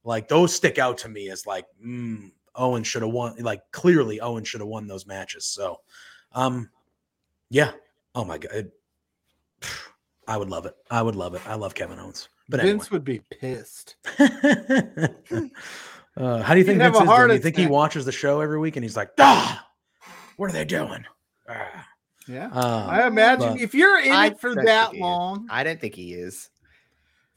like 0.03 0.27
those 0.27 0.53
stick 0.53 0.77
out 0.79 0.97
to 0.99 1.09
me 1.09 1.29
as 1.29 1.45
like, 1.45 1.65
mm, 1.83 2.31
Owen 2.55 2.83
should 2.83 3.01
have 3.01 3.11
won. 3.11 3.35
Like 3.37 3.61
clearly, 3.71 4.19
Owen 4.19 4.43
should 4.43 4.61
have 4.61 4.67
won 4.67 4.87
those 4.87 5.07
matches. 5.07 5.45
So, 5.45 5.77
um, 6.33 6.69
yeah. 7.49 7.71
Oh 8.13 8.25
my 8.25 8.37
god, 8.37 8.71
I 10.31 10.37
would 10.37 10.49
love 10.49 10.65
it. 10.65 10.73
I 10.89 11.01
would 11.01 11.17
love 11.17 11.35
it. 11.35 11.41
I 11.45 11.55
love 11.55 11.75
Kevin 11.75 11.99
Owens. 11.99 12.29
But 12.47 12.61
Vince 12.61 12.89
would 12.89 13.03
be 13.03 13.19
pissed. 13.19 13.97
uh, 14.17 14.29
how 16.41 16.53
do 16.53 16.59
you 16.59 16.63
think 16.65 16.77
He'd 16.77 16.83
have 16.83 16.93
Vince 16.93 17.03
is 17.03 17.09
heart 17.09 17.27
doing? 17.29 17.37
You 17.37 17.43
think 17.43 17.57
he 17.57 17.67
watches 17.67 18.05
the 18.05 18.13
show 18.13 18.39
every 18.39 18.57
week 18.57 18.77
and 18.77 18.83
he's 18.85 18.95
like, 18.95 19.09
ah, 19.19 19.67
what 20.37 20.49
are 20.49 20.53
they 20.53 20.63
doing? 20.63 21.03
Ah. 21.49 21.85
Yeah. 22.29 22.49
Uh, 22.53 22.87
I 22.89 23.07
imagine 23.07 23.57
if 23.59 23.73
you're 23.73 23.99
in 23.99 24.13
I 24.13 24.27
it 24.27 24.39
for 24.39 24.55
that 24.55 24.91
think 24.91 24.93
he 24.93 24.97
is. 24.99 25.01
long, 25.01 25.47
I 25.49 25.63
don't 25.65 25.81
think 25.81 25.95
he 25.95 26.13
is. 26.13 26.49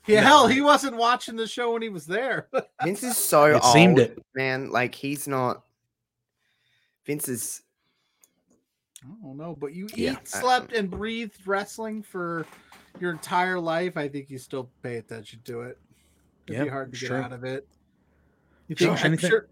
yeah, 0.06 0.20
No. 0.20 0.26
hell, 0.26 0.46
he 0.46 0.60
wasn't 0.60 0.96
watching 0.96 1.34
the 1.34 1.48
show 1.48 1.72
when 1.72 1.82
he 1.82 1.88
was 1.88 2.06
there. 2.06 2.48
Vince 2.84 3.02
is 3.02 3.16
so 3.16 3.46
It 3.46 3.54
old, 3.54 3.72
seemed 3.72 3.98
it. 3.98 4.22
man. 4.36 4.70
Like 4.70 4.94
he's 4.94 5.26
not. 5.26 5.64
Vince 7.06 7.28
is. 7.28 7.60
I 9.02 9.08
don't 9.22 9.36
know, 9.36 9.56
but 9.58 9.72
you 9.74 9.88
Yeah. 9.96 10.12
eat, 10.12 10.28
slept, 10.28 10.72
and 10.72 10.88
breathed 10.90 11.46
wrestling 11.46 12.02
for 12.02 12.46
your 13.00 13.10
entire 13.12 13.58
life. 13.58 13.96
I 13.96 14.08
think 14.08 14.30
you 14.30 14.38
still 14.38 14.70
pay 14.82 14.96
attention 14.96 15.40
to 15.44 15.62
it. 15.62 15.78
It'd 16.46 16.58
Yeah, 16.58 16.64
be 16.64 16.70
hard 16.70 16.92
to 16.92 16.98
sure. 16.98 17.18
get 17.18 17.24
out 17.24 17.32
of 17.32 17.44
it. 17.44 17.66
You 18.68 18.76
think? 18.76 18.90
Josh, 18.90 19.00
I'm 19.00 19.06
anything? 19.12 19.30
sure. 19.30 19.48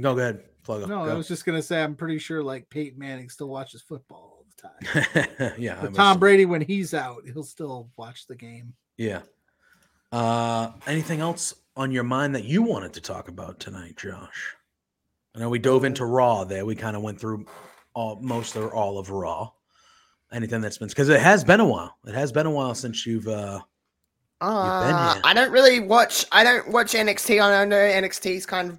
Go, 0.00 0.14
go 0.14 0.20
ahead. 0.20 0.44
Plug 0.62 0.82
No, 0.82 1.04
go. 1.04 1.10
I 1.10 1.14
was 1.14 1.26
just 1.28 1.44
gonna 1.46 1.62
say 1.62 1.82
I'm 1.82 1.94
pretty 1.96 2.18
sure 2.18 2.42
like 2.42 2.68
Peyton 2.70 2.98
Manning 2.98 3.28
still 3.28 3.48
watches 3.48 3.80
football 3.82 4.38
all 4.38 4.44
the 4.56 5.32
time. 5.38 5.54
yeah. 5.58 5.86
Tom 5.94 6.18
Brady, 6.18 6.44
when 6.46 6.60
he's 6.60 6.92
out, 6.94 7.22
he'll 7.32 7.42
still 7.42 7.88
watch 7.96 8.26
the 8.26 8.36
game. 8.36 8.74
Yeah. 8.96 9.22
Uh, 10.12 10.72
anything 10.86 11.20
else 11.20 11.54
on 11.76 11.90
your 11.92 12.02
mind 12.04 12.34
that 12.34 12.44
you 12.44 12.62
wanted 12.62 12.92
to 12.94 13.00
talk 13.00 13.28
about 13.28 13.58
tonight, 13.60 13.96
Josh? 13.96 14.54
I 15.34 15.38
know 15.38 15.48
we 15.48 15.58
dove 15.60 15.84
into 15.84 16.04
Raw 16.04 16.44
there. 16.44 16.66
We 16.66 16.74
kind 16.74 16.96
of 16.96 17.02
went 17.02 17.20
through 17.20 17.46
all 17.94 18.20
most 18.20 18.56
or 18.56 18.74
all 18.74 18.98
of 18.98 19.10
Raw. 19.10 19.50
Anything 20.32 20.60
that's 20.60 20.78
been 20.78 20.88
because 20.88 21.08
it 21.08 21.20
has 21.20 21.42
been 21.44 21.60
a 21.60 21.64
while. 21.66 21.96
It 22.06 22.14
has 22.14 22.30
been 22.32 22.46
a 22.46 22.50
while 22.50 22.74
since 22.74 23.04
you've 23.06 23.26
uh 23.28 23.60
Uh. 24.40 25.20
I 25.24 25.32
don't 25.34 25.50
really 25.52 25.80
watch. 25.80 26.24
I 26.32 26.44
don't 26.44 26.68
watch 26.70 26.92
NXT. 26.92 27.42
I 27.42 27.50
don't 27.50 27.68
know 27.68 27.76
NXT's 27.76 28.46
kind 28.46 28.70
of 28.70 28.78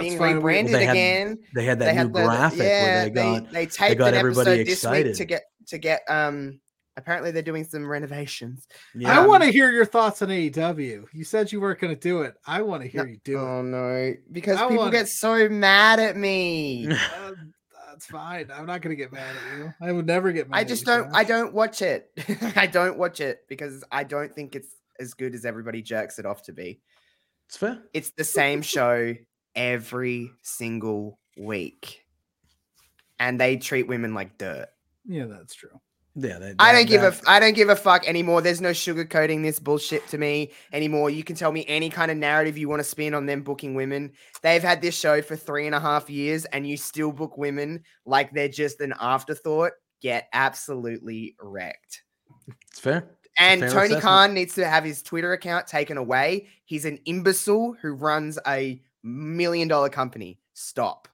being 0.00 0.18
fine. 0.18 0.28
We- 0.30 0.34
rebranded 0.34 0.74
They 0.74 0.84
had 0.84 0.92
again. 0.96 1.38
they 1.54 1.64
had 1.64 1.78
that 1.78 1.84
they 1.86 1.92
new 1.92 1.98
had 1.98 2.12
the, 2.12 2.22
graphic 2.24 2.58
yeah, 2.58 2.82
where 2.84 3.04
they 3.04 3.10
got 3.10 3.52
they, 3.52 3.66
taped 3.66 3.98
got 3.98 4.08
an 4.08 4.14
everybody 4.14 4.50
episode 4.50 4.66
this 4.66 4.66
week 4.66 4.72
excited. 4.72 5.14
to 5.14 5.24
get 5.24 5.42
to 5.68 5.78
get 5.78 6.00
um. 6.08 6.60
Apparently, 6.96 7.30
they're 7.30 7.42
doing 7.42 7.62
some 7.62 7.86
renovations. 7.86 8.66
yeah, 8.92 9.20
I 9.20 9.24
want 9.24 9.44
to 9.44 9.52
hear 9.52 9.70
your 9.70 9.84
thoughts 9.84 10.20
on 10.20 10.30
AEW. 10.30 11.04
You 11.12 11.22
said 11.24 11.52
you 11.52 11.60
weren't 11.60 11.78
going 11.78 11.94
to 11.94 12.00
do 12.00 12.22
it. 12.22 12.34
I 12.44 12.60
want 12.62 12.82
to 12.82 12.88
hear 12.88 13.04
No, 13.04 13.10
you 13.10 13.18
do 13.22 13.38
it. 13.38 13.40
Oh 13.40 13.62
no! 13.62 14.14
Because 14.32 14.58
I 14.58 14.62
people 14.62 14.78
wanna- 14.78 14.90
get 14.90 15.06
so 15.08 15.48
mad 15.48 16.00
at 16.00 16.16
me. 16.16 16.88
Uh, 16.90 16.96
that's 17.98 18.06
fine. 18.06 18.48
I'm 18.54 18.66
not 18.66 18.80
going 18.80 18.96
to 18.96 18.96
get 18.96 19.12
mad 19.12 19.34
at 19.34 19.58
you. 19.58 19.74
I 19.80 19.90
would 19.90 20.06
never 20.06 20.30
get 20.30 20.48
mad. 20.48 20.56
I 20.56 20.60
at 20.60 20.68
just 20.68 20.82
you, 20.82 20.86
don't. 20.86 21.16
I 21.16 21.24
don't 21.24 21.52
watch 21.52 21.82
it. 21.82 22.12
I 22.56 22.68
don't 22.68 22.96
watch 22.96 23.20
it 23.20 23.44
because 23.48 23.82
I 23.90 24.04
don't 24.04 24.32
think 24.32 24.54
it's 24.54 24.68
as 25.00 25.14
good 25.14 25.34
as 25.34 25.44
everybody 25.44 25.82
jerks 25.82 26.20
it 26.20 26.26
off 26.26 26.44
to 26.44 26.52
be. 26.52 26.80
it's 27.48 27.56
fair. 27.56 27.82
It's 27.92 28.10
the 28.10 28.22
same 28.40 28.62
show 28.62 29.14
every 29.56 30.30
single 30.42 31.18
week, 31.36 32.04
and 33.18 33.40
they 33.40 33.56
treat 33.56 33.88
women 33.88 34.14
like 34.14 34.38
dirt. 34.38 34.68
Yeah, 35.04 35.26
that's 35.26 35.54
true. 35.54 35.80
Yeah, 36.20 36.38
that, 36.40 36.56
I 36.58 36.72
don't 36.72 36.88
give 36.88 37.02
a 37.04 37.10
that- 37.10 37.22
I 37.28 37.38
don't 37.38 37.54
give 37.54 37.68
a 37.68 37.76
fuck 37.76 38.08
anymore. 38.08 38.42
There's 38.42 38.60
no 38.60 38.70
sugarcoating 38.70 39.42
this 39.42 39.60
bullshit 39.60 40.06
to 40.08 40.18
me 40.18 40.50
anymore. 40.72 41.10
You 41.10 41.22
can 41.22 41.36
tell 41.36 41.52
me 41.52 41.64
any 41.68 41.90
kind 41.90 42.10
of 42.10 42.16
narrative 42.16 42.58
you 42.58 42.68
want 42.68 42.80
to 42.80 42.84
spin 42.84 43.14
on 43.14 43.26
them 43.26 43.42
booking 43.42 43.74
women. 43.74 44.12
They've 44.42 44.62
had 44.62 44.82
this 44.82 44.98
show 44.98 45.22
for 45.22 45.36
three 45.36 45.66
and 45.66 45.76
a 45.76 45.80
half 45.80 46.10
years, 46.10 46.44
and 46.46 46.66
you 46.66 46.76
still 46.76 47.12
book 47.12 47.38
women 47.38 47.84
like 48.04 48.32
they're 48.32 48.48
just 48.48 48.80
an 48.80 48.94
afterthought. 48.98 49.72
Get 50.00 50.28
absolutely 50.32 51.36
wrecked. 51.40 52.02
It's 52.70 52.80
fair. 52.80 53.10
And 53.38 53.60
fair 53.60 53.68
Tony 53.70 53.80
assessment. 53.84 54.02
Khan 54.02 54.34
needs 54.34 54.54
to 54.56 54.66
have 54.68 54.82
his 54.82 55.02
Twitter 55.02 55.32
account 55.34 55.68
taken 55.68 55.98
away. 55.98 56.48
He's 56.64 56.84
an 56.84 56.98
imbecile 57.04 57.76
who 57.80 57.92
runs 57.92 58.40
a 58.44 58.82
million 59.04 59.68
dollar 59.68 59.88
company. 59.88 60.40
Stop. 60.54 61.06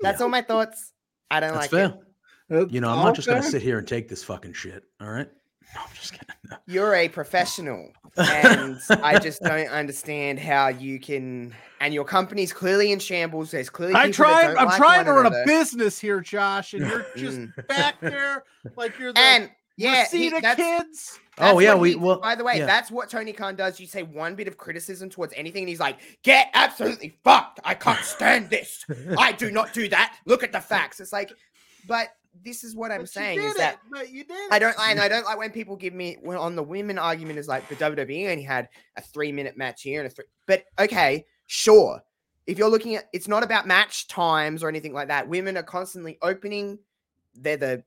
That's 0.00 0.18
Yeah. 0.20 0.24
all 0.24 0.28
my 0.28 0.42
thoughts. 0.42 0.92
I 1.30 1.40
don't 1.40 1.54
That's 1.54 1.62
like 1.62 1.70
fair. 1.70 1.86
it. 1.98 2.05
You 2.48 2.80
know, 2.80 2.88
I'm 2.90 3.04
not 3.04 3.14
just 3.14 3.26
gonna 3.28 3.42
sit 3.42 3.62
here 3.62 3.78
and 3.78 3.86
take 3.88 4.08
this 4.08 4.22
fucking 4.22 4.52
shit. 4.52 4.84
All 5.00 5.08
right. 5.10 5.28
No, 5.74 5.80
I'm 5.82 5.94
just 5.94 6.12
kidding. 6.12 6.26
No. 6.48 6.56
You're 6.68 6.94
a 6.94 7.08
professional, 7.08 7.90
and 8.16 8.78
I 9.02 9.18
just 9.18 9.42
don't 9.42 9.66
understand 9.68 10.38
how 10.38 10.68
you 10.68 10.98
can. 11.00 11.52
And 11.80 11.92
your 11.92 12.04
company's 12.04 12.52
clearly 12.52 12.92
in 12.92 13.00
shambles. 13.00 13.50
There's 13.50 13.68
clearly 13.68 13.94
I 13.96 14.06
people 14.06 14.24
that 14.26 14.30
try. 14.32 14.42
don't 14.46 14.58
I'm 14.58 14.66
like 14.68 14.76
trying 14.78 15.04
to 15.06 15.12
one 15.12 15.24
run 15.24 15.34
a 15.34 15.44
business 15.44 15.98
here, 15.98 16.20
Josh, 16.20 16.72
and 16.72 16.86
you're 16.86 17.04
just 17.16 17.38
Mm. 17.38 17.66
back 17.66 18.00
there 18.00 18.44
like 18.76 18.96
you're 18.98 19.12
the 19.12 19.18
And 19.18 19.50
yeah, 19.76 20.06
he- 20.10 20.26
Reseda 20.30 20.40
that's- 20.40 20.56
kids. 20.84 21.18
Oh 21.38 21.58
yeah, 21.58 21.74
what 21.74 21.80
we 21.80 21.90
he- 21.90 21.96
well. 21.96 22.20
By 22.20 22.36
the 22.36 22.44
way, 22.44 22.58
yeah. 22.58 22.64
that's 22.66 22.90
what 22.90 23.10
Tony 23.10 23.32
Khan 23.32 23.56
does. 23.56 23.78
You 23.80 23.88
say 23.88 24.04
one 24.04 24.36
bit 24.36 24.46
of 24.48 24.56
criticism 24.56 25.10
towards 25.10 25.34
anything, 25.36 25.64
and 25.64 25.68
he's 25.68 25.80
like, 25.80 25.98
"Get 26.22 26.48
absolutely 26.54 27.18
fucked! 27.24 27.58
I 27.64 27.74
can't 27.74 28.02
stand 28.04 28.48
this. 28.50 28.86
I 29.18 29.32
do 29.32 29.50
not 29.50 29.74
do 29.74 29.88
that. 29.88 30.16
Look 30.24 30.42
at 30.44 30.52
the 30.52 30.60
facts." 30.60 31.00
It's 31.00 31.12
like, 31.12 31.32
but 31.88 32.08
this 32.44 32.64
is 32.64 32.74
what 32.76 32.90
I'm 32.90 33.02
But 33.02 33.10
saying 33.10 33.40
is 33.40 33.54
that 33.54 33.74
it, 33.74 33.80
but 33.90 34.10
you 34.10 34.24
did. 34.24 34.50
I 34.50 34.58
don't, 34.58 34.76
and 34.80 35.00
I 35.00 35.08
don't 35.08 35.24
like 35.24 35.38
when 35.38 35.50
people 35.50 35.76
give 35.76 35.94
me 35.94 36.16
when 36.22 36.36
on 36.36 36.56
the 36.56 36.62
women 36.62 36.98
argument 36.98 37.38
is 37.38 37.48
like 37.48 37.68
the 37.68 37.76
WWE 37.76 38.30
only 38.30 38.42
had 38.42 38.68
a 38.96 39.02
three 39.02 39.32
minute 39.32 39.56
match 39.56 39.82
here 39.82 40.00
and 40.00 40.10
a 40.10 40.14
three, 40.14 40.24
but 40.46 40.64
okay, 40.78 41.24
sure. 41.46 42.02
If 42.46 42.58
you're 42.58 42.68
looking 42.70 42.94
at, 42.96 43.08
it's 43.12 43.26
not 43.26 43.42
about 43.42 43.66
match 43.66 44.06
times 44.06 44.62
or 44.62 44.68
anything 44.68 44.92
like 44.92 45.08
that. 45.08 45.28
Women 45.28 45.56
are 45.56 45.62
constantly 45.64 46.16
opening. 46.22 46.78
They're 47.34 47.56
the 47.56 47.84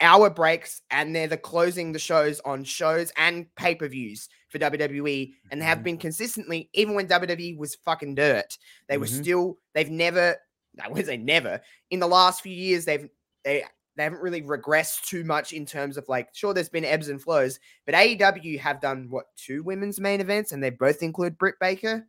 hour 0.00 0.30
breaks 0.30 0.82
and 0.90 1.14
they're 1.14 1.26
the 1.26 1.36
closing 1.36 1.92
the 1.92 1.98
shows 1.98 2.40
on 2.44 2.64
shows 2.64 3.12
and 3.16 3.52
pay 3.56 3.74
per 3.74 3.88
views 3.88 4.28
for 4.48 4.58
WWE, 4.58 5.34
and 5.50 5.60
they 5.60 5.64
have 5.66 5.78
Mhm. 5.78 5.82
been 5.84 5.98
consistently, 5.98 6.70
even 6.72 6.94
when 6.94 7.06
WWE 7.06 7.54
was 7.58 7.74
fucking 7.74 8.14
dirt, 8.14 8.56
they 8.88 8.96
were 8.96 9.06
Mhm. 9.06 9.22
still. 9.22 9.58
They've 9.74 9.90
never. 9.90 10.36
I 10.80 10.88
wouldn't 10.88 11.06
say 11.06 11.16
never. 11.16 11.60
In 11.90 11.98
the 11.98 12.06
last 12.06 12.40
few 12.42 12.54
years, 12.54 12.84
they've 12.84 13.08
they 13.44 13.64
they 13.98 14.04
haven't 14.04 14.22
really 14.22 14.42
regressed 14.42 15.02
too 15.02 15.24
much 15.24 15.52
in 15.52 15.66
terms 15.66 15.96
of 15.96 16.08
like, 16.08 16.28
sure, 16.32 16.54
there's 16.54 16.68
been 16.68 16.84
ebbs 16.84 17.08
and 17.08 17.20
flows, 17.20 17.58
but 17.84 17.94
AEW 17.94 18.58
have 18.60 18.80
done 18.80 19.06
what 19.10 19.26
two 19.36 19.62
women's 19.62 19.98
main 19.98 20.20
events, 20.20 20.52
and 20.52 20.62
they 20.62 20.70
both 20.70 21.02
include 21.02 21.36
Britt 21.36 21.56
Baker. 21.60 22.06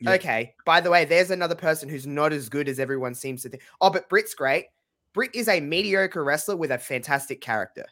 Yeah. 0.00 0.12
Okay. 0.12 0.54
By 0.64 0.80
the 0.80 0.90
way, 0.90 1.04
there's 1.04 1.30
another 1.30 1.54
person 1.54 1.88
who's 1.88 2.06
not 2.06 2.32
as 2.32 2.48
good 2.48 2.68
as 2.68 2.78
everyone 2.78 3.14
seems 3.14 3.42
to 3.42 3.48
think. 3.48 3.62
Oh, 3.80 3.90
but 3.90 4.08
Britt's 4.08 4.34
great. 4.34 4.66
Britt 5.12 5.34
is 5.34 5.48
a 5.48 5.60
mediocre 5.60 6.24
wrestler 6.24 6.56
with 6.56 6.70
a 6.72 6.78
fantastic 6.78 7.40
character. 7.40 7.86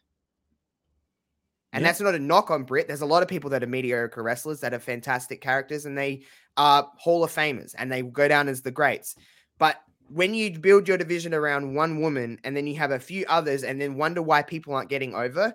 And 1.72 1.82
Yeah. 1.82 1.88
that's 1.88 2.00
not 2.00 2.14
a 2.14 2.18
knock 2.18 2.50
on 2.50 2.64
Britt. 2.64 2.86
There's 2.86 3.00
a 3.00 3.06
lot 3.06 3.22
of 3.22 3.28
people 3.28 3.50
that 3.50 3.62
are 3.62 3.68
mediocre 3.68 4.22
wrestlers 4.22 4.60
that 4.60 4.74
are 4.74 4.78
fantastic 4.78 5.40
characters 5.40 5.86
and 5.86 5.96
they 5.96 6.24
are 6.56 6.90
Hall 6.98 7.24
of 7.24 7.32
Famers 7.32 7.74
and 7.78 7.90
they 7.90 8.02
go 8.02 8.28
down 8.28 8.48
as 8.48 8.60
the 8.62 8.70
greats. 8.70 9.14
But 9.58 9.80
when 10.12 10.34
you 10.34 10.58
build 10.58 10.86
your 10.86 10.98
division 10.98 11.32
around 11.32 11.74
one 11.74 12.00
woman 12.00 12.38
and 12.44 12.56
then 12.56 12.66
you 12.66 12.76
have 12.76 12.90
a 12.90 12.98
few 12.98 13.24
others 13.28 13.64
and 13.64 13.80
then 13.80 13.96
wonder 13.96 14.20
why 14.20 14.42
people 14.42 14.74
aren't 14.74 14.90
getting 14.90 15.14
over, 15.14 15.54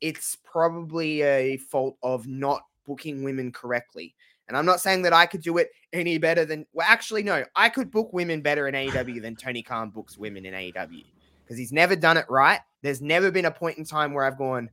it's 0.00 0.36
probably 0.44 1.22
a 1.22 1.56
fault 1.56 1.96
of 2.02 2.26
not 2.26 2.62
booking 2.86 3.22
women 3.22 3.50
correctly. 3.52 4.14
And 4.48 4.56
I'm 4.56 4.66
not 4.66 4.80
saying 4.80 5.02
that 5.02 5.12
I 5.12 5.26
could 5.26 5.40
do 5.40 5.56
it 5.58 5.70
any 5.92 6.18
better 6.18 6.44
than, 6.44 6.66
well, 6.72 6.86
actually, 6.88 7.22
no, 7.22 7.44
I 7.56 7.68
could 7.68 7.90
book 7.90 8.12
women 8.12 8.42
better 8.42 8.68
in 8.68 8.74
AEW 8.74 9.22
than 9.22 9.34
Tony 9.34 9.62
Khan 9.62 9.90
books 9.90 10.18
women 10.18 10.44
in 10.44 10.52
AEW 10.54 11.04
because 11.42 11.56
he's 11.56 11.72
never 11.72 11.96
done 11.96 12.16
it 12.16 12.26
right. 12.28 12.60
There's 12.82 13.00
never 13.00 13.30
been 13.30 13.46
a 13.46 13.50
point 13.50 13.78
in 13.78 13.84
time 13.84 14.12
where 14.12 14.24
I've 14.24 14.38
gone, 14.38 14.68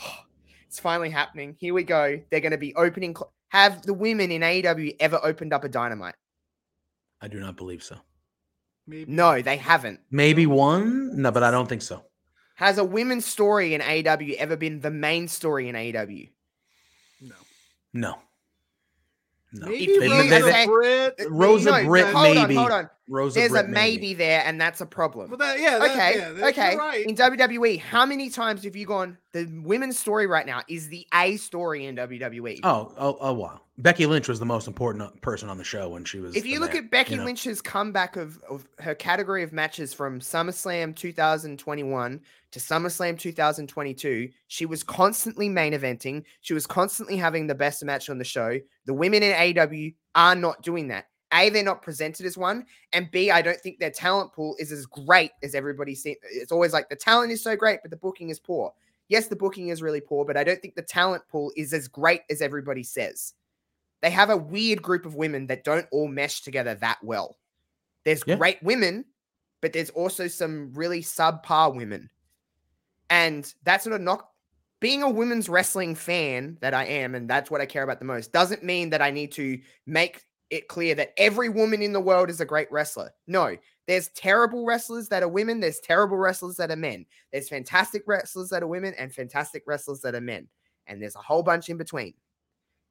"Oh, 0.00 0.18
it's 0.68 0.78
finally 0.78 1.10
happening. 1.10 1.56
Here 1.58 1.72
we 1.74 1.82
go. 1.82 2.20
They're 2.30 2.40
going 2.40 2.52
to 2.52 2.58
be 2.58 2.74
opening. 2.74 3.16
cl- 3.16 3.32
Have 3.48 3.82
the 3.82 3.94
women 3.94 4.30
in 4.30 4.42
AEW 4.42 4.96
ever 5.00 5.18
opened 5.22 5.52
up 5.52 5.64
a 5.64 5.68
dynamite? 5.68 6.14
I 7.20 7.28
do 7.28 7.40
not 7.40 7.56
believe 7.56 7.82
so. 7.82 7.96
Maybe. 8.86 9.10
No, 9.12 9.40
they 9.42 9.56
haven't. 9.56 10.00
Maybe 10.10 10.46
one. 10.46 11.20
No, 11.20 11.30
but 11.30 11.42
I 11.42 11.50
don't 11.50 11.68
think 11.68 11.82
so. 11.82 12.04
Has 12.56 12.78
a 12.78 12.84
women's 12.84 13.26
story 13.26 13.74
in 13.74 13.80
AEW 13.80 14.34
ever 14.36 14.56
been 14.56 14.80
the 14.80 14.90
main 14.90 15.28
story 15.28 15.68
in 15.68 15.74
AEW? 15.74 16.30
No. 17.20 17.34
No. 17.92 18.18
No. 19.52 19.66
Maybe 19.68 19.98
They- 19.98 20.08
Rosa 20.08 20.28
they- 20.28 20.40
they- 20.42 20.66
Britt. 20.66 21.14
Rosa 21.28 21.70
no, 21.70 21.84
Britt, 21.84 22.06
hold 22.06 22.34
maybe. 22.36 22.56
on, 22.56 22.60
hold 22.62 22.70
on. 22.72 22.90
Rosa 23.08 23.38
There's 23.38 23.52
Britt, 23.52 23.66
a 23.66 23.68
maybe 23.68 24.14
there, 24.14 24.42
and 24.44 24.60
that's 24.60 24.80
a 24.80 24.86
problem. 24.86 25.30
Well, 25.30 25.38
that, 25.38 25.60
yeah. 25.60 25.78
that- 25.78 25.90
okay, 25.90 26.18
yeah, 26.18 26.30
that- 26.32 26.48
okay. 26.50 26.76
Right. 26.76 27.06
In 27.06 27.14
WWE, 27.14 27.76
how 27.78 28.04
many 28.06 28.28
times 28.28 28.64
have 28.64 28.74
you 28.76 28.86
gone? 28.86 29.18
The 29.32 29.46
women's 29.64 29.98
story 29.98 30.26
right 30.26 30.44
now 30.46 30.62
is 30.68 30.88
the 30.88 31.06
A 31.14 31.36
story 31.36 31.86
in 31.86 31.94
WWE. 31.96 32.60
Oh, 32.64 32.92
oh, 32.98 33.16
oh, 33.20 33.32
wow. 33.34 33.60
Becky 33.78 34.06
Lynch 34.06 34.26
was 34.26 34.38
the 34.38 34.46
most 34.46 34.66
important 34.66 35.04
uh, 35.04 35.10
person 35.20 35.50
on 35.50 35.58
the 35.58 35.64
show 35.64 35.90
when 35.90 36.04
she 36.04 36.18
was. 36.18 36.34
if 36.34 36.46
you 36.46 36.60
look 36.60 36.72
man, 36.72 36.84
at 36.84 36.90
Becky 36.90 37.16
know? 37.16 37.24
Lynch's 37.24 37.60
comeback 37.60 38.16
of, 38.16 38.42
of 38.48 38.66
her 38.78 38.94
category 38.94 39.42
of 39.42 39.52
matches 39.52 39.92
from 39.92 40.18
SummerSlam 40.18 40.96
2021 40.96 42.20
to 42.52 42.58
SummerSlam 42.58 43.18
2022, 43.18 44.30
she 44.46 44.64
was 44.66 44.82
constantly 44.82 45.50
main 45.50 45.74
eventing. 45.74 46.24
She 46.40 46.54
was 46.54 46.66
constantly 46.66 47.18
having 47.18 47.46
the 47.46 47.54
best 47.54 47.84
match 47.84 48.08
on 48.08 48.16
the 48.16 48.24
show. 48.24 48.58
The 48.86 48.94
women 48.94 49.22
in 49.22 49.32
AEW 49.32 49.94
are 50.14 50.34
not 50.34 50.62
doing 50.62 50.88
that. 50.88 51.08
A, 51.34 51.50
they're 51.50 51.62
not 51.62 51.82
presented 51.82 52.24
as 52.24 52.38
one, 52.38 52.64
and 52.92 53.10
B, 53.10 53.30
I 53.30 53.42
don't 53.42 53.58
think 53.58 53.78
their 53.78 53.90
talent 53.90 54.32
pool 54.32 54.56
is 54.58 54.70
as 54.72 54.86
great 54.86 55.32
as 55.42 55.54
everybody 55.54 55.94
seems. 55.94 56.16
It's 56.30 56.52
always 56.52 56.72
like 56.72 56.88
the 56.88 56.96
talent 56.96 57.32
is 57.32 57.42
so 57.42 57.56
great, 57.56 57.80
but 57.82 57.90
the 57.90 57.96
booking 57.96 58.30
is 58.30 58.38
poor. 58.38 58.72
Yes, 59.08 59.26
the 59.26 59.36
booking 59.36 59.68
is 59.68 59.82
really 59.82 60.00
poor, 60.00 60.24
but 60.24 60.36
I 60.36 60.44
don't 60.44 60.62
think 60.62 60.76
the 60.76 60.82
talent 60.82 61.24
pool 61.28 61.52
is 61.56 61.72
as 61.72 61.88
great 61.88 62.22
as 62.30 62.40
everybody 62.40 62.84
says. 62.84 63.34
They 64.06 64.10
have 64.10 64.30
a 64.30 64.36
weird 64.36 64.82
group 64.82 65.04
of 65.04 65.16
women 65.16 65.48
that 65.48 65.64
don't 65.64 65.88
all 65.90 66.06
mesh 66.06 66.42
together 66.42 66.76
that 66.76 67.02
well. 67.02 67.38
There's 68.04 68.22
Yeah. 68.24 68.36
great 68.36 68.62
women, 68.62 69.04
but 69.60 69.72
there's 69.72 69.90
also 69.90 70.28
some 70.28 70.72
really 70.74 71.02
subpar 71.02 71.74
women. 71.74 72.08
And 73.10 73.52
that's 73.64 73.84
not 73.84 73.98
a 73.98 74.02
knock. 74.04 74.32
Being 74.78 75.02
a 75.02 75.10
women's 75.10 75.48
wrestling 75.48 75.96
fan 75.96 76.56
that 76.60 76.72
I 76.72 76.84
am, 76.84 77.16
and 77.16 77.28
that's 77.28 77.50
what 77.50 77.60
I 77.60 77.66
care 77.66 77.82
about 77.82 77.98
the 77.98 78.04
most, 78.04 78.30
doesn't 78.30 78.62
mean 78.62 78.90
that 78.90 79.02
I 79.02 79.10
need 79.10 79.32
to 79.32 79.60
make 79.86 80.24
it 80.50 80.68
clear 80.68 80.94
that 80.94 81.12
every 81.16 81.48
woman 81.48 81.82
in 81.82 81.92
the 81.92 81.98
world 82.00 82.30
is 82.30 82.40
a 82.40 82.44
great 82.44 82.70
wrestler. 82.70 83.10
No, 83.26 83.56
there's 83.88 84.10
terrible 84.10 84.64
wrestlers 84.64 85.08
that 85.08 85.24
are 85.24 85.28
women, 85.28 85.58
there's 85.58 85.80
terrible 85.80 86.16
wrestlers 86.16 86.58
that 86.58 86.70
are 86.70 86.76
men. 86.76 87.06
There's 87.32 87.48
fantastic 87.48 88.04
wrestlers 88.06 88.50
that 88.50 88.62
are 88.62 88.68
women 88.68 88.94
and 88.96 89.12
fantastic 89.12 89.64
wrestlers 89.66 90.00
that 90.02 90.14
are 90.14 90.20
men. 90.20 90.46
And 90.86 91.02
there's 91.02 91.16
a 91.16 91.20
whole 91.22 91.42
bunch 91.42 91.70
in 91.70 91.76
between. 91.76 92.14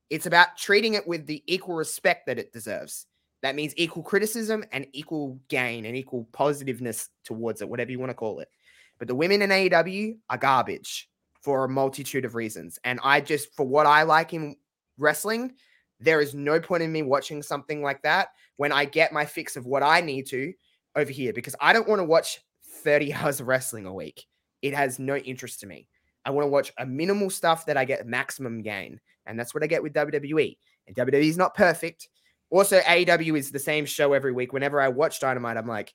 It's 0.09 0.25
about 0.25 0.57
treating 0.57 0.93
it 0.93 1.07
with 1.07 1.25
the 1.25 1.43
equal 1.47 1.75
respect 1.75 2.27
that 2.27 2.39
it 2.39 2.53
deserves. 2.53 3.07
That 3.41 3.55
means 3.55 3.73
equal 3.77 4.03
criticism 4.03 4.63
and 4.71 4.87
equal 4.93 5.39
gain 5.49 5.85
and 5.85 5.95
equal 5.95 6.27
positiveness 6.31 7.09
towards 7.23 7.61
it, 7.61 7.69
whatever 7.69 7.91
you 7.91 7.99
want 7.99 8.09
to 8.09 8.15
call 8.15 8.39
it. 8.39 8.49
But 8.97 9.07
the 9.07 9.15
women 9.15 9.41
in 9.41 9.49
AEW 9.49 10.17
are 10.29 10.37
garbage 10.37 11.09
for 11.41 11.65
a 11.65 11.69
multitude 11.69 12.25
of 12.25 12.33
reasons. 12.33 12.79
And 12.83 12.99
I 13.03 13.21
just, 13.21 13.55
for 13.55 13.65
what 13.65 13.85
I 13.85 14.03
like 14.03 14.33
in 14.33 14.55
wrestling, 14.97 15.53
there 15.99 16.21
is 16.21 16.33
no 16.33 16.59
point 16.59 16.83
in 16.83 16.91
me 16.91 17.03
watching 17.03 17.41
something 17.43 17.81
like 17.81 18.01
that 18.01 18.29
when 18.57 18.71
I 18.71 18.85
get 18.85 19.13
my 19.13 19.25
fix 19.25 19.55
of 19.55 19.65
what 19.65 19.83
I 19.83 20.01
need 20.01 20.27
to 20.27 20.53
over 20.95 21.11
here 21.11 21.33
because 21.33 21.55
I 21.59 21.73
don't 21.73 21.87
want 21.87 21.99
to 21.99 22.05
watch 22.05 22.39
30 22.83 23.13
hours 23.15 23.39
of 23.39 23.47
wrestling 23.47 23.85
a 23.85 23.93
week. 23.93 24.25
It 24.61 24.73
has 24.73 24.97
no 24.97 25.17
interest 25.17 25.59
to 25.61 25.67
me. 25.67 25.87
I 26.25 26.31
want 26.31 26.45
to 26.45 26.49
watch 26.49 26.73
a 26.79 26.85
minimal 26.85 27.29
stuff 27.29 27.67
that 27.67 27.77
I 27.77 27.85
get 27.85 28.07
maximum 28.07 28.63
gain. 28.63 28.99
And 29.25 29.39
that's 29.39 29.53
what 29.53 29.63
I 29.63 29.67
get 29.67 29.83
with 29.83 29.93
WWE. 29.93 30.57
And 30.87 30.95
WWE 30.95 31.23
is 31.23 31.37
not 31.37 31.55
perfect. 31.55 32.07
Also, 32.49 32.79
AEW 32.81 33.37
is 33.37 33.51
the 33.51 33.59
same 33.59 33.85
show 33.85 34.13
every 34.13 34.31
week. 34.31 34.53
Whenever 34.53 34.79
I 34.79 34.87
watch 34.87 35.19
Dynamite, 35.19 35.57
I'm 35.57 35.67
like, 35.67 35.93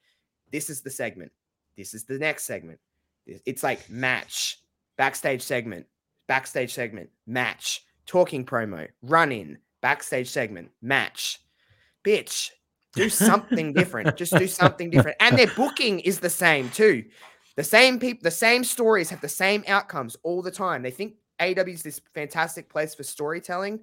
this 0.51 0.69
is 0.69 0.83
the 0.83 0.91
segment. 0.91 1.33
This 1.77 1.95
is 1.95 2.05
the 2.05 2.19
next 2.19 2.45
segment. 2.45 2.81
It's 3.27 3.63
like 3.63 3.89
match, 3.89 4.61
backstage 4.97 5.43
segment, 5.43 5.87
backstage 6.27 6.73
segment, 6.73 7.11
match, 7.27 7.85
talking 8.07 8.45
promo, 8.45 8.89
run 9.03 9.31
in, 9.31 9.59
backstage 9.81 10.29
segment, 10.29 10.71
match. 10.83 11.39
Bitch, 12.05 12.51
do 12.95 13.09
something 13.09 13.73
different. 13.75 14.17
Just 14.17 14.37
do 14.37 14.49
something 14.49 14.91
different. 14.91 15.17
And 15.21 15.39
their 15.39 15.47
booking 15.47 16.01
is 16.01 16.21
the 16.21 16.31
same 16.31 16.71
too. 16.71 17.05
The 17.57 17.65
same 17.65 17.99
people, 17.99 18.21
the 18.23 18.31
same 18.31 18.65
stories 18.65 19.11
have 19.11 19.21
the 19.21 19.29
same 19.29 19.65
outcomes 19.69 20.17
all 20.23 20.43
the 20.43 20.51
time. 20.51 20.83
They 20.83 20.91
think 20.91 21.15
AEW 21.41 21.69
is 21.75 21.83
this 21.83 22.01
fantastic 22.15 22.69
place 22.69 22.95
for 22.95 23.03
storytelling. 23.03 23.81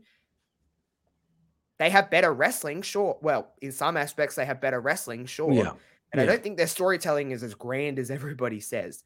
They 1.80 1.90
have 1.90 2.10
better 2.10 2.34
wrestling, 2.34 2.82
sure. 2.82 3.18
Well, 3.22 3.54
in 3.62 3.72
some 3.72 3.98
aspects, 3.98 4.36
they 4.36 4.46
have 4.46 4.60
better 4.62 4.80
wrestling, 4.82 5.26
sure. 5.26 5.52
Yeah. 5.52 5.74
And 6.12 6.22
I 6.22 6.26
don't 6.26 6.42
think 6.42 6.58
their 6.58 6.68
storytelling 6.68 7.32
is 7.32 7.44
as 7.44 7.54
grand 7.54 8.00
as 8.00 8.10
everybody 8.20 8.60
says. 8.60 9.04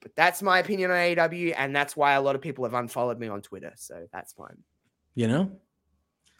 But 0.00 0.16
that's 0.16 0.42
my 0.42 0.58
opinion 0.58 0.90
on 0.90 0.96
AEW, 0.96 1.54
and 1.56 1.76
that's 1.76 1.94
why 1.96 2.14
a 2.14 2.22
lot 2.22 2.34
of 2.34 2.40
people 2.40 2.64
have 2.64 2.74
unfollowed 2.74 3.18
me 3.18 3.28
on 3.28 3.42
Twitter. 3.42 3.72
So 3.76 4.06
that's 4.12 4.32
fine. 4.32 4.56
You 5.14 5.28
know, 5.28 5.52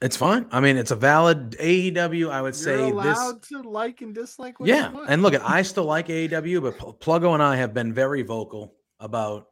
it's 0.01 0.17
fine. 0.17 0.47
I 0.51 0.61
mean, 0.61 0.79
it's 0.79 0.93
a 0.93 0.97
valid 0.97 1.51
AEW. 1.61 2.31
I 2.31 2.41
would 2.41 2.47
You're 2.49 2.53
say 2.55 2.77
this. 2.77 2.91
allowed 2.93 3.43
to 3.43 3.61
like 3.63 4.01
and 4.01 4.15
dislike. 4.15 4.59
What 4.59 4.69
you 4.69 4.75
Yeah, 4.75 4.91
want. 4.91 5.11
and 5.11 5.21
look, 5.23 5.35
at 5.35 5.49
I 5.49 5.61
still 5.63 5.85
like 5.85 6.09
AEW, 6.09 6.63
but 6.63 6.79
Pl- 6.79 6.95
Pluggo 6.95 7.35
and 7.35 7.43
I 7.43 7.57
have 7.57 7.75
been 7.75 7.93
very 7.93 8.23
vocal 8.23 8.75
about 8.99 9.49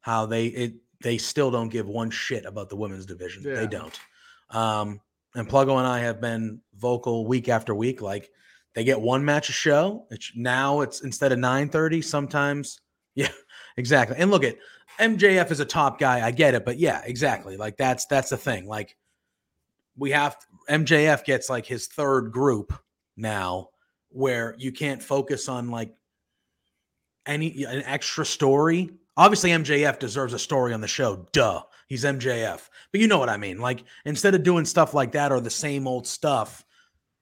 how 0.00 0.26
they 0.26 0.46
it 0.46 0.74
they 1.02 1.18
still 1.18 1.50
don't 1.50 1.68
give 1.68 1.86
one 1.86 2.10
shit 2.10 2.44
about 2.44 2.68
the 2.68 2.76
women's 2.76 3.06
division. 3.06 3.42
Yeah. 3.44 3.54
They 3.54 3.66
don't. 3.66 3.98
Um, 4.50 5.00
and 5.34 5.48
Pluggo 5.48 5.78
and 5.78 5.86
I 5.86 6.00
have 6.00 6.20
been 6.20 6.60
vocal 6.76 7.26
week 7.26 7.48
after 7.48 7.74
week. 7.74 8.02
Like 8.02 8.30
they 8.74 8.84
get 8.84 9.00
one 9.00 9.24
match 9.24 9.48
a 9.48 9.52
show. 9.52 10.06
It's 10.10 10.32
now 10.34 10.80
it's 10.80 11.02
instead 11.02 11.32
of 11.32 11.38
nine 11.38 11.68
thirty. 11.68 12.02
Sometimes, 12.02 12.80
yeah, 13.14 13.28
exactly. 13.76 14.16
And 14.18 14.30
look 14.30 14.44
at 14.44 14.56
MJF 14.98 15.50
is 15.50 15.60
a 15.60 15.64
top 15.64 15.98
guy. 15.98 16.26
I 16.26 16.30
get 16.30 16.54
it, 16.54 16.64
but 16.64 16.78
yeah, 16.78 17.02
exactly. 17.04 17.56
Like 17.56 17.76
that's 17.76 18.06
that's 18.06 18.30
the 18.30 18.36
thing. 18.36 18.66
Like 18.66 18.96
we 19.96 20.10
have 20.10 20.36
MJF 20.68 21.24
gets 21.24 21.50
like 21.50 21.66
his 21.66 21.86
third 21.88 22.32
group 22.32 22.72
now 23.16 23.68
where 24.10 24.54
you 24.58 24.72
can't 24.72 25.02
focus 25.02 25.48
on 25.48 25.70
like 25.70 25.94
any 27.26 27.64
an 27.64 27.82
extra 27.84 28.24
story. 28.24 28.90
Obviously, 29.16 29.50
MJF 29.50 29.98
deserves 29.98 30.32
a 30.32 30.38
story 30.38 30.72
on 30.72 30.80
the 30.80 30.88
show. 30.88 31.28
Duh. 31.32 31.62
He's 31.86 32.04
MJF. 32.04 32.70
But 32.90 33.00
you 33.00 33.06
know 33.06 33.18
what 33.18 33.28
I 33.28 33.36
mean. 33.36 33.58
Like 33.58 33.84
instead 34.06 34.34
of 34.34 34.42
doing 34.42 34.64
stuff 34.64 34.94
like 34.94 35.12
that 35.12 35.30
or 35.30 35.40
the 35.40 35.50
same 35.50 35.86
old 35.86 36.06
stuff, 36.06 36.64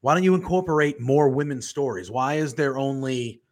why 0.01 0.15
don't 0.15 0.23
you 0.23 0.35
incorporate 0.35 1.01
more 1.01 1.29
women's 1.29 1.69
stories? 1.69 2.11
Why 2.11 2.35
is 2.35 2.55
there 2.55 2.79
only 2.79 3.43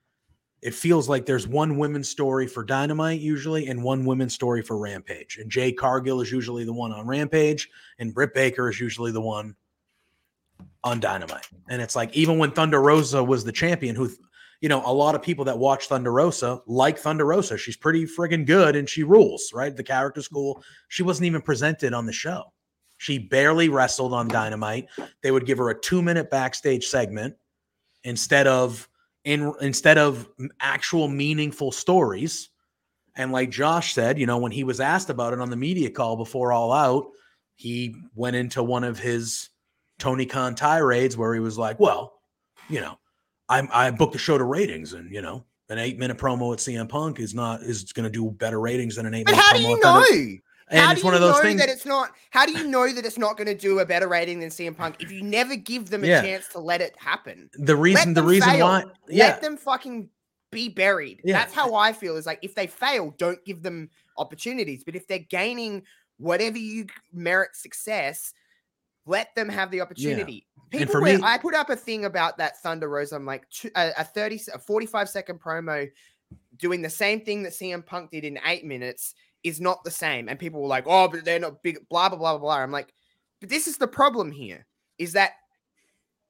it 0.60 0.74
feels 0.74 1.08
like 1.08 1.24
there's 1.24 1.46
one 1.46 1.76
women's 1.76 2.08
story 2.08 2.46
for 2.46 2.64
Dynamite 2.64 3.20
usually 3.20 3.68
and 3.68 3.82
one 3.82 4.04
women's 4.04 4.34
story 4.34 4.60
for 4.60 4.76
Rampage. 4.76 5.38
And 5.38 5.50
Jade 5.50 5.76
Cargill 5.76 6.20
is 6.20 6.32
usually 6.32 6.64
the 6.64 6.72
one 6.72 6.92
on 6.92 7.06
Rampage 7.06 7.68
and 7.98 8.12
Britt 8.12 8.34
Baker 8.34 8.68
is 8.68 8.80
usually 8.80 9.12
the 9.12 9.20
one 9.20 9.54
on 10.82 10.98
Dynamite. 10.98 11.46
And 11.68 11.80
it's 11.80 11.94
like 11.94 12.14
even 12.16 12.38
when 12.38 12.50
Thunder 12.50 12.82
Rosa 12.82 13.22
was 13.22 13.44
the 13.44 13.52
champion, 13.52 13.94
who 13.94 14.10
you 14.60 14.68
know, 14.68 14.82
a 14.84 14.92
lot 14.92 15.14
of 15.14 15.22
people 15.22 15.44
that 15.44 15.58
watch 15.58 15.86
Thunder 15.86 16.12
Rosa 16.12 16.60
like 16.66 16.98
Thunder 16.98 17.24
Rosa. 17.24 17.56
She's 17.56 17.76
pretty 17.76 18.04
friggin' 18.04 18.46
good 18.46 18.74
and 18.74 18.88
she 18.88 19.04
rules, 19.04 19.52
right? 19.54 19.74
The 19.74 19.84
character's 19.84 20.28
cool. 20.28 20.62
She 20.88 21.02
wasn't 21.02 21.26
even 21.26 21.42
presented 21.42 21.94
on 21.94 22.06
the 22.06 22.12
show. 22.12 22.52
She 22.96 23.18
barely 23.18 23.68
wrestled 23.68 24.12
on 24.12 24.26
Dynamite. 24.26 24.88
They 25.22 25.30
would 25.30 25.46
give 25.46 25.58
her 25.58 25.70
a 25.70 25.80
two 25.80 26.02
minute 26.02 26.30
backstage 26.30 26.86
segment 26.86 27.36
instead 28.02 28.48
of 28.48 28.88
in 29.24 29.52
instead 29.60 29.98
of 29.98 30.28
actual 30.60 31.06
meaningful 31.06 31.70
stories. 31.70 32.50
And 33.14 33.30
like 33.30 33.50
Josh 33.50 33.94
said, 33.94 34.18
you 34.18 34.26
know, 34.26 34.38
when 34.38 34.52
he 34.52 34.64
was 34.64 34.80
asked 34.80 35.10
about 35.10 35.32
it 35.32 35.40
on 35.40 35.50
the 35.50 35.56
media 35.56 35.90
call 35.90 36.16
before 36.16 36.52
All 36.52 36.72
Out, 36.72 37.06
he 37.54 37.94
went 38.14 38.36
into 38.36 38.62
one 38.62 38.84
of 38.84 38.98
his 38.98 39.50
Tony 39.98 40.26
Khan 40.26 40.54
tirades 40.56 41.16
where 41.16 41.34
he 41.34 41.40
was 41.40 41.58
like, 41.58 41.78
"Well, 41.78 42.20
you 42.68 42.80
know, 42.80 42.98
I 43.48 43.66
I 43.72 43.90
booked 43.90 44.12
the 44.12 44.18
show 44.18 44.38
to 44.38 44.44
ratings, 44.44 44.92
and 44.92 45.10
you 45.10 45.22
know, 45.22 45.44
an 45.68 45.78
eight 45.78 45.98
minute 45.98 46.18
promo 46.18 46.52
at 46.52 46.58
CM 46.58 46.88
Punk 46.88 47.18
is 47.20 47.34
not 47.34 47.62
is 47.62 47.92
going 47.92 48.04
to 48.04 48.10
do 48.10 48.30
better 48.30 48.60
ratings 48.60 48.96
than 48.96 49.06
an 49.06 49.14
eight 49.14 49.24
But 49.26 49.32
minute 49.32 49.42
how 49.44 49.52
promo. 49.54 49.56
do 49.56 49.62
you 49.68 49.82
Thunder- 49.82 50.16
know? 50.32 50.38
And 50.70 50.80
how 50.80 50.92
it's 50.92 51.00
do 51.00 51.06
one 51.06 51.14
you 51.14 51.16
of 51.16 51.20
those 51.22 51.36
know 51.36 51.42
things. 51.48 51.60
that 51.60 51.70
it's 51.70 51.86
not? 51.86 52.10
How 52.28 52.44
do 52.44 52.52
you 52.52 52.66
know 52.68 52.92
that 52.92 53.06
it's 53.06 53.16
not 53.16 53.38
going 53.38 53.46
to 53.46 53.54
do 53.54 53.78
a 53.78 53.86
better 53.86 54.06
rating 54.06 54.38
than 54.38 54.50
CM 54.50 54.76
Punk 54.76 54.96
if 55.00 55.10
you 55.10 55.22
never 55.22 55.56
give 55.56 55.88
them 55.88 56.04
a 56.04 56.06
Yeah. 56.06 56.20
chance 56.20 56.46
to 56.48 56.58
let 56.58 56.82
it 56.82 56.94
happen? 56.98 57.48
the 57.54 57.74
reason, 57.74 58.12
the 58.12 58.22
reason 58.22 58.50
fail. 58.50 58.66
why, 58.66 58.84
yeah, 59.08 59.28
Let 59.28 59.40
them 59.40 59.56
fucking 59.56 60.10
be 60.52 60.68
buried. 60.68 61.22
Yeah. 61.24 61.38
That's 61.38 61.54
how 61.54 61.74
I 61.74 61.94
feel. 61.94 62.16
Is 62.18 62.26
like 62.26 62.40
if 62.42 62.54
they 62.54 62.66
fail, 62.66 63.14
don't 63.16 63.42
give 63.46 63.62
them 63.62 63.88
opportunities. 64.18 64.84
But 64.84 64.94
if 64.94 65.06
they're 65.06 65.20
gaining 65.20 65.84
whatever 66.18 66.58
you 66.58 66.84
merit 67.14 67.56
success, 67.56 68.34
let 69.08 69.34
them 69.34 69.48
have 69.48 69.70
the 69.70 69.80
opportunity. 69.80 70.46
And 70.72 70.80
People, 70.80 71.00
me- 71.00 71.18
I 71.22 71.38
put 71.38 71.54
up 71.54 71.70
a 71.70 71.76
thing 71.76 72.04
about 72.04 72.36
that 72.38 72.60
Thunder 72.60 72.88
Rosa. 72.88 73.16
I'm 73.16 73.24
like 73.24 73.46
a, 73.74 73.92
a 73.98 74.04
30, 74.04 74.40
a 74.54 74.58
45 74.58 75.08
second 75.08 75.40
promo 75.40 75.88
doing 76.58 76.82
the 76.82 76.90
same 76.90 77.22
thing 77.22 77.42
that 77.42 77.52
CM 77.52 77.84
Punk 77.84 78.10
did 78.10 78.24
in 78.24 78.38
eight 78.44 78.64
minutes 78.64 79.14
is 79.44 79.60
not 79.60 79.82
the 79.82 79.90
same. 79.90 80.28
And 80.28 80.38
people 80.38 80.60
were 80.60 80.68
like, 80.68 80.84
oh, 80.86 81.08
but 81.08 81.24
they're 81.24 81.38
not 81.38 81.62
big, 81.62 81.78
blah, 81.88 82.08
blah, 82.08 82.18
blah, 82.18 82.32
blah, 82.32 82.38
blah. 82.38 82.56
I'm 82.58 82.72
like, 82.72 82.92
but 83.40 83.48
this 83.48 83.66
is 83.66 83.78
the 83.78 83.88
problem 83.88 84.30
here 84.30 84.66
is 84.98 85.12
that 85.12 85.32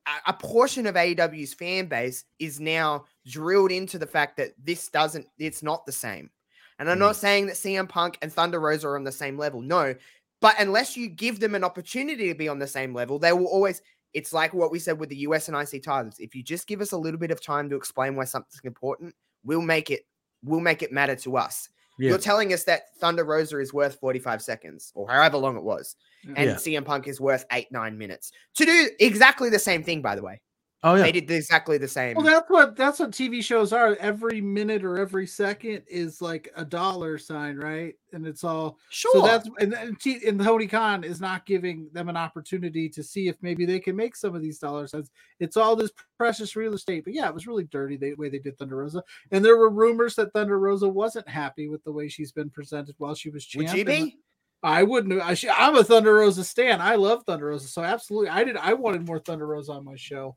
a, 0.06 0.30
a 0.30 0.32
portion 0.34 0.86
of 0.86 0.94
AEW's 0.94 1.54
fan 1.54 1.86
base 1.86 2.24
is 2.38 2.60
now 2.60 3.06
drilled 3.26 3.72
into 3.72 3.98
the 3.98 4.06
fact 4.06 4.36
that 4.36 4.52
this 4.62 4.88
doesn't, 4.88 5.26
it's 5.38 5.62
not 5.62 5.84
the 5.84 5.92
same. 5.92 6.30
And 6.78 6.88
I'm 6.88 6.98
not 6.98 7.14
mm. 7.14 7.18
saying 7.18 7.46
that 7.46 7.56
CM 7.56 7.88
Punk 7.88 8.18
and 8.22 8.32
Thunder 8.32 8.60
Rosa 8.60 8.88
are 8.88 8.96
on 8.96 9.04
the 9.04 9.10
same 9.10 9.36
level. 9.36 9.60
No. 9.60 9.94
But 10.40 10.54
unless 10.58 10.96
you 10.96 11.08
give 11.08 11.40
them 11.40 11.54
an 11.54 11.64
opportunity 11.64 12.28
to 12.28 12.34
be 12.34 12.48
on 12.48 12.58
the 12.58 12.66
same 12.66 12.94
level, 12.94 13.18
they 13.18 13.32
will 13.32 13.46
always. 13.46 13.82
It's 14.14 14.32
like 14.32 14.54
what 14.54 14.70
we 14.70 14.78
said 14.78 14.98
with 14.98 15.10
the 15.10 15.16
US 15.18 15.48
and 15.48 15.56
IC 15.56 15.82
titles. 15.82 16.16
If 16.18 16.34
you 16.34 16.42
just 16.42 16.66
give 16.66 16.80
us 16.80 16.92
a 16.92 16.96
little 16.96 17.20
bit 17.20 17.30
of 17.30 17.42
time 17.42 17.68
to 17.70 17.76
explain 17.76 18.16
why 18.16 18.24
something's 18.24 18.60
important, 18.64 19.14
we'll 19.44 19.60
make 19.60 19.90
it. 19.90 20.06
We'll 20.42 20.60
make 20.60 20.82
it 20.82 20.92
matter 20.92 21.14
to 21.16 21.36
us. 21.36 21.68
yeah, 21.98 22.10
You're 22.10 22.18
telling 22.18 22.52
us 22.52 22.64
that 22.64 22.96
Thunder 23.00 23.24
Rosa 23.24 23.58
is 23.58 23.74
worth 23.74 23.98
45 24.00 24.40
seconds 24.40 24.92
or 24.94 25.08
however 25.10 25.36
long 25.36 25.56
it 25.56 25.62
was, 25.64 25.96
and 26.36 26.50
Yeah. 26.50 26.54
CM 26.54 26.84
Punk 26.84 27.06
is 27.08 27.20
worth 27.20 27.44
eight 27.52 27.70
nine 27.72 27.98
minutes 27.98 28.30
to 28.54 28.64
do 28.64 28.88
exactly 29.00 29.50
the 29.50 29.58
same 29.58 29.82
thing. 29.82 30.00
By 30.00 30.14
the 30.14 30.22
way, 30.22 30.40
oh 30.82 30.94
yeah, 30.94 31.02
they 31.02 31.12
did 31.12 31.30
exactly 31.30 31.78
the 31.78 31.88
same. 31.88 32.14
Well, 32.16 32.24
that's 32.24 32.48
what 32.48 32.76
that's 32.76 32.98
what 32.98 33.10
TV 33.10 33.42
shows 33.42 33.72
are. 33.72 33.96
Every 33.96 34.40
minute 34.40 34.84
or 34.84 34.98
every 34.98 35.26
second 35.26 35.82
is 35.88 36.22
like 36.22 36.50
a 36.56 36.64
dollar 36.64 37.18
sign, 37.18 37.56
right? 37.56 37.94
And 38.12 38.26
it's 38.26 38.44
all 38.44 38.78
sure. 38.90 39.12
so 39.12 39.22
that's 39.22 39.48
and, 39.58 39.74
and, 39.74 39.98
T, 40.00 40.20
and 40.26 40.40
Tony 40.40 40.66
Khan 40.66 41.04
is 41.04 41.20
not 41.20 41.46
giving 41.46 41.88
them 41.92 42.08
an 42.08 42.16
opportunity 42.16 42.88
to 42.90 43.02
see 43.02 43.28
if 43.28 43.36
maybe 43.42 43.66
they 43.66 43.80
can 43.80 43.96
make 43.96 44.16
some 44.16 44.34
of 44.34 44.42
these 44.42 44.58
dollar 44.58 44.86
signs. 44.86 45.10
It's 45.40 45.56
all 45.56 45.76
this 45.76 45.90
precious 46.16 46.56
real 46.56 46.74
estate. 46.74 47.04
But 47.04 47.14
yeah, 47.14 47.28
it 47.28 47.34
was 47.34 47.46
really 47.46 47.64
dirty 47.64 47.96
the 47.96 48.14
way 48.14 48.28
they 48.28 48.38
did 48.38 48.58
Thunder 48.58 48.76
Rosa. 48.76 49.02
And 49.30 49.44
there 49.44 49.56
were 49.56 49.70
rumors 49.70 50.14
that 50.16 50.32
Thunder 50.32 50.58
Rosa 50.58 50.88
wasn't 50.88 51.28
happy 51.28 51.68
with 51.68 51.82
the 51.84 51.92
way 51.92 52.08
she's 52.08 52.32
been 52.32 52.50
presented 52.50 52.94
while 52.98 53.14
she 53.14 53.30
was 53.30 53.44
champ. 53.44 53.68
Would 53.68 53.76
you 53.76 53.84
be? 53.84 54.18
I 54.62 54.82
wouldn't. 54.82 55.20
I, 55.22 55.36
I'm 55.56 55.76
a 55.76 55.84
Thunder 55.84 56.16
Rosa 56.16 56.42
stan. 56.42 56.80
I 56.80 56.96
love 56.96 57.22
Thunder 57.24 57.46
Rosa. 57.46 57.68
So 57.68 57.82
absolutely, 57.82 58.30
I 58.30 58.44
did. 58.44 58.56
I 58.56 58.74
wanted 58.74 59.06
more 59.06 59.20
Thunder 59.20 59.46
Rosa 59.46 59.72
on 59.72 59.84
my 59.84 59.96
show. 59.96 60.36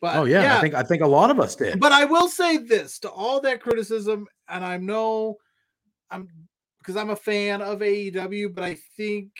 But 0.00 0.16
oh 0.16 0.24
yeah, 0.24 0.56
I 0.56 0.60
think 0.60 0.74
I 0.74 0.82
think 0.82 1.02
a 1.02 1.06
lot 1.06 1.30
of 1.30 1.38
us 1.38 1.54
did. 1.54 1.78
but 1.78 1.92
I 1.92 2.04
will 2.06 2.28
say 2.28 2.56
this 2.56 2.98
to 3.00 3.10
all 3.10 3.40
that 3.42 3.60
criticism, 3.60 4.26
and 4.48 4.64
I 4.64 4.78
know 4.78 5.36
I'm 6.10 6.28
because 6.78 6.96
I'm 6.96 7.10
a 7.10 7.16
fan 7.16 7.60
of 7.60 7.80
AEW, 7.80 8.54
but 8.54 8.64
I 8.64 8.78
think 8.96 9.30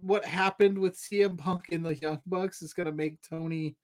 what 0.00 0.24
happened 0.24 0.76
with 0.76 0.98
CM 0.98 1.38
Punk 1.38 1.66
in 1.68 1.82
the 1.82 1.94
Young 1.94 2.20
Bucks 2.26 2.60
is 2.60 2.72
going 2.72 2.86
to 2.86 2.92
make 2.92 3.18
Tony 3.28 3.76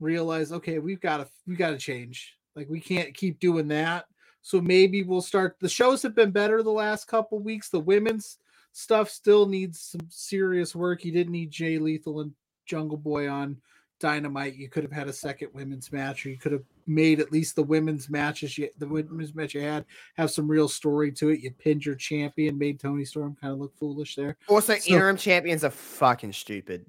realize, 0.00 0.50
okay, 0.50 0.80
we've 0.80 1.00
got 1.00 1.18
to 1.18 1.28
we 1.46 1.54
got 1.54 1.70
to 1.70 1.78
change. 1.78 2.34
Like 2.56 2.68
we 2.68 2.80
can't 2.80 3.14
keep 3.14 3.38
doing 3.38 3.68
that. 3.68 4.06
So 4.42 4.60
maybe 4.60 5.02
we'll 5.02 5.22
start. 5.22 5.56
The 5.60 5.68
shows 5.68 6.02
have 6.02 6.14
been 6.14 6.30
better 6.30 6.62
the 6.62 6.70
last 6.70 7.06
couple 7.06 7.38
weeks. 7.38 7.68
The 7.68 7.80
women's 7.80 8.38
stuff 8.72 9.08
still 9.08 9.46
needs 9.46 9.80
some 9.80 10.06
serious 10.08 10.74
work. 10.74 11.04
You 11.04 11.12
didn't 11.12 11.32
need 11.32 11.50
Jay 11.50 11.78
Lethal 11.78 12.20
and 12.20 12.32
Jungle 12.66 12.98
Boy 12.98 13.28
on 13.28 13.56
Dynamite. 13.98 14.54
You 14.56 14.68
could 14.68 14.82
have 14.82 14.92
had 14.92 15.08
a 15.08 15.12
second 15.12 15.48
women's 15.54 15.90
match, 15.92 16.26
or 16.26 16.30
you 16.30 16.36
could 16.38 16.52
have 16.52 16.64
made 16.86 17.20
at 17.20 17.32
least 17.32 17.56
the 17.56 17.62
women's 17.62 18.08
matches. 18.10 18.56
You, 18.58 18.68
the 18.78 18.86
women's 18.86 19.34
match 19.34 19.54
you 19.54 19.62
had 19.62 19.84
have 20.16 20.30
some 20.30 20.48
real 20.48 20.68
story 20.68 21.10
to 21.12 21.30
it. 21.30 21.40
You 21.40 21.50
pinned 21.52 21.84
your 21.84 21.94
champion, 21.94 22.58
made 22.58 22.78
Toni 22.80 23.04
Storm 23.04 23.36
kind 23.40 23.52
of 23.52 23.58
look 23.58 23.76
foolish 23.78 24.14
there. 24.14 24.36
Also, 24.48 24.74
So- 24.76 24.94
interim 24.94 25.16
champions 25.16 25.64
are 25.64 25.70
fucking 25.70 26.32
stupid. 26.32 26.84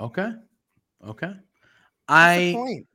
Okay, 0.00 0.32
okay. 1.06 1.26
What's 1.26 1.36
the 1.36 1.40
I 2.08 2.52
point? 2.54 2.86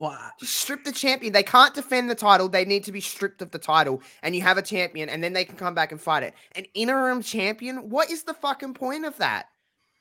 well, 0.00 0.10
I- 0.12 0.30
Just 0.40 0.56
strip 0.56 0.82
the 0.84 0.92
champion. 0.92 1.32
They 1.32 1.42
can't 1.44 1.74
defend 1.74 2.10
the 2.10 2.14
title. 2.14 2.48
They 2.48 2.64
need 2.64 2.84
to 2.84 2.92
be 2.92 3.00
stripped 3.00 3.40
of 3.42 3.50
the 3.52 3.58
title. 3.58 4.02
And 4.22 4.34
you 4.34 4.42
have 4.42 4.58
a 4.58 4.62
champion, 4.62 5.08
and 5.08 5.22
then 5.22 5.32
they 5.32 5.44
can 5.44 5.56
come 5.56 5.74
back 5.74 5.92
and 5.92 6.00
fight 6.00 6.22
it. 6.24 6.34
An 6.56 6.64
interim 6.74 7.22
champion? 7.22 7.88
What 7.88 8.10
is 8.10 8.24
the 8.24 8.34
fucking 8.34 8.74
point 8.74 9.04
of 9.04 9.16
that? 9.18 9.46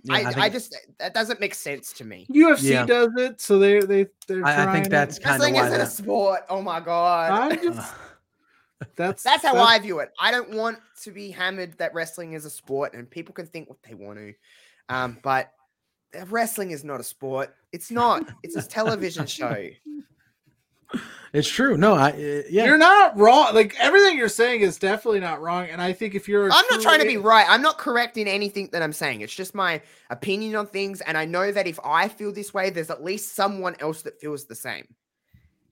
Yeah, 0.03 0.13
I, 0.13 0.19
I, 0.19 0.33
think- 0.33 0.53
just 0.53 0.75
that 0.99 1.13
doesn't 1.13 1.39
make 1.39 1.53
sense 1.55 1.93
to 1.93 2.05
me. 2.05 2.25
UFC 2.29 2.63
Yeah. 2.63 2.85
does 2.85 3.09
it, 3.17 3.41
so 3.41 3.59
they 3.59 3.79
they 3.79 4.07
they're 4.27 4.45
I- 4.45 4.69
I 4.69 4.73
think 4.73 4.89
that's 4.89 5.19
kind 5.19 5.35
of 5.35 5.41
Wrestling 5.41 5.55
isn't 5.65 5.81
a 5.81 5.85
sport. 5.85 6.41
Oh 6.49 6.61
my 6.61 6.79
god. 6.79 7.51
I'm 7.53 7.61
just 7.73 7.93
that's 8.95 9.23
That's 9.23 9.43
how 9.43 9.55
I 9.57 9.77
view 9.79 9.99
it. 9.99 10.11
I 10.19 10.31
don't 10.31 10.51
want 10.51 10.79
to 11.01 11.11
be 11.11 11.31
hammered 11.31 11.77
that 11.79 11.93
wrestling 11.93 12.33
is 12.33 12.45
a 12.45 12.49
sport, 12.49 12.93
and 12.93 13.09
people 13.09 13.33
can 13.33 13.45
think 13.45 13.67
what 13.67 13.81
they 13.83 13.93
want 13.93 14.19
to. 14.19 14.33
Um, 14.87 15.17
but 15.21 15.51
uh, 16.17 16.25
wrestling 16.27 16.71
is 16.71 16.83
not 16.85 16.99
a 16.99 17.03
sport. 17.03 17.53
It's 17.73 17.91
not. 17.91 18.23
It's 18.41 18.55
a 18.55 18.61
television 18.67 19.25
show. 19.25 19.67
It's 21.33 21.47
true. 21.47 21.77
No, 21.77 21.93
I 21.93 22.09
uh, 22.09 22.41
yeah. 22.49 22.65
You're 22.65 22.77
not 22.77 23.17
wrong. 23.17 23.53
Like 23.53 23.75
everything 23.79 24.17
you're 24.17 24.29
saying 24.29 24.61
is 24.61 24.79
definitely 24.79 25.19
not 25.19 25.41
wrong. 25.41 25.67
And 25.69 25.81
I 25.81 25.93
think 25.93 26.15
if 26.15 26.27
you're, 26.27 26.51
I'm 26.51 26.65
not 26.71 26.81
trying 26.81 27.01
to 27.01 27.05
be 27.05 27.17
right. 27.17 27.45
I'm 27.47 27.61
not 27.61 27.77
correcting 27.77 28.27
anything 28.27 28.69
that 28.71 28.81
I'm 28.81 28.93
saying. 28.93 29.21
It's 29.21 29.35
just 29.35 29.53
my 29.53 29.81
opinion 30.09 30.55
on 30.55 30.65
things. 30.65 31.01
And 31.01 31.17
I 31.17 31.25
know 31.25 31.51
that 31.51 31.67
if 31.67 31.79
I 31.83 32.07
feel 32.07 32.31
this 32.31 32.53
way, 32.53 32.71
there's 32.71 32.89
at 32.89 33.03
least 33.03 33.35
someone 33.35 33.75
else 33.79 34.01
that 34.03 34.19
feels 34.19 34.45
the 34.45 34.55
same. 34.55 34.87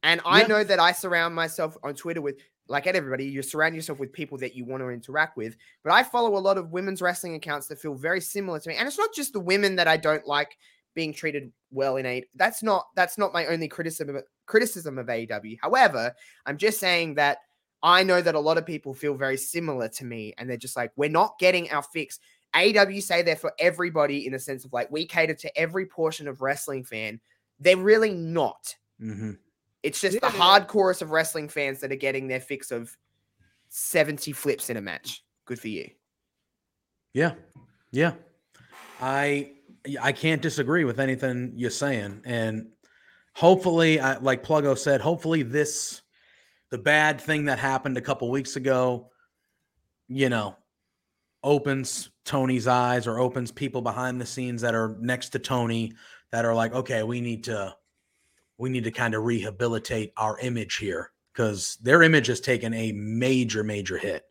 And 0.04 0.22
I 0.26 0.42
Yeah. 0.42 0.48
know 0.48 0.64
that 0.64 0.80
I 0.80 0.92
surround 0.92 1.34
myself 1.34 1.76
on 1.84 1.96
Twitter 1.96 2.22
with 2.22 2.36
like 2.70 2.86
at 2.86 2.96
everybody, 2.96 3.26
you 3.26 3.42
surround 3.42 3.76
yourself 3.76 3.98
with 3.98 4.12
people 4.12 4.38
that 4.40 4.54
you 4.54 4.66
want 4.66 4.84
to 4.84 4.90
interact 4.90 5.38
with. 5.38 5.56
But 5.84 5.94
I 5.94 6.04
follow 6.04 6.38
a 6.38 6.40
lot 6.40 6.58
of 6.58 6.72
women's 6.72 7.02
wrestling 7.02 7.34
accounts 7.36 7.68
that 7.68 7.80
feel 7.80 7.96
very 7.96 8.22
similar 8.22 8.60
to 8.60 8.70
me, 8.70 8.76
and 8.76 8.88
it's 8.88 8.98
not 8.98 9.14
just 9.14 9.34
the 9.34 9.40
women 9.40 9.78
that 9.78 9.88
I 9.88 9.98
don't 9.98 10.28
like 10.28 10.58
being 10.98 11.14
treated 11.14 11.52
well 11.72 11.96
in 11.98 12.06
a. 12.08 12.24
That's 12.36 12.64
not 12.64 12.88
that's 12.96 13.18
not 13.20 13.32
my 13.32 13.46
only 13.46 13.68
criticism 13.68 14.16
of, 14.18 14.24
criticism 14.48 14.98
of 14.98 15.06
AEW. 15.06 15.60
However, 15.62 16.14
I'm 16.48 16.58
just 16.58 16.80
saying 16.80 17.14
that 17.16 17.38
I 17.84 18.02
know 18.04 18.20
that 18.20 18.34
a 18.34 18.40
lot 18.40 18.58
of 18.58 18.66
people 18.66 18.94
feel 18.96 19.14
very 19.14 19.38
similar 19.38 19.88
to 19.90 20.04
me, 20.06 20.34
and 20.38 20.50
they're 20.50 20.58
just 20.58 20.76
like, 20.76 20.92
we're 20.96 21.10
not 21.10 21.38
getting 21.40 21.70
our 21.72 21.84
fix. 21.84 22.20
AEW 22.56 23.04
say 23.04 23.22
they're 23.22 23.36
for 23.36 23.54
everybody 23.60 24.26
in 24.26 24.34
the 24.34 24.40
sense 24.40 24.66
of 24.66 24.74
like 24.74 24.90
we 24.90 25.06
cater 25.06 25.36
to 25.36 25.56
every 25.58 25.86
portion 25.86 26.28
of 26.28 26.42
wrestling 26.42 26.84
fan. 26.84 27.20
They're 27.60 27.78
really 27.78 28.14
not. 28.14 28.76
hmm 29.00 29.34
It's 29.84 30.02
just 30.02 30.16
Yeah, 30.16 30.22
the 30.30 30.32
they- 30.32 30.40
hardcorest 30.44 31.04
of 31.04 31.12
wrestling 31.12 31.50
fans 31.50 31.80
that 31.82 31.92
are 31.92 31.96
getting 31.96 32.28
their 32.28 32.40
fix 32.40 32.72
of 32.72 32.98
70 33.70 34.32
flips 34.32 34.70
in 34.72 34.78
a 34.78 34.82
match. 34.82 35.24
Good 35.46 35.60
for 35.60 35.68
you. 35.68 35.90
Yeah, 37.14 37.34
yeah. 37.92 38.14
I 39.02 39.52
I 40.02 40.12
can't 40.12 40.42
disagree 40.42 40.84
with 40.84 41.00
anything 41.00 41.54
you're 41.56 41.70
saying, 41.70 42.22
and 42.26 42.68
hopefully, 43.34 44.00
I, 44.00 44.18
like 44.18 44.44
Pluggo 44.44 44.78
said, 44.78 45.02
hopefully 45.02 45.44
this 45.44 46.02
the 46.70 46.78
bad 46.78 47.22
thing 47.22 47.46
that 47.46 47.60
happened 47.60 47.98
a 47.98 48.02
couple 48.02 48.30
weeks 48.30 48.56
ago, 48.56 49.10
you 50.08 50.30
know, 50.30 50.58
opens 51.44 52.10
Tony's 52.26 52.68
eyes 52.68 53.08
or 53.08 53.20
opens 53.20 53.52
people 53.52 53.82
behind 53.82 54.20
the 54.20 54.26
scenes 54.26 54.62
that 54.62 54.76
are 54.76 54.98
next 55.00 55.30
to 55.30 55.40
Tony 55.40 55.94
that 56.32 56.46
are 56.46 56.56
like, 56.56 56.74
okay, 56.74 57.04
we 57.04 57.22
need 57.22 57.46
to 57.46 57.76
we 58.58 58.70
need 58.70 58.84
to 58.86 58.92
kind 58.92 59.14
of 59.14 59.24
rehabilitate 59.24 60.12
our 60.18 60.40
image 60.40 60.78
here 60.78 61.12
because 61.32 61.78
their 61.82 62.02
image 62.02 62.28
has 62.28 62.42
taken 62.42 62.74
a 62.74 62.92
major 62.92 63.64
major 63.64 63.98
hit. 63.98 64.24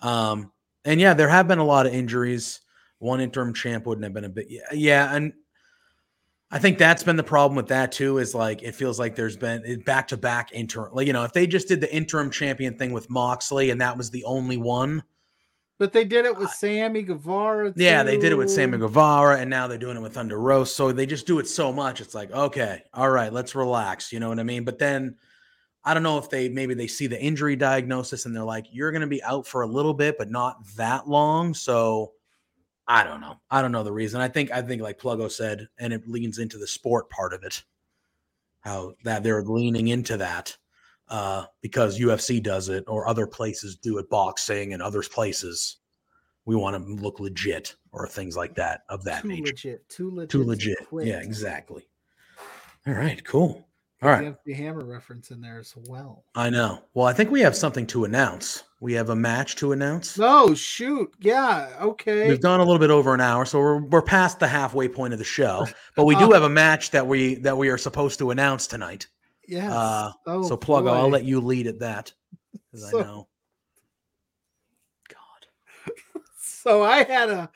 Um, 0.00 0.52
and 0.84 1.00
yeah, 1.00 1.14
there 1.14 1.28
have 1.28 1.48
been 1.48 1.58
a 1.58 1.64
lot 1.64 1.86
of 1.86 1.94
injuries. 1.94 2.60
One 3.00 3.20
interim 3.20 3.52
champ 3.52 3.84
wouldn't 3.86 4.04
have 4.04 4.14
been 4.14 4.24
a 4.24 4.28
bit. 4.30 4.46
Yeah, 4.48 4.60
yeah, 4.72 5.14
and 5.14 5.32
I 6.50 6.58
think 6.58 6.78
that's 6.78 7.02
been 7.02 7.16
the 7.16 7.22
problem 7.22 7.56
with 7.56 7.68
that 7.68 7.92
too. 7.92 8.18
Is 8.18 8.34
like 8.34 8.62
it 8.62 8.74
feels 8.74 8.98
like 8.98 9.16
there's 9.16 9.36
been 9.36 9.80
back 9.80 10.08
to 10.08 10.16
back 10.16 10.50
interim. 10.52 10.94
Like 10.94 11.06
you 11.06 11.12
know, 11.12 11.24
if 11.24 11.32
they 11.32 11.46
just 11.46 11.68
did 11.68 11.80
the 11.80 11.94
interim 11.94 12.30
champion 12.30 12.76
thing 12.78 12.92
with 12.92 13.10
Moxley 13.10 13.70
and 13.70 13.80
that 13.80 13.96
was 13.96 14.10
the 14.10 14.24
only 14.24 14.56
one, 14.56 15.02
But 15.78 15.92
they 15.92 16.04
did 16.04 16.26
it 16.26 16.36
with 16.36 16.50
Sammy 16.50 17.02
Guevara. 17.02 17.72
yeah, 17.76 18.02
they 18.02 18.18
did 18.18 18.32
it 18.32 18.36
with 18.36 18.50
Sammy 18.50 18.76
too. 18.76 18.80
Guevara, 18.80 19.38
and 19.38 19.48
now 19.48 19.66
they're 19.66 19.78
doing 19.78 19.96
it 19.96 20.02
with 20.02 20.14
Thunder 20.14 20.38
Rose. 20.38 20.74
So 20.74 20.92
they 20.92 21.06
just 21.06 21.26
do 21.26 21.38
it 21.38 21.48
so 21.48 21.72
much. 21.72 22.00
It's 22.00 22.14
like, 22.14 22.30
okay, 22.32 22.82
all 22.92 23.10
right, 23.10 23.32
let's 23.32 23.54
relax. 23.54 24.12
You 24.12 24.20
know 24.20 24.28
what 24.28 24.38
I 24.40 24.42
mean? 24.42 24.64
But 24.64 24.78
then 24.78 25.16
I 25.84 25.94
don't 25.94 26.02
know 26.02 26.18
if 26.18 26.28
they 26.28 26.50
maybe 26.50 26.74
they 26.74 26.86
see 26.88 27.06
the 27.06 27.18
injury 27.18 27.56
diagnosis 27.56 28.26
and 28.26 28.36
they're 28.36 28.42
like, 28.44 28.66
you're 28.70 28.90
going 28.90 29.00
to 29.00 29.06
be 29.06 29.22
out 29.22 29.46
for 29.46 29.62
a 29.62 29.66
little 29.66 29.94
bit, 29.94 30.18
but 30.18 30.30
not 30.30 30.56
that 30.76 31.08
long. 31.08 31.54
So 31.54 32.12
I 32.90 33.04
don't 33.04 33.20
know. 33.20 33.36
I 33.50 33.62
don't 33.62 33.70
know 33.70 33.84
the 33.84 33.92
reason. 33.92 34.20
I 34.20 34.26
think 34.28 34.50
I 34.50 34.60
think 34.62 34.82
like 34.82 34.98
Pluggo 34.98 35.30
said, 35.30 35.68
and 35.78 35.92
it 35.92 36.08
leans 36.08 36.38
into 36.38 36.58
the 36.58 36.66
sport 36.66 37.08
part 37.08 37.32
of 37.32 37.44
it, 37.44 37.62
how 38.62 38.94
that 39.04 39.22
they're 39.22 39.44
leaning 39.44 39.88
into 39.88 40.16
that. 40.16 40.56
Uh, 41.08 41.44
because 41.60 41.98
UFC 41.98 42.40
does 42.42 42.68
it 42.68 42.84
or 42.86 43.08
other 43.08 43.26
places 43.26 43.74
do 43.76 43.98
it, 43.98 44.08
boxing 44.10 44.72
and 44.74 44.82
other 44.82 45.02
places 45.02 45.78
we 46.44 46.54
want 46.56 46.76
to 46.76 46.92
look 47.02 47.18
legit 47.20 47.74
or 47.92 48.06
things 48.06 48.36
like 48.36 48.54
that 48.54 48.82
of 48.88 49.02
that 49.04 49.22
Too 49.22 49.28
nature. 49.28 49.42
legit. 49.46 49.88
Too 49.88 50.10
legit. 50.10 50.30
Too 50.30 50.44
legit. 50.44 50.78
Yeah, 51.02 51.20
exactly. 51.20 51.88
All 52.86 52.94
right, 52.94 53.22
cool. 53.24 53.66
All 54.02 54.08
The 54.08 54.08
right. 54.08 54.24
MC 54.46 54.52
Hammer 54.54 54.84
reference 54.84 55.30
in 55.32 55.40
there 55.40 55.58
as 55.58 55.74
well. 55.88 56.24
I 56.34 56.48
know. 56.48 56.82
Well, 56.94 57.06
I 57.06 57.12
think 57.12 57.30
we 57.30 57.40
have 57.40 57.56
something 57.56 57.86
to 57.88 58.04
announce. 58.04 58.62
We 58.82 58.94
have 58.94 59.10
a 59.10 59.16
match 59.16 59.56
to 59.56 59.72
announce. 59.72 60.16
No, 60.16 60.54
shoot. 60.54 61.12
Yeah. 61.20 61.68
Okay. 61.82 62.28
We've 62.28 62.40
gone 62.40 62.60
a 62.60 62.64
little 62.64 62.78
bit 62.78 62.90
over 62.90 63.12
an 63.12 63.20
hour, 63.20 63.44
so 63.44 63.58
we're 63.58 63.82
we're 63.82 64.00
past 64.02 64.38
the 64.38 64.48
halfway 64.48 64.88
point 64.88 65.12
of 65.12 65.18
the 65.18 65.24
show. 65.24 65.66
But 65.96 66.04
we 66.04 66.14
do 66.16 66.30
have 66.30 66.44
a 66.44 66.48
match 66.48 66.90
that 66.92 67.06
we 67.06 67.34
that 67.36 67.58
we 67.58 67.68
are 67.68 67.76
supposed 67.76 68.18
to 68.20 68.30
announce 68.30 68.66
tonight. 68.66 69.06
Yes. 69.46 69.70
Uh, 69.70 70.12
oh, 70.26 70.48
so 70.48 70.56
Pluggo, 70.56 70.94
I'll 70.94 71.10
let 71.10 71.24
you 71.24 71.40
lead 71.40 71.66
at 71.66 71.80
that. 71.80 72.12
Because 72.72 72.90
So- 72.90 72.98
I 73.00 73.02
know. 73.02 73.28
God. 75.08 75.92
So 76.40 76.82
I 76.82 77.02
had 77.04 77.28
a, 77.30 77.50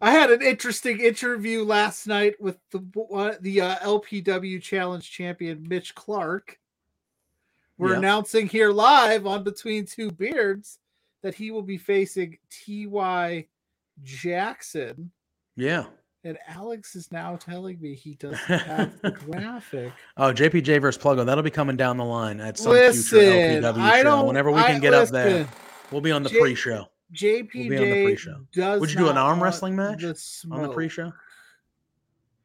I 0.00 0.10
had 0.12 0.30
an 0.30 0.42
interesting 0.42 0.98
interview 1.00 1.62
last 1.64 2.06
night 2.06 2.34
with 2.40 2.58
the 2.70 2.78
one- 2.94 3.36
the 3.40 3.60
uh, 3.62 3.76
LPW 3.76 4.60
Challenge 4.60 5.10
champion 5.10 5.64
Mitch 5.68 5.94
Clark. 5.94 6.58
We're 7.80 7.92
Yeah. 7.92 7.98
announcing 7.98 8.46
here 8.46 8.70
live 8.72 9.26
on 9.26 9.42
Between 9.42 9.86
Two 9.86 10.10
Beards 10.10 10.78
that 11.22 11.34
he 11.34 11.50
will 11.50 11.62
be 11.62 11.78
facing 11.78 12.36
Ty 12.66 13.46
Jackson. 14.02 15.10
Yeah. 15.56 15.86
And 16.22 16.36
Alex 16.46 16.94
is 16.94 17.10
now 17.10 17.36
telling 17.36 17.80
me 17.80 17.94
he 17.94 18.14
doesn't 18.16 18.36
have 18.38 19.00
the 19.00 19.10
graphic. 19.30 19.92
Oh, 20.18 20.30
JPJ 20.34 20.78
versus 20.82 21.02
Pluggo. 21.02 21.24
That'll 21.24 21.42
be 21.42 21.50
coming 21.50 21.78
down 21.78 21.96
the 21.96 22.04
line 22.04 22.38
at 22.40 22.58
some 22.58 22.72
Listen, 22.72 23.18
future 23.18 23.62
LPW 23.62 23.78
I 23.80 24.02
show. 24.02 24.24
Whenever 24.24 24.50
we 24.50 24.60
I- 24.60 24.70
can 24.72 24.80
get 24.82 24.92
up 24.92 25.08
there, 25.08 25.48
we'll 25.90 26.02
be 26.02 26.12
on 26.12 26.22
the 26.22 26.28
J- 26.28 26.38
pre-show. 26.40 26.86
JPJ 27.14 27.54
will 27.54 27.70
be 27.70 27.76
on 27.78 27.82
the 27.84 28.04
pre-show. 28.04 28.36
does. 28.52 28.80
Would 28.82 28.90
you 28.92 28.98
do 28.98 29.08
an 29.08 29.16
arm 29.16 29.42
wrestling 29.42 29.74
match 29.74 30.04
On 30.04 30.62
the 30.62 30.70
pre-show. 30.70 31.10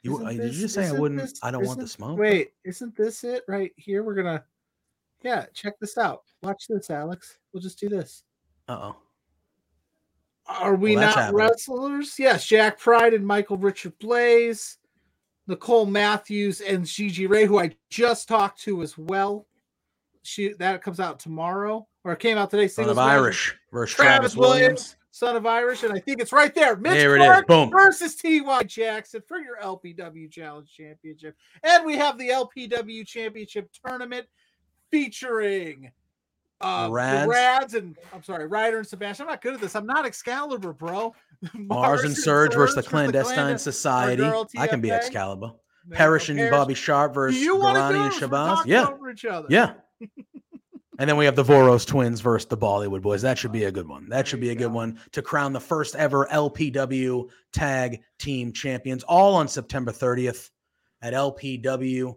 You 0.03 0.25
uh, 0.25 0.29
did 0.29 0.53
you 0.53 0.61
just 0.61 0.75
say 0.75 0.87
I 0.87 0.91
wouldn't? 0.93 1.19
this- 1.19 1.39
I 1.43 1.51
don't 1.51 1.65
want 1.65 1.79
the 1.81 1.87
smoke. 1.87 2.17
Wait, 2.17 2.53
isn't 2.63 2.95
this 2.95 3.25
it 3.25 3.43
right 3.49 3.73
here? 3.75 4.03
We're 4.03 4.13
gonna, 4.15 4.43
yeah, 5.25 5.45
check 5.53 5.73
this 5.79 5.97
out. 5.97 6.21
Watch 6.43 6.67
this, 6.69 6.89
Alex. 6.89 7.37
We'll 7.51 7.61
just 7.61 7.79
do 7.79 7.89
this. 7.89 8.23
Uh 8.67 8.79
oh. 8.81 8.95
Are 10.47 10.75
we 10.75 10.95
Well, 10.95 11.09
not 11.15 11.33
wrestlers? 11.33 12.19
Yes, 12.19 12.45
Jack 12.45 12.79
Pride 12.79 13.15
and 13.15 13.25
Michael 13.25 13.57
Richard 13.57 13.97
Blaze, 13.97 14.77
Nicole 15.47 15.87
Matthews 15.87 16.61
and 16.61 16.85
Gigi 16.85 17.25
Rey, 17.25 17.45
who 17.45 17.59
I 17.59 17.71
just 17.89 18.27
talked 18.27 18.61
to 18.61 18.83
as 18.83 18.95
well. 18.97 19.47
She 20.21 20.53
that 20.59 20.83
comes 20.83 20.99
out 20.99 21.19
tomorrow, 21.19 21.87
or 22.03 22.13
it 22.13 22.19
came 22.19 22.37
out 22.37 22.51
today. 22.51 22.67
Son 22.67 22.87
of. 22.89 22.97
Irish 22.99 23.55
versus 23.71 23.95
Travis 23.95 24.33
Travis, 24.33 24.35
Williams. 24.35 24.61
Williams. 24.61 24.95
son 25.11 25.35
of 25.35 25.45
Irish, 25.47 25.81
and 25.83 25.93
I 25.93 25.99
think 25.99 26.19
it's 26.21 26.31
right 26.31 26.53
there. 26.53 26.75
Mitch 26.75 26.93
There 26.93 27.15
it 27.15 27.21
is. 27.21 27.25
Clark 27.25 27.47
Boom. 27.47 27.71
versus 27.71 28.15
Ty 28.15 28.63
Jackson 28.63 29.21
for 29.27 29.39
your 29.39 29.57
LPW 29.63 30.31
Challenge 30.31 30.71
Championship, 30.71 31.35
and 31.63 31.85
we 31.85 31.97
have 31.97 32.17
the 32.19 32.29
LPW 32.29 33.05
Championship 33.07 33.69
tournament 33.83 34.27
featuring 34.91 35.91
uh, 36.61 36.87
Rads. 36.91 37.27
Rads 37.27 37.73
and 37.73 37.97
I'm 38.13 38.23
sorry, 38.23 38.47
Ryder 38.47 38.77
and 38.79 38.87
Sebastian. 38.87 39.25
I'm 39.25 39.31
not 39.31 39.41
good 39.41 39.53
at 39.55 39.61
this. 39.61 39.75
I'm 39.75 39.85
not 39.85 40.05
Excalibur, 40.05 40.73
bro. 40.73 41.13
Mars 41.53 42.03
and 42.03 42.15
Surge 42.15 42.53
versus 42.53 42.75
the 42.75 42.83
Clandestine 42.83 43.57
Society. 43.57 44.23
I 44.57 44.67
can 44.67 44.81
be 44.81 44.91
Excalibur. 44.91 45.51
Parrish 45.91 46.29
and. 46.29 46.49
Bobby 46.49 46.73
Sharp 46.73 47.13
versus 47.13 47.39
Garani 47.41 48.05
and? 48.05 48.13
Shabazz. 48.13 48.65
Yeah. 48.65 48.87
over 48.87 49.09
each 49.11 49.25
other. 49.25 49.47
Yeah. 49.49 49.73
And 50.97 51.09
then 51.09 51.17
we 51.17 51.25
have 51.25 51.35
the 51.35 51.43
Voros 51.43 51.85
twins 51.85 52.21
versus 52.21 52.47
the 52.47 52.57
Bollywood 52.57 53.01
boys. 53.01 53.21
That 53.21 53.37
should 53.37 53.51
be 53.51 53.65
a 53.65 53.71
good 53.71 53.85
one. 53.85 54.07
That 54.07 54.25
should 54.25 54.39
be 54.39 54.51
a 54.51 54.55
good 54.55 54.71
one 54.71 54.97
to 55.11 55.21
crown 55.21 55.51
the 55.51 55.59
first 55.59 55.93
ever 55.95 56.25
LPW 56.31 57.29
tag 57.51 58.01
team 58.17 58.53
champions, 58.53 59.03
all 59.03 59.35
on 59.35 59.49
September 59.49 59.91
30th 59.91 60.51
at 61.01 61.13
LPW. 61.13 62.15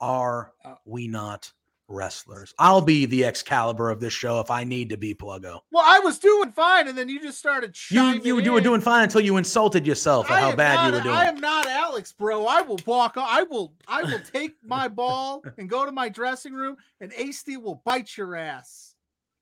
Are 0.00 0.52
Uh, 0.64 0.74
we 0.84 1.08
not 1.08 1.52
wrestlers? 1.88 2.54
I'll 2.58 2.80
be 2.80 3.06
the 3.06 3.24
Excalibur 3.24 3.90
of 3.90 4.00
this 4.00 4.12
show 4.12 4.40
if 4.40 4.50
I 4.50 4.64
need 4.64 4.88
to 4.90 4.96
be 4.96 5.14
Pluggo. 5.14 5.60
Well, 5.70 5.84
I 5.84 6.00
was 6.00 6.18
doing 6.18 6.52
fine, 6.52 6.88
and 6.88 6.96
then 6.96 7.08
you 7.08 7.20
just 7.20 7.38
started. 7.38 7.76
You 7.90 8.20
you, 8.22 8.40
you 8.40 8.52
were 8.52 8.58
in. 8.58 8.64
doing 8.64 8.80
fine 8.80 9.04
until 9.04 9.20
you 9.20 9.36
insulted 9.36 9.86
yourself 9.86 10.30
I 10.30 10.40
how 10.40 10.56
bad 10.56 10.76
not, 10.76 10.86
you 10.86 10.92
were 10.92 11.00
doing. 11.02 11.14
I 11.14 11.24
am 11.24 11.40
not 11.40 11.66
Alex, 11.66 12.12
bro. 12.12 12.46
I 12.46 12.62
will 12.62 12.78
walk. 12.86 13.14
I 13.16 13.42
will. 13.44 13.74
I 13.86 14.02
will 14.02 14.20
take 14.32 14.54
my 14.64 14.88
ball 14.88 15.42
and 15.58 15.68
go 15.68 15.84
to 15.84 15.92
my 15.92 16.08
dressing 16.08 16.52
room, 16.54 16.76
and 17.00 17.12
Ace 17.16 17.38
Steel 17.38 17.62
will 17.62 17.82
bite 17.84 18.16
your 18.16 18.36
ass. 18.36 18.94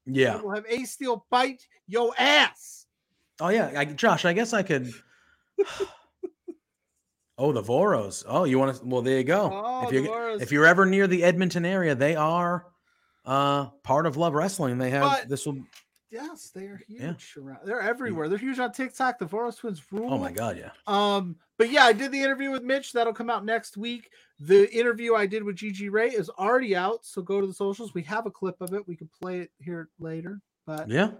yeah. 0.07 0.37
I 0.37 0.41
will 0.43 0.55
have 0.55 0.67
Ace 0.69 0.93
Steel 0.93 1.27
bite 1.31 1.67
your 1.87 2.13
ass. 2.19 2.87
Oh 3.41 3.49
yeah, 3.49 3.73
I, 3.77 3.85
Josh. 3.85 4.25
I 4.25 4.33
guess 4.33 4.53
I 4.53 4.63
could. 4.63 4.93
oh, 7.41 7.53
the 7.53 7.63
Voros. 7.63 8.25
Oh, 8.29 8.45
you 8.45 8.59
want 8.59 8.77
to? 8.77 8.85
Well, 8.85 9.03
there 9.03 9.19
you 9.19 9.25
go. 9.25 9.51
Oh, 9.53 9.85
if 9.85 9.91
the 9.91 9.97
you 10.03 10.09
Voros. 10.09 10.43
if 10.43 10.53
you're 10.53 10.67
ever 10.67 10.87
near 10.87 11.07
the 11.07 11.25
Edmonton 11.25 11.65
area, 11.65 11.95
they 11.95 12.15
are 12.17 12.67
uh 13.25 13.67
part 13.83 14.07
of 14.07 14.17
Love 14.17 14.35
Wrestling. 14.35 14.79
They 14.79 14.91
have 14.91 15.03
But- 15.03 15.29
this 15.29 15.47
will. 15.47 15.59
Yes, 16.13 16.51
they 16.53 16.65
are 16.65 16.81
huge 16.89 17.01
Yeah. 17.37 17.43
around. 17.45 17.59
They're 17.65 17.81
everywhere. 17.81 18.29
They're 18.29 18.37
huge 18.39 18.59
on 18.59 18.73
TikTok. 18.73 19.21
The 19.21 19.27
Voros 19.27 19.57
twins 19.59 19.81
rule. 19.93 20.13
Oh 20.13 20.19
my 20.19 20.33
God, 20.33 20.59
yeah. 20.59 20.71
Um, 20.89 21.37
but 21.57 21.71
yeah, 21.71 21.85
I 21.85 21.93
did 21.93 22.11
the 22.11 22.21
interview 22.21 22.51
with 22.51 22.65
Mitch. 22.65 22.93
That'll 22.93 23.13
come 23.15 23.31
out 23.31 23.45
next 23.45 23.77
week. 23.77 24.11
The 24.41 24.69
interview 24.77 25.15
I 25.15 25.27
did 25.27 25.45
with 25.45 25.55
Gigi 25.55 25.89
Rey 25.89 26.09
is 26.09 26.29
already 26.31 26.75
out. 26.75 27.05
So 27.07 27.23
go 27.23 27.41
to 27.41 27.47
the 27.47 27.53
socials. 27.55 27.95
We 27.95 28.03
have 28.03 28.27
a 28.27 28.31
clip 28.31 28.61
of 28.61 28.75
it. 28.75 28.89
We 28.89 28.97
can 28.97 29.09
play 29.23 29.39
it 29.39 29.53
here 29.61 29.89
later. 30.01 30.41
But 30.67 30.89
Yeah, 30.91 31.13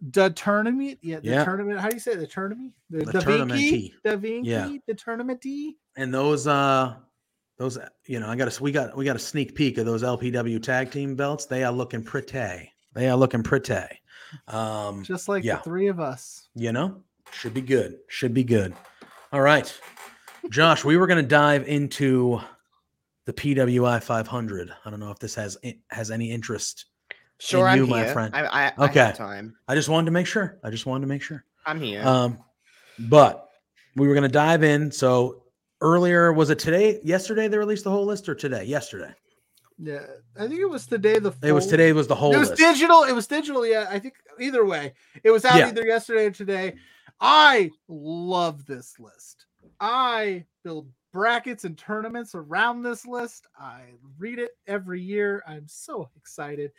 the 0.00 0.30
tournament, 0.30 0.98
yeah, 1.02 1.20
the 1.20 1.28
Yeah. 1.28 1.44
tournament. 1.44 1.80
How 1.80 1.88
do 1.88 1.96
you 1.96 2.00
say 2.00 2.12
it? 2.12 2.20
the 2.20 2.26
tournament? 2.26 2.72
The, 2.90 2.98
The 3.04 3.12
the 3.12 3.20
tournament 3.20 3.60
Vinky? 3.60 3.92
the 4.04 4.16
Vinky, 4.16 4.40
Yeah. 4.44 4.76
the 4.86 4.94
tournament 4.94 5.40
D. 5.40 5.76
and 5.96 6.12
those 6.14 6.46
uh 6.46 6.94
those 7.58 7.78
you 8.06 8.20
know 8.20 8.28
I 8.28 8.36
got 8.36 8.56
a 8.56 8.62
we 8.62 8.70
got 8.70 8.96
we 8.96 9.04
got 9.04 9.16
a 9.16 9.20
sneak 9.20 9.54
peek 9.54 9.78
of 9.78 9.86
those 9.86 10.02
LPW 10.04 10.62
tag 10.62 10.90
team 10.92 11.16
belts. 11.16 11.46
They 11.46 11.64
are 11.64 11.72
looking 11.72 12.02
pretty. 12.04 12.70
They 12.94 13.08
are 13.08 13.16
looking 13.16 13.42
pretty. 13.42 13.74
Um, 14.46 15.02
Just 15.04 15.28
like 15.28 15.42
yeah. 15.42 15.56
the 15.56 15.62
three 15.62 15.88
of 15.88 15.98
us. 16.00 16.48
you 16.54 16.70
know, 16.72 17.02
should 17.32 17.54
be 17.54 17.60
good. 17.62 17.98
Should 18.08 18.34
be 18.34 18.44
good. 18.44 18.74
All 19.32 19.40
right, 19.40 19.72
Josh, 20.50 20.84
we 20.84 20.96
were 20.96 21.06
going 21.06 21.22
to 21.22 21.28
dive 21.28 21.66
into 21.66 22.40
the 23.26 23.32
PWI 23.32 24.02
500. 24.02 24.70
I 24.84 24.90
don't 24.90 25.00
know 25.00 25.10
if 25.10 25.18
this 25.18 25.34
has 25.34 25.56
has 25.90 26.10
any 26.10 26.30
interest. 26.30 26.86
Sure, 27.38 27.68
you, 27.74 27.84
I'm 27.84 27.88
my 27.88 28.04
here. 28.04 28.12
friend. 28.12 28.34
I, 28.34 28.44
I, 28.46 28.72
I 28.76 28.84
Okay. 28.86 29.00
have 29.00 29.16
time. 29.16 29.56
I 29.68 29.74
just 29.74 29.88
wanted 29.88 30.06
to 30.06 30.10
make 30.12 30.26
sure. 30.26 30.58
I 30.64 30.70
just 30.70 30.86
wanted 30.86 31.02
to 31.02 31.06
make 31.08 31.22
sure. 31.22 31.44
I'm 31.66 31.80
here. 31.80 32.04
Um, 32.04 32.38
but 32.98 33.48
we 33.94 34.08
were 34.08 34.14
going 34.14 34.24
to 34.24 34.28
dive 34.28 34.64
in. 34.64 34.90
So 34.90 35.44
earlier, 35.80 36.32
was 36.32 36.50
it 36.50 36.58
today? 36.58 37.00
Yesterday 37.04 37.46
they 37.48 37.58
released 37.58 37.84
the 37.84 37.90
whole 37.90 38.06
list, 38.06 38.28
or 38.28 38.34
today? 38.34 38.64
Yesterday. 38.64 39.12
Yeah, 39.78 40.04
I 40.36 40.48
think 40.48 40.60
it 40.60 40.68
was 40.68 40.86
today. 40.86 41.20
The 41.20 41.32
It 41.42 41.52
was 41.52 41.68
today. 41.68 41.92
Was 41.92 42.08
the 42.08 42.14
whole 42.16 42.34
It 42.34 42.38
was 42.38 42.50
list? 42.50 42.60
digital. 42.60 43.04
It 43.04 43.12
was 43.12 43.28
digital. 43.28 43.64
Yeah, 43.64 43.86
I 43.88 44.00
think 44.00 44.14
either 44.40 44.64
way, 44.64 44.94
it 45.22 45.30
was 45.30 45.44
out 45.44 45.58
Yeah. 45.58 45.68
either 45.68 45.86
yesterday 45.86 46.26
or 46.26 46.30
today. 46.32 46.74
I 47.20 47.70
love 47.86 48.66
this 48.66 48.98
list. 48.98 49.46
I 49.78 50.44
build 50.64 50.90
brackets 51.12 51.64
and 51.64 51.78
tournaments 51.78 52.34
around 52.34 52.82
this 52.82 53.06
list. 53.06 53.46
I 53.58 53.82
read 54.18 54.40
it 54.40 54.50
every 54.66 55.00
year. 55.00 55.42
I'm 55.46 55.68
so 55.68 56.10
excited. 56.16 56.72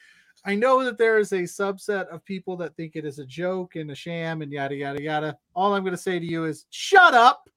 I 0.45 0.55
know 0.55 0.83
that 0.83 0.97
there 0.97 1.19
is 1.19 1.31
a 1.31 1.43
subset 1.43 2.07
of 2.07 2.23
people 2.23 2.55
that 2.57 2.75
think 2.75 2.95
it 2.95 3.05
is 3.05 3.19
a 3.19 3.25
joke 3.25 3.75
and 3.75 3.91
a 3.91 3.95
sham 3.95 4.41
and 4.41 4.51
yada 4.51 4.75
yada 4.75 5.01
yada. 5.01 5.37
All 5.55 5.73
I'm 5.73 5.83
going 5.83 5.91
to 5.91 5.97
say 5.97 6.19
to 6.19 6.25
you 6.25 6.45
is 6.45 6.65
shut 6.69 7.13
up. 7.13 7.49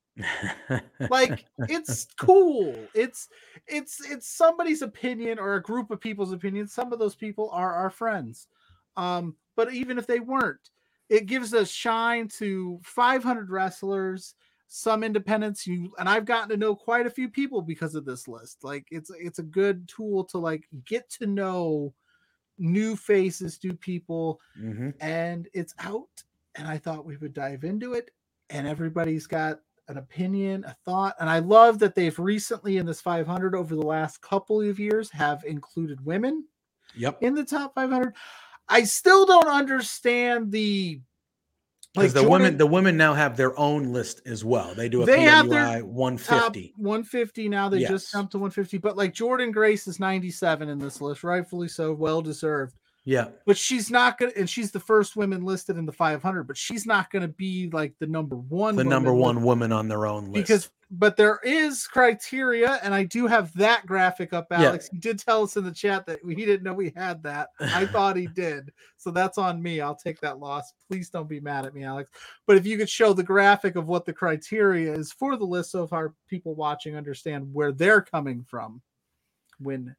Like 1.10 1.46
it's 1.68 2.06
cool. 2.18 2.74
It's 2.94 3.28
it's 3.66 4.04
it's 4.10 4.28
somebody's 4.28 4.82
opinion 4.82 5.38
or 5.38 5.54
a 5.54 5.62
group 5.62 5.90
of 5.90 6.00
people's 6.00 6.32
opinion. 6.32 6.66
Some 6.66 6.92
of 6.92 6.98
those 6.98 7.14
people 7.14 7.50
are 7.50 7.72
our 7.72 7.90
friends. 7.90 8.48
Um 8.96 9.36
but 9.56 9.72
even 9.72 9.98
if 9.98 10.06
they 10.06 10.20
weren't 10.20 10.70
it 11.08 11.26
gives 11.26 11.52
a 11.52 11.66
shine 11.66 12.26
to 12.26 12.80
500 12.82 13.50
wrestlers 13.50 14.34
some 14.68 15.04
independents 15.04 15.66
you 15.66 15.92
and 15.98 16.08
i've 16.08 16.24
gotten 16.24 16.48
to 16.48 16.56
know 16.56 16.74
quite 16.74 17.06
a 17.06 17.10
few 17.10 17.28
people 17.28 17.60
because 17.60 17.94
of 17.94 18.06
this 18.06 18.26
list. 18.26 18.64
Like 18.64 18.86
it's 18.90 19.10
it's 19.18 19.38
a 19.38 19.42
good 19.42 19.86
tool 19.88 20.24
to 20.24 20.38
like 20.38 20.64
get 20.86 21.10
to 21.10 21.26
know 21.26 21.92
new 22.62 22.94
faces 22.96 23.58
new 23.64 23.74
people 23.74 24.40
Mhm. 24.58 24.94
and 25.00 25.48
it's 25.52 25.74
out 25.80 26.08
and 26.54 26.66
i 26.68 26.78
thought 26.78 27.04
we 27.04 27.16
would 27.16 27.34
dive 27.34 27.64
into 27.64 27.94
it 27.94 28.10
and 28.50 28.66
everybody's 28.68 29.26
got 29.26 29.60
an 29.88 29.98
opinion 29.98 30.64
a 30.64 30.76
thought 30.84 31.16
and 31.18 31.28
i 31.28 31.40
love 31.40 31.78
that 31.80 31.94
they've 31.96 32.18
recently 32.18 32.78
in 32.78 32.86
this 32.86 33.00
500 33.00 33.54
over 33.54 33.74
the 33.74 33.82
last 33.82 34.20
couple 34.22 34.60
of 34.62 34.78
years 34.78 35.10
have 35.10 35.42
included 35.44 36.04
women 36.04 36.44
Yep. 36.94 37.18
in 37.22 37.34
the 37.34 37.44
top 37.44 37.74
500 37.74 38.14
i 38.68 38.84
still 38.84 39.26
don't 39.26 39.48
understand 39.48 40.52
the 40.52 41.00
Because 41.94 42.14
the 42.14 42.22
Jordan- 42.22 42.30
women, 42.42 42.56
the 42.58 42.66
women 42.66 42.96
now 42.96 43.12
have 43.12 43.36
their 43.36 43.58
own 43.58 43.92
list 43.92 44.22
as 44.24 44.44
well. 44.44 44.74
They 44.74 44.88
do 44.88 45.02
a 45.02 45.06
They 45.06 45.20
have 45.22 45.48
their 45.50 45.64
PWI 45.64 45.80
top 45.80 45.88
150. 45.88 46.72
150 46.76 47.48
now 47.50 47.68
they 47.68 47.78
Yes. 47.80 47.90
just 47.90 48.12
jumped 48.12 48.32
to 48.32 48.38
150 48.38 48.78
but 48.78 48.96
like 48.96 49.12
jordan 49.12 49.52
grace 49.52 49.86
is 49.86 50.00
97 50.00 50.68
in 50.70 50.78
this 50.78 51.00
list 51.02 51.22
rightfully 51.22 51.68
so 51.68 51.92
well 51.92 52.22
deserved 52.22 52.74
Yeah. 53.04 53.28
but 53.46 53.58
she's 53.58 53.90
not 53.90 54.16
gonna 54.18 54.32
and 54.36 54.48
she's 54.48 54.70
the 54.70 54.78
first 54.78 55.16
woman 55.16 55.44
listed 55.44 55.76
in 55.76 55.86
the 55.86 55.92
500 55.92 56.44
but 56.44 56.56
she's 56.56 56.86
not 56.86 57.10
gonna 57.10 57.26
be 57.28 57.68
like 57.72 57.94
the 57.98 58.06
number 58.06 58.36
one 58.36 58.76
The 58.76 58.84
number 58.84 59.12
one 59.12 59.42
woman 59.42 59.72
on 59.72 59.88
their 59.88 60.06
own 60.06 60.26
list. 60.26 60.34
because 60.34 60.70
but 60.94 61.16
there 61.16 61.40
is 61.42 61.86
criteria 61.88 62.78
and 62.84 62.94
i 62.94 63.02
do 63.02 63.26
have 63.26 63.52
that 63.54 63.84
graphic 63.86 64.32
up 64.32 64.46
Yeah. 64.52 64.62
alex 64.68 64.88
he 64.92 64.98
did 64.98 65.18
tell 65.18 65.42
us 65.42 65.56
in 65.56 65.64
the 65.64 65.72
chat 65.72 66.06
that 66.06 66.20
he 66.24 66.44
didn't 66.44 66.62
know 66.62 66.74
we 66.74 66.92
had 66.94 67.22
that 67.24 67.48
i 67.60 67.86
thought 67.92 68.14
he 68.16 68.28
did 68.28 68.70
so 68.98 69.10
that's 69.10 69.36
on 69.38 69.60
me 69.60 69.80
i'll 69.80 69.96
take 69.96 70.20
that 70.20 70.38
loss 70.38 70.72
please 70.86 71.08
don't 71.10 71.28
be 71.28 71.40
mad 71.40 71.64
at 71.66 71.74
me 71.74 71.82
alex 71.82 72.08
but 72.46 72.56
if 72.56 72.64
you 72.66 72.76
could 72.78 72.90
show 72.90 73.12
the 73.12 73.22
graphic 73.22 73.74
of 73.74 73.88
what 73.88 74.04
the 74.04 74.12
criteria 74.12 74.92
is 74.94 75.10
for 75.12 75.36
the 75.36 75.44
list 75.44 75.72
so 75.72 75.88
far 75.88 76.14
people 76.28 76.54
watching 76.54 76.94
understand 76.94 77.52
where 77.52 77.72
they're 77.72 78.02
coming 78.02 78.44
from 78.48 78.80
when 79.58 79.96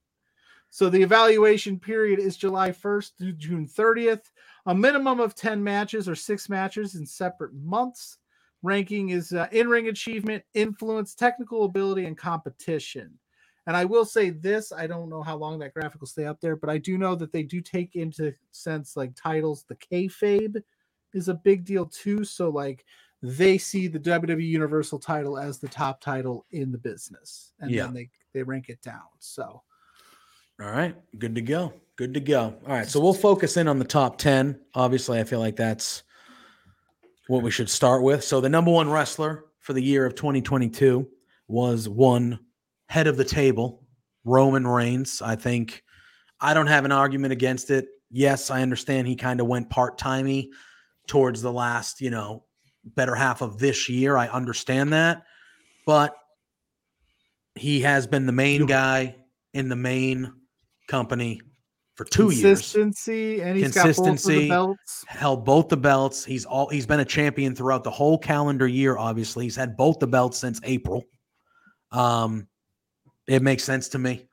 so 0.73 0.89
the 0.89 1.03
evaluation 1.03 1.77
period 1.79 2.17
is 2.17 2.35
July 2.35 2.71
1st 2.71 3.11
through 3.19 3.33
June 3.33 3.67
30th. 3.67 4.31
A 4.65 4.73
minimum 4.73 5.19
of 5.19 5.35
10 5.35 5.63
matches 5.63 6.09
or 6.09 6.15
six 6.15 6.49
matches 6.49 6.95
in 6.95 7.05
separate 7.05 7.53
months. 7.53 8.17
Ranking 8.63 9.09
is 9.09 9.33
uh, 9.33 9.47
in 9.51 9.69
ring 9.69 9.89
achievement, 9.89 10.43
influence, 10.55 11.13
technical 11.13 11.65
ability, 11.65 12.05
and 12.05 12.17
competition. 12.17 13.11
And 13.67 13.77
I 13.77 13.85
will 13.85 14.03
say 14.03 14.31
this 14.31 14.71
I 14.71 14.87
don't 14.87 15.11
know 15.11 15.21
how 15.21 15.35
long 15.35 15.59
that 15.59 15.75
graphic 15.75 16.01
will 16.01 16.07
stay 16.07 16.25
up 16.25 16.41
there, 16.41 16.55
but 16.55 16.71
I 16.71 16.79
do 16.79 16.97
know 16.97 17.13
that 17.17 17.31
they 17.31 17.43
do 17.43 17.61
take 17.61 17.95
into 17.95 18.33
sense 18.49 18.97
like 18.97 19.13
titles. 19.15 19.65
The 19.67 19.75
kayfabe 19.75 20.59
is 21.13 21.27
a 21.27 21.35
big 21.35 21.65
deal 21.65 21.85
too. 21.85 22.23
So, 22.23 22.49
like, 22.49 22.83
they 23.21 23.59
see 23.59 23.87
the 23.87 23.99
WWE 23.99 24.47
Universal 24.47 24.97
title 25.01 25.37
as 25.37 25.59
the 25.59 25.67
top 25.67 26.01
title 26.01 26.47
in 26.49 26.71
the 26.71 26.79
business, 26.79 27.53
and 27.59 27.69
Yeah. 27.69 27.83
then 27.83 27.93
they, 27.93 28.09
they 28.33 28.41
rank 28.41 28.69
it 28.69 28.81
down. 28.81 29.03
So, 29.19 29.61
All 30.61 30.69
right, 30.69 30.95
good 31.17 31.35
to 31.35 31.41
go. 31.41 31.73
Good 31.95 32.13
to 32.13 32.19
go. 32.19 32.55
All 32.67 32.73
right, 32.73 32.87
so 32.87 32.99
we'll 32.99 33.13
focus 33.13 33.57
in 33.57 33.67
on 33.67 33.79
the 33.79 33.85
top 33.85 34.17
10. 34.17 34.59
Obviously, 34.73 35.19
I 35.19 35.23
feel 35.23 35.39
like 35.39 35.55
that's 35.55 36.03
what 37.27 37.43
we 37.43 37.51
should 37.51 37.69
start 37.69 38.03
with. 38.03 38.23
So, 38.23 38.41
the 38.41 38.49
number 38.49 38.71
one 38.71 38.89
wrestler 38.89 39.45
for 39.59 39.73
the 39.73 39.83
year 39.83 40.05
of 40.05 40.15
2022 40.15 41.07
was 41.47 41.87
one 41.87 42.39
head 42.87 43.07
of 43.07 43.17
the 43.17 43.23
table, 43.23 43.83
Roman 44.25 44.67
Reigns. 44.67 45.21
I 45.21 45.35
think 45.35 45.83
I 46.39 46.53
don't 46.53 46.67
have 46.67 46.85
an 46.85 46.91
argument 46.91 47.33
against 47.33 47.71
it. 47.71 47.87
Yes, 48.11 48.51
I 48.51 48.61
understand 48.61 49.07
he 49.07 49.15
kind 49.15 49.39
of 49.39 49.47
went 49.47 49.69
part 49.69 49.97
timey 49.97 50.51
towards 51.07 51.41
the 51.41 51.51
last, 51.51 52.01
you 52.01 52.09
know, 52.09 52.43
better 52.85 53.15
half 53.15 53.41
of 53.41 53.59
this 53.59 53.89
year. 53.89 54.17
I 54.17 54.27
understand 54.27 54.93
that. 54.93 55.23
But 55.85 56.15
he 57.55 57.81
has 57.81 58.07
been 58.07 58.25
the 58.25 58.31
main 58.31 58.65
guy 58.65 59.15
in 59.53 59.69
the 59.69 59.75
main 59.75 60.33
company 60.87 61.41
for 61.95 62.05
two 62.05 62.31
years. 62.31 62.59
consistency, 62.59 63.41
and 63.41 63.57
he's 63.57 63.73
got 63.73 63.85
both 63.85 63.95
Consistency. 63.95 64.39
the 64.41 64.49
belts. 64.49 65.05
Held 65.07 65.45
both 65.45 65.69
the 65.69 65.77
belts. 65.77 66.25
He's 66.25 66.45
all 66.45 66.67
he's 66.69 66.85
been 66.85 66.99
a 66.99 67.05
champion 67.05 67.55
throughout 67.55 67.83
the 67.83 67.91
whole 67.91 68.17
calendar 68.17 68.67
year. 68.67 68.97
Obviously, 68.97 69.45
he's 69.45 69.55
had 69.55 69.77
both 69.77 69.99
the 69.99 70.07
belts 70.07 70.37
since 70.37 70.59
April. 70.63 71.03
Um, 71.91 72.47
it 73.27 73.41
makes 73.41 73.63
sense 73.63 73.89
to 73.89 73.99
me. 73.99 74.27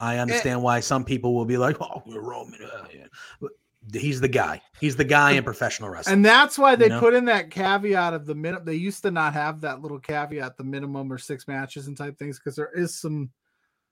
I 0.00 0.18
understand 0.18 0.62
why 0.62 0.80
some 0.80 1.04
people 1.04 1.34
will 1.34 1.44
be 1.44 1.56
like, 1.56 1.76
"Oh, 1.80 2.02
we're 2.06 2.20
Roman." 2.20 2.58
uh, 2.62 2.86
yeah." 2.92 3.48
He's 3.92 4.18
the 4.18 4.28
guy. 4.28 4.62
He's 4.80 4.96
the 4.96 5.04
guy 5.04 5.32
in 5.32 5.44
professional 5.44 5.90
wrestling. 5.90 6.14
And 6.14 6.24
that's 6.24 6.58
why 6.58 6.74
they 6.74 6.88
know? 6.88 7.00
put 7.00 7.12
in 7.12 7.26
that 7.26 7.50
caveat 7.50 8.14
of 8.14 8.24
the 8.24 8.34
minute. 8.34 8.64
They 8.64 8.76
used 8.76 9.02
to 9.02 9.10
not 9.10 9.34
have 9.34 9.60
that 9.60 9.82
little 9.82 9.98
caveat, 9.98 10.56
the 10.56 10.64
minimum 10.64 11.12
or 11.12 11.18
six 11.18 11.46
matches 11.46 11.86
and 11.86 11.94
type 11.94 12.18
things, 12.18 12.38
because 12.38 12.56
there 12.56 12.72
is 12.74 12.98
some 12.98 13.30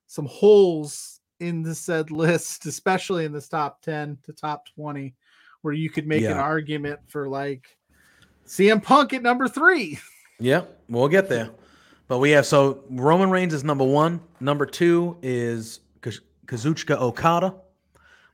some 0.07 0.27
holes 0.27 1.21
in 1.43 1.63
the 1.63 1.75
said 1.75 2.11
list, 2.11 2.65
especially 2.67 3.25
in 3.25 3.33
this 3.33 3.49
top 3.49 3.83
ten 3.83 4.17
to 4.25 4.33
top 4.33 4.67
twenty, 4.75 5.15
where 5.63 5.75
you 5.75 5.91
could 5.91 6.07
make 6.07 6.23
an 6.25 6.33
argument 6.39 7.01
for 7.09 7.29
like 7.29 7.67
CM 8.47 8.83
Punk 8.83 9.13
at 9.13 9.23
number 9.23 9.49
three. 9.49 9.99
Yeah, 10.41 10.63
we'll 10.89 11.07
get 11.09 11.29
there. 11.29 11.51
But 12.09 12.19
we 12.19 12.31
have 12.33 12.47
so 12.47 12.83
Roman 12.91 13.31
Reigns 13.31 13.55
is 13.55 13.63
number 13.63 13.85
one. 13.85 14.21
Number 14.41 14.67
two 14.67 15.17
is 15.23 15.79
Kaz- 16.01 16.19
Kazuchika 16.47 16.97
Okada, 17.01 17.55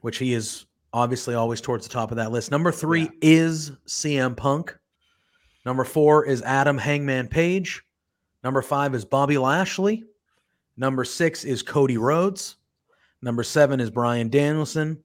which 0.01 0.16
he 0.16 0.32
is 0.32 0.64
obviously 0.94 1.35
always 1.35 1.60
towards 1.60 1.86
the 1.86 1.93
top 1.93 2.10
of 2.10 2.16
that 2.16 2.32
list. 2.32 2.51
Number 2.51 2.72
three 2.72 3.02
Yeah. 3.02 3.09
is 3.20 3.72
CM 3.86 4.35
Punk. 4.35 4.74
Number 5.66 5.85
four 5.85 6.24
is 6.24 6.40
Adam 6.43 6.78
Hangman 6.78 7.28
Page. 7.28 7.82
Number 8.43 8.62
five 8.62 8.94
is 8.94 9.05
Bobby 9.05 9.36
Lashley. 9.36 10.05
Number 10.78 11.05
six 11.05 11.44
is 11.44 11.62
Cody 11.62 11.98
Rhodes. 11.98 12.56
Number 13.23 13.43
seven 13.43 13.81
is 13.81 13.90
Bryan 13.90 14.28
Danielson. 14.28 15.03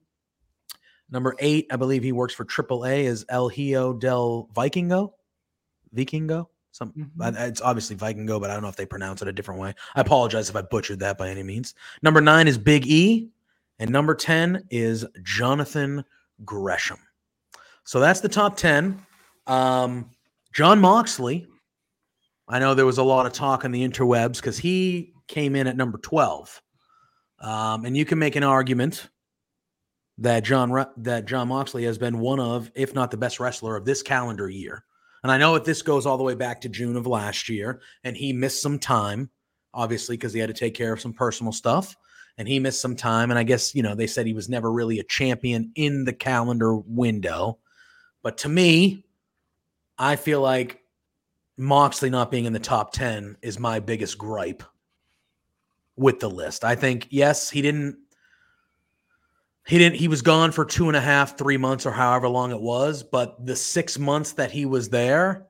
Number 1.10 1.34
eight, 1.38 1.66
I 1.70 1.76
believe 1.76 2.02
he 2.02 2.12
works 2.12 2.34
for 2.34 2.44
AAA, 2.44 3.04
is 3.04 3.24
El 3.28 3.48
Hijo 3.48 3.92
del 3.92 4.48
Vikingo. 4.54 5.12
Vikingo? 5.94 6.48
Some 6.72 6.92
Mhm. 6.92 7.10
I- 7.20 7.46
it's 7.46 7.60
obviously 7.60 7.94
Vikingo, 7.94 8.40
but 8.40 8.50
I 8.50 8.54
don't 8.54 8.62
know 8.62 8.68
if 8.68 8.76
they 8.76 8.86
pronounce 8.86 9.22
it 9.22 9.28
a 9.28 9.32
different 9.32 9.60
way. 9.60 9.74
I 9.94 10.00
apologize 10.00 10.48
if 10.48 10.56
I 10.56 10.62
butchered 10.62 10.98
that 11.00 11.18
by 11.18 11.28
any 11.28 11.42
means. 11.42 11.74
Number 12.02 12.20
nine 12.20 12.48
is 12.48 12.58
Big 12.58 12.86
E, 12.86 13.30
and 13.78 13.90
number 13.90 14.14
10 14.14 14.66
is 14.70 15.04
Jonathan 15.22 16.04
Gresham. 16.44 16.98
So 17.84 18.00
that's 18.00 18.20
the 18.20 18.28
top 18.28 18.56
10. 18.56 19.04
Um, 19.46 20.10
Jon 20.52 20.80
Moxley, 20.80 21.46
I 22.48 22.58
know 22.58 22.74
there 22.74 22.86
was 22.86 22.98
a 22.98 23.02
lot 23.04 23.26
of 23.26 23.32
talk 23.32 23.64
on 23.64 23.70
the 23.72 23.86
interwebs 23.86 24.36
because 24.36 24.58
he 24.58 25.12
came 25.28 25.54
in 25.54 25.66
at 25.66 25.76
number 25.76 25.98
12. 25.98 26.60
Um, 27.40 27.84
and 27.84 27.96
you 27.96 28.04
can 28.04 28.18
make 28.18 28.36
an 28.36 28.42
argument 28.44 29.08
that 30.18 30.44
John 30.44 30.86
that 30.98 31.26
Jon 31.26 31.48
Moxley 31.48 31.84
has 31.84 31.98
been 31.98 32.20
one 32.20 32.40
of, 32.40 32.70
if 32.74 32.94
not 32.94 33.10
the 33.10 33.16
best 33.16 33.40
wrestler 33.40 33.76
of 33.76 33.84
this 33.84 34.02
calendar 34.02 34.48
year. 34.48 34.84
And 35.22 35.32
I 35.32 35.38
know 35.38 35.54
that 35.54 35.64
this 35.64 35.82
goes 35.82 36.06
all 36.06 36.18
the 36.18 36.22
way 36.24 36.34
back 36.34 36.60
to 36.60 36.68
June 36.68 36.96
of 36.96 37.06
last 37.06 37.48
year, 37.48 37.80
and 38.04 38.16
he 38.16 38.32
missed 38.32 38.62
some 38.62 38.78
time, 38.78 39.30
obviously, 39.72 40.16
because 40.16 40.32
he 40.32 40.38
had 40.40 40.48
to 40.48 40.54
take 40.54 40.74
care 40.74 40.92
of 40.92 41.00
some 41.00 41.12
personal 41.14 41.52
stuff. 41.52 41.96
and 42.36 42.48
he 42.48 42.58
missed 42.58 42.80
some 42.80 42.96
time. 42.96 43.30
And 43.30 43.38
I 43.38 43.42
guess, 43.44 43.74
you 43.74 43.82
know, 43.82 43.94
they 43.94 44.06
said 44.06 44.26
he 44.26 44.32
was 44.32 44.48
never 44.48 44.70
really 44.72 44.98
a 44.98 45.04
champion 45.04 45.72
in 45.74 46.04
the 46.04 46.12
calendar 46.12 46.76
window. 46.76 47.58
But 48.22 48.38
to 48.38 48.48
me, 48.48 49.04
I 49.98 50.16
feel 50.16 50.40
like 50.40 50.80
Moxley 51.56 52.10
not 52.10 52.30
being 52.30 52.46
in 52.46 52.52
the 52.52 52.58
top 52.58 52.92
10 52.92 53.36
is 53.42 53.58
my 53.58 53.78
biggest 53.78 54.18
gripe 54.18 54.62
with 55.96 56.20
the 56.20 56.30
list. 56.30 56.64
I 56.64 56.74
think, 56.74 57.06
yes, 57.10 57.50
he 57.50 57.62
didn't. 57.62 57.98
He 59.66 59.78
didn't. 59.78 59.96
He 59.96 60.08
was 60.08 60.20
gone 60.20 60.52
for 60.52 60.64
two 60.64 60.88
and 60.88 60.96
a 60.96 61.00
half, 61.00 61.38
three 61.38 61.56
months, 61.56 61.86
or 61.86 61.90
however 61.90 62.28
long 62.28 62.50
it 62.50 62.60
was. 62.60 63.02
But 63.02 63.46
the 63.46 63.56
six 63.56 63.98
months 63.98 64.32
that 64.32 64.50
he 64.50 64.66
was 64.66 64.90
there, 64.90 65.46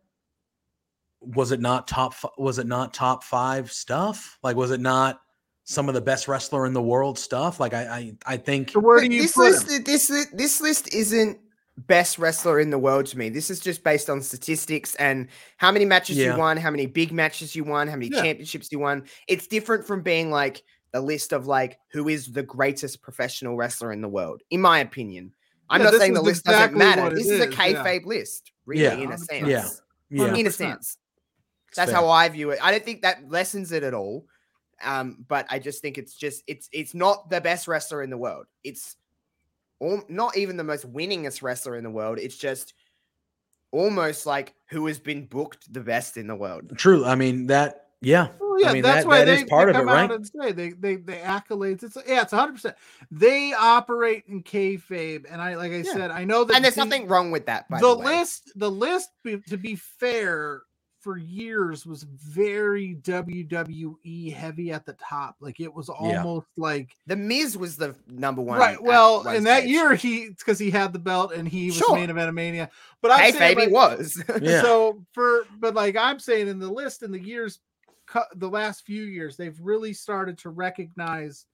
was 1.20 1.50
it 1.50 1.60
not 1.60 1.88
top? 1.88 2.14
Was 2.38 2.58
it 2.58 2.66
not 2.68 2.94
top 2.94 3.24
five 3.24 3.72
stuff? 3.72 4.38
Like, 4.42 4.54
was 4.54 4.70
it 4.70 4.80
not 4.80 5.20
some 5.64 5.88
of 5.88 5.94
the 5.94 6.00
best 6.00 6.28
wrestler 6.28 6.64
in 6.64 6.74
the 6.74 6.82
world 6.82 7.18
stuff? 7.18 7.58
Like, 7.58 7.74
I, 7.74 7.82
I, 7.82 8.12
I 8.24 8.36
think. 8.36 8.70
So 8.70 8.78
where 8.80 9.00
But 9.00 9.08
do 9.08 9.16
you 9.16 9.22
this 9.22 9.32
put 9.32 9.50
list, 9.50 9.70
him? 9.70 9.82
this 9.82 10.28
this 10.32 10.60
list 10.60 10.94
isn't 10.94 11.38
best 11.76 12.18
wrestler 12.18 12.60
in 12.60 12.70
the 12.70 12.78
world 12.78 13.06
to 13.06 13.18
me. 13.18 13.28
This 13.28 13.50
is 13.50 13.60
just 13.60 13.82
based 13.82 14.08
on 14.08 14.22
statistics 14.22 14.94
and 14.96 15.28
how 15.56 15.72
many 15.72 15.84
matches 15.84 16.16
Yeah. 16.16 16.32
you 16.32 16.38
won, 16.38 16.56
how 16.56 16.70
many 16.70 16.86
big 16.86 17.12
matches 17.12 17.56
you 17.56 17.64
won, 17.64 17.88
how 17.88 17.96
many 17.96 18.08
Yeah. 18.12 18.22
championships 18.22 18.70
you 18.70 18.78
won. 18.78 19.04
It's 19.26 19.46
different 19.46 19.86
from 19.86 20.02
being 20.02 20.30
like 20.30 20.62
the 20.92 21.00
list 21.00 21.32
of 21.32 21.46
like 21.46 21.78
who 21.92 22.08
is 22.08 22.30
the 22.32 22.42
greatest 22.42 23.02
professional 23.02 23.56
wrestler 23.56 23.92
in 23.92 24.00
the 24.00 24.08
world, 24.08 24.42
in 24.50 24.60
my 24.60 24.78
opinion. 24.78 25.34
I'm 25.68 25.80
Yeah, 25.80 25.90
not 25.90 26.00
saying 26.00 26.14
the 26.14 26.22
list 26.22 26.42
exactly 26.46 26.78
doesn't 26.78 27.00
matter. 27.00 27.14
This 27.14 27.26
is, 27.26 27.40
a 27.40 27.48
is, 27.48 27.54
yeah. 27.58 27.72
kayfabe 27.72 28.04
list, 28.06 28.52
really, 28.66 29.02
in 29.02 29.10
a 29.10 29.18
sense. 29.18 29.48
Yeah. 29.48 29.68
Yeah. 30.10 30.34
In 30.34 30.46
a 30.46 30.52
sense. 30.52 30.98
That's 31.74 31.90
how 31.90 32.08
I 32.08 32.28
view 32.28 32.50
it. 32.50 32.60
I 32.62 32.70
don't 32.70 32.84
think 32.84 33.02
that 33.02 33.28
lessens 33.28 33.72
it 33.72 33.82
at 33.82 33.94
all. 33.94 34.26
Um, 34.82 35.24
but 35.26 35.46
I 35.50 35.58
just 35.58 35.82
think 35.82 35.98
it's 35.98 36.14
just 36.14 36.44
it's 36.46 36.68
it's 36.72 36.94
not 36.94 37.30
the 37.30 37.40
best 37.40 37.66
wrestler 37.66 38.02
in 38.02 38.10
the 38.10 38.18
world. 38.18 38.46
It's 38.62 38.96
al- 39.84 40.04
not 40.08 40.36
even 40.36 40.56
the 40.56 40.64
most 40.64 40.90
winningest 40.92 41.42
wrestler 41.42 41.76
in 41.76 41.84
the 41.84 41.90
world. 41.90 42.18
It's 42.18 42.36
just 42.36 42.74
almost 43.72 44.26
like 44.26 44.54
who 44.70 44.86
has 44.86 44.98
been 44.98 45.26
booked 45.26 45.72
the 45.72 45.80
best 45.80 46.16
in 46.16 46.26
the 46.26 46.36
world. 46.36 46.72
True. 46.76 47.04
I 47.04 47.14
mean 47.14 47.46
that. 47.48 47.80
Yeah. 48.00 48.28
Well, 48.38 48.60
yeah, 48.60 48.68
I 48.68 48.72
mean, 48.74 48.82
that's 48.82 48.98
that- 49.04 49.08
why 49.08 49.18
that 49.20 49.24
they, 49.24 49.42
is 49.42 49.44
part 49.44 49.72
they 49.72 49.78
of 49.78 49.86
it, 49.86 49.88
out 49.88 49.94
right? 49.94 50.10
and 50.10 50.26
say 50.26 50.52
they 50.52 50.70
they 50.70 50.96
they 50.96 51.16
accolades. 51.18 51.82
It's 51.82 51.96
yeah, 52.06 52.22
it's 52.22 52.32
100. 52.32 52.52
percent 52.52 52.76
They 53.10 53.52
operate 53.54 54.24
in 54.28 54.42
kayfabe, 54.42 55.24
and 55.30 55.40
I 55.40 55.54
like 55.56 55.72
I 55.72 55.76
Yeah. 55.76 55.92
said, 55.92 56.10
I 56.10 56.24
know 56.24 56.44
that 56.44 56.54
And 56.54 56.64
there's 56.64 56.74
the- 56.74 56.84
nothing 56.84 57.08
wrong 57.08 57.30
with 57.30 57.46
that. 57.46 57.68
By 57.70 57.80
the, 57.80 57.94
the, 57.94 57.98
way. 58.00 58.18
list 58.18 58.52
the 58.56 58.70
list 58.70 59.08
to 59.48 59.56
be 59.56 59.74
fair 59.76 60.62
for 61.04 61.18
years 61.18 61.84
was 61.84 62.02
very 62.04 62.96
WWE 63.02 64.32
heavy 64.32 64.72
at 64.72 64.86
the 64.86 64.94
top. 64.94 65.36
Like 65.38 65.60
it 65.60 65.72
was 65.72 65.90
almost 65.90 66.46
like 66.56 66.96
the 67.06 67.14
Miz 67.14 67.58
was 67.58 67.76
the 67.76 67.94
number 68.08 68.40
one. 68.40 68.58
right. 68.58 68.82
Well, 68.82 69.28
in 69.28 69.44
that 69.44 69.60
stage. 69.60 69.70
year 69.70 69.94
he 69.94 70.30
because 70.30 70.58
he 70.58 70.70
had 70.70 70.94
the 70.94 70.98
belt 70.98 71.34
and 71.34 71.46
he 71.46 71.66
was 71.66 71.76
Sure. 71.76 71.94
main 71.94 72.08
event 72.08 72.30
of 72.30 72.34
Mania. 72.34 72.70
But 73.02 73.10
I'm 73.10 73.20
hey, 73.20 73.32
saying 73.32 73.56
baby, 73.58 73.70
like, 73.70 73.98
was. 73.98 74.24
Yeah. 74.40 74.62
so 74.62 75.04
for 75.12 75.44
but 75.60 75.74
like 75.74 75.94
I'm 75.94 76.18
saying 76.18 76.48
in 76.48 76.58
the 76.58 76.72
list 76.72 77.02
in 77.02 77.12
the 77.12 77.20
years 77.20 77.60
the 78.36 78.48
last 78.48 78.86
few 78.86 79.02
years 79.02 79.36
they've 79.36 79.58
really 79.60 79.92
started 79.92 80.38
to 80.38 80.48
recognize 80.48 81.44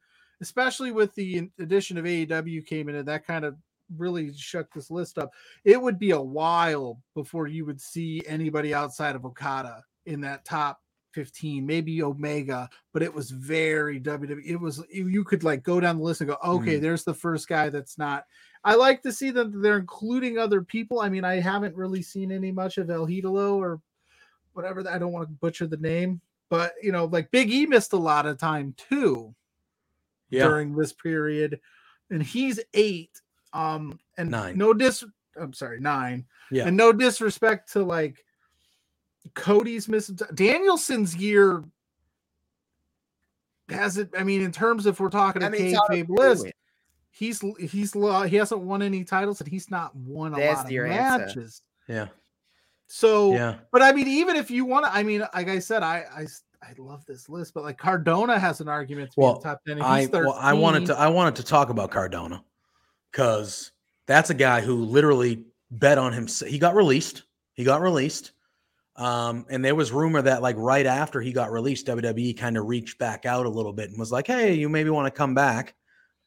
especially 0.40 0.93
with 0.93 1.12
the 1.16 1.51
addition 1.59 1.98
of 1.98 2.05
AEW 2.05 2.64
came 2.64 2.89
in 2.89 2.94
and 2.94 3.09
that 3.09 3.27
kind 3.27 3.44
of 3.44 3.56
really 3.97 4.33
shook 4.35 4.73
this 4.73 4.91
list 4.91 5.19
up 5.19 5.31
it 5.65 5.81
would 5.81 5.99
be 5.99 6.11
a 6.12 6.21
while 6.21 7.01
before 7.15 7.47
you 7.47 7.65
would 7.65 7.81
see 7.81 8.23
anybody 8.27 8.73
outside 8.75 9.17
of 9.17 9.25
Okada 9.25 9.83
in 10.07 10.21
that 10.21 10.45
top 10.45 10.81
15 11.12 11.67
maybe 11.67 12.03
Omega 12.03 12.69
but 12.93 13.03
it 13.03 13.12
was 13.12 13.31
very 13.31 14.01
WWE 14.01 14.43
it 14.47 14.57
was 14.61 14.85
you 14.93 15.25
could 15.25 15.43
like 15.43 15.62
go 15.65 15.81
down 15.81 15.97
the 15.99 16.05
list 16.05 16.21
and 16.21 16.31
go 16.31 16.37
okay 16.45 16.79
Mm. 16.79 16.81
there's 16.83 17.03
the 17.05 17.15
first 17.15 17.49
guy 17.49 17.69
that's 17.69 17.99
not 17.99 18.25
I 18.62 18.75
like 18.75 19.03
to 19.05 19.12
see 19.12 19.31
that 19.31 19.62
they're 19.62 19.79
including 19.79 20.37
other 20.37 20.61
people. 20.61 21.01
I 21.01 21.09
mean, 21.09 21.25
I 21.25 21.41
haven't 21.41 21.75
really 21.75 22.03
seen 22.03 22.31
any 22.31 22.53
much 22.53 22.77
of 22.77 22.91
El 22.91 23.07
Hidalo 23.07 23.57
or 23.57 23.81
whatever. 24.53 24.87
I 24.87 24.99
don't 24.99 25.12
want 25.12 25.27
to 25.29 25.33
butcher 25.33 25.67
the 25.67 25.79
name, 25.79 26.21
but 26.51 26.75
you 26.83 26.93
know, 26.93 27.07
like 27.07 27.31
Big 27.31 27.51
E 27.51 27.65
missed 27.65 27.95
a 27.95 27.97
lot 27.97 28.27
of 28.27 28.37
time 28.37 28.75
too 28.77 29.35
Yeah. 30.29 30.45
during 30.45 30.77
this 30.77 30.93
period, 30.93 31.59
and 32.11 32.23
he's 32.23 32.61
eight. 32.75 33.23
Um, 33.52 33.98
and 34.16 34.31
Nine. 34.31 34.56
no 34.59 34.72
dis. 34.74 35.05
I'm 35.36 35.52
sorry, 35.52 35.81
nine. 35.81 36.24
Yeah. 36.51 36.66
and 36.66 36.77
no 36.77 36.93
disrespect 36.93 37.72
to 37.72 37.82
like 37.85 38.24
Cody's 39.35 39.89
missing. 39.89 40.16
t- 40.16 40.24
Danielson's 40.35 41.14
year 41.16 41.62
has 43.68 43.98
it. 43.98 44.10
I 44.18 44.24
mean, 44.24 44.43
in 44.43 44.52
terms 44.52 44.86
of 44.86 44.94
if 44.97 45.01
we're 45.01 45.09
talking 45.10 45.43
I 45.43 45.47
a 45.47 45.51
mean, 45.51 45.66
it's 45.66 45.78
hard 45.78 45.93
to 45.93 46.05
kayfabe 46.05 46.18
list, 46.18 46.47
it. 46.47 46.56
he's 47.10 47.43
he's 47.59 47.94
lo- 47.94 48.22
he 48.22 48.36
hasn't 48.36 48.60
won 48.62 48.82
any 48.82 49.05
titles 49.05 49.40
and 49.40 49.48
he's 49.48 49.70
not 49.70 49.94
won 49.94 50.35
a 50.35 50.36
There's 50.36 50.56
lot 50.56 50.64
of 50.66 50.70
your 50.72 50.86
answer. 50.86 51.27
matches. 51.27 51.62
Yeah. 51.89 52.09
So, 52.89 53.32
Yeah. 53.35 53.56
but 53.70 53.82
I 53.82 53.93
mean, 53.93 54.09
even 54.09 54.35
if 54.35 54.51
you 54.51 54.64
want 54.64 54.85
to, 54.86 54.93
I 54.93 55.05
mean, 55.05 55.22
like 55.32 55.48
I 55.48 55.60
said, 55.60 55.82
I, 55.85 56.05
I 56.16 56.27
I 56.62 56.74
love 56.77 57.06
this 57.06 57.28
list, 57.28 57.55
but 57.55 57.62
like 57.62 57.78
Cardona 57.78 58.39
has 58.39 58.60
an 58.60 58.68
argument 58.68 59.12
to 59.12 59.16
be 59.16 59.22
in 59.22 59.27
Well, 59.28 59.35
the 59.39 59.40
top 59.48 59.60
ten. 59.64 59.74
and 59.78 59.82
I 59.85 60.06
well, 60.06 60.36
I 60.39 60.52
wanted 60.52 60.86
to 60.86 60.98
I 60.98 61.06
wanted 61.09 61.36
to 61.36 61.44
talk 61.44 61.70
about 61.70 61.90
Cardona 61.93 62.43
because 63.11 63.73
that's 64.07 64.31
a 64.31 64.35
guy 64.35 64.61
who 64.61 64.85
literally 64.85 65.45
bet 65.70 65.99
on 65.99 66.12
him. 66.12 66.27
He 66.27 66.59
got 66.59 66.74
released. 66.74 67.23
He 67.55 67.65
got 67.65 67.81
released. 67.81 68.32
Um, 68.97 69.47
and 69.49 69.65
there 69.65 69.74
was 69.74 69.93
rumor 69.93 70.20
that 70.23 70.43
like 70.43 70.57
right 70.59 70.87
after 70.87 71.20
he 71.20 71.32
got 71.32 71.53
released, 71.53 71.87
WWE 71.87 72.37
kind 72.37 72.57
of 72.57 72.66
reached 72.66 72.99
back 72.99 73.24
out 73.24 73.47
a 73.47 73.51
little 73.51 73.73
bit 73.73 73.89
and 73.91 73.99
was 73.99 74.12
like, 74.12 74.27
"Hey, 74.27 74.55
you 74.55 74.69
maybe 74.69 74.91
want 74.91 75.07
to 75.07 75.16
come 75.16 75.35
back." 75.35 75.74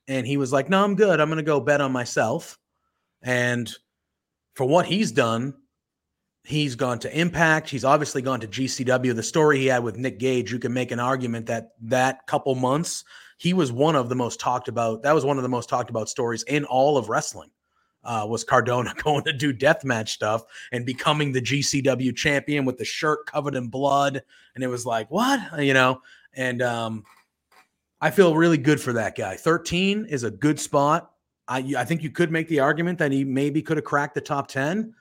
And 0.07 0.25
he 0.25 0.37
was 0.37 0.51
like, 0.51 0.69
"No, 0.69 0.83
I'm 0.83 0.95
good. 0.95 1.19
I'm 1.19 1.29
going 1.29 1.37
to 1.37 1.43
go 1.43 1.59
bet 1.59 1.81
on 1.81 1.91
myself." 1.91 2.57
And 3.21 3.71
for 4.55 4.65
what 4.65 4.85
he's 4.85 5.11
done, 5.11 5.53
he's 6.43 6.75
gone 6.75 6.99
to 6.99 7.19
Impact. 7.19 7.69
He's 7.69 7.85
obviously 7.85 8.21
gone 8.21 8.39
to 8.39 8.47
GCW. 8.47 9.15
The 9.15 9.23
story 9.23 9.59
he 9.59 9.67
had 9.67 9.83
with 9.83 9.97
Nick 9.97 10.19
Gage, 10.19 10.51
you 10.51 10.59
can 10.59 10.73
make 10.73 10.91
an 10.91 10.99
argument 10.99 11.45
that 11.47 11.69
that 11.81 12.25
couple 12.27 12.55
months 12.55 13.03
he 13.43 13.51
was 13.51 13.73
one 13.73 13.97
of 13.97 14.07
the 14.07 14.15
most 14.15 14.39
talked 14.39 14.69
about. 14.69 15.03
That 15.03 15.13
was 15.13 15.25
one 15.25 15.35
of 15.35 15.43
the 15.43 15.49
most 15.49 15.67
talked 15.67 15.89
about 15.89 16.07
stories 16.07 16.43
in 16.43 16.63
all 16.63 16.97
of 16.97 17.09
wrestling. 17.09 17.49
Uh, 18.01 18.25
was 18.25 18.45
Cardona 18.45 18.93
going 19.03 19.25
to 19.25 19.33
do 19.33 19.53
deathmatch 19.53 20.07
stuff 20.07 20.45
and 20.71 20.85
becoming 20.85 21.33
the 21.33 21.41
GCW 21.41 22.15
champion 22.15 22.63
with 22.63 22.77
the 22.77 22.85
shirt 22.85 23.25
covered 23.25 23.55
in 23.55 23.67
blood? 23.67 24.23
And 24.55 24.63
it 24.63 24.67
was 24.67 24.85
like, 24.85 25.11
what? 25.11 25.41
You 25.61 25.73
know? 25.73 25.99
And 26.33 26.61
um, 26.61 27.03
I 27.99 28.11
feel 28.11 28.33
really 28.33 28.57
good 28.57 28.79
for 28.79 28.93
that 28.93 29.17
guy. 29.17 29.35
13 29.35 30.05
is 30.05 30.23
a 30.23 30.31
good 30.31 30.57
spot. 30.57 31.11
I, 31.45 31.73
I 31.77 31.83
think 31.83 32.01
you 32.01 32.11
could 32.11 32.31
make 32.31 32.47
the 32.47 32.61
argument 32.61 32.97
that 32.99 33.11
he 33.11 33.25
maybe 33.25 33.61
could 33.61 33.75
have 33.75 33.83
cracked 33.83 34.15
the 34.15 34.21
top 34.21 34.47
10, 34.47 34.95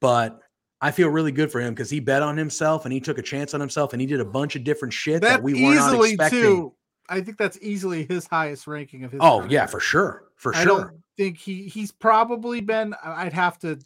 but 0.00 0.40
I 0.80 0.92
feel 0.92 1.10
really 1.10 1.30
good 1.30 1.52
for 1.52 1.60
him 1.60 1.74
because 1.74 1.90
he 1.90 2.00
bet 2.00 2.22
on 2.22 2.38
himself 2.38 2.86
and 2.86 2.92
he 2.94 3.00
took 3.00 3.18
a 3.18 3.22
chance 3.22 3.52
on 3.52 3.60
himself 3.60 3.92
and 3.92 4.00
he 4.00 4.06
did 4.06 4.20
a 4.20 4.24
bunch 4.24 4.56
of 4.56 4.64
different 4.64 4.94
shit 4.94 5.20
that 5.20 5.28
That's 5.28 5.42
we 5.42 5.62
were 5.62 5.74
not 5.74 6.02
expecting. 6.02 6.40
too. 6.40 6.74
I 7.08 7.20
think 7.20 7.36
that's 7.36 7.58
easily 7.60 8.04
his 8.06 8.26
highest 8.26 8.66
ranking 8.66 9.04
of 9.04 9.12
his. 9.12 9.20
Oh 9.22 9.40
career. 9.40 9.50
yeah, 9.50 9.66
for 9.66 9.80
sure, 9.80 10.24
for 10.36 10.54
I 10.54 10.64
sure. 10.64 10.78
don't 10.84 11.02
think 11.16 11.36
he 11.38 11.68
he's 11.68 11.92
probably 11.92 12.60
been. 12.60 12.94
I'd 13.04 13.32
have 13.32 13.58
to. 13.60 13.78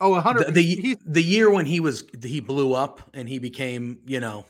Oh, 0.00 0.14
a 0.14 0.20
hundred. 0.20 0.54
The, 0.54 0.80
the 0.80 0.98
the 1.04 1.22
year 1.22 1.50
when 1.50 1.66
he 1.66 1.80
was 1.80 2.04
he 2.22 2.40
blew 2.40 2.72
up 2.74 3.02
and 3.12 3.28
he 3.28 3.38
became 3.38 3.98
you 4.06 4.20
know, 4.20 4.46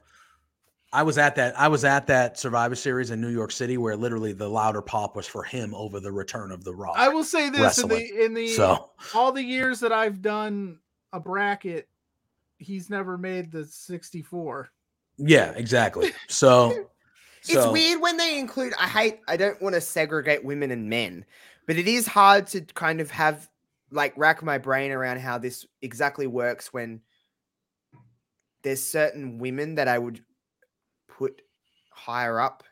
I 0.93 1.03
was 1.03 1.19
at 1.19 1.35
that 1.37 1.59
I 1.59 1.69
was 1.69 1.85
at 1.85 2.07
that 2.09 2.39
Survivor 2.39 2.75
Series 2.75 3.11
in 3.11 3.21
New 3.21 3.31
York 3.31 3.53
City 3.53 3.79
where 3.79 3.97
literally 3.97 4.33
the 4.33 4.49
louder 4.49 4.83
pop 4.83 5.17
was 5.17 5.27
for 5.27 5.43
him 5.43 5.75
over 5.75 5.99
the 5.99 6.13
return 6.13 6.53
of 6.53 6.63
the 6.63 6.75
Rock. 6.75 6.95
I 6.97 7.09
will 7.09 7.25
say 7.25 7.51
this 7.51 7.79
in 7.79 7.89
the 7.89 8.25
in 8.25 8.35
the 8.35 8.49
so 8.49 8.91
all 9.15 9.33
the 9.33 9.43
years 9.43 9.81
that 9.81 9.93
I've 9.93 10.23
done 10.23 10.79
a 11.13 11.19
bracket, 11.19 11.89
he's 12.59 12.91
never 12.91 13.19
made 13.19 13.51
the 13.51 13.65
sixty-four. 13.65 14.71
yeah, 15.17 15.51
exactly. 15.57 16.13
So 16.29 16.91
It's 17.49 17.67
weird 17.73 18.01
when 18.01 18.17
they 18.17 18.39
include. 18.39 18.75
I 18.79 18.87
hate. 18.87 19.21
I 19.29 19.37
don't 19.37 19.61
want 19.63 19.75
to 19.75 19.81
segregate 19.81 20.45
women 20.45 20.71
and 20.71 20.89
men, 20.89 21.25
but 21.67 21.77
it 21.77 21.89
is 21.89 22.07
hard 22.07 22.47
to 22.49 22.61
kind 22.61 23.01
of 23.01 23.11
have 23.11 23.49
like 23.91 24.13
rack 24.17 24.43
my 24.43 24.59
brain 24.59 24.91
around 24.93 25.21
how 25.21 25.39
this 25.39 25.67
exactly 25.83 26.27
works 26.27 26.73
when 26.73 27.01
there's 28.63 28.83
certain 28.83 29.39
women 29.39 29.75
that 29.77 29.89
I 29.89 29.99
would 29.99 30.23
put 31.09 31.43
higher 31.91 32.41
up 32.41 32.63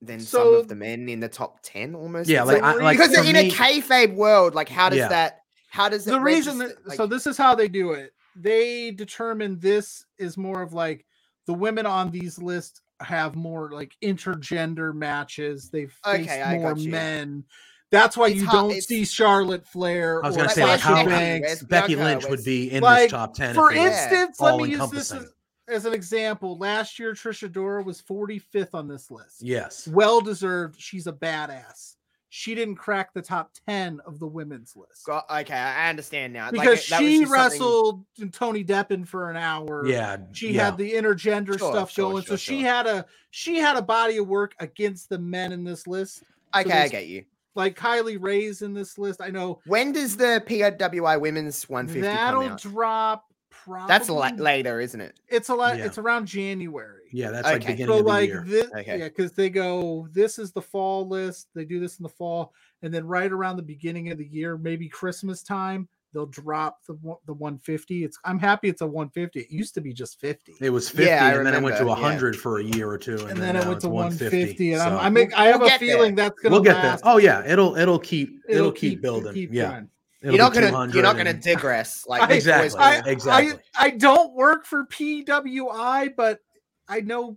than 0.00 0.20
some 0.20 0.54
of 0.54 0.68
the 0.68 0.74
men 0.74 1.08
in 1.08 1.20
the 1.20 1.28
top 1.28 1.60
ten 1.62 1.94
almost. 1.94 2.28
Yeah, 2.28 2.42
like, 2.42 2.62
I, 2.62 2.74
like 2.74 2.98
because 2.98 3.16
in 3.26 3.34
me, 3.34 3.48
a 3.48 3.50
kayfabe 3.50 4.14
world, 4.14 4.54
like 4.54 4.68
how 4.68 4.88
does 4.88 4.98
Yeah. 4.98 5.08
that? 5.08 5.40
How 5.68 5.88
does 5.88 6.04
the 6.04 6.20
reason 6.20 6.58
register- 6.58 6.80
that, 6.82 6.88
like- 6.88 6.96
so 6.96 7.06
this 7.06 7.26
is 7.26 7.36
how 7.36 7.54
they 7.54 7.68
do 7.68 7.92
it 7.92 8.12
they 8.36 8.90
determine 8.90 9.58
this 9.60 10.04
is 10.18 10.36
more 10.36 10.60
of 10.62 10.72
like 10.72 11.06
the 11.46 11.54
women 11.54 11.86
on 11.86 12.10
these 12.10 12.38
lists 12.38 12.80
have 13.04 13.34
more 13.36 13.70
like 13.72 13.92
intergender 14.02 14.94
matches 14.94 15.70
they've 15.70 15.92
faced 16.04 16.30
Okay, 16.30 16.58
more 16.58 16.74
men 16.74 17.44
that's 17.90 18.16
why 18.16 18.26
It's 18.28 18.36
you 18.40 18.46
hard- 18.46 18.70
don't 18.72 18.82
see 18.82 19.04
charlotte 19.04 19.66
flair 19.68 20.24
I 20.24 20.26
was 20.28 20.36
or 20.36 20.40
gonna 20.40 20.50
say 20.50 20.64
like 20.64 20.80
how 20.80 20.94
Becky? 20.94 21.08
Banks. 21.10 21.62
Becky 21.62 21.94
Bianca? 21.94 22.04
Lynch 22.26 22.28
would 22.30 22.44
be 22.44 22.70
in 22.72 22.82
Like, 22.82 23.02
this 23.04 23.10
top 23.12 23.34
ten. 23.34 23.54
for 23.54 23.70
if 23.70 23.76
it 23.76 23.80
was 23.82 23.92
instance 23.92 24.40
let 24.40 24.56
me 24.56 24.68
use 24.70 24.90
this 24.90 25.12
as 25.12 25.26
as 25.66 25.86
an 25.86 25.94
example, 25.94 26.58
last 26.58 26.98
year 26.98 27.14
Trish 27.14 27.48
Adora 27.48 27.82
was 27.82 28.02
45th 28.02 28.74
on 28.74 28.86
this 28.86 29.10
list. 29.10 29.36
Yes. 29.40 29.88
Well 29.88 30.20
deserved. 30.20 30.78
She's 30.78 31.06
a 31.06 31.12
badass. 31.12 31.94
She 32.36 32.56
didn't 32.56 32.74
crack 32.74 33.14
the 33.14 33.22
top 33.22 33.52
10 33.68 34.00
of 34.04 34.18
the 34.18 34.26
women's 34.26 34.74
list. 34.74 35.06
Got, 35.06 35.24
okay, 35.30 35.54
I 35.54 35.88
understand 35.88 36.32
now. 36.32 36.46
Like, 36.46 36.62
because 36.62 36.84
it- 36.84 36.90
that 36.90 37.00
was 37.00 37.08
she 37.08 37.20
just 37.20 37.30
something- 37.30 37.32
wrestled 37.32 38.04
Tony 38.32 38.64
Deppen 38.64 39.06
for 39.06 39.30
an 39.30 39.36
hour. 39.36 39.86
Yeah. 39.86 40.16
She 40.32 40.52
yeah. 40.52 40.64
had 40.64 40.76
the 40.76 40.94
intergender 40.94 41.56
Sure, 41.56 41.70
stuff 41.70 41.92
sure, 41.92 42.10
going. 42.10 42.24
sure, 42.24 42.32
so 42.32 42.36
she 42.36 42.60
had 42.60 42.88
a 42.88 43.06
she 43.30 43.58
had 43.58 43.76
a 43.76 43.82
body 43.82 44.16
of 44.16 44.26
work 44.26 44.56
against 44.58 45.10
the 45.10 45.18
men 45.18 45.52
in 45.52 45.62
this 45.62 45.86
list. 45.86 46.24
Okay, 46.56 46.72
I 46.72 46.88
get 46.88 47.06
you. 47.06 47.24
Like 47.54 47.78
Kylie 47.78 48.18
Rae's 48.20 48.62
in 48.62 48.74
this 48.74 48.98
list. 48.98 49.20
I 49.22 49.28
know 49.30 49.60
When 49.66 49.92
does 49.92 50.16
the 50.16 50.42
PWI 50.44 51.20
Women's 51.20 51.68
150 51.68 52.00
that'll 52.00 52.42
come 52.42 52.50
out? 52.54 52.60
drop 52.60 53.24
probably 53.64 53.88
That's 53.88 54.08
la- 54.08 54.30
later, 54.36 54.80
isn't 54.80 55.00
it? 55.00 55.18
It's 55.28 55.48
a 55.48 55.54
lot 55.54 55.78
Yeah. 55.78 55.86
it's 55.86 55.98
around 55.98 56.26
January. 56.26 57.02
Yeah, 57.12 57.30
that's 57.30 57.44
like 57.44 57.62
Okay. 57.62 57.72
beginning 57.72 57.94
so 57.94 57.98
of 58.00 58.06
the 58.16 58.26
year. 58.26 58.44
this 58.46 58.66
Okay. 58.76 58.98
yeah 58.98 59.08
because 59.08 59.32
they 59.32 59.48
go 59.50 60.08
this 60.12 60.38
is 60.38 60.52
the 60.52 60.62
fall 60.62 61.08
list 61.08 61.48
they 61.54 61.64
do 61.64 61.78
this 61.80 61.98
in 61.98 62.02
the 62.02 62.08
fall 62.08 62.52
and 62.82 62.92
then 62.92 63.06
right 63.06 63.30
around 63.30 63.56
the 63.56 63.62
beginning 63.62 64.10
of 64.10 64.18
the 64.18 64.26
year 64.26 64.58
maybe 64.58 64.88
christmas 64.88 65.40
time 65.44 65.88
they'll 66.12 66.26
drop 66.26 66.78
the 66.88 66.94
the 67.26 67.32
150 67.32 68.02
it's 68.04 68.18
i'm 68.24 68.38
happy 68.40 68.68
it's 68.68 68.80
a 68.80 68.86
150 68.86 69.38
it 69.40 69.50
used 69.50 69.74
to 69.74 69.80
be 69.80 69.92
just 69.92 70.18
50 70.20 70.54
It 70.60 70.70
was 70.70 70.88
50 70.88 71.04
Yeah, 71.04 71.24
I 71.26 71.30
and 71.36 71.46
then 71.46 71.54
it 71.54 71.62
went 71.62 71.76
to 71.76 71.82
remember, 71.84 72.00
yeah. 72.00 72.06
100 72.08 72.36
for 72.36 72.58
a 72.58 72.64
year 72.64 72.88
or 72.90 72.98
two. 72.98 73.16
And, 73.18 73.30
and 73.30 73.42
then 73.42 73.54
it 73.56 73.64
went 73.66 73.80
to 73.82 73.88
150. 73.88 74.70
150 74.70 74.72
and 74.72 74.82
I'm, 74.82 74.98
i 74.98 75.08
make 75.08 75.32
i 75.38 75.44
have 75.46 75.60
We'll 75.60 75.68
a 75.68 75.70
get 75.70 75.80
there. 75.80 75.88
feeling 75.88 76.14
that's 76.16 76.38
gonna 76.40 76.52
we'll 76.54 76.62
get 76.64 76.82
there. 76.82 76.98
Oh 77.04 77.18
yeah, 77.18 77.44
it'll 77.46 77.76
it'll 77.76 77.98
keep 78.00 78.40
it'll, 78.48 78.72
keep, 78.72 78.98
it'll 79.04 79.20
building. 79.20 79.34
keep 79.34 79.52
yeah. 79.52 79.70
going. 79.70 79.88
It'll 80.24 80.36
You're 80.36 80.44
not 80.44 80.54
gonna 80.54 80.92
you're 80.94 81.02
not 81.02 81.16
gonna 81.18 81.30
and- 81.30 81.42
digress. 81.42 82.04
Like 82.08 82.22
I- 82.22 82.32
Exactly. 82.34 82.80
I, 82.80 83.02
exactly. 83.06 83.60
I 83.76 83.86
i 83.86 83.90
don't 83.90 84.32
work 84.34 84.64
for 84.64 84.86
pwi 84.86 86.16
but 86.16 86.40
i 86.88 87.00
know 87.00 87.36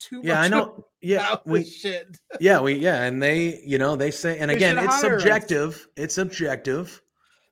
too 0.00 0.20
Yeah, 0.24 0.34
much 0.34 0.44
I 0.44 0.48
know. 0.48 0.84
Yeah, 1.00 1.36
we 1.44 1.60
this 1.60 1.76
shit 1.76 2.18
yeah, 2.40 2.60
we 2.60 2.74
yeah, 2.74 3.04
and 3.04 3.22
they, 3.22 3.60
you 3.64 3.78
know, 3.78 3.94
they 3.94 4.10
say 4.10 4.38
and 4.40 4.50
They 4.50 4.56
again, 4.56 4.76
it's 4.76 4.86
hire 5.00 5.14
us. 5.14 5.22
subjective. 5.22 5.86
It's 5.96 6.14
subjective. 6.16 7.00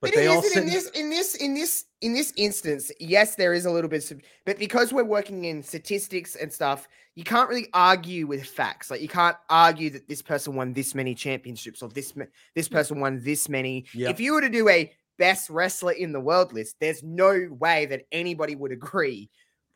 But 0.00 0.10
But 0.10 0.16
they 0.16 0.24
it 0.26 0.28
all 0.28 0.42
sit 0.42 0.56
in 0.62 0.66
this 0.66 0.90
in 0.90 1.08
this 1.08 1.34
in 1.36 1.54
this 1.54 1.84
in 2.00 2.12
this 2.14 2.32
instance. 2.36 2.90
Yes, 2.98 3.36
there 3.36 3.54
is 3.54 3.64
a 3.64 3.70
little 3.70 3.88
bit, 3.88 4.02
sub- 4.02 4.20
but 4.44 4.58
because 4.58 4.92
we're 4.92 5.04
working 5.04 5.44
in 5.44 5.62
statistics 5.62 6.34
and 6.36 6.52
stuff, 6.52 6.88
you 7.16 7.24
can't 7.24 7.48
really 7.48 7.68
argue 7.72 8.26
with 8.26 8.44
facts. 8.44 8.90
Like 8.90 9.00
you 9.00 9.08
can't 9.08 9.36
argue 9.48 9.90
that 9.90 10.08
this 10.08 10.22
person 10.22 10.54
won 10.56 10.72
this 10.72 10.94
many 10.94 11.14
championships 11.14 11.82
or 11.82 11.88
this 11.88 12.12
this 12.54 12.68
person 12.68 13.00
won 13.00 13.20
this 13.22 13.48
many. 13.48 13.86
If 13.94 14.18
you 14.20 14.32
were 14.34 14.40
to 14.40 14.48
do 14.48 14.68
a 14.68 14.90
best 15.16 15.48
wrestler 15.48 15.92
in 15.92 16.12
the 16.12 16.20
world 16.20 16.52
list, 16.52 16.76
there's 16.80 17.02
no 17.02 17.46
way 17.50 17.86
that 17.86 18.02
anybody 18.10 18.56
would 18.56 18.72
agree 18.72 19.30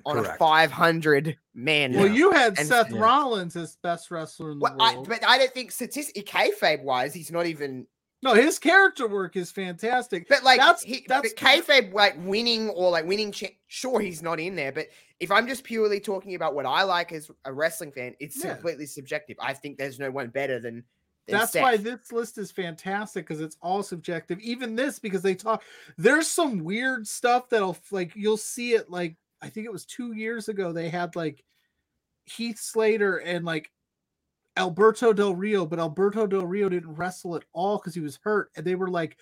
on 0.04 0.16
a 0.18 0.24
500 0.36 1.36
man. 1.54 1.92
well 1.92 2.06
you 2.08 2.30
had 2.30 2.56
And- 2.58 2.66
seth 2.68 2.90
yeah. 2.90 3.00
rollins 3.00 3.56
as 3.56 3.76
best 3.82 4.10
wrestler 4.10 4.52
in 4.52 4.58
the 4.58 4.62
Well, 4.62 4.76
I, 4.80 4.94
world 4.94 5.08
but 5.08 5.24
I 5.26 5.38
don't 5.38 5.52
think 5.52 5.72
statistic 5.72 6.24
kayfabe 6.26 6.82
wise, 6.82 7.12
he's 7.14 7.30
not 7.32 7.46
even. 7.46 7.86
No, 8.22 8.34
his 8.34 8.58
character 8.58 9.06
work 9.06 9.36
is 9.36 9.50
fantastic. 9.52 10.28
But 10.28 10.42
like 10.42 10.58
That's- 10.58 10.82
he, 10.82 11.04
that's- 11.06 11.32
but 11.32 11.40
kayfabe 11.40 11.92
like 11.92 12.16
winning 12.24 12.68
or 12.70 12.90
like 12.90 13.06
winning. 13.06 13.30
Cha- 13.32 13.46
sure, 13.68 14.00
he's 14.00 14.22
not 14.22 14.40
in 14.40 14.56
there. 14.56 14.72
But 14.72 14.88
if 15.20 15.30
I'm 15.30 15.46
just 15.46 15.62
purely 15.64 16.00
talking 16.00 16.34
about 16.34 16.54
what 16.54 16.66
I 16.66 16.82
like 16.82 17.12
as 17.12 17.30
a 17.44 17.52
wrestling 17.52 17.92
fan, 17.92 18.14
it's 18.18 18.42
Yeah. 18.42 18.54
completely 18.54 18.86
subjective. 18.86 19.36
I 19.40 19.54
think 19.54 19.78
there's 19.78 19.98
no 20.00 20.10
one 20.10 20.28
better 20.30 20.58
than. 20.58 20.84
than 21.26 21.38
That's 21.38 21.54
why 21.54 21.76
this 21.76 22.10
list 22.10 22.38
is 22.38 22.50
fantastic 22.50 23.26
because 23.26 23.40
it's 23.40 23.56
all 23.60 23.82
subjective. 23.84 24.40
Even 24.40 24.74
this, 24.74 24.98
because 24.98 25.22
they 25.22 25.34
talk, 25.34 25.62
there's 25.96 26.26
some 26.26 26.64
weird 26.64 27.06
stuff 27.06 27.48
that'll 27.50 27.76
like 27.92 28.16
you'll 28.16 28.36
see 28.36 28.72
it. 28.72 28.90
Like 28.90 29.16
I 29.40 29.48
think 29.48 29.66
it 29.66 29.72
was 29.72 29.84
two 29.84 30.12
years 30.12 30.48
ago 30.48 30.72
they 30.72 30.88
had 30.88 31.14
like 31.14 31.44
Heath 32.26 32.58
Slater 32.58 33.18
and 33.18 33.44
like 33.44 33.70
Alberto 34.58 35.12
Del 35.12 35.34
Rio, 35.34 35.66
but 35.66 35.78
Alberto 35.78 36.26
Del 36.26 36.46
Rio 36.46 36.68
didn't 36.68 36.94
wrestle 36.94 37.36
at 37.36 37.44
all 37.52 37.78
because 37.78 37.94
he 37.94 38.00
was 38.00 38.18
hurt, 38.22 38.50
and 38.56 38.66
they 38.66 38.74
were 38.74 38.88
like 38.90 39.18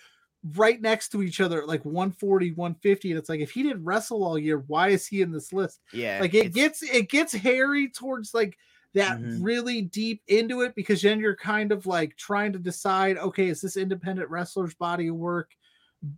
right 0.55 0.79
next 0.81 1.09
to 1.09 1.23
each 1.23 1.41
other, 1.41 1.65
like 1.65 1.83
140, 1.85 2.51
150. 2.53 3.11
And 3.11 3.19
it's 3.19 3.29
like 3.29 3.39
if 3.41 3.51
he 3.51 3.63
didn't 3.63 3.83
wrestle 3.83 4.23
all 4.23 4.37
year, 4.37 4.59
why 4.67 4.89
is 4.89 5.07
he 5.07 5.21
in 5.21 5.31
this 5.31 5.51
list? 5.53 5.81
yeah, 5.91 6.19
like 6.19 6.33
it 6.33 6.53
gets 6.53 6.81
it 6.83 7.09
gets 7.09 7.33
hairy 7.33 7.89
towards 7.89 8.33
like 8.33 8.57
that 8.93 9.19
Mhm. 9.19 9.41
really 9.41 9.81
deep 9.81 10.23
into 10.27 10.61
it 10.61 10.73
because 10.75 11.01
then 11.01 11.19
you're 11.19 11.35
kind 11.35 11.71
of 11.71 11.85
like 11.85 12.15
trying 12.17 12.53
to 12.53 12.59
decide 12.59 13.17
okay 13.17 13.47
is 13.47 13.61
this 13.61 13.77
independent 13.77 14.29
wrestler's 14.29 14.73
body 14.73 15.07
of 15.09 15.15
work 15.15 15.51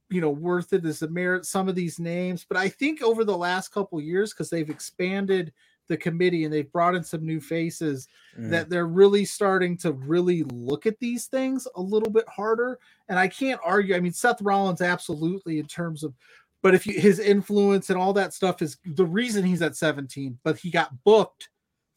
you 0.10 0.22
know 0.22 0.30
worth 0.30 0.74
it 0.74 0.84
does 0.84 1.02
it 1.02 1.12
merit 1.12 1.46
some 1.46 1.70
of 1.70 1.76
these 1.76 2.00
names 2.00 2.46
but 2.48 2.58
i 2.58 2.68
think 2.70 3.02
over 3.02 3.24
the 3.24 3.38
last 3.38 3.70
couple 3.70 4.00
years 4.02 4.34
because 4.34 4.50
they've 4.50 4.70
expanded 4.70 5.54
the 5.90 5.98
committee 5.98 6.46
and 6.46 6.54
they've 6.54 6.72
brought 6.72 6.96
in 6.96 7.04
some 7.04 7.26
new 7.26 7.42
faces 7.42 8.08
Mm. 8.38 8.52
that 8.52 8.70
they're 8.70 8.86
really 8.88 9.26
starting 9.26 9.76
to 9.78 9.92
really 9.92 10.44
look 10.54 10.86
at 10.86 11.00
these 11.00 11.26
things 11.26 11.68
a 11.76 11.82
little 11.82 12.12
bit 12.12 12.28
harder 12.30 12.78
and 13.10 13.18
i 13.18 13.28
can't 13.28 13.60
argue 13.66 13.96
i 13.96 14.00
mean 14.00 14.14
seth 14.14 14.40
rollins 14.42 14.82
absolutely 14.82 15.58
in 15.58 15.66
terms 15.66 16.04
of 16.04 16.14
but 16.62 16.76
if 16.76 16.86
you, 16.86 16.94
his 17.00 17.18
influence 17.20 17.90
and 17.90 17.98
all 18.00 18.14
that 18.14 18.34
stuff 18.36 18.62
is 18.62 18.78
the 18.86 19.04
reason 19.06 19.44
he's 19.44 19.64
at 19.64 19.76
17 19.76 20.38
but 20.44 20.58
he 20.58 20.70
got 20.70 20.92
booked 21.04 21.50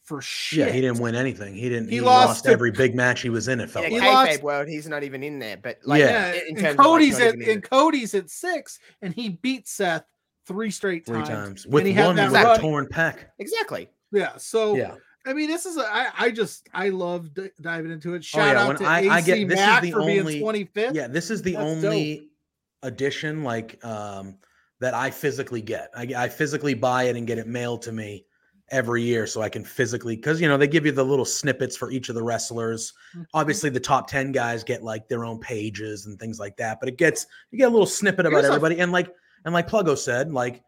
for 0.04 0.20
shit 0.22 0.66
yeah, 0.66 0.72
he 0.72 0.80
didn't 0.80 0.98
win 0.98 1.14
anything. 1.14 1.54
He 1.54 1.68
didn't. 1.68 1.88
He 1.88 1.96
He, 1.96 2.00
lost 2.00 2.26
lost, 2.28 2.44
to- 2.46 2.50
every 2.50 2.72
big 2.72 2.92
match 2.96 3.20
he 3.22 3.28
was 3.28 3.46
in. 3.46 3.60
It 3.60 3.70
felt 3.70 3.86
in 3.86 3.92
a 3.92 3.94
he 3.94 4.00
like. 4.00 4.30
lost- 4.30 4.42
world, 4.42 4.66
he's 4.68 4.88
not 4.88 5.04
even 5.04 5.22
in 5.22 5.38
there. 5.38 5.56
But 5.58 5.78
like, 5.84 6.00
Yeah. 6.00 6.32
yeah, 6.34 6.40
in 6.40 6.48
and 6.48 6.58
terms 6.58 6.70
of, 6.72 6.78
like, 6.78 6.84
cody's 6.86 7.20
at 7.20 7.34
in 7.36 7.48
and 7.50 7.62
cody's 7.62 8.12
at 8.14 8.28
six 8.28 8.80
and 9.00 9.14
he 9.14 9.28
beat 9.28 9.68
seth 9.68 10.04
three 10.46 10.70
straight 10.70 11.06
three 11.06 11.18
times, 11.18 11.28
times 11.28 11.64
and 11.64 11.74
with 11.74 11.84
one 11.96 12.16
that 12.16 12.32
with 12.32 12.58
a 12.58 12.60
torn 12.60 12.86
pec. 12.86 13.16
exactly. 13.38 13.88
yeah 14.12 14.36
so 14.36 14.74
Yeah, 14.76 14.94
I 15.24 15.32
mean, 15.34 15.48
this 15.48 15.66
is 15.66 15.76
a, 15.76 15.82
I, 15.86 16.08
I 16.18 16.30
just 16.32 16.68
I 16.74 16.88
love 16.88 17.32
d- 17.32 17.50
diving 17.60 17.92
into 17.92 18.14
it. 18.14 18.26
Oh, 18.34 18.38
yeah, 18.38 18.60
out 18.62 18.68
when 18.68 18.76
to 18.78 18.84
I- 18.84 19.00
AC 19.00 19.08
I 19.08 19.20
get- 19.20 19.48
this 19.48 19.60
is 19.60 19.80
the 19.80 19.94
only- 19.94 20.40
25th. 20.40 20.94
yeah. 20.94 21.06
This 21.06 21.30
is 21.30 21.42
the 21.42 21.52
That's 21.52 21.64
dope. 21.64 21.84
only 21.84 22.28
addition 22.82 23.44
like 23.44 23.82
um 23.84 24.36
that 24.80 24.94
I 24.94 25.10
physically 25.10 25.62
get. 25.62 25.90
I, 25.96 26.08
I 26.16 26.28
physically 26.28 26.74
buy 26.74 27.04
it 27.04 27.14
and 27.16 27.24
get 27.26 27.38
it 27.38 27.46
mailed 27.46 27.82
to 27.82 27.92
me 27.92 28.26
every 28.72 29.02
year 29.02 29.26
so 29.28 29.40
I 29.42 29.48
can 29.48 29.64
physically 29.64 30.16
because 30.16 30.40
you 30.40 30.48
know 30.48 30.56
they 30.56 30.66
give 30.66 30.84
you 30.84 30.90
the 30.92 31.04
little 31.04 31.24
snippets 31.24 31.76
for 31.76 31.90
each 31.92 32.08
of 32.08 32.16
the 32.16 32.22
wrestlers. 32.22 32.92
Mhm. 33.16 33.26
Obviously, 33.34 33.70
the 33.70 33.78
top 33.78 34.08
ten 34.10 34.32
guys 34.32 34.64
get 34.64 34.82
like 34.82 35.06
their 35.08 35.24
own 35.24 35.38
pages 35.38 36.06
and 36.06 36.18
things 36.18 36.40
like 36.40 36.56
that, 36.56 36.80
but 36.80 36.88
it 36.88 36.96
gets 36.98 37.26
you 37.52 37.58
get 37.58 37.68
a 37.68 37.70
little 37.70 37.86
snippet 37.86 38.26
about 38.26 38.38
Here's 38.38 38.46
a- 38.46 38.48
everybody 38.56 38.80
and 38.80 38.90
like 38.90 39.14
and 39.44 39.54
like 39.54 39.68
Pluggo 39.68 39.96
said, 39.96 40.32
like 40.32 40.62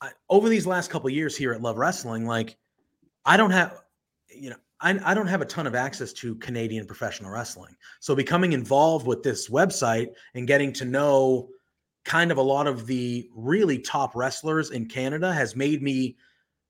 I, 0.00 0.10
over 0.28 0.48
these 0.48 0.66
last 0.66 0.90
couple 0.90 1.10
years 1.10 1.36
here 1.36 1.52
at 1.52 1.62
Love 1.62 1.76
Wrestling, 1.78 2.26
like 2.26 2.56
I 3.24 3.36
don't 3.36 3.50
have 3.50 3.82
you 4.28 4.50
know 4.50 4.56
I, 4.80 4.98
I 5.04 5.14
don't 5.14 5.28
have 5.28 5.40
a 5.40 5.46
ton 5.46 5.66
of 5.66 5.74
access 5.74 6.12
to 6.14 6.34
Canadian 6.36 6.86
professional 6.86 7.30
wrestling. 7.30 7.76
So 8.00 8.14
becoming 8.14 8.52
involved 8.52 9.06
with 9.06 9.22
this 9.22 9.48
website 9.48 10.10
and 10.34 10.46
getting 10.46 10.72
to 10.74 10.84
know 10.84 11.48
kind 12.04 12.32
of 12.32 12.38
a 12.38 12.42
lot 12.42 12.66
of 12.66 12.86
the 12.86 13.28
really 13.34 13.78
top 13.78 14.16
wrestlers 14.16 14.70
in 14.70 14.86
Canada 14.86 15.32
has 15.32 15.54
made 15.54 15.82
me 15.82 16.16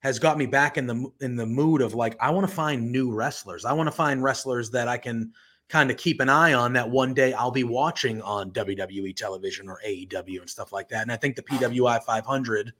has 0.00 0.18
got 0.18 0.36
me 0.36 0.46
back 0.46 0.76
in 0.76 0.86
the 0.86 1.10
in 1.20 1.36
the 1.36 1.46
mood 1.46 1.80
of 1.80 1.94
like 1.94 2.16
I 2.20 2.30
want 2.30 2.46
to 2.46 2.54
find 2.54 2.92
new 2.92 3.12
wrestlers. 3.12 3.64
I 3.64 3.72
want 3.72 3.86
to 3.86 3.92
find 3.92 4.22
wrestlers 4.22 4.70
that 4.70 4.88
I 4.88 4.98
can 4.98 5.32
kind 5.72 5.90
of 5.90 5.96
keep 5.96 6.20
an 6.20 6.28
eye 6.28 6.52
on 6.52 6.74
that 6.74 6.90
one 6.90 7.14
day 7.14 7.32
I'll 7.32 7.50
be 7.50 7.64
watching 7.64 8.20
on 8.20 8.50
WWE 8.50 9.16
television 9.16 9.70
or 9.70 9.80
AEW 9.86 10.40
and 10.40 10.50
stuff 10.50 10.70
like 10.70 10.86
that. 10.90 11.00
And 11.00 11.10
I 11.10 11.16
think 11.16 11.34
the 11.34 11.42
PWI 11.42 12.02
500 12.02 12.74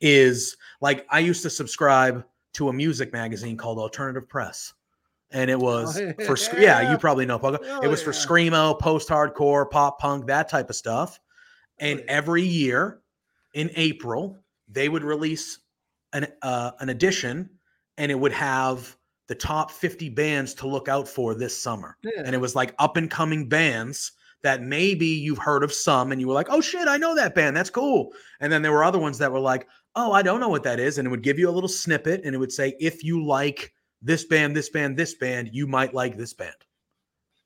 is 0.00 0.56
like 0.80 1.04
I 1.10 1.18
used 1.18 1.42
to 1.42 1.50
subscribe 1.50 2.24
to 2.52 2.68
a 2.68 2.72
music 2.72 3.12
magazine 3.12 3.56
called 3.56 3.78
Alternative 3.78 4.28
Press. 4.28 4.74
And 5.32 5.50
it 5.50 5.58
was 5.58 6.00
Oh, 6.00 6.12
for 6.24 6.36
yeah, 6.56 6.82
yeah. 6.82 6.92
you 6.92 6.98
probably 6.98 7.26
know 7.26 7.36
Pluggo. 7.36 7.58
Oh, 7.60 7.82
it 7.82 7.88
was 7.88 8.00
for 8.00 8.12
screamo, 8.12 8.78
post-hardcore, 8.78 9.68
pop 9.68 9.98
punk, 9.98 10.28
that 10.28 10.48
type 10.48 10.70
of 10.70 10.76
stuff. 10.76 11.18
And 11.78 11.98
yeah. 11.98 12.04
every 12.06 12.44
year 12.44 13.00
in 13.54 13.72
April, 13.74 14.38
they 14.68 14.88
would 14.88 15.02
release 15.02 15.58
an 16.12 16.28
uh, 16.42 16.70
an 16.78 16.90
edition, 16.90 17.50
and 17.98 18.12
it 18.12 18.14
would 18.14 18.32
have 18.32 18.96
the 19.28 19.34
top 19.34 19.70
50 19.70 20.08
bands 20.10 20.54
to 20.54 20.68
look 20.68 20.88
out 20.88 21.08
for 21.08 21.34
this 21.34 21.60
summer. 21.60 21.96
Yeah. 22.02 22.22
And 22.24 22.34
it 22.34 22.40
was 22.40 22.54
like 22.54 22.74
up 22.78 22.96
and 22.96 23.10
coming 23.10 23.48
bands 23.48 24.12
that 24.42 24.62
maybe 24.62 25.06
you've 25.06 25.38
heard 25.38 25.64
of 25.64 25.72
some, 25.72 26.12
and 26.12 26.20
you 26.20 26.28
were 26.28 26.34
like, 26.34 26.48
"Oh 26.50 26.60
shit, 26.60 26.86
I 26.86 26.98
know 26.98 27.14
that 27.14 27.34
band. 27.34 27.56
That's 27.56 27.70
cool." 27.70 28.12
And 28.38 28.52
then 28.52 28.62
there 28.62 28.70
were 28.72 28.84
other 28.84 28.98
ones 28.98 29.18
that 29.18 29.32
were 29.32 29.40
like, 29.40 29.66
"Oh, 29.96 30.12
I 30.12 30.22
don't 30.22 30.40
know 30.40 30.48
what 30.48 30.62
that 30.64 30.78
is," 30.78 30.98
and 30.98 31.06
it 31.06 31.10
would 31.10 31.22
give 31.22 31.38
you 31.38 31.48
a 31.48 31.50
little 31.50 31.68
snippet, 31.68 32.20
and 32.24 32.34
it 32.34 32.38
would 32.38 32.52
say, 32.52 32.76
"If 32.78 33.02
you 33.02 33.24
like 33.24 33.72
this 34.02 34.24
band, 34.24 34.54
this 34.54 34.68
band, 34.68 34.96
this 34.96 35.14
band, 35.14 35.50
you 35.52 35.66
might 35.66 35.94
like 35.94 36.16
this 36.16 36.34
band." 36.34 36.54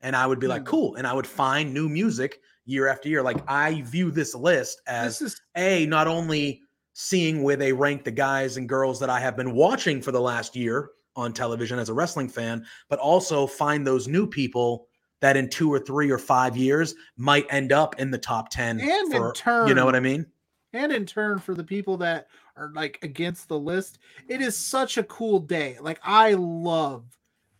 And 0.01 0.15
I 0.15 0.27
would 0.27 0.39
be 0.39 0.47
like, 0.47 0.61
Hmm. 0.61 0.67
"Cool," 0.67 0.95
and 0.95 1.07
I 1.07 1.13
would 1.13 1.25
find 1.25 1.73
new 1.73 1.89
music 1.89 2.39
year 2.65 2.87
after 2.87 3.09
year. 3.09 3.23
Like 3.23 3.37
I 3.47 3.81
view 3.81 4.11
this 4.11 4.35
list 4.35 4.81
as 4.85 5.17
this 5.17 5.33
is 5.33 5.41
a 5.55 5.85
not 5.87 6.07
only 6.07 6.61
seeing 6.93 7.41
where 7.41 7.55
they 7.55 7.73
rank 7.73 8.03
the 8.03 8.11
guys 8.11 8.57
and 8.57 8.69
girls 8.69 8.99
that 8.99 9.09
I 9.09 9.19
have 9.19 9.35
been 9.37 9.53
watching 9.53 10.01
for 10.01 10.11
the 10.11 10.21
last 10.21 10.55
year 10.55 10.89
on 11.15 11.33
television 11.33 11.79
as 11.79 11.89
a 11.89 11.93
wrestling 11.93 12.29
fan, 12.29 12.65
but 12.89 12.99
also 12.99 13.45
find 13.47 13.85
those 13.85 14.07
new 14.07 14.27
people 14.27 14.87
that 15.19 15.37
in 15.37 15.49
two 15.49 15.71
or 15.71 15.79
three 15.79 16.09
or 16.09 16.17
five 16.17 16.57
years 16.57 16.95
might 17.17 17.45
end 17.49 17.71
up 17.71 17.99
in 17.99 18.09
the 18.11 18.17
top 18.17 18.49
10 18.49 18.79
And 18.79 18.89
in 18.89 19.11
for, 19.11 19.33
you 19.67 19.73
know 19.73 19.85
what 19.85 19.95
I 19.95 19.99
mean? 19.99 20.25
and 20.73 20.91
in 20.91 21.05
turn 21.05 21.37
for 21.37 21.53
the 21.53 21.63
people 21.63 21.97
that 21.97 22.27
are 22.55 22.71
like 22.73 22.97
against 23.03 23.47
the 23.47 23.59
list, 23.59 23.99
it 24.27 24.41
is 24.41 24.55
such 24.57 24.97
a 24.97 25.03
cool 25.03 25.39
day. 25.39 25.77
Like 25.81 25.99
I 26.03 26.33
love 26.33 27.03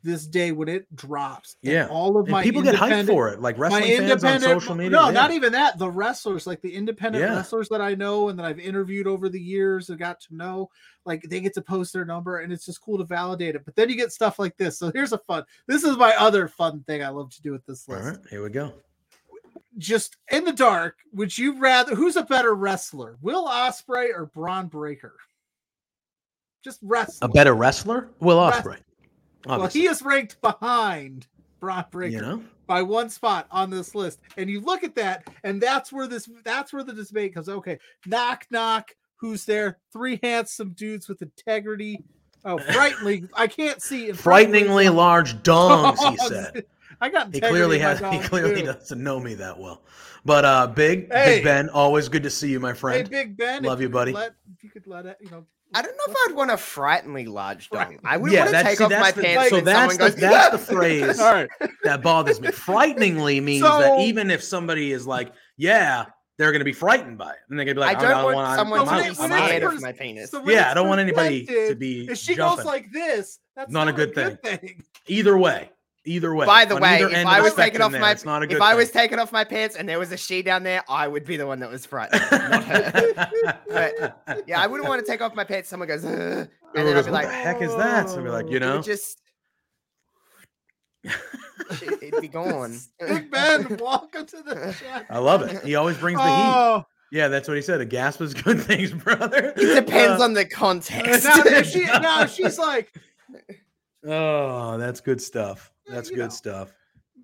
this 0.03 0.25
day 0.25 0.51
when 0.51 0.67
it 0.67 0.93
drops. 0.95 1.57
and 1.63 1.71
Yeah. 1.73 1.87
all 1.87 2.17
of 2.17 2.25
And 2.25 2.31
my 2.31 2.43
people 2.43 2.61
get 2.61 2.75
hyped 2.75 3.07
for 3.07 3.29
it, 3.29 3.39
like 3.39 3.57
wrestling 3.57 3.83
fans 3.83 4.23
on 4.23 4.39
social 4.39 4.73
media. 4.75 4.91
No, 4.91 5.05
yeah. 5.05 5.11
not 5.11 5.31
even 5.31 5.51
that. 5.53 5.77
The 5.77 5.89
wrestlers, 5.89 6.47
like 6.47 6.61
the 6.61 6.73
independent 6.73 7.23
Yeah. 7.23 7.35
wrestlers 7.35 7.69
that 7.69 7.81
I 7.81 7.93
know 7.95 8.29
and 8.29 8.39
that 8.39 8.45
I've 8.45 8.59
interviewed 8.59 9.05
over 9.07 9.29
the 9.29 9.39
years 9.39 9.89
and 9.89 9.99
got 9.99 10.19
to 10.21 10.35
know, 10.35 10.69
like 11.05 11.21
they 11.23 11.39
get 11.39 11.53
to 11.55 11.61
post 11.61 11.93
their 11.93 12.05
number 12.05 12.39
and 12.39 12.51
it's 12.51 12.65
just 12.65 12.81
cool 12.81 12.97
to 12.97 13.03
validate 13.03 13.55
it. 13.55 13.63
But 13.65 13.75
then 13.75 13.89
you 13.89 13.95
get 13.95 14.11
stuff 14.11 14.39
like 14.39 14.57
this. 14.57 14.79
So 14.79 14.91
here's 14.93 15.13
a 15.13 15.19
fun. 15.19 15.43
This 15.67 15.83
is 15.83 15.97
my 15.97 16.15
other 16.15 16.47
fun 16.47 16.81
thing 16.87 17.03
I 17.03 17.09
love 17.09 17.29
to 17.35 17.41
do 17.41 17.51
with 17.51 17.65
this 17.65 17.87
list. 17.87 18.03
right, 18.03 18.17
here 18.29 18.43
we 18.43 18.49
go. 18.49 18.73
Just 19.77 20.17
in 20.31 20.43
the 20.45 20.51
dark, 20.53 20.97
would 21.13 21.37
you 21.37 21.57
rather 21.59 21.95
who's 21.95 22.15
a 22.17 22.23
better 22.23 22.53
wrestler, 22.55 23.17
Will 23.21 23.45
Ospreay 23.47 24.09
or 24.13 24.25
Bron 24.25 24.67
Breakker? 24.67 25.13
Just 26.63 26.79
wrestler. 26.81 27.25
A 27.27 27.31
better 27.31 27.53
wrestler, 27.53 28.09
Will 28.19 28.37
Ospreay. 28.37 28.65
well, 28.65 28.75
Obviously, 29.47 29.81
he 29.81 29.87
is 29.87 30.01
ranked 30.01 30.39
behind 30.41 31.27
Bron 31.59 31.85
Breakker. 31.91 32.15
you 32.15 32.21
know. 32.21 32.43
by 32.67 32.81
one 32.81 33.09
spot 33.09 33.47
on 33.51 33.69
this 33.69 33.95
list. 33.95 34.19
And 34.37 34.49
you 34.49 34.61
look 34.61 34.83
at 34.83 34.95
that, 34.95 35.27
and 35.43 35.61
that's 35.61 35.91
where 35.91 36.07
this 36.07 36.29
that's 36.43 36.73
where 36.73 36.83
the 36.83 36.93
debate 36.93 37.33
comes. 37.33 37.49
Okay, 37.49 37.79
knock 38.05 38.45
knock, 38.51 38.95
who's 39.17 39.45
there? 39.45 39.79
Three 39.93 40.19
handsome 40.23 40.71
dudes 40.71 41.07
with 41.07 41.21
integrity. 41.21 42.03
Oh, 42.43 42.57
frighteningly, 42.73 43.27
I 43.35 43.47
can't 43.47 43.81
see. 43.81 44.11
Frighteningly 44.11 44.89
large 44.89 45.35
dongs, 45.43 45.97
he 46.11 46.17
said. 46.17 46.65
I 47.03 47.09
got 47.09 47.33
He 47.33 47.41
clearly 47.41 47.79
has. 47.79 47.99
He 47.99 48.19
clearly 48.19 48.61
too. 48.61 48.67
doesn't 48.67 49.01
know 49.03 49.19
me 49.19 49.33
that 49.35 49.57
well. 49.57 49.81
But 50.23 50.45
uh, 50.45 50.67
big, 50.67 51.11
Hey. 51.11 51.37
Big 51.37 51.43
Ben, 51.43 51.67
always 51.69 52.09
good 52.09 52.21
to 52.23 52.29
see 52.29 52.51
you, 52.51 52.59
my 52.59 52.73
Hey, 52.73 52.77
friend. 52.77 53.09
Big 53.09 53.35
Ben, 53.37 53.63
Love 53.63 53.81
you, 53.81 53.89
buddy. 53.89 54.11
Let, 54.11 54.35
if 54.55 54.63
you 54.63 54.69
could 54.69 54.85
let 54.85 55.07
it, 55.07 55.17
you 55.19 55.31
know. 55.31 55.45
I 55.73 55.81
don't 55.81 55.95
know 55.95 56.13
if 56.13 56.17
I'd 56.29 56.35
want 56.35 56.51
a 56.51 56.57
frighteningly 56.57 57.25
large 57.27 57.69
dong. 57.69 57.85
Frighten- 57.85 57.99
I 58.05 58.17
would 58.17 58.31
yeah, 58.31 58.45
want 58.45 58.55
to 58.57 58.63
take 58.63 58.77
see, 58.77 58.83
off 58.83 58.91
my 58.91 59.11
the, 59.11 59.21
pants 59.21 59.49
so 59.49 59.55
when 59.57 59.65
that's 59.65 59.93
someone 59.95 60.11
the, 60.11 60.19
goes. 60.21 60.29
that's 60.29 60.51
the 60.51 60.73
phrase 60.75 61.19
All 61.21 61.33
right, 61.33 61.49
that 61.83 62.01
bothers 62.01 62.41
me. 62.41 62.49
Frighteningly 62.51 63.39
means 63.41 63.63
that 63.63 63.99
even 64.01 64.29
if 64.31 64.43
somebody 64.43 64.91
is 64.91 65.07
like, 65.07 65.31
yeah, 65.57 66.05
they're 66.37 66.51
going 66.51 66.59
to 66.59 66.65
be 66.65 66.73
frightened 66.73 67.17
by 67.17 67.31
it, 67.31 67.37
and 67.49 67.57
they're 67.57 67.65
going 67.65 67.75
to 67.75 67.81
be 67.81 67.85
like, 67.85 67.97
I 67.97 68.01
don't 68.01 68.11
I'm- 68.11 68.25
want 68.25 68.37
I'm- 68.47 68.57
someone 68.57 68.79
I'm 68.81 68.85
when 68.87 68.95
out, 68.95 69.01
it- 69.01 69.09
to 69.09 69.11
be 69.15 69.23
I'm 69.23 69.29
when 69.29 69.31
out 69.39 69.43
of 69.43 69.47
scared 69.49 69.63
of 69.75 69.81
my 69.81 69.91
penis. 69.93 70.31
so 70.31 70.49
Yeah, 70.49 70.71
I 70.71 70.73
don't 70.73 70.87
want 70.87 70.99
anybody 71.01 71.45
to 71.45 71.75
be 71.75 72.07
If 72.09 72.17
she 72.17 72.35
jumping. 72.35 72.57
goes 72.57 72.65
like 72.65 72.91
this, 72.91 73.39
that's 73.55 73.71
Not 73.71 73.87
a 73.87 73.93
good 73.93 74.13
good 74.15 74.41
thing. 74.41 74.83
Either 75.07 75.37
way, 75.37 75.69
either 76.05 76.33
way. 76.33 76.45
By 76.45 76.65
the 76.65 76.75
way, 76.77 77.01
if 77.01 77.25
I 77.27 77.41
was 77.41 77.53
taking 77.53 77.81
off 77.81 77.91
there, 77.91 78.01
my 78.01 78.11
it's 78.11 78.25
not 78.25 78.41
a 78.43 78.47
good 78.47 78.55
if 78.57 78.61
I 78.61 78.75
was 78.75 78.91
taking 78.91 79.19
off 79.19 79.31
my 79.31 79.43
pants 79.43 79.75
and 79.75 79.87
there 79.87 79.99
was 79.99 80.11
a 80.11 80.17
she 80.17 80.41
down 80.41 80.63
there, 80.63 80.83
I 80.89 81.07
would 81.07 81.25
be 81.25 81.37
the 81.37 81.45
one 81.47 81.59
that 81.59 81.69
was 81.69 81.85
frightened. 81.85 82.21
not 82.31 82.63
her. 82.63 83.53
But, 83.67 84.43
yeah, 84.47 84.61
I 84.61 84.67
wouldn't 84.67 84.87
want 84.89 85.03
to 85.05 85.09
take 85.09 85.21
off 85.21 85.35
my 85.35 85.43
pants. 85.43 85.69
Someone 85.69 85.87
goes, 85.87 86.03
and 86.03 86.13
then 86.21 86.47
I'd 86.75 86.83
be 86.85 86.93
what 86.93 87.11
like, 87.11 87.27
the 87.27 87.33
heck 87.33 87.61
is 87.61 87.75
that? 87.75 88.09
So 88.09 88.21
we're 88.21 88.31
like, 88.31 88.49
you 88.49 88.59
know, 88.59 88.81
just 88.81 89.19
it- 91.03 91.13
it'd 92.03 92.21
be 92.21 92.27
gone. 92.39 92.79
Big 92.99 93.31
Ben, 93.31 93.77
welcome 93.79 94.25
to 94.27 94.43
the 94.43 94.75
chat. 94.79 95.05
I 95.09 95.19
love 95.19 95.41
it. 95.43 95.63
He 95.63 95.75
always 95.75 95.97
brings 95.97 96.17
the 96.19 96.23
heat. 96.25 96.53
Oh, 96.55 96.85
Yeah, 97.11 97.27
that's 97.27 97.47
what 97.47 97.55
he 97.57 97.61
said. 97.63 97.81
A 97.81 97.85
gasp 97.85 98.21
is 98.21 98.33
good 98.33 98.61
things, 98.61 98.91
brother. 99.03 99.53
It 99.55 99.85
depends 99.85 100.21
Uh, 100.21 100.25
on 100.25 100.33
the 100.33 100.45
context. 100.45 101.23
now, 101.25 101.61
she, 101.63 101.83
now 101.85 102.25
she's 102.25 102.57
like, 102.59 102.93
Oh, 104.05 104.77
that's 104.77 104.99
good 104.99 105.21
stuff. 105.21 105.71
Yeah, 105.91 105.95
That's 105.97 106.09
you 106.09 106.15
good 106.15 106.23
know. 106.23 106.29
stuff. 106.29 106.73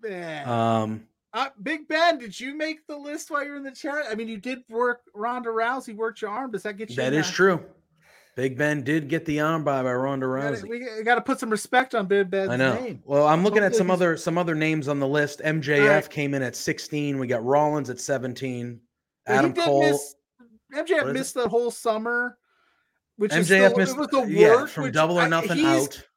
man. 0.04 0.48
Um, 0.48 1.08
Uh, 1.34 1.50
Big 1.62 1.88
Ben, 1.88 2.18
did 2.18 2.38
you 2.40 2.56
make 2.56 2.86
the 2.88 2.96
list 2.98 3.30
while 3.30 3.44
you're 3.46 3.58
in 3.58 3.64
the 3.64 3.72
chat? 3.72 4.06
I 4.10 4.16
mean, 4.16 4.28
you 4.28 4.38
did 4.38 4.64
work 4.70 5.02
Ronda 5.14 5.50
Rousey, 5.50 5.96
worked 5.96 6.22
your 6.22 6.32
arm. 6.32 6.52
Does 6.52 6.64
that 6.64 6.78
get 6.78 6.90
you? 6.90 6.96
that 6.98 7.14
is 7.14 7.30
true. 7.30 7.64
Big 8.36 8.58
Ben 8.58 8.84
did 8.84 9.08
get 9.10 9.26
the 9.26 9.40
arm 9.40 9.64
by 9.64 9.82
by 9.84 9.94
Ronda 9.94 10.26
Rousey. 10.26 10.68
We 10.70 11.04
got 11.04 11.16
to 11.16 11.22
put 11.22 11.40
some 11.40 11.50
respect 11.50 11.96
on 11.96 12.08
Big 12.08 12.30
Ben's 12.30 12.52
I 12.52 12.56
know. 12.56 12.74
name. 12.76 13.02
Well, 13.06 13.28
I'm 13.28 13.44
looking 13.44 13.64
at 13.64 13.76
some 13.76 13.90
other 13.92 14.16
some 14.18 14.38
other 14.38 14.56
names 14.56 14.88
on 14.88 15.00
the 15.00 15.08
list. 15.08 15.42
MJF 15.44 15.82
Alright. 15.82 16.10
came 16.10 16.34
in 16.34 16.42
at 16.44 16.56
16. 16.56 17.18
We 17.20 17.28
got 17.28 17.44
Rollins 17.44 17.90
at 17.90 18.00
17. 18.00 18.80
But 19.26 19.32
he 19.34 19.38
Adam 19.40 19.54
Cole. 19.54 19.82
miss- 19.82 20.16
MJF 20.74 21.04
is 21.04 21.10
it? 21.10 21.14
missed 21.14 21.34
the 21.34 21.50
whole 21.50 21.72
summer, 21.72 22.38
which 23.18 23.34
is 23.34 23.50
MJF 23.50 23.66
still, 23.70 23.78
missed 23.78 23.94
it 23.94 24.00
was 24.00 24.08
the 24.10 24.26
yeah, 24.32 24.56
work 24.56 24.70
from 24.70 24.84
which 24.84 24.94
double 24.94 25.20
or 25.20 25.28
nothing 25.28 25.58
he's- 25.58 25.86
out. 25.86 26.08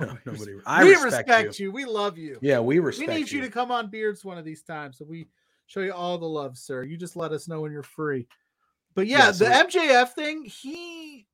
No, 0.00 0.06
we 0.06 0.32
nobody. 0.32 0.52
I 0.66 0.84
we 0.84 0.90
respect, 0.90 1.28
respect 1.28 1.58
you. 1.58 1.66
you. 1.66 1.72
We 1.72 1.84
love 1.84 2.18
you. 2.18 2.38
Yeah, 2.42 2.60
we 2.60 2.78
respect. 2.78 3.08
we 3.08 3.14
need 3.16 3.30
you. 3.30 3.40
to 3.42 3.50
come 3.50 3.70
on 3.70 3.88
Beards 3.88 4.24
one 4.24 4.38
of 4.38 4.44
these 4.44 4.62
times, 4.62 4.98
so 4.98 5.04
we 5.04 5.26
show 5.66 5.80
you 5.80 5.92
all 5.92 6.18
the 6.18 6.26
love, 6.26 6.58
sir. 6.58 6.82
You 6.82 6.96
just 6.96 7.16
let 7.16 7.32
us 7.32 7.48
know 7.48 7.60
when 7.60 7.72
you're 7.72 7.82
free. 7.82 8.26
But 8.94 9.06
yeah, 9.06 9.26
Yeah, 9.26 9.32
so 9.32 9.44
the 9.44 9.50
MJF 9.50 10.12
thing, 10.12 10.44
he 10.44 11.26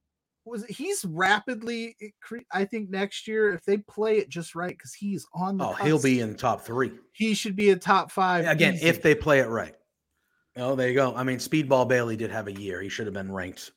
was 0.45 0.65
he's 0.67 1.05
rapidly. 1.05 1.97
Eh, 2.01 2.39
I 2.53 2.65
think 2.65 2.91
next 2.91 3.29
year, 3.29 3.53
if 3.53 3.65
they 3.65 3.79
play 3.79 4.19
it 4.19 4.29
just 4.29 4.55
right, 4.55 4.77
because 4.77 4.95
he's 4.95 5.27
on 5.35 5.59
the. 5.59 5.67
Oh, 5.67 5.73
he'll 5.73 6.03
be 6.03 6.19
cusp, 6.19 6.31
in 6.31 6.37
top 6.37 6.63
three 6.63 6.93
He 7.13 7.35
should 7.35 7.57
be 7.57 7.71
a 7.71 7.77
top 7.77 8.11
five 8.11 8.47
again 8.47 8.75
easy. 8.75 8.87
if 8.87 9.03
they 9.03 9.15
play 9.15 9.41
it 9.41 9.49
right. 9.49 9.75
Oh, 10.57 10.75
there 10.75 10.89
you 10.89 10.95
go. 10.95 11.15
I 11.15 11.23
mean, 11.23 11.39
Speedball 11.39 11.89
Bailey 11.89 12.17
did 12.17 12.31
have 12.31 12.49
a 12.49 12.53
year. 12.53 12.81
He 12.83 12.89
should 12.89 13.07
have 13.07 13.15
been 13.15 13.31
ranked. 13.31 13.73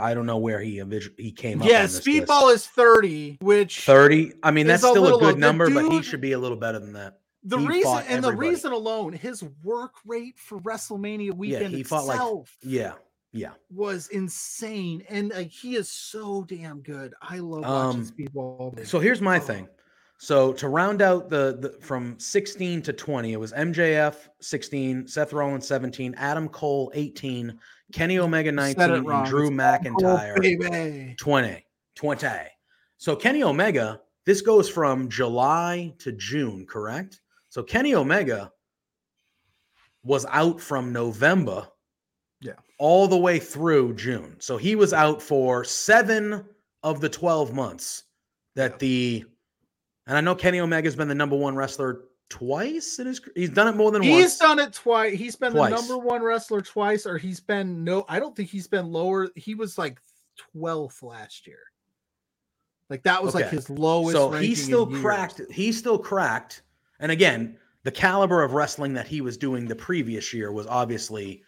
I 0.00 0.12
don't 0.14 0.26
know 0.26 0.38
where 0.38 0.60
he 0.60 0.82
he 1.16 1.32
came 1.32 1.62
up. 1.62 1.68
yeah, 1.68 1.82
this 1.82 1.94
list. 1.94 2.06
Speedball 2.06 2.52
is 2.54 2.66
thirty, 2.66 3.38
which 3.40 3.80
30. 3.84 4.32
I 4.42 4.50
mean, 4.50 4.66
that's 4.66 4.82
still 4.82 5.06
a 5.06 5.10
low. 5.10 5.18
good 5.20 5.36
The 5.36 5.40
number, 5.40 5.70
but 5.70 5.90
he 5.90 6.02
should 6.02 6.20
be 6.20 6.32
a 6.32 6.38
little 6.38 6.56
better 6.56 6.78
than 6.78 6.92
that. 6.94 7.20
the 7.44 7.58
he 7.58 7.66
reason 7.66 8.02
and 8.08 8.24
the 8.24 8.34
reason 8.34 8.72
alone, 8.72 9.12
his 9.12 9.44
work 9.62 9.94
rate 10.04 10.38
for 10.38 10.58
WrestleMania 10.60 11.32
weekend 11.32 11.74
he 11.74 11.82
fought 11.84 12.06
like- 12.06 12.16
itself 12.16 12.56
Yeah, 12.62 12.94
yeah. 13.32 13.50
was 13.70 14.08
insane, 14.08 15.04
and 15.08 15.30
like 15.30 15.50
he 15.50 15.76
is 15.76 15.88
so 15.88 16.42
damn 16.42 16.80
good. 16.80 17.14
I 17.22 17.38
love 17.38 17.60
watching 17.62 18.00
Um, 18.00 18.06
Speedball. 18.06 18.86
So 18.86 18.98
here's 18.98 19.20
my 19.20 19.36
Oh. 19.36 19.40
thing. 19.40 19.68
So 20.20 20.52
to 20.54 20.68
round 20.68 21.00
out 21.00 21.30
the, 21.30 21.56
the 21.60 21.78
from 21.80 22.18
16 22.18 22.82
to 22.82 22.92
20, 22.92 23.34
it 23.34 23.36
was 23.38 23.52
MJF 23.52 24.16
16, 24.40 25.06
Seth 25.06 25.32
Rollins 25.32 25.64
17, 25.68 26.12
Adam 26.18 26.48
Cole 26.48 26.90
18, 26.94 27.56
Kenny 27.92 28.18
Omega 28.18 28.52
19, 28.52 28.82
and. 28.90 29.26
Drew 29.26 29.50
McIntyre 29.50 30.40
baby. 30.40 31.14
20. 31.18 31.64
20. 31.94 32.28
So 32.98 33.16
Kenny 33.16 33.42
Omega, 33.42 34.00
this 34.26 34.40
goes 34.42 34.68
from 34.68 35.08
July 35.08 35.94
to 35.98 36.12
June, 36.12 36.66
correct? 36.66 37.20
So 37.48 37.62
Kenny 37.62 37.94
Omega 37.94 38.52
was 40.04 40.26
out 40.26 40.60
from 40.60 40.92
November 40.92 41.66
Yeah. 42.40 42.52
all 42.78 43.08
the 43.08 43.16
way 43.16 43.38
through 43.38 43.94
June. 43.94 44.36
So 44.38 44.56
he 44.56 44.76
was 44.76 44.92
out 44.92 45.22
for 45.22 45.64
7 45.64 46.44
of 46.82 47.00
the 47.00 47.08
12 47.08 47.52
months 47.54 48.04
that 48.54 48.78
the 48.78 49.24
and 50.06 50.16
I 50.16 50.20
know 50.22 50.34
Kenny 50.34 50.58
Omega's 50.60 50.96
been 50.96 51.08
the 51.08 51.14
number 51.14 51.36
1 51.36 51.54
wrestler 51.54 52.04
twice 52.30 52.98
in 52.98 53.06
his 53.06 53.20
he's 53.34 53.50
done 53.50 53.68
it 53.68 53.76
more 53.76 53.90
than 53.90 54.02
He's 54.02 54.10
once. 54.12 54.22
He's 54.24 54.38
done 54.38 54.58
it 54.58 54.72
twice. 54.72 55.16
He's 55.18 55.36
been 55.36 55.52
Twice. 55.52 55.70
the 55.70 55.76
number 55.76 55.98
one 55.98 56.22
wrestler 56.22 56.60
twice, 56.60 57.06
or 57.06 57.18
he's 57.18 57.40
been 57.40 57.84
no. 57.84 58.04
I 58.08 58.18
don't 58.20 58.36
think 58.36 58.50
he's 58.50 58.68
been 58.68 58.92
lower. 58.92 59.28
He 59.34 59.54
was 59.54 59.78
like 59.78 59.98
twelfth 60.52 61.02
last 61.02 61.46
year. 61.46 61.60
Like 62.90 63.02
that 63.02 63.22
was 63.22 63.34
like 63.34 63.50
his 63.50 63.68
lowest. 63.68 64.16
so 64.16 64.30
he 64.32 64.54
still 64.54 64.86
cracked 64.86 65.42
he 65.50 65.72
still 65.72 65.98
cracked 65.98 66.62
and 67.00 67.12
again 67.12 67.58
the 67.82 67.90
caliber 67.90 68.42
of 68.42 68.54
wrestling 68.54 68.94
that 68.94 69.06
he 69.06 69.20
was 69.20 69.36
doing 69.36 69.66
the 69.66 69.76
previous 69.76 70.32
year 70.32 70.52
was 70.52 70.66
obviously 70.66 71.42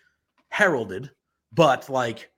heralded 0.51 1.11
but 1.55 1.89
like 1.89 2.31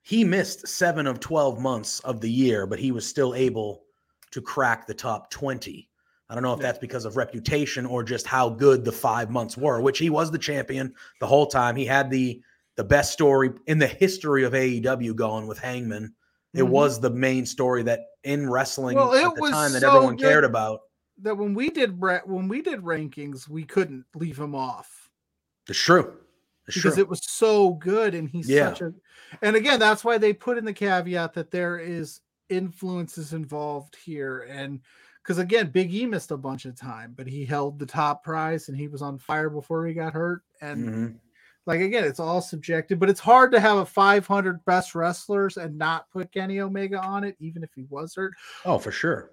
he 0.00 0.24
missed 0.24 0.66
7 0.66 1.06
of 1.06 1.20
12 1.20 1.60
months 1.60 2.00
of 2.00 2.22
the 2.22 2.30
year 2.30 2.66
but 2.66 2.78
he 2.78 2.92
was 2.92 3.06
still 3.06 3.34
able 3.34 3.82
to 4.30 4.40
crack 4.40 4.86
the 4.86 4.94
top 4.94 5.30
20 5.30 5.89
i 6.30 6.34
don't 6.34 6.42
know 6.42 6.54
if 6.54 6.60
that's 6.60 6.78
because 6.78 7.04
of 7.04 7.16
reputation 7.16 7.84
or 7.84 8.02
just 8.02 8.26
how 8.26 8.48
good 8.48 8.84
the 8.84 8.92
5 8.92 9.30
months 9.30 9.56
were 9.58 9.80
which 9.82 9.98
he 9.98 10.08
was 10.08 10.30
the 10.30 10.38
champion 10.38 10.94
the 11.20 11.26
whole 11.26 11.46
time 11.46 11.76
he 11.76 11.84
had 11.84 12.08
the 12.10 12.40
the 12.76 12.84
best 12.84 13.12
story 13.12 13.50
in 13.66 13.78
the 13.78 13.86
history 13.86 14.44
of 14.44 14.54
AEW 14.54 15.14
going 15.14 15.46
with 15.46 15.58
Hangman 15.58 16.14
it 16.54 16.62
Mhm. 16.62 16.68
was 16.68 16.98
the 17.00 17.10
main 17.10 17.44
story 17.44 17.82
that 17.82 18.00
in 18.24 18.48
wrestling 18.48 18.96
Well, 18.96 19.12
at 19.14 19.34
the 19.34 19.50
time 19.50 19.72
that 19.72 19.80
so 19.82 19.88
everyone 19.88 20.16
cared 20.16 20.44
about. 20.44 20.80
that 21.18 21.36
when 21.36 21.52
we 21.52 21.68
did 21.70 22.00
when 22.00 22.48
we 22.48 22.62
did 22.62 22.80
rankings, 22.80 23.48
we 23.48 23.64
couldn't 23.64 24.04
leave 24.14 24.38
him 24.38 24.54
off. 24.54 25.10
It's 25.68 25.78
true. 25.78 26.16
It's 26.66 26.76
because 26.76 26.94
true. 26.94 27.02
it 27.02 27.08
was 27.08 27.20
so 27.24 27.74
good 27.74 28.14
and 28.14 28.28
he's 28.30 28.48
Yeah. 28.48 28.70
such 28.72 28.80
a 28.82 28.94
and 29.42 29.56
again 29.56 29.78
that's 29.78 30.02
why 30.04 30.16
they 30.16 30.32
put 30.32 30.56
in 30.58 30.64
the 30.64 30.72
caveat 30.72 31.34
that 31.34 31.50
there 31.50 31.78
is 31.78 32.20
influences 32.48 33.32
involved 33.32 33.94
here 33.96 34.40
and 34.50 34.80
because 35.22 35.38
again 35.38 35.70
big 35.70 35.92
e 35.94 36.06
missed 36.06 36.30
a 36.30 36.36
bunch 36.36 36.64
of 36.64 36.74
time 36.74 37.12
but 37.16 37.26
he 37.26 37.44
held 37.44 37.78
the 37.78 37.86
top 37.86 38.22
prize 38.24 38.68
and 38.68 38.76
he 38.76 38.88
was 38.88 39.02
on 39.02 39.18
fire 39.18 39.50
before 39.50 39.86
he 39.86 39.94
got 39.94 40.12
hurt 40.12 40.42
and 40.60 40.88
Mhm. 40.88 41.14
like 41.66 41.80
again 41.80 42.04
it's 42.04 42.20
all 42.20 42.40
subjective 42.40 42.98
but 42.98 43.10
it's 43.10 43.20
hard 43.20 43.52
to 43.52 43.60
have 43.60 43.78
a 43.78 43.86
500 43.86 44.64
best 44.64 44.94
wrestlers 44.94 45.56
and 45.56 45.76
not 45.76 46.10
put 46.10 46.32
kenny 46.32 46.60
omega 46.60 47.00
on 47.00 47.24
it 47.24 47.36
even 47.38 47.62
if 47.62 47.70
he 47.74 47.84
was 47.90 48.14
hurt 48.14 48.32
Oh, 48.64 48.78
for 48.78 48.92
sure. 48.92 49.30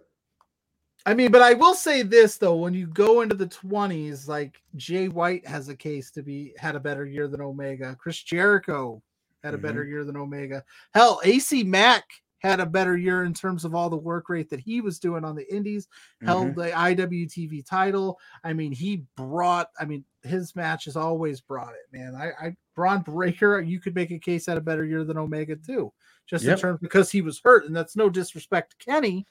I 1.05 1.14
mean, 1.14 1.31
but 1.31 1.41
I 1.41 1.53
will 1.53 1.73
say 1.73 2.01
this 2.01 2.38
though: 2.38 2.57
when 2.57 2.73
you 2.73 2.85
go 2.85 3.22
into 3.22 3.35
the 3.35 3.47
twenties, 3.47 4.27
like 4.27 4.61
Jay 4.76 5.07
White 5.07 5.47
has 5.47 5.69
a 5.69 5.76
case 5.76 6.11
to 6.11 6.22
be 6.22 6.53
had 6.57 6.76
a 6.76 6.81
better 6.81 7.05
year 7.05 7.30
than 7.30 7.39
Omega. 7.39 7.95
Chris 7.97 8.22
Jericho 8.22 9.01
had 9.41 9.53
a 9.53 9.57
Mhm. 9.57 9.61
better 9.61 9.85
year 9.85 10.03
than 10.03 10.18
Omega. 10.18 10.65
Hell, 10.93 11.22
AC 11.23 11.64
Mack 11.64 12.03
had 12.39 12.59
a 12.59 12.65
better 12.65 12.95
year 12.95 13.23
in 13.23 13.34
terms 13.34 13.65
of 13.65 13.73
all 13.73 13.89
the 13.89 13.97
work 13.97 14.30
rate 14.30 14.49
that 14.49 14.59
he 14.59 14.80
was 14.80 14.99
doing 14.99 15.23
on 15.26 15.35
the 15.35 15.51
indies, 15.53 15.88
held 16.23 16.49
Mhm. 16.49 16.55
the 16.55 16.72
IWTV 16.72 17.64
title. 17.64 18.19
I 18.43 18.53
mean, 18.53 18.72
he 18.72 19.05
brought, 19.15 19.69
I 19.80 19.85
mean, 19.85 20.05
his 20.23 20.55
match 20.55 20.68
matches 20.68 20.95
always 20.95 21.41
brought 21.41 21.73
it, 21.73 21.88
man. 21.97 22.14
I, 22.14 22.31
I 22.47 22.55
Bron 22.76 23.01
Breakker, 23.01 23.61
you 23.61 23.80
could 23.80 23.95
make 23.95 24.11
a 24.11 24.19
case 24.19 24.45
had 24.45 24.57
a 24.57 24.61
better 24.61 24.85
year 24.85 25.03
than 25.03 25.18
Omega 25.18 25.55
too, 25.55 25.91
just 26.27 26.43
Yep. 26.43 26.53
in 26.57 26.61
terms 26.61 26.80
because 26.81 27.09
he 27.11 27.22
was 27.22 27.39
hurt, 27.43 27.65
and 27.65 27.76
that's 27.76 27.95
no 27.95 28.09
disrespect 28.09 28.72
to 28.77 28.85
Kenny. 28.85 29.26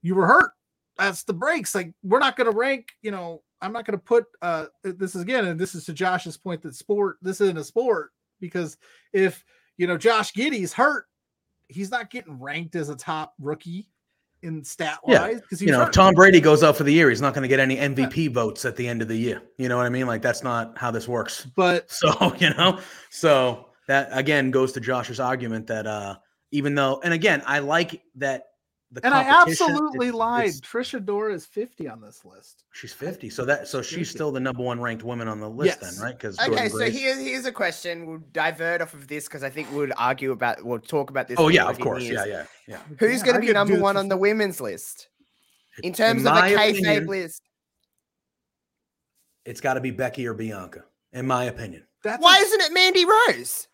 You 0.00 0.14
were 0.14 0.26
hurt. 0.26 0.52
That's 0.96 1.24
the 1.24 1.34
breaks. 1.34 1.74
Like, 1.74 1.92
we're 2.02 2.20
not 2.20 2.36
gonna 2.36 2.52
rank, 2.52 2.88
you 3.02 3.10
know, 3.10 3.42
I'm 3.60 3.72
not 3.72 3.84
gonna 3.84 3.98
put 3.98 4.26
uh 4.40 4.66
this 4.82 5.14
is 5.14 5.22
again, 5.22 5.44
and 5.46 5.58
this 5.60 5.74
is 5.74 5.84
to 5.86 5.92
Josh's 5.92 6.36
point 6.36 6.62
that 6.62 6.74
sport, 6.74 7.16
this 7.20 7.40
isn't 7.40 7.58
a 7.58 7.64
sport, 7.64 8.12
because 8.40 8.76
if 9.12 9.44
you 9.76 9.86
know 9.86 9.98
Josh 9.98 10.32
Giddey's 10.32 10.72
hurt, 10.72 11.06
he's 11.74 11.90
not 11.90 12.10
getting 12.10 12.38
ranked 12.40 12.76
as 12.76 12.88
a 12.88 12.96
top 12.96 13.34
rookie 13.38 13.88
in 14.42 14.62
stat 14.62 14.98
Yeah, 15.06 15.22
wise 15.22 15.40
because 15.40 15.60
You 15.60 15.72
know, 15.72 15.82
if 15.82 15.90
Tom 15.90 16.14
Brady 16.14 16.40
goes 16.40 16.62
out 16.62 16.76
for 16.76 16.84
the 16.84 16.92
year, 16.92 17.08
he's 17.08 17.22
not 17.22 17.34
going 17.34 17.42
to 17.42 17.48
get 17.48 17.60
any 17.60 17.76
MVP 17.76 18.32
votes 18.32 18.64
at 18.64 18.76
the 18.76 18.86
end 18.86 19.02
of 19.02 19.08
the 19.08 19.16
year. 19.16 19.42
You 19.58 19.68
know 19.68 19.76
what 19.76 19.86
I 19.86 19.88
mean? 19.88 20.06
Like 20.06 20.22
that's 20.22 20.42
not 20.42 20.76
how 20.78 20.90
this 20.90 21.08
works. 21.08 21.46
but 21.56 21.90
So, 21.90 22.34
you 22.38 22.50
know, 22.50 22.78
so 23.10 23.68
that 23.88 24.08
again 24.12 24.50
goes 24.50 24.72
to 24.72 24.80
Josh's 24.80 25.20
argument 25.20 25.66
that 25.66 25.86
uh 25.86 26.16
even 26.52 26.74
though 26.74 27.00
and 27.02 27.12
again, 27.12 27.42
I 27.46 27.58
like 27.58 28.02
that 28.16 28.44
the 28.94 29.04
and 29.04 29.14
I 29.14 29.22
absolutely 29.42 30.08
it's- 30.08 30.18
lied. 30.18 30.48
it's- 30.48 30.60
Trish 30.60 30.98
Adora 30.98 31.32
is 31.34 31.44
50 31.46 31.88
on 31.88 32.00
this 32.00 32.24
list. 32.24 32.64
She's 32.72 32.92
50. 32.92 33.28
So 33.30 33.44
that 33.44 33.68
so 33.68 33.82
she's 33.82 34.08
still 34.10 34.30
the 34.32 34.40
number 34.40 34.62
one 34.62 34.80
ranked 34.80 35.02
woman 35.02 35.28
on 35.28 35.40
the 35.40 35.48
list 35.50 35.78
Yes. 35.80 35.96
then, 35.96 36.04
right? 36.04 36.16
Because 36.16 36.38
Okay, 36.38 36.68
so 36.68 36.90
here's 36.90 37.18
here's 37.18 37.44
a 37.44 37.52
question. 37.52 38.06
We'll 38.06 38.22
divert 38.32 38.80
off 38.82 38.94
of 38.94 39.06
this 39.08 39.24
because 39.24 39.42
I 39.42 39.50
think 39.50 39.70
we'll 39.72 39.90
argue 39.96 40.32
about 40.32 40.64
we'll 40.64 40.78
talk 40.80 41.10
about 41.10 41.28
this. 41.28 41.38
Oh 41.38 41.48
yeah, 41.48 41.66
of 41.66 41.78
course. 41.80 42.02
years. 42.04 42.14
Yeah, 42.26 42.26
yeah, 42.26 42.46
yeah. 42.68 42.96
Who's 42.98 43.18
Yeah, 43.20 43.24
going 43.26 43.36
I 43.36 43.40
to 43.40 43.46
be 43.46 43.52
number 43.52 43.78
one 43.80 43.96
on 43.96 44.08
the 44.08 44.16
women's 44.16 44.60
list 44.60 45.08
in 45.82 45.92
terms 45.92 46.22
In 46.22 46.28
of 46.28 46.36
a 46.36 46.40
my 46.40 46.50
kayfabe 46.52 47.06
list? 47.08 47.42
It's 49.44 49.60
got 49.60 49.74
to 49.74 49.80
be 49.80 49.90
Becky 49.90 50.26
or 50.26 50.34
Bianca, 50.34 50.84
in 51.12 51.26
my 51.26 51.44
opinion. 51.44 51.84
That's 52.02 52.22
Why 52.22 52.38
a- 52.38 52.42
isn't 52.42 52.60
it 52.62 52.72
Mandy 52.72 53.04
Rose? 53.04 53.68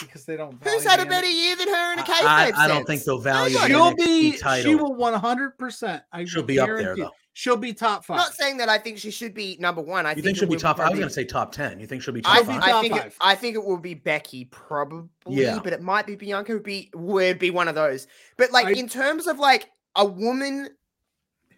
Because 0.00 0.24
they 0.24 0.36
don't. 0.36 0.56
Who's 0.62 0.84
had 0.84 1.00
a 1.00 1.06
better 1.06 1.26
year 1.28 1.56
than 1.56 1.68
her 1.68 1.92
in 1.92 1.98
a 1.98 2.02
kayfabe 2.02 2.24
I- 2.26 2.52
I 2.56 2.68
don't 2.68 2.86
think 2.86 3.04
they'll 3.04 3.18
value 3.18 3.56
the 3.58 3.66
She'll 3.66 3.92
NXT 3.92 3.96
be. 3.96 4.36
title. 4.38 4.70
She 4.70 4.74
will 4.76 4.94
100. 4.94 5.58
percent 5.58 6.02
I 6.12 6.24
She'll 6.24 6.42
be 6.42 6.58
up 6.58 6.68
there, 6.68 6.96
though. 6.96 7.10
She'll 7.32 7.56
be 7.56 7.72
top 7.72 7.98
I'm 8.00 8.02
five. 8.02 8.16
not 8.18 8.34
saying 8.34 8.56
that 8.58 8.68
I 8.68 8.76
think 8.76 8.98
she 8.98 9.10
should 9.10 9.34
be 9.34 9.56
number 9.60 9.80
one. 9.80 10.04
I 10.04 10.10
you 10.10 10.14
think, 10.16 10.24
think 10.26 10.38
she'll 10.38 10.48
be 10.48 10.56
will 10.56 10.60
top? 10.60 10.80
I 10.80 10.88
was 10.90 10.98
going 10.98 11.08
to 11.08 11.14
say 11.14 11.24
top 11.24 11.52
ten. 11.52 11.78
You 11.78 11.86
think 11.86 12.02
she'll 12.02 12.12
be 12.12 12.20
top 12.22 12.36
I, 12.36 12.42
five? 12.42 12.62
I 12.62 12.80
think 12.82 12.96
it. 12.96 13.14
I 13.20 13.34
think 13.36 13.54
it 13.54 13.64
will 13.64 13.78
be 13.78 13.94
Becky 13.94 14.46
probably, 14.46 15.08
Yeah. 15.28 15.60
but 15.62 15.72
it 15.72 15.80
might 15.80 16.06
be 16.06 16.16
Bianca 16.16 16.52
would 16.52 16.64
be 16.64 16.90
would 16.94 17.38
be 17.38 17.50
one 17.50 17.68
of 17.68 17.74
those. 17.76 18.08
But 18.36 18.50
like 18.52 18.66
I- 18.66 18.72
in 18.72 18.88
terms 18.88 19.26
of 19.28 19.38
like 19.38 19.70
a 19.96 20.04
woman 20.04 20.70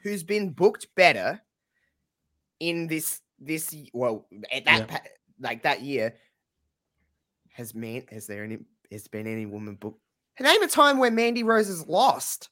who's 0.02 0.22
been 0.22 0.50
booked 0.50 0.88
better 0.94 1.40
in 2.60 2.86
this 2.86 3.20
this 3.40 3.74
well 3.92 4.26
at 4.52 4.64
that 4.66 4.90
Yeah. 4.90 4.98
like 5.40 5.62
that 5.62 5.80
year 5.82 6.14
has 7.52 7.74
man 7.74 8.02
has 8.10 8.26
there 8.26 8.44
any 8.44 8.58
has 8.90 9.08
been 9.08 9.26
any 9.26 9.46
woman 9.46 9.74
book? 9.76 9.98
Name 10.40 10.62
a 10.62 10.68
time 10.68 10.98
where 10.98 11.10
Mandy 11.10 11.42
Rose 11.42 11.68
has 11.68 11.86
lost. 11.86 12.48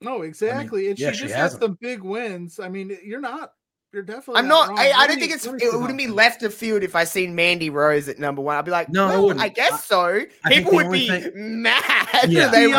No, 0.00 0.22
exactly. 0.22 0.88
and 0.88 0.98
yeah, 0.98 1.10
she 1.10 1.16
she 1.18 1.22
just 1.24 1.34
has 1.34 1.52
hasn't. 1.54 1.80
big 1.80 2.02
wins. 2.02 2.58
I 2.60 2.68
mean, 2.68 2.96
you're 3.04 3.20
not. 3.20 3.52
You're 3.92 4.02
definitely. 4.02 4.36
I'm 4.40 4.48
not. 4.48 4.70
wrong. 4.70 4.78
I, 4.78 4.90
I 4.90 5.06
don't 5.06 5.18
think 5.20 5.32
it's. 5.32 5.46
It 5.46 5.52
wouldn't 5.72 5.96
be 5.98 6.08
left 6.08 6.42
of 6.42 6.52
field 6.52 6.82
if 6.82 6.96
I 6.96 7.04
seen 7.04 7.34
Mandy 7.34 7.70
Rose 7.70 8.08
at 8.08 8.18
number 8.18 8.42
one. 8.42 8.56
I'd 8.56 8.64
be 8.64 8.70
like, 8.72 8.88
No, 8.88 9.26
well, 9.26 9.40
I 9.40 9.48
guess 9.48 9.84
so. 9.84 10.20
I 10.44 10.48
People 10.52 10.72
the 10.72 10.76
would 10.78 10.90
be 10.92 11.08
thing- 11.08 11.62
mad. 11.62 12.08
Yeah. 12.28 12.48
they 12.48 12.66
would 12.66 12.74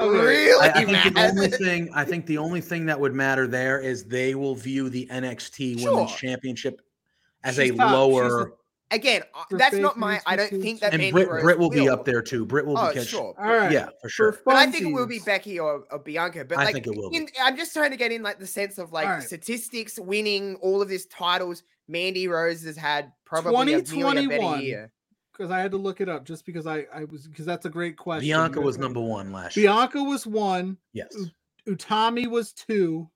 be 0.00 0.08
really 0.08 0.60
I, 0.60 0.72
I 0.72 0.72
think 0.84 0.88
the 1.04 1.10
mad. 1.12 1.30
only 1.30 1.48
thing 1.48 1.88
I 1.94 2.04
think 2.04 2.26
the 2.26 2.38
only 2.38 2.60
thing 2.60 2.84
that 2.86 2.98
would 2.98 3.14
matter 3.14 3.46
there 3.46 3.78
is 3.80 4.04
they 4.04 4.34
will 4.34 4.54
view 4.56 4.88
the 4.90 5.06
NXT 5.10 5.84
Women's 5.84 6.14
Championship 6.16 6.80
as 7.44 7.54
She's 7.56 7.70
a 7.70 7.76
top. 7.76 7.92
Lower, 7.92 8.54
Again, 8.92 9.22
uh, 9.34 9.42
For 9.50 9.58
that's 9.58 9.74
not 9.74 9.98
my. 9.98 10.20
I 10.26 10.36
don't 10.36 10.48
think 10.48 10.78
that 10.80 10.92
and 10.92 11.00
Mandy 11.02 11.10
Britt, 11.12 11.28
Rose 11.28 11.42
Britt 11.42 11.58
will 11.58 11.70
be 11.70 11.88
up 11.88 12.04
there 12.04 12.22
too. 12.22 12.46
Britt 12.46 12.66
will 12.66 12.78
Oh, 12.78 12.88
be 12.90 12.94
catch- 13.00 13.08
sure. 13.08 13.34
All 13.36 13.44
right. 13.44 13.72
Yeah, 13.72 13.88
for 14.00 14.08
sure. 14.08 14.32
For 14.32 14.42
But 14.46 14.56
I 14.56 14.70
think 14.70 14.86
it 14.86 14.92
will 14.92 15.06
be. 15.08 15.18
Becky 15.18 15.58
or, 15.58 15.82
or 15.90 15.98
Bianca. 15.98 16.44
But 16.44 16.58
I 16.58 16.64
like, 16.66 16.74
think 16.74 16.86
it 16.86 16.96
will 16.96 17.10
be. 17.10 17.16
in, 17.16 17.28
I'm 17.42 17.56
just 17.56 17.72
trying 17.72 17.90
to 17.90 17.96
get 17.96 18.12
in 18.12 18.22
like 18.22 18.38
the 18.38 18.46
sense 18.46 18.78
of 18.78 18.92
like 18.92 19.06
Alright. 19.06 19.24
statistics, 19.24 19.98
winning 19.98 20.54
all 20.62 20.80
of 20.80 20.88
these 20.88 21.06
titles. 21.06 21.64
Mandy 21.88 22.28
Rose 22.28 22.62
has 22.64 22.76
had 22.76 23.12
probably 23.24 23.72
a, 23.74 23.82
nearly 23.82 24.24
a 24.26 24.28
better 24.28 24.56
year. 24.62 24.92
because 25.32 25.50
I 25.50 25.58
had 25.58 25.72
to 25.72 25.78
look 25.78 26.00
it 26.00 26.08
up 26.08 26.24
just 26.24 26.46
because 26.46 26.66
I 26.68 26.86
I 26.94 27.04
was 27.04 27.26
because 27.26 27.44
that's 27.46 27.66
a 27.66 27.70
great 27.70 27.96
question. 27.96 28.28
Bianca 28.28 28.60
was 28.60 28.78
number 28.78 29.00
one 29.00 29.32
last 29.32 29.56
year. 29.56 29.66
Bianca 29.68 30.00
was 30.02 30.26
one. 30.28 30.78
Yes. 30.92 31.12
Utami 31.68 32.28
was 32.28 32.52
two. 32.52 33.10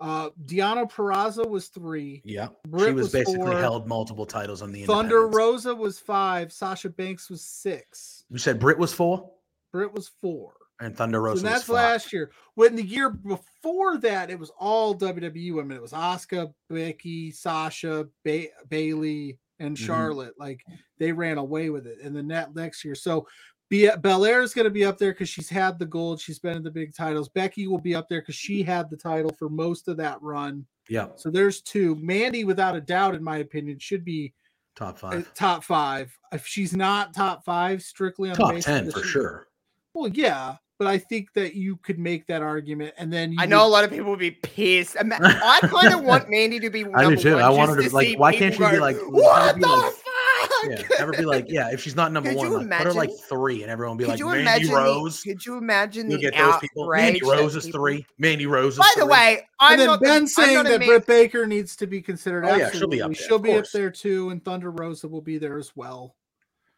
Uh, 0.00 0.30
Deonna 0.46 0.90
Purrazzo 0.90 1.46
was 1.48 1.68
three. 1.68 2.22
Yeah. 2.24 2.48
she 2.64 2.70
was, 2.70 2.94
was 2.94 3.12
basically 3.12 3.36
four. 3.52 3.58
held 3.60 3.86
multiple 3.86 4.24
titles 4.26 4.62
on 4.62 4.72
the 4.72 4.84
Thunder. 4.84 5.26
Rosa 5.28 5.74
was 5.74 5.98
five. 5.98 6.52
Sasha 6.52 6.88
Banks 6.88 7.28
was 7.28 7.42
six. 7.42 8.24
You 8.30 8.38
said 8.38 8.58
Britt 8.58 8.78
was 8.78 8.92
four 8.92 9.30
Britt 9.72 9.92
was 9.92 10.08
four. 10.20 10.54
and 10.80 10.96
Thunder 10.96 11.20
Rosa 11.20 11.42
So 11.42 11.46
that's 11.46 11.68
last 11.68 12.12
year. 12.12 12.30
When 12.54 12.74
the 12.76 12.82
year 12.82 13.10
before 13.10 13.98
that, 13.98 14.30
it 14.30 14.38
was 14.38 14.50
all 14.58 14.94
WWE 14.94 15.54
women. 15.54 15.76
It 15.76 15.82
was 15.82 15.92
Asuka, 15.92 16.52
Becky, 16.70 17.30
Sasha, 17.30 18.08
ba- 18.24 18.46
Bayley, 18.68 19.38
and 19.58 19.76
Mhm. 19.76 19.80
Charlotte. 19.86 20.34
Like 20.38 20.64
they 20.98 21.12
ran 21.12 21.36
away 21.36 21.68
with 21.68 21.86
it. 21.86 21.98
And 22.02 22.16
then 22.16 22.28
that 22.28 22.54
next 22.54 22.82
year, 22.84 22.94
so 22.94 23.26
Be- 23.70 23.88
Belair 24.02 24.42
is 24.42 24.52
going 24.52 24.64
to 24.66 24.70
be 24.70 24.84
up 24.84 24.98
there 24.98 25.12
because 25.12 25.28
she's 25.28 25.48
had 25.48 25.78
the 25.78 25.86
gold. 25.86 26.20
She's 26.20 26.38
been 26.38 26.56
in 26.56 26.62
the 26.62 26.70
big 26.70 26.94
titles. 26.94 27.28
Becky 27.28 27.66
will 27.68 27.78
be 27.78 27.94
up 27.94 28.08
there 28.08 28.20
because 28.20 28.34
she 28.34 28.62
had 28.62 28.90
the 28.90 28.96
title 28.96 29.32
for 29.38 29.48
most 29.48 29.88
of 29.88 29.96
that 29.98 30.20
run. 30.20 30.66
Yeah. 30.88 31.06
So 31.16 31.30
there's 31.30 31.60
two. 31.62 31.94
Mandy, 31.96 32.44
without 32.44 32.74
a 32.76 32.80
doubt, 32.80 33.14
in 33.14 33.22
my 33.22 33.38
opinion, 33.38 33.78
should 33.78 34.04
be 34.04 34.34
Top 34.76 34.96
uh, 34.96 35.10
five. 35.10 35.34
top 35.34 35.64
five. 35.64 36.18
If 36.32 36.46
she's 36.46 36.74
not 36.74 37.14
top 37.14 37.44
five, 37.44 37.80
strictly 37.82 38.28
on 38.30 38.34
the 38.34 38.42
Top 38.42 38.50
basis 38.50 38.64
ten 38.64 38.90
for 38.90 39.02
she- 39.02 39.08
sure. 39.08 39.46
well, 39.94 40.08
yeah, 40.08 40.56
but 40.78 40.88
I 40.88 40.98
think 40.98 41.32
that 41.34 41.54
you 41.54 41.76
could 41.76 41.98
make 41.98 42.26
that 42.26 42.42
argument, 42.42 42.94
and 42.98 43.12
then 43.12 43.32
you 43.32 43.38
I 43.40 43.46
know 43.46 43.64
a 43.64 43.68
lot 43.68 43.84
of 43.84 43.90
people 43.90 44.10
would 44.10 44.18
be 44.18 44.30
pissed. 44.32 44.96
I 45.00 45.58
kind 45.62 45.94
of 45.94 46.02
want 46.02 46.28
Mandy 46.28 46.58
to 46.60 46.70
be. 46.70 46.80
I 46.80 46.84
do 46.84 46.90
number 47.10 47.16
too. 47.20 47.34
One 47.34 47.42
I 47.42 47.50
want 47.50 47.70
her 47.70 47.82
to, 47.82 47.94
like, 47.94 48.18
why 48.18 48.32
can't 48.34 48.52
people 48.52 48.66
she 48.68 48.72
be 48.72 48.78
go, 48.78 48.82
like- 48.82 48.96
What 49.10 49.42
have 49.42 49.48
her 49.50 49.54
be 49.56 49.60
the 49.60 49.68
like- 49.68 49.92
fuck? 49.92 50.04
Yeah. 50.68 50.82
Ever 50.98 51.12
be 51.12 51.24
like, 51.24 51.46
yeah, 51.48 51.70
if 51.70 51.80
she's 51.80 51.94
not 51.96 52.12
number 52.12 52.30
Could 52.30 52.38
one, 52.38 52.46
you 52.50 52.58
like, 52.58 52.70
put 52.78 52.86
her 52.86 52.92
like 52.92 53.10
three, 53.28 53.62
and 53.62 53.70
everyone 53.70 53.96
be 53.96 54.04
Could 54.04 54.10
like, 54.10 54.18
you 54.18 54.26
Mandy 54.26 54.42
imagine? 54.68 54.74
Rose. 54.74 55.22
The, 55.22 55.30
could 55.32 55.46
you 55.46 55.56
imagine 55.56 56.10
You'll 56.10 56.20
the 56.20 56.30
get 56.30 56.36
those 56.36 56.58
people. 56.58 56.88
Mandy 56.90 57.20
Rose 57.22 57.56
is 57.56 57.66
people- 57.66 57.80
three. 57.80 58.06
Mandy 58.18 58.46
Rose 58.46 58.74
is 58.74 58.78
By 58.78 58.92
the 58.96 59.02
three. 59.02 59.10
way, 59.10 59.48
I'm 59.60 59.72
and 59.72 59.80
then 59.80 59.86
not 59.88 60.00
the- 60.00 60.04
Ben 60.06 60.16
I'm 60.22 60.26
saying 60.26 60.54
not 60.54 60.64
that 60.66 60.80
man- 60.80 60.88
Britt 60.88 61.06
Baker 61.06 61.46
needs 61.46 61.76
to 61.76 61.86
be 61.86 62.02
considered. 62.02 62.44
Oh, 62.44 62.54
yeah, 62.56 62.70
she'll 62.70 62.88
be 62.88 63.00
up 63.02 63.12
there, 63.12 63.14
She'll 63.26 63.38
be 63.38 63.54
up 63.54 63.66
there 63.72 63.90
too, 63.90 64.30
and 64.30 64.44
Thunder 64.44 64.70
Rosa 64.70 65.08
will 65.08 65.22
be 65.22 65.38
there 65.38 65.58
as 65.58 65.72
well. 65.76 66.14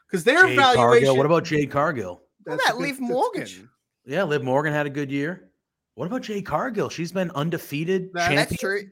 Because 0.07 0.25
their 0.25 0.43
Jade 0.47 0.57
valuation. 0.57 0.77
Cargill. 1.07 1.17
What 1.17 1.27
about 1.27 1.45
Jade 1.45 1.71
Cargill? 1.71 2.23
What 2.45 2.55
about 2.55 2.73
good- 2.73 2.81
Liv 2.81 2.89
that's 2.91 2.99
a 2.99 3.01
good 3.03 3.09
Morgan? 3.09 3.69
Yeah, 4.05 4.23
Liv 4.25 4.43
Morgan 4.45 4.73
had 4.73 4.87
a 4.87 4.91
good 4.91 5.11
year. 5.11 5.49
What 5.95 6.07
about 6.07 6.23
Jade 6.23 6.45
Cargill? 6.47 6.89
She's 6.89 7.13
been 7.13 7.31
undefeated. 7.33 8.11
That- 8.15 8.29
champion. 8.29 8.37
That's 8.37 8.57
true. 8.61 8.83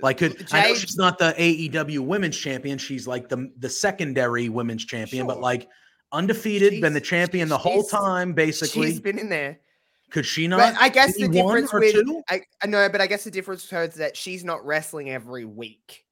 Like, 0.00 0.18
could 0.18 0.46
I 0.52 0.68
know 0.68 0.74
she's 0.74 0.96
not 0.96 1.18
the 1.18 1.34
AEW 1.38 2.00
Women's 2.00 2.36
Champion? 2.36 2.78
She's 2.78 3.06
like 3.06 3.28
the 3.28 3.50
the 3.58 3.68
secondary 3.68 4.48
Women's 4.48 4.84
Champion, 4.84 5.26
but 5.26 5.40
like 5.40 5.68
undefeated, 6.12 6.80
been 6.80 6.92
the 6.92 7.00
champion 7.00 7.48
the 7.48 7.58
whole 7.58 7.82
time. 7.84 8.32
Basically, 8.32 8.88
She's 8.88 9.00
been 9.00 9.18
in 9.18 9.28
there. 9.28 9.58
could 10.10 10.26
she 10.26 10.46
not? 10.48 10.58
But 10.58 10.82
I 10.82 10.88
guess 10.88 11.16
the 11.16 11.28
difference 11.28 11.72
with 11.72 11.92
two? 11.92 12.22
I, 12.28 12.40
know, 12.66 12.88
but 12.88 13.00
I 13.00 13.06
guess 13.06 13.24
the 13.24 13.30
difference 13.30 13.62
with 13.62 13.70
her 13.70 13.84
is 13.84 13.94
that 13.94 14.16
she's 14.16 14.44
not 14.44 14.64
wrestling 14.66 15.10
every 15.10 15.44
week. 15.44 16.04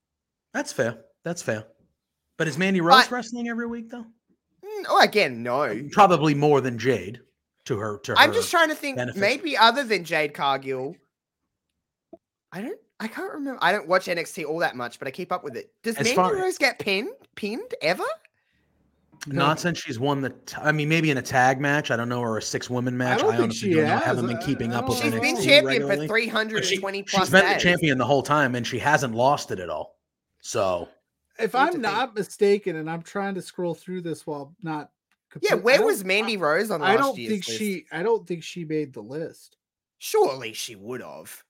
That's 0.54 0.72
fair. 0.72 0.98
That's 1.24 1.42
fair. 1.42 1.64
But 2.38 2.48
is 2.48 2.58
Mandy 2.58 2.80
Rose 2.80 3.04
But- 3.04 3.10
wrestling 3.10 3.48
every 3.48 3.66
week 3.66 3.90
though? 3.90 4.06
Mm, 4.64 4.84
Oh, 4.88 5.00
again, 5.02 5.42
no. 5.42 5.88
Probably 5.92 6.34
more 6.34 6.60
than 6.60 6.78
Jade. 6.78 7.20
To 7.66 7.78
her, 7.78 7.98
to 7.98 8.14
I'm 8.18 8.32
just 8.32 8.50
trying 8.50 8.70
to 8.70 8.74
think. 8.74 8.96
benefit. 8.96 9.20
Maybe 9.20 9.56
other 9.56 9.84
than 9.84 10.02
Jade 10.02 10.34
Cargill, 10.34 10.96
I 12.50 12.60
don't. 12.62 12.78
I 13.02 13.08
can't 13.08 13.32
remember. 13.32 13.58
I 13.62 13.72
don't 13.72 13.88
watch 13.88 14.06
NXT 14.06 14.46
all 14.46 14.58
that 14.60 14.76
much, 14.76 14.98
but 14.98 15.08
I 15.08 15.10
keep 15.10 15.32
up 15.32 15.42
with 15.42 15.56
it. 15.56 15.72
Does 15.82 15.96
As 15.96 16.04
Mandy 16.04 16.16
far- 16.16 16.34
Rose 16.36 16.56
get 16.58 16.78
pinned? 16.78 17.10
Pinned 17.34 17.74
ever? 17.82 18.04
Not 19.26 19.60
since 19.60 19.78
she's 19.78 19.98
won 20.00 20.20
the. 20.20 20.30
T- 20.30 20.56
I 20.60 20.72
mean, 20.72 20.88
maybe 20.88 21.10
in 21.10 21.18
a 21.18 21.22
tag 21.22 21.60
match. 21.60 21.90
I 21.92 21.96
don't 21.96 22.08
know, 22.08 22.20
or 22.20 22.38
a 22.38 22.42
six 22.42 22.68
woman 22.68 22.96
match. 22.96 23.20
don't 23.20 23.30
think 23.30 23.42
honestly 23.42 23.68
she 23.70 23.74
don't 23.74 23.84
know. 23.86 23.90
I 23.92 23.96
has. 23.98 24.04
haven't 24.04 24.26
been 24.26 24.38
keeping 24.38 24.72
up 24.72 24.88
with 24.88 24.98
don't 25.00 25.04
She's 25.04 25.14
know. 25.14 25.20
been 25.20 25.36
champion 25.36 25.64
regularly. 25.86 26.06
for 26.08 26.12
320 26.14 27.02
But 27.02 27.08
she, 27.10 27.16
plus 27.16 27.26
she's 27.28 27.32
been 27.32 27.52
the 27.52 27.58
champion 27.60 27.98
the 27.98 28.04
whole 28.04 28.22
time, 28.24 28.54
and 28.56 28.66
she 28.66 28.78
hasn't 28.80 29.14
lost 29.14 29.50
it 29.52 29.60
at 29.60 29.68
all. 29.68 29.96
So 30.40 30.88
If 31.38 31.54
I'm 31.54 31.70
think. 31.70 31.82
not 31.82 32.16
mistaken, 32.16 32.74
and 32.76 32.90
I'm 32.90 33.02
trying 33.02 33.34
to 33.36 33.42
scroll 33.42 33.74
through 33.74 34.02
this 34.02 34.26
while 34.26 34.54
not. 34.62 34.90
Yeah, 35.40 35.50
complete- 35.50 35.52
I 35.52 35.54
where 35.56 35.82
was 35.86 36.04
Mandy 36.04 36.36
Rose 36.36 36.70
on 36.72 36.82
I, 36.82 36.86
last 36.86 36.94
I 36.94 36.96
don't 37.00 37.18
year's 37.18 37.30
think 37.32 37.46
list? 37.48 37.58
she. 37.58 37.86
I 37.92 38.02
don't 38.02 38.26
think 38.26 38.42
she 38.42 38.64
made 38.64 38.92
the 38.92 39.02
list. 39.02 39.56
Surely 39.98 40.52
she 40.52 40.74
would 40.74 41.00
have. 41.00 41.44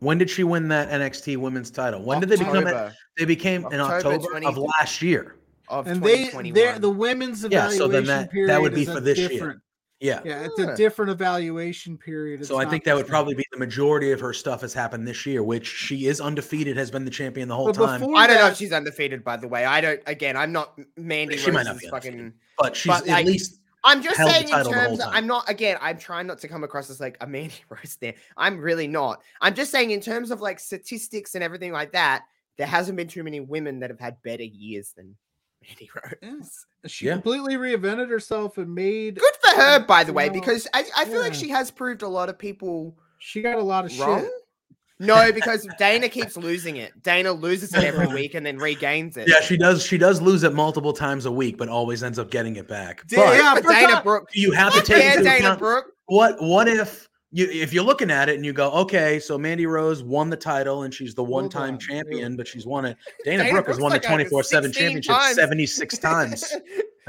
When 0.00 0.18
did 0.18 0.30
she 0.30 0.44
win 0.44 0.68
that 0.68 0.90
NXT 0.90 1.36
Women's 1.36 1.70
title? 1.70 2.02
When 2.02 2.20
did 2.20 2.28
they 2.28 2.36
become? 2.36 2.56
October. 2.58 2.94
They 3.18 3.24
became 3.24 3.64
in 3.66 3.80
October 3.80 4.16
October 4.16 4.26
20 4.40 4.46
of 4.46 4.58
last 4.58 5.02
year. 5.02 5.36
of 5.68 5.86
and 5.86 6.02
they 6.02 6.24
2021. 6.26 6.54
they're 6.54 6.78
the 6.78 6.90
women's 6.90 7.42
Yeah, 7.42 7.66
evaluation 7.66 7.78
so 7.78 7.88
then 7.88 8.04
that- 8.06 8.30
period 8.30 8.50
that 8.50 8.60
would 8.60 8.74
be 8.74 8.82
is 8.82 8.90
for 8.90 9.00
this 9.00 9.18
year. 9.18 9.28
different, 9.28 9.60
Yeah. 10.00 10.20
Yeah, 10.24 10.44
it's 10.44 10.58
a 10.58 10.76
different 10.76 11.10
evaluation 11.12 11.96
period. 11.96 12.40
It's 12.40 12.48
So 12.48 12.58
I 12.58 12.66
think 12.66 12.84
that 12.84 12.94
would 12.94 13.06
probably 13.06 13.34
be 13.34 13.44
the 13.50 13.58
majority 13.58 14.12
of 14.12 14.20
her 14.20 14.32
stuff 14.34 14.60
has 14.60 14.74
happened 14.74 15.08
this 15.08 15.24
year, 15.24 15.42
which 15.42 15.66
she 15.66 16.06
is 16.06 16.20
undefeated, 16.20 16.76
has 16.76 16.90
been 16.90 17.04
the 17.06 17.10
champion 17.10 17.48
the 17.48 17.54
whole 17.56 17.66
But 17.72 17.74
time. 17.76 18.00
before 18.00 18.16
I 18.16 18.26
don't 18.26 18.36
know 18.36 18.48
if 18.48 18.56
she's 18.56 18.72
undefeated, 18.72 19.24
by 19.24 19.36
the 19.38 19.48
way. 19.48 19.64
I 19.64 19.80
don't. 19.80 20.00
Again, 20.06 20.36
I'm 20.36 20.52
not 20.52 20.78
Mandy 20.98 21.38
She 21.38 21.50
might 21.50 21.64
not 21.64 21.78
be 21.78 21.88
fucking. 21.88 22.34
But 22.58 22.76
she's 22.76 22.92
but, 22.92 23.02
at 23.04 23.08
like, 23.08 23.26
least 23.26 23.60
I'm 23.84 24.02
just 24.02 24.16
held 24.16 24.30
saying 24.30 24.44
in 24.44 24.50
title 24.50 24.72
the 24.72 24.78
terms. 24.78 25.00
Of. 25.00 25.08
I'm 25.12 25.26
not. 25.26 25.48
Again, 25.48 25.76
I'm 25.80 25.98
trying 25.98 26.26
not 26.26 26.38
to 26.40 26.48
come 26.48 26.64
across 26.64 26.90
as 26.90 27.00
like 27.00 27.16
a 27.20 27.26
Mandy 27.26 27.54
Rose 27.68 27.96
there. 28.00 28.14
I'm 28.36 28.58
really 28.58 28.88
not. 28.88 29.22
I'm 29.40 29.54
just 29.54 29.70
saying 29.70 29.90
in 29.90 30.00
terms 30.00 30.30
of 30.30 30.40
like 30.40 30.58
statistics 30.58 31.34
and 31.34 31.44
everything 31.44 31.72
like 31.72 31.92
that. 31.92 32.24
There 32.56 32.66
hasn't 32.68 32.96
been 32.96 33.08
too 33.08 33.24
many 33.24 33.40
women 33.40 33.80
that 33.80 33.90
have 33.90 33.98
had 33.98 34.22
better 34.22 34.44
years 34.44 34.92
than 34.96 35.16
Mandy 35.68 35.90
Rose. 36.22 36.66
She 36.86 37.06
Yeah. 37.06 37.14
completely 37.14 37.56
reinvented 37.56 38.08
herself 38.08 38.58
and 38.58 38.72
made. 38.74 39.18
Good 39.18 39.34
for 39.42 39.60
her, 39.60 39.80
by 39.84 40.04
the 40.04 40.12
way, 40.12 40.28
because 40.28 40.68
I, 40.72 40.84
I 40.96 41.04
feel 41.04 41.20
like 41.20 41.34
she 41.34 41.48
has 41.48 41.70
proved 41.72 42.02
a 42.02 42.08
lot 42.08 42.28
of 42.28 42.38
people 42.38 42.96
She 43.18 43.42
got 43.42 43.58
a 43.58 43.62
lot 43.62 43.84
of 43.86 43.98
wrong. 43.98 44.20
shit. 44.20 44.30
No, 45.00 45.32
because 45.32 45.66
Dana 45.78 46.08
keeps 46.08 46.36
losing 46.36 46.76
it. 46.76 47.02
Dana 47.02 47.32
loses 47.32 47.74
it 47.74 47.82
every 47.82 48.06
week 48.14 48.34
and 48.34 48.46
then 48.46 48.58
regains 48.58 49.16
it. 49.16 49.28
yeah, 49.28 49.40
she 49.40 49.56
does. 49.56 49.84
She 49.84 49.98
does 49.98 50.20
lose 50.22 50.44
it 50.44 50.54
multiple 50.54 50.92
times 50.92 51.26
a 51.26 51.32
week, 51.32 51.58
but 51.58 51.68
always 51.68 52.02
ends 52.02 52.18
up 52.18 52.30
getting 52.30 52.56
it 52.56 52.68
back. 52.68 53.02
But 53.10 53.36
yeah, 53.36 53.54
But 53.54 53.66
Dana 53.66 54.00
Brooke. 54.02 54.28
you 54.34 54.52
have 54.52 54.72
to 54.74 54.80
take 54.84 55.02
yeah, 55.02 55.16
Dana 55.16 55.36
account 55.38 55.58
Brooke. 55.58 55.86
what 56.06 56.36
what 56.40 56.68
if 56.68 57.08
you 57.32 57.48
if 57.50 57.72
you're 57.72 57.82
looking 57.82 58.12
at 58.12 58.28
it 58.28 58.36
and 58.36 58.46
you 58.46 58.52
go, 58.52 58.70
okay, 58.70 59.18
so 59.18 59.36
Mandy 59.36 59.66
Rose 59.66 60.04
won 60.04 60.30
the 60.30 60.36
title 60.36 60.84
and 60.84 60.94
she's 60.94 61.14
the 61.16 61.24
one-time 61.24 61.70
done. 61.72 61.78
champion, 61.80 62.36
but 62.36 62.46
she's 62.46 62.64
won 62.64 62.84
it. 62.84 62.96
Dana, 63.24 63.42
Dana 63.42 63.52
Brooke 63.52 63.66
has 63.66 63.80
won 63.80 63.90
like 63.90 64.02
the 64.02 64.08
24/7 64.08 64.72
championship 64.72 65.16
76 65.32 65.98
times 65.98 66.54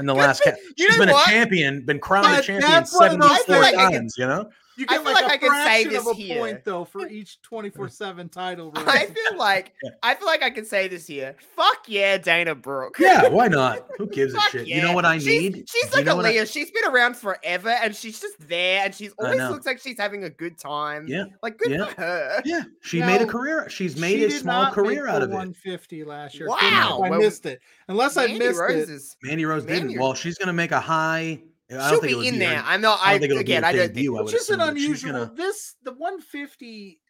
in 0.00 0.06
the 0.06 0.14
last. 0.14 0.42
Ca- 0.42 0.56
she's 0.76 0.98
been 0.98 1.10
what? 1.10 1.28
a 1.28 1.30
champion, 1.30 1.84
been 1.86 2.00
crowned 2.00 2.26
a 2.36 2.42
champion 2.42 2.68
that's 2.68 2.92
one 2.92 3.12
of 3.12 3.20
those 3.20 3.46
74 3.46 3.62
things- 3.62 3.64
I 3.64 3.70
feel 3.70 3.90
times. 4.00 4.14
You 4.18 4.26
know, 4.26 4.50
You 4.78 4.84
I 4.88 4.96
feel 4.96 5.04
like, 5.04 5.24
like 5.24 5.42
a 5.42 5.46
I 5.46 5.48
can 5.48 5.66
say 5.66 5.84
this 5.84 6.00
of 6.00 6.06
a 6.08 6.14
here. 6.14 6.38
point 6.38 6.64
though 6.64 6.84
for 6.84 7.06
each 7.08 7.40
twenty 7.42 7.70
four 7.70 7.88
seven 7.88 8.28
title. 8.28 8.72
I 8.76 9.06
feel 9.06 9.38
like 9.38 9.72
I 10.02 10.14
feel 10.14 10.26
like 10.26 10.42
I 10.42 10.50
can 10.50 10.64
say 10.66 10.86
this 10.88 11.06
here. 11.06 11.34
Fuck 11.54 11.84
yeah, 11.88 12.18
Dana 12.18 12.54
Brooke. 12.54 12.96
yeah, 12.98 13.28
why 13.30 13.48
not? 13.48 13.86
Who 13.98 14.06
gives 14.06 14.34
a 14.34 14.40
shit? 14.50 14.66
yeah. 14.66 14.76
You 14.76 14.82
know 14.82 14.92
what 14.92 15.04
I 15.06 15.18
She's- 15.18 15.54
need? 15.54 15.68
She's, 15.68 15.90
Do 15.90 15.96
like 15.96 16.04
know 16.06 16.12
a 16.12 16.16
what 16.16 16.26
I- 16.26 16.30
Leah. 16.30 16.46
She's 16.46 16.70
been 16.70 16.84
around 16.90 17.16
forever, 17.16 17.70
and 17.70 17.96
she's 17.96 18.20
just 18.20 18.36
there, 18.48 18.82
and 18.84 18.94
she's 18.94 19.12
always 19.18 19.40
looks 19.40 19.64
like 19.66 19.80
she's 19.80 19.98
having 19.98 20.24
a 20.24 20.30
good 20.30 20.58
time. 20.58 21.06
Yeah, 21.08 21.24
like 21.42 21.56
good 21.58 21.70
Yeah. 21.70 21.86
for 21.86 22.00
her. 22.02 22.42
yeah. 22.44 22.62
She 22.82 23.00
made 23.00 23.22
a 23.22 23.26
career. 23.26 23.68
She's 23.70 23.94
She 23.94 24.00
made 24.00 24.22
a 24.22 24.30
small 24.30 24.64
not 24.64 24.72
career 24.74 25.04
make 25.06 25.14
out 25.14 25.18
the 25.20 25.24
of 25.26 25.30
it. 25.30 25.34
150 25.34 26.04
last 26.04 26.34
year. 26.38 26.48
Wow. 26.48 27.00
I 27.02 27.10
Well, 27.10 27.18
missed 27.20 27.46
it. 27.46 27.60
Unless 27.88 28.16
I 28.16 28.26
missed 28.26 28.58
Rose 28.60 28.72
it. 28.72 28.90
is- 28.90 29.16
Mandy 29.22 29.44
Rose 29.46 29.64
Mandy- 29.64 29.88
didn't. 29.88 30.00
Well, 30.02 30.14
she's 30.14 30.36
gonna 30.38 30.52
make 30.52 30.72
a 30.72 30.80
high. 30.80 31.40
I 31.70 31.90
She'll 31.90 32.00
be 32.00 32.28
in 32.28 32.38
there. 32.38 32.56
her- 32.58 32.64
I'm 32.66 32.80
not. 32.80 33.00
I 33.02 33.12
I, 33.12 33.16
again. 33.16 33.64
I 33.64 33.72
don't 33.72 33.92
think. 33.92 34.08
I 34.08 34.22
which 34.22 34.32
but 34.32 34.32
she's 34.32 34.50
unusual. 34.50 35.12
gonna- 35.12 35.32
This 35.34 35.74
the 35.82 35.92
150 35.92 37.00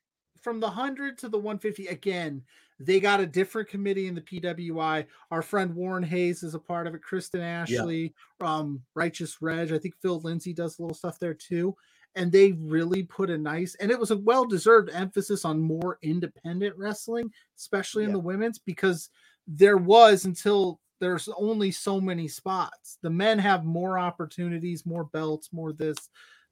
from 0.43 0.61
the 0.61 0.67
100 0.67 1.19
to 1.19 1.29
the 1.29 1.39
150 1.39 1.89
again. 1.89 2.43
They 2.79 3.01
got 3.01 3.21
a 3.21 3.27
different 3.27 3.69
committee 3.69 4.07
in 4.07 4.15
the 4.15 4.21
PWI. 4.21 5.07
Our 5.31 5.43
friend 5.43 5.75
Warren 5.75 6.03
Hayes 6.03 6.43
is 6.43 6.55
a 6.55 6.59
part 6.59 6.87
of 6.87 6.95
it. 6.95 7.03
Kristen 7.03 7.41
Ashley, 7.41 8.15
um, 8.41 8.83
Righteous 8.95 9.41
Reg. 9.41 9.73
I 9.73 9.79
think 9.79 9.95
Phil 10.03 10.21
Lindsay 10.21 10.53
does 10.53 10.79
a 10.79 10.83
little 10.83 10.95
stuff 10.95 11.19
there 11.19 11.35
too. 11.35 11.75
And 12.17 12.31
they 12.33 12.53
really 12.53 13.03
put 13.03 13.29
a 13.31 13.37
nice 13.37 13.75
and 13.77 13.91
it 13.91 13.99
was 13.99 14.11
a 14.11 14.17
well-deserved 14.17 14.91
emphasis 14.91 15.45
on 15.45 15.61
more 15.61 15.99
independent 16.03 16.77
wrestling, 16.79 17.31
especially 17.59 18.05
in 18.05 18.13
the 18.13 18.19
women's, 18.19 18.59
because 18.59 19.11
there 19.47 19.77
was 19.77 20.25
until 20.25 20.81
there's 21.01 21.29
only 21.37 21.71
so 21.71 22.01
many 22.01 22.29
spots. 22.29 22.99
The 23.03 23.11
men 23.11 23.39
have 23.39 23.65
more 23.65 23.99
opportunities, 23.99 24.87
more 24.87 25.05
belts, 25.05 25.53
more 25.53 25.73
this. 25.73 25.97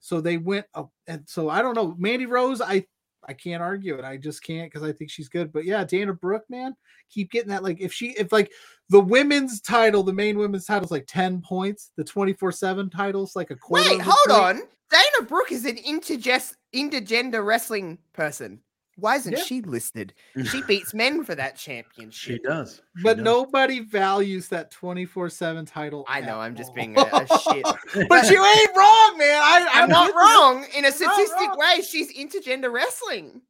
So 0.00 0.20
they 0.20 0.36
went 0.36 0.66
up, 0.74 0.90
and 1.06 1.22
so 1.26 1.48
I 1.48 1.62
don't 1.62 1.74
know. 1.74 1.94
Mandy 1.98 2.26
Rose, 2.26 2.60
I 2.60 2.86
I 3.26 3.32
can't 3.32 3.62
argue 3.62 3.94
it. 3.98 4.04
I 4.04 4.16
just 4.16 4.42
can't 4.42 4.70
because 4.70 4.86
I 4.86 4.92
think 4.92 5.10
she's 5.10 5.28
good. 5.28 5.52
But 5.52 5.64
yeah, 5.64 5.84
Dana 5.84 6.12
Brooke, 6.12 6.44
man, 6.48 6.76
keep 7.10 7.30
getting 7.30 7.48
that. 7.48 7.62
Like 7.62 7.80
if 7.80 7.92
she, 7.92 8.08
if 8.10 8.32
like 8.32 8.52
the 8.90 9.00
women's 9.00 9.60
title, 9.60 10.02
the 10.02 10.12
main 10.12 10.38
women's 10.38 10.66
title 10.66 10.84
is 10.84 10.90
like 10.90 11.06
ten 11.06 11.40
points, 11.40 11.92
the 11.96 12.04
twenty 12.04 12.32
four 12.32 12.52
seven 12.52 12.90
titles 12.90 13.34
like 13.34 13.50
a 13.50 13.56
quarter. 13.56 13.88
Wait, 13.90 14.00
hold 14.00 14.16
point. 14.28 14.40
on. 14.40 14.62
Dana 14.90 15.26
Brooke 15.26 15.52
is 15.52 15.64
an 15.64 15.76
interges- 15.78 16.54
intergender 16.74 17.44
wrestling 17.44 17.98
person. 18.12 18.60
Why 18.96 19.16
isn't 19.16 19.32
Yeah. 19.36 19.42
she 19.42 19.60
listed? 19.62 20.14
She 20.44 20.62
beats 20.68 20.94
men 20.94 21.24
for 21.24 21.34
that 21.34 21.56
championship. 21.56 22.36
She 22.36 22.38
does. 22.38 22.80
She 22.96 23.02
But 23.02 23.16
does. 23.16 23.24
nobody 23.24 23.80
values 23.80 24.48
that 24.48 24.70
twenty 24.70 25.04
four 25.04 25.28
seven 25.28 25.64
title. 25.66 26.04
I 26.08 26.20
know. 26.20 26.38
I'm 26.40 26.54
just 26.54 26.74
being 26.74 26.96
a, 26.98 27.02
a 27.02 27.26
shit. 27.40 27.64
but 28.08 28.30
you 28.30 28.44
ain't 28.44 28.76
wrong, 28.76 29.18
man. 29.18 29.40
I, 29.42 29.68
I'm 29.74 29.88
not 29.88 30.14
wrong. 30.14 30.64
In 30.76 30.84
a 30.84 30.92
statistic 30.92 31.56
way, 31.56 31.82
she's 31.82 32.12
intergender 32.16 32.72
wrestling. 32.72 33.40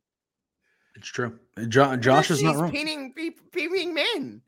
It's 0.96 1.08
true. 1.08 1.38
Jo- 1.68 1.96
Josh 1.96 2.30
is 2.30 2.42
not 2.42 2.56
wrong. 2.56 2.70
pinning 2.70 3.12
pe- 3.12 3.30
pinning 3.52 3.92
men 3.94 4.40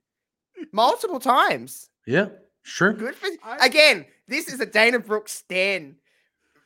multiple 0.73 1.21
times. 1.21 1.91
Yeah, 2.07 2.29
sure. 2.63 2.93
Good 2.93 3.17
for 3.17 3.29
I- 3.45 3.67
again. 3.67 4.07
This 4.29 4.49
is 4.49 4.61
a 4.61 4.67
Dana 4.67 4.99
Brooke 4.99 5.29
stand. 5.29 5.97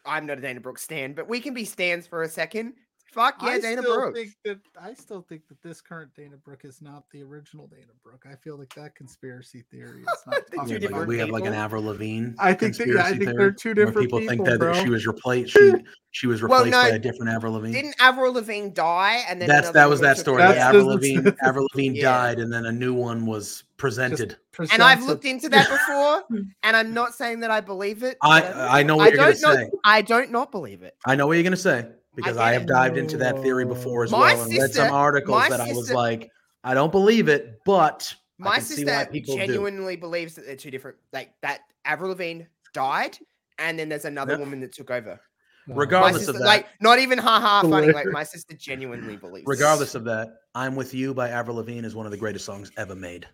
I'm 0.07 0.25
not 0.27 0.39
a 0.39 0.41
Dana 0.41 0.61
Brooke 0.61 0.79
stand, 0.79 1.15
but 1.17 1.29
we 1.29 1.41
can 1.41 1.53
be 1.53 1.65
stands 1.65 2.07
for 2.07 2.23
a 2.23 2.29
second. 2.29 2.75
Fuck 3.13 3.43
yeah, 3.43 3.49
I 3.49 3.61
Dana 3.61 3.83
Brooke. 3.83 4.15
think 4.15 4.31
that 4.45 4.59
I 4.81 4.95
still 4.95 5.23
think 5.29 5.49
that 5.49 5.61
this 5.63 5.81
current 5.81 6.15
Dana 6.15 6.37
Brooke 6.37 6.65
is 6.65 6.81
not 6.81 7.03
the 7.13 7.23
original 7.25 7.67
Dana 7.67 7.93
Brooke. 8.05 8.25
I 8.31 8.37
feel 8.37 8.57
like 8.57 8.73
that 8.75 8.95
conspiracy 8.95 9.65
theory 9.71 10.03
is 10.03 10.07
not 10.27 10.35
They're 10.51 10.59
Yeah, 10.59 10.63
like, 10.75 10.81
different 10.81 11.09
we 11.09 11.19
have 11.19 11.31
like 11.31 11.45
an. 11.45 11.55
Avril 11.55 11.83
Lavigne. 11.83 12.31
I 12.39 12.55
think 12.55 12.77
that- 12.77 12.87
yeah, 12.87 13.03
I 13.05 13.11
think 13.19 13.37
they're 13.37 13.51
two 13.51 13.71
where 13.71 13.75
different 13.87 13.99
people 14.07 14.19
think 14.21 14.31
people, 14.31 14.45
that, 14.47 14.61
that 14.61 14.75
bro. 14.75 14.85
she 14.85 14.91
was 14.91 15.07
replaced. 15.09 15.53
She 15.53 15.73
she 16.13 16.27
was 16.27 16.43
Well, 16.43 16.65
replaced 16.65 16.91
by 16.91 16.97
a 16.97 16.99
different 16.99 17.31
Avril 17.33 17.53
Lavigne. 17.55 17.73
Didn't 17.73 17.95
Avril 18.01 18.33
Lavigne 18.33 18.69
die? 18.71 19.23
And 19.29 19.41
then 19.41 19.49
That's 19.49 19.71
that 19.73 19.89
was 19.89 20.01
that 20.01 20.17
story. 20.19 20.43
That's 20.43 20.59
Avril 20.59 20.87
the- 20.87 20.95
Lavigne, 20.95 21.31
Avril 21.43 21.69
Lavigne 21.75 21.97
Yeah. 21.99 22.05
died, 22.13 22.39
and 22.39 22.53
then 22.53 22.67
a 22.67 22.73
new 22.73 22.95
one 22.95 23.27
was 23.27 23.65
presented. 23.77 24.37
And 24.73 24.83
I've 24.83 25.03
looked 25.05 25.25
into 25.25 25.49
that 25.49 25.69
before, 25.69 26.43
and 26.63 26.77
I'm 26.77 26.93
not 26.95 27.15
saying 27.15 27.41
that 27.41 27.51
I 27.51 27.61
believe 27.61 28.03
it. 28.03 28.19
I 28.23 28.43
I 28.81 28.83
know 28.83 28.95
I 28.95 28.97
what 29.07 29.09
you're 29.15 29.19
gonna 29.19 29.35
say. 29.35 29.71
I 29.85 30.03
don't 30.03 30.31
not 30.31 30.51
believe 30.53 30.83
it. 30.83 30.95
I 31.07 31.17
know 31.17 31.27
what 31.27 31.35
you're 31.35 31.43
gonna 31.45 31.57
say 31.57 31.87
because 32.21 32.37
get 32.37 32.45
I, 32.45 32.51
it. 32.51 32.55
have 32.55 32.67
dived 32.67 32.97
into 32.97 33.17
that 33.19 33.41
theory 33.43 33.65
before 33.65 34.05
as 34.05 34.11
My 34.11 34.35
well 34.35 34.43
and 34.43 34.53
read 34.59 34.73
some 34.73 34.91
articles 34.93 35.39
my 35.39 35.49
that 35.49 35.61
I 35.61 35.73
was 35.73 35.91
like, 35.93 36.31
I 36.65 36.75
don't 36.75 36.93
believe 36.93 37.29
it, 37.29 37.59
but 37.65 38.13
I 38.41 38.45
My 38.45 38.55
can 38.57 38.65
see 38.65 38.85
why 38.85 38.93
sister 39.05 39.13
people 39.13 39.37
do. 39.37 39.47
genuinely 39.47 39.97
believes 39.97 40.35
that 40.35 40.47
they're 40.47 40.57
two 40.57 40.71
different. 40.71 40.97
Like 41.13 41.33
that, 41.43 41.61
Avril 41.85 42.11
Lavigne 42.11 42.45
died, 42.75 43.19
and 43.59 43.79
then 43.79 43.89
there's 43.89 44.05
another 44.05 44.33
Yep. 44.33 44.41
woman 44.41 44.61
that 44.61 44.73
took 44.73 44.91
over. 44.91 45.21
No. 45.67 45.75
Regardless 45.77 46.23
sister, 46.23 46.33
of 46.33 46.39
that, 46.39 46.47
like 46.47 46.67
not 46.81 46.99
even 46.99 47.19
haha 47.19 47.63
funny. 47.69 47.93
Like 47.93 48.11
my 48.11 48.25
sister 48.25 48.55
genuinely 48.55 49.17
believes. 49.17 49.47
regardless 49.47 49.95
of 49.95 50.05
that, 50.05 50.29
"I'm 50.55 50.75
with 50.75 50.93
You" 50.95 51.15
by 51.15 51.29
Avril 51.29 51.57
Lavigne 51.57 51.87
is 51.87 51.95
one 51.95 52.07
of 52.07 52.13
the 52.13 52.19
greatest 52.19 52.45
songs 52.45 52.73
ever 52.77 52.97
made. 52.97 53.29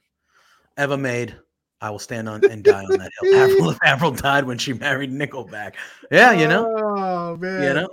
Ever 0.77 0.97
made. 0.97 1.37
I 1.81 1.91
will 1.91 1.99
stand 1.99 2.29
on 2.29 2.43
and 2.51 2.63
die 2.65 2.85
on 2.85 2.99
that 2.99 3.11
hill. 3.21 3.35
Avril, 3.43 3.75
Avril 3.85 4.11
died 4.13 4.45
when 4.45 4.59
she 4.59 4.73
married 4.73 5.11
Nickelback. 5.13 5.75
Yeah, 6.11 6.33
you 6.33 6.49
know, 6.49 6.67
Oh 6.79 7.37
man. 7.37 7.63
you 7.63 7.75
know. 7.75 7.89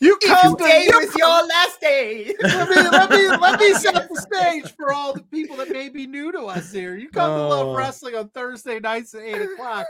You 0.00 0.18
If 0.20 0.28
come 0.28 0.56
to 0.56 0.62
today 0.62 0.88
you 0.90 0.98
was 0.98 1.14
your 1.16 1.46
last 1.46 1.80
day. 1.80 2.34
let 2.42 2.68
me 2.68 2.76
let 2.76 3.10
me 3.10 3.28
let 3.28 3.60
me 3.60 3.74
set 3.78 4.08
the 4.08 4.16
stage 4.16 4.72
for 4.76 4.92
all 4.92 5.14
the 5.14 5.22
people 5.22 5.56
that 5.56 5.70
may 5.70 5.88
be 5.88 6.06
new 6.06 6.32
to 6.32 6.42
us 6.42 6.72
here. 6.72 6.96
You 6.96 7.08
come 7.08 7.30
to 7.30 7.44
Oh. 7.44 7.48
Love 7.48 7.76
Wrestling 7.76 8.14
on 8.14 8.28
Thursday 8.28 8.78
nights 8.80 9.14
at 9.14 9.22
eight 9.22 9.40
o'clock. 9.40 9.86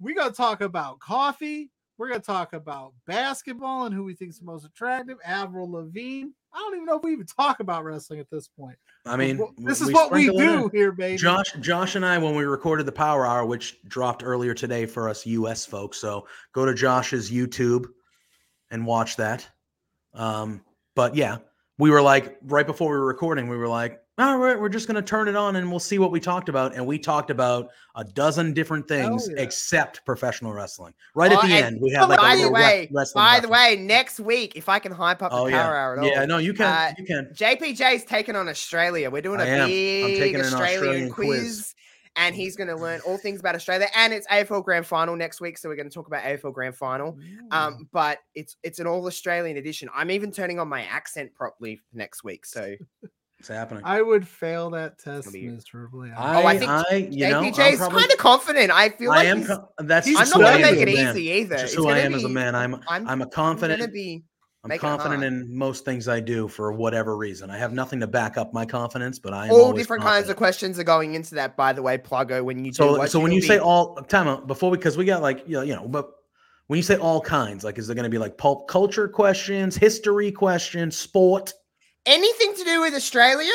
We're 0.00 0.14
gonna 0.14 0.32
talk 0.32 0.60
about 0.60 1.00
coffee. 1.00 1.70
We're 1.98 2.08
gonna 2.08 2.20
talk 2.20 2.54
about 2.54 2.94
basketball 3.06 3.86
and 3.86 3.94
who 3.94 4.04
we 4.04 4.14
think 4.14 4.30
is 4.30 4.38
the 4.38 4.44
most 4.44 4.64
attractive. 4.64 5.18
Avril 5.24 5.70
Lavigne. 5.70 6.30
I 6.54 6.58
don't 6.58 6.74
even 6.74 6.86
know 6.86 6.96
if 6.96 7.02
we 7.04 7.12
even 7.12 7.26
talk 7.26 7.60
about 7.60 7.84
wrestling 7.84 8.20
at 8.20 8.28
this 8.30 8.48
point. 8.48 8.76
I 9.06 9.16
mean, 9.16 9.40
this 9.58 9.80
is 9.80 9.90
what 9.90 10.12
we 10.12 10.24
sprinkle 10.24 10.40
it 10.40 10.54
in. 10.54 10.60
do 10.62 10.70
here, 10.72 10.92
baby. 10.92 11.16
Josh, 11.16 11.52
Josh, 11.60 11.96
and 11.96 12.04
I, 12.04 12.18
when 12.18 12.36
we 12.36 12.44
recorded 12.44 12.84
the 12.84 12.92
Power 12.92 13.26
Hour, 13.26 13.46
which 13.46 13.82
dropped 13.84 14.22
earlier 14.22 14.52
today 14.52 14.84
for 14.84 15.08
us 15.08 15.24
U.S. 15.26 15.64
folks, 15.64 15.96
so 15.98 16.26
go 16.52 16.66
to 16.66 16.74
Josh's 16.74 17.30
YouTube 17.30 17.86
and 18.72 18.84
watch 18.84 19.16
that. 19.16 19.48
Um, 20.14 20.62
but 20.96 21.14
yeah, 21.14 21.38
we 21.78 21.90
were 21.90 22.02
like 22.02 22.38
right 22.42 22.66
before 22.66 22.90
we 22.90 22.98
were 22.98 23.06
recording, 23.06 23.48
we 23.48 23.56
were 23.56 23.68
like, 23.68 24.00
all 24.18 24.36
right, 24.36 24.60
we're 24.60 24.68
just 24.68 24.86
gonna 24.86 25.00
turn 25.02 25.26
it 25.26 25.36
on 25.36 25.56
and 25.56 25.70
we'll 25.70 25.80
see 25.80 25.98
what 25.98 26.10
we 26.10 26.20
talked 26.20 26.48
about, 26.48 26.74
and 26.74 26.86
we 26.86 26.98
talked 26.98 27.30
about 27.30 27.70
a 27.96 28.04
dozen 28.04 28.52
different 28.52 28.86
things 28.86 29.28
yeah. 29.30 29.42
except 29.42 30.04
professional 30.04 30.52
wrestling. 30.52 30.92
Right 31.14 31.32
at 31.32 31.38
Oh, 31.38 31.46
the 31.46 31.54
end, 31.54 31.80
we 31.80 31.90
had 31.90 32.04
like 32.04 32.20
by 32.20 32.34
a 32.34 32.42
the 32.42 32.50
way, 32.50 32.90
by 33.14 33.40
the 33.40 33.48
way, 33.48 33.76
next 33.80 34.20
week, 34.20 34.54
if 34.54 34.68
I 34.68 34.78
can 34.78 34.92
hype 34.92 35.22
up 35.22 35.30
the 35.30 35.36
oh 35.38 35.40
power 35.44 35.50
yeah, 35.50 35.66
hour 35.66 35.92
at 35.94 35.98
all, 35.98 36.08
yeah, 36.08 36.24
no, 36.26 36.38
you 36.38 36.52
can, 36.52 36.66
Uh, 36.66 36.92
you 36.98 37.06
can. 37.06 37.30
JPJ's 37.34 38.04
taking 38.04 38.36
on 38.36 38.48
Australia. 38.48 39.10
We're 39.10 39.22
doing 39.22 39.40
a 39.40 39.44
I 39.44 39.46
am. 39.46 39.62
I'm 39.62 39.68
big 39.68 40.36
Australian, 40.36 40.54
Australian 40.54 41.10
quiz, 41.10 41.40
quiz. 41.40 41.74
And 42.16 42.34
he's 42.34 42.56
going 42.56 42.68
to 42.68 42.76
learn 42.76 43.00
all 43.06 43.16
things 43.18 43.40
about 43.40 43.54
Australia. 43.54 43.86
And 43.96 44.12
it's 44.12 44.26
AFL 44.28 44.64
Grand 44.64 44.86
Final 44.86 45.16
next 45.16 45.40
week, 45.40 45.56
so 45.58 45.68
we're 45.68 45.76
going 45.76 45.88
to 45.88 45.94
talk 45.94 46.06
about 46.06 46.22
AFL 46.22 46.52
Grand 46.52 46.76
Final. 46.76 47.16
Um, 47.50 47.88
but 47.92 48.18
it's 48.34 48.56
it's 48.62 48.78
an 48.78 48.86
all 48.86 49.06
Australian 49.06 49.56
edition. 49.56 49.88
I'm 49.94 50.10
even 50.10 50.30
turning 50.32 50.58
on 50.58 50.68
my 50.68 50.82
accent 50.84 51.34
properly 51.34 51.80
next 51.92 52.22
week, 52.24 52.44
so 52.46 52.74
It's 53.38 53.48
happening. 53.48 53.82
I 53.84 54.02
would 54.02 54.28
fail 54.28 54.70
that 54.70 55.00
test 55.00 55.32
miserably. 55.34 56.12
I, 56.12 56.42
Oh, 56.42 56.46
I 56.46 56.50
I, 56.52 56.84
think 56.90 57.12
you 57.12 57.28
know, 57.28 57.40
I'm 57.40 57.46
is 57.46 57.78
probably- 57.78 57.98
kind 58.00 58.12
of 58.12 58.18
confident. 58.18 58.70
I 58.70 58.90
feel 58.90 59.10
I 59.10 59.16
like 59.16 59.26
am. 59.28 59.38
he's- 59.38 59.48
co- 59.48 59.68
That's 59.80 60.06
he's 60.06 60.16
I'm 60.16 60.28
not 60.40 60.52
gonna 60.52 60.62
make 60.62 60.80
it 60.80 60.94
man. 60.94 61.16
easy 61.16 61.28
either. 61.30 61.56
Just 61.56 61.64
It's 61.64 61.74
who 61.74 61.88
I 61.88 61.94
gonna 61.94 62.00
am 62.02 62.14
as 62.14 62.22
a 62.24 62.28
man. 62.28 62.54
I'm. 62.54 62.74
I'm, 62.88 63.08
I'm 63.08 63.20
a 63.20 63.24
I'm 63.24 63.30
confident. 63.30 63.80
gonna 63.80 63.90
be. 63.90 64.22
I'm 64.64 64.68
make 64.68 64.80
confident 64.80 65.24
in 65.24 65.56
most 65.56 65.84
things 65.84 66.06
I 66.06 66.20
do 66.20 66.46
for 66.46 66.72
whatever 66.72 67.16
reason. 67.16 67.50
I 67.50 67.58
have 67.58 67.72
nothing 67.72 67.98
to 68.00 68.06
back 68.06 68.36
up 68.36 68.52
my 68.54 68.64
confidence, 68.64 69.18
but 69.18 69.34
I 69.34 69.46
am 69.46 69.52
All 69.52 69.72
different 69.72 70.04
kinds 70.04 70.28
of 70.28 70.36
questions 70.36 70.78
are 70.78 70.84
going 70.84 71.14
into 71.14 71.34
that. 71.34 71.56
By 71.56 71.72
the 71.72 71.82
way, 71.82 71.98
Pluggo, 71.98 72.44
when 72.44 72.64
you 72.64 72.70
do 72.70 72.76
So, 72.76 73.06
so 73.06 73.18
when 73.18 73.32
you 73.32 73.42
say 73.42 73.58
all 73.58 73.96
time 73.96 74.28
out 74.28 74.46
before, 74.46 74.70
because 74.70 74.96
we 74.96 75.04
got 75.04 75.20
like 75.20 75.42
you 75.46 75.54
know, 75.54 75.62
you 75.62 75.74
know, 75.74 75.88
but 75.88 76.12
when 76.68 76.76
you 76.76 76.82
say 76.84 76.96
all 76.96 77.20
kinds, 77.20 77.64
like 77.64 77.76
is 77.76 77.88
there 77.88 77.96
going 77.96 78.04
to 78.04 78.10
be 78.10 78.18
like 78.18 78.38
pulp 78.38 78.68
culture 78.68 79.08
questions, 79.08 79.76
history 79.76 80.30
questions, 80.30 80.96
sport? 80.96 81.52
anything 82.06 82.54
to 82.54 82.64
do 82.64 82.80
with 82.80 82.94
Australia, 82.94 83.52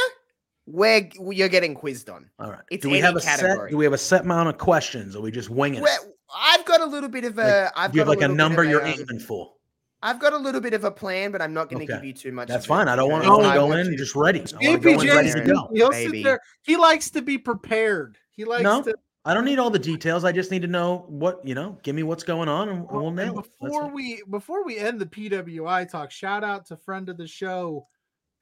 where 0.65 1.09
you're 1.31 1.49
getting 1.49 1.75
quizzed 1.75 2.09
on. 2.09 2.29
All 2.39 2.51
right. 2.51 2.61
It's 2.71 2.83
do 2.83 2.89
we 2.89 2.99
have 2.99 3.15
a 3.15 3.21
set? 3.21 3.69
Do 3.69 3.77
we 3.77 3.85
have 3.85 3.93
a 3.93 3.97
set 3.97 4.21
amount 4.21 4.49
of 4.49 4.57
questions, 4.57 5.15
or 5.15 5.21
we 5.21 5.31
just 5.31 5.49
winging 5.49 5.83
it? 5.83 5.89
I've 6.35 6.65
got 6.65 6.81
a 6.81 6.85
little 6.85 7.09
bit 7.09 7.23
of 7.23 7.37
a. 7.37 7.63
Like, 7.63 7.73
I've 7.75 7.91
do 7.91 7.97
you 7.97 8.01
have 8.01 8.09
like 8.09 8.21
a 8.21 8.27
number 8.27 8.63
of 8.63 8.69
you're 8.69 8.85
um, 8.85 8.87
aiming 8.87 9.19
for? 9.19 9.53
I've 10.07 10.19
got 10.19 10.31
a 10.33 10.37
little 10.37 10.61
bit 10.61 10.73
of 10.73 10.83
a 10.85 10.91
plan, 10.91 11.31
but 11.31 11.41
I'm 11.41 11.53
not 11.53 11.69
going 11.69 11.85
to 11.85 11.91
Okay. 11.93 11.99
give 12.01 12.05
you 12.05 12.13
too 12.13 12.31
much. 12.31 12.47
That's 12.47 12.65
of 12.65 12.69
it 12.69 12.73
fine. 12.75 12.87
I 12.87 12.95
don't 12.95 13.11
want. 13.11 13.25
I 13.25 13.29
want 13.29 13.41
to 13.43 13.49
I 13.49 13.55
go 13.55 13.71
in 13.73 13.91
you- 13.91 13.97
just 13.97 14.15
ready. 14.15 14.39
I 14.39 14.43
want 14.43 14.51
to 14.51 14.77
go 14.79 14.89
in 14.91 14.99
APJ, 14.99 15.15
ready 15.15 15.31
to 15.33 15.41
go. 15.41 15.69
he'll 15.73 15.89
baby. 15.89 16.17
sit 16.19 16.23
there. 16.23 16.39
He 16.63 16.77
likes 16.77 17.09
to 17.11 17.21
be 17.21 17.37
prepared. 17.37 18.17
He 18.31 18.45
likes 18.45 18.63
No, 18.63 18.81
to. 18.83 18.95
I 19.25 19.33
don't 19.33 19.43
need 19.43 19.59
all 19.59 19.69
the 19.69 19.79
details. 19.79 20.23
I 20.23 20.31
just 20.31 20.51
need 20.51 20.61
to 20.61 20.67
know 20.69 21.05
what 21.09 21.45
you 21.45 21.53
know. 21.55 21.77
Give 21.83 21.93
me 21.95 22.03
what's 22.03 22.23
going 22.23 22.47
on, 22.47 22.69
and 22.69 22.89
we'll 22.89 23.07
and 23.07 23.15
nail 23.17 23.33
it. 23.33 23.35
That's 23.35 23.49
before 23.73 23.85
it. 23.87 23.93
we 23.93 24.23
before 24.29 24.63
we 24.63 24.77
end 24.77 25.01
the 25.01 25.05
PWI 25.05 25.89
talk, 25.89 26.09
shout 26.11 26.43
out 26.43 26.65
to 26.67 26.77
friend 26.77 27.09
of 27.09 27.17
the 27.17 27.27
show, 27.27 27.85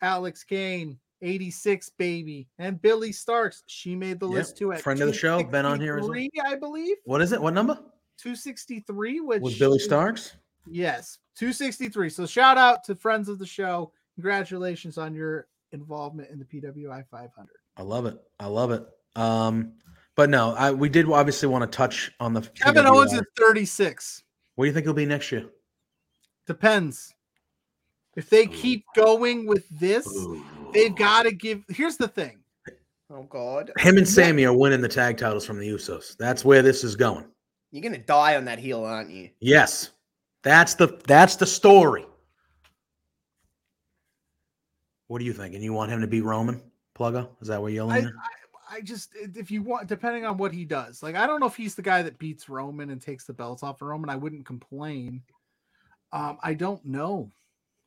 Alex 0.03 0.43
Kane, 0.43 0.99
86 1.23 1.89
baby, 1.97 2.47
and 2.59 2.79
Billy 2.79 3.11
Starks. 3.11 3.63
She 3.65 3.95
made 3.95 4.19
the 4.19 4.27
Yep, 4.27 4.35
list 4.35 4.57
too. 4.57 4.73
At 4.73 4.81
friend 4.81 5.01
of 5.01 5.07
the 5.07 5.13
show, 5.13 5.41
been 5.43 5.65
on 5.65 5.79
here 5.81 5.97
as 5.97 6.07
well. 6.07 6.19
I 6.45 6.55
believe. 6.55 6.97
What 7.05 7.23
is 7.23 7.31
it? 7.31 7.41
What 7.41 7.55
number? 7.55 7.79
263, 8.19 9.19
which 9.21 9.41
Was 9.41 9.57
Billy 9.57 9.77
is- 9.77 9.85
Starks? 9.85 10.35
Yes, 10.67 11.19
263. 11.37 12.09
So 12.09 12.25
shout 12.25 12.57
out 12.57 12.83
to 12.85 12.95
friends 12.95 13.29
of 13.29 13.39
the 13.39 13.45
show. 13.45 13.91
Congratulations 14.15 14.97
on 14.97 15.13
your 15.13 15.47
involvement 15.71 16.29
in 16.29 16.39
the 16.39 16.45
PWI 16.45 17.05
500. 17.09 17.49
I 17.77 17.81
love 17.81 18.05
it. 18.05 18.17
I 18.39 18.47
love 18.47 18.71
it. 18.71 18.85
Um, 19.15 19.73
but 20.15 20.29
no, 20.29 20.53
I 20.55 20.71
we 20.71 20.89
did 20.89 21.09
obviously 21.09 21.49
want 21.49 21.69
to 21.69 21.75
touch 21.75 22.11
on 22.19 22.33
the 22.33 22.41
Kevin 22.41 22.85
PWI. 22.85 22.89
Owens 22.89 23.13
is 23.13 23.21
36. 23.37 24.23
What 24.55 24.65
do 24.65 24.67
you 24.67 24.73
think 24.73 24.85
he'll 24.85 24.93
be 24.93 25.05
next 25.05 25.31
year? 25.31 25.45
Depends. 26.47 27.13
If 28.15 28.29
they 28.29 28.47
keep 28.47 28.85
going 28.95 29.45
with 29.45 29.67
this, 29.69 30.07
they've 30.73 30.95
got 30.95 31.23
to 31.23 31.33
give. 31.33 31.63
Here's 31.67 31.97
the 31.97 32.07
thing. 32.07 32.39
Oh 33.11 33.23
God, 33.23 33.71
Him 33.77 33.97
and 33.97 34.07
Sami 34.07 34.45
are 34.45 34.55
winning 34.55 34.81
the 34.81 34.87
tag 34.87 35.17
titles 35.17 35.45
from 35.45 35.59
the 35.59 35.67
Usos. 35.67 36.15
That's 36.17 36.45
where 36.45 36.61
this 36.61 36.83
is 36.83 36.95
going. 36.95 37.25
you're 37.71 37.81
going 37.81 37.93
to 37.93 37.99
die 37.99 38.35
on 38.35 38.45
that 38.45 38.57
heel, 38.57 38.83
aren't 38.83 39.11
you? 39.11 39.29
Yes, 39.41 39.91
that's 40.45 40.75
the 40.75 40.97
that's 41.05 41.35
the 41.35 41.45
story. 41.45 42.05
What 45.07 45.19
do 45.19 45.25
you 45.25 45.33
think? 45.33 45.53
And 45.53 45.63
you 45.63 45.73
want 45.73 45.91
him 45.91 45.99
to 46.01 46.07
beat 46.07 46.21
Roman 46.23 46.61
Pluggo? 46.97 47.27
Is 47.41 47.49
that 47.49 47.61
where 47.61 47.69
you're 47.71 47.89
I, 47.91 47.97
leaning? 47.97 48.13
I, 48.71 48.77
I 48.77 48.81
just, 48.81 49.11
if 49.15 49.51
you 49.51 49.61
want, 49.61 49.87
depending 49.87 50.25
on 50.25 50.37
what 50.37 50.51
he 50.51 50.65
does, 50.65 51.03
like, 51.03 51.15
I 51.15 51.27
don't 51.27 51.39
know 51.39 51.45
if 51.45 51.55
he's 51.55 51.75
the 51.75 51.83
guy 51.83 52.01
that 52.01 52.17
beats 52.17 52.49
Roman 52.49 52.89
and 52.89 52.99
takes 52.99 53.25
the 53.25 53.33
belts 53.33 53.61
off 53.61 53.81
of 53.81 53.87
Roman. 53.87 54.09
I 54.09 54.15
wouldn't 54.15 54.45
complain. 54.45 55.21
Um, 56.11 56.37
I 56.41 56.53
don't 56.55 56.83
know. 56.85 57.31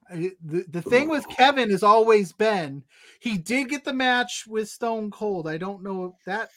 I- 0.09 0.33
the, 0.45 0.65
the 0.69 0.83
thing 0.83 1.09
with 1.09 1.29
Kevin 1.29 1.71
has 1.71 1.83
always 1.83 2.33
been 2.33 2.85
he 3.21 3.37
did 3.37 3.69
get 3.69 3.85
the 3.85 3.93
match 3.93 4.45
with 4.47 4.69
Stone 4.69 5.11
Cold. 5.11 5.49
I 5.49 5.59
don't 5.59 5.83
know 5.83 6.05
if 6.07 6.25
that 6.25 6.51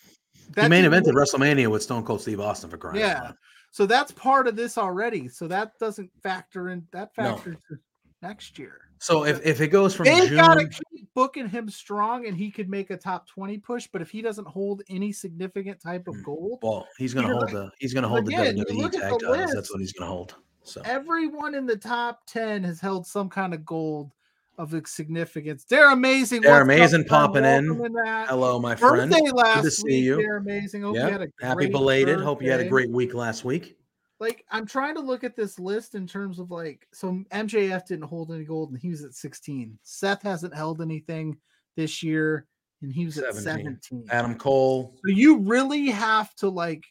he 0.55 0.69
main 0.69 0.83
didn't 0.83 1.05
evented. 1.05 1.13
WrestleMania 1.13 1.69
with 1.69 1.83
Stone 1.83 2.03
Cold 2.05 2.21
Steve 2.21 2.39
Austin 2.39 2.69
for 2.69 2.77
crying 2.77 3.01
out 3.01 3.07
Yeah. 3.07 3.31
So 3.71 3.85
that's 3.85 4.11
part 4.11 4.47
of 4.47 4.55
this 4.55 4.77
already. 4.77 5.27
So 5.29 5.47
that 5.47 5.79
doesn't 5.79 6.11
factor 6.21 6.69
in 6.69 6.85
that 6.91 7.11
No. 7.17 7.35
factors 7.35 7.57
in 7.69 7.79
next 8.21 8.59
year. 8.59 8.81
So 8.99 9.25
if, 9.25 9.43
if 9.43 9.61
it 9.61 9.69
goes 9.69 9.95
from 9.95 10.05
They've 10.05 10.27
June, 10.27 10.37
got 10.37 10.55
to 10.55 10.67
keep 10.67 11.11
booking 11.15 11.49
him 11.49 11.69
strong, 11.69 12.27
and 12.27 12.37
he 12.37 12.51
could 12.51 12.69
make 12.69 12.91
a 12.91 12.97
top 12.97 13.27
twenty 13.27 13.57
push. 13.57 13.87
But 13.91 14.01
if 14.01 14.11
he 14.11 14.21
doesn't 14.21 14.47
hold 14.47 14.83
any 14.89 15.11
significant 15.11 15.81
type 15.81 16.07
of 16.07 16.15
Hmm. 16.15 16.23
gold, 16.23 16.59
well, 16.61 16.87
he's 16.97 17.13
going 17.13 17.25
to 17.25 17.31
hold 17.31 17.45
right. 17.45 17.53
the 17.53 17.71
he's 17.79 17.93
going 17.93 18.03
to 18.03 18.09
hold 18.09 18.27
Again, 18.27 18.57
the 18.57 18.65
WWE 18.65 18.91
tag 18.91 19.19
the 19.19 19.25
titles. 19.25 19.53
That's 19.53 19.71
what 19.73 19.79
he's 19.79 19.93
going 19.93 20.07
to 20.07 20.13
hold. 20.13 20.35
So 20.63 20.81
everyone 20.85 21.55
in 21.55 21.65
the 21.65 21.77
top 21.77 22.21
ten 22.27 22.63
has 22.63 22.79
held 22.79 23.07
some 23.07 23.29
kind 23.29 23.53
of 23.55 23.65
gold 23.65 24.11
of 24.57 24.75
significance. 24.87 25.65
They're 25.65 25.91
amazing. 25.91 26.41
They're 26.41 26.51
What's 26.53 26.63
amazing 26.63 27.05
popping 27.05 27.45
in. 27.45 27.65
In 27.65 27.95
hello, 28.27 28.59
my 28.59 28.75
friend. 28.75 29.11
Birthday 29.11 29.31
last 29.31 29.63
to 29.63 29.71
see 29.71 29.83
week. 29.85 30.03
you. 30.03 30.15
They're 30.17 30.37
amazing. 30.37 30.83
Hope 30.83 30.95
you 30.95 31.01
Yeah, 31.01 31.09
had 31.09 31.21
a 31.21 31.27
happy 31.45 31.67
belated. 31.67 32.19
Hope 32.19 32.41
you 32.43 32.51
had 32.51 32.59
a 32.59 32.67
great 32.69 32.89
week 32.91 33.13
last 33.13 33.43
week. 33.45 33.77
like 34.19 34.45
I'm 34.51 34.65
trying 34.67 34.95
to 34.95 35.01
look 35.01 35.23
at 35.23 35.35
this 35.35 35.57
list 35.57 35.95
in 35.95 36.05
terms 36.05 36.37
of 36.39 36.51
like 36.51 36.87
so 36.93 37.23
MJF 37.31 37.87
didn't 37.87 38.05
hold 38.05 38.31
any 38.31 38.43
gold 38.43 38.71
and 38.71 38.79
he 38.79 38.89
was 38.89 39.03
at 39.03 39.15
16. 39.15 39.77
Seth 39.83 40.21
hasn't 40.21 40.53
held 40.55 40.81
anything 40.81 41.37
this 41.75 42.03
year 42.03 42.45
and 42.83 42.91
he 42.93 43.05
was 43.05 43.17
at 43.17 43.33
17. 43.33 43.79
17. 43.81 44.05
Adam 44.11 44.35
Cole. 44.35 44.95
So 45.05 45.11
you 45.11 45.39
really 45.39 45.87
have 45.87 46.35
to 46.35 46.49
like 46.49 46.83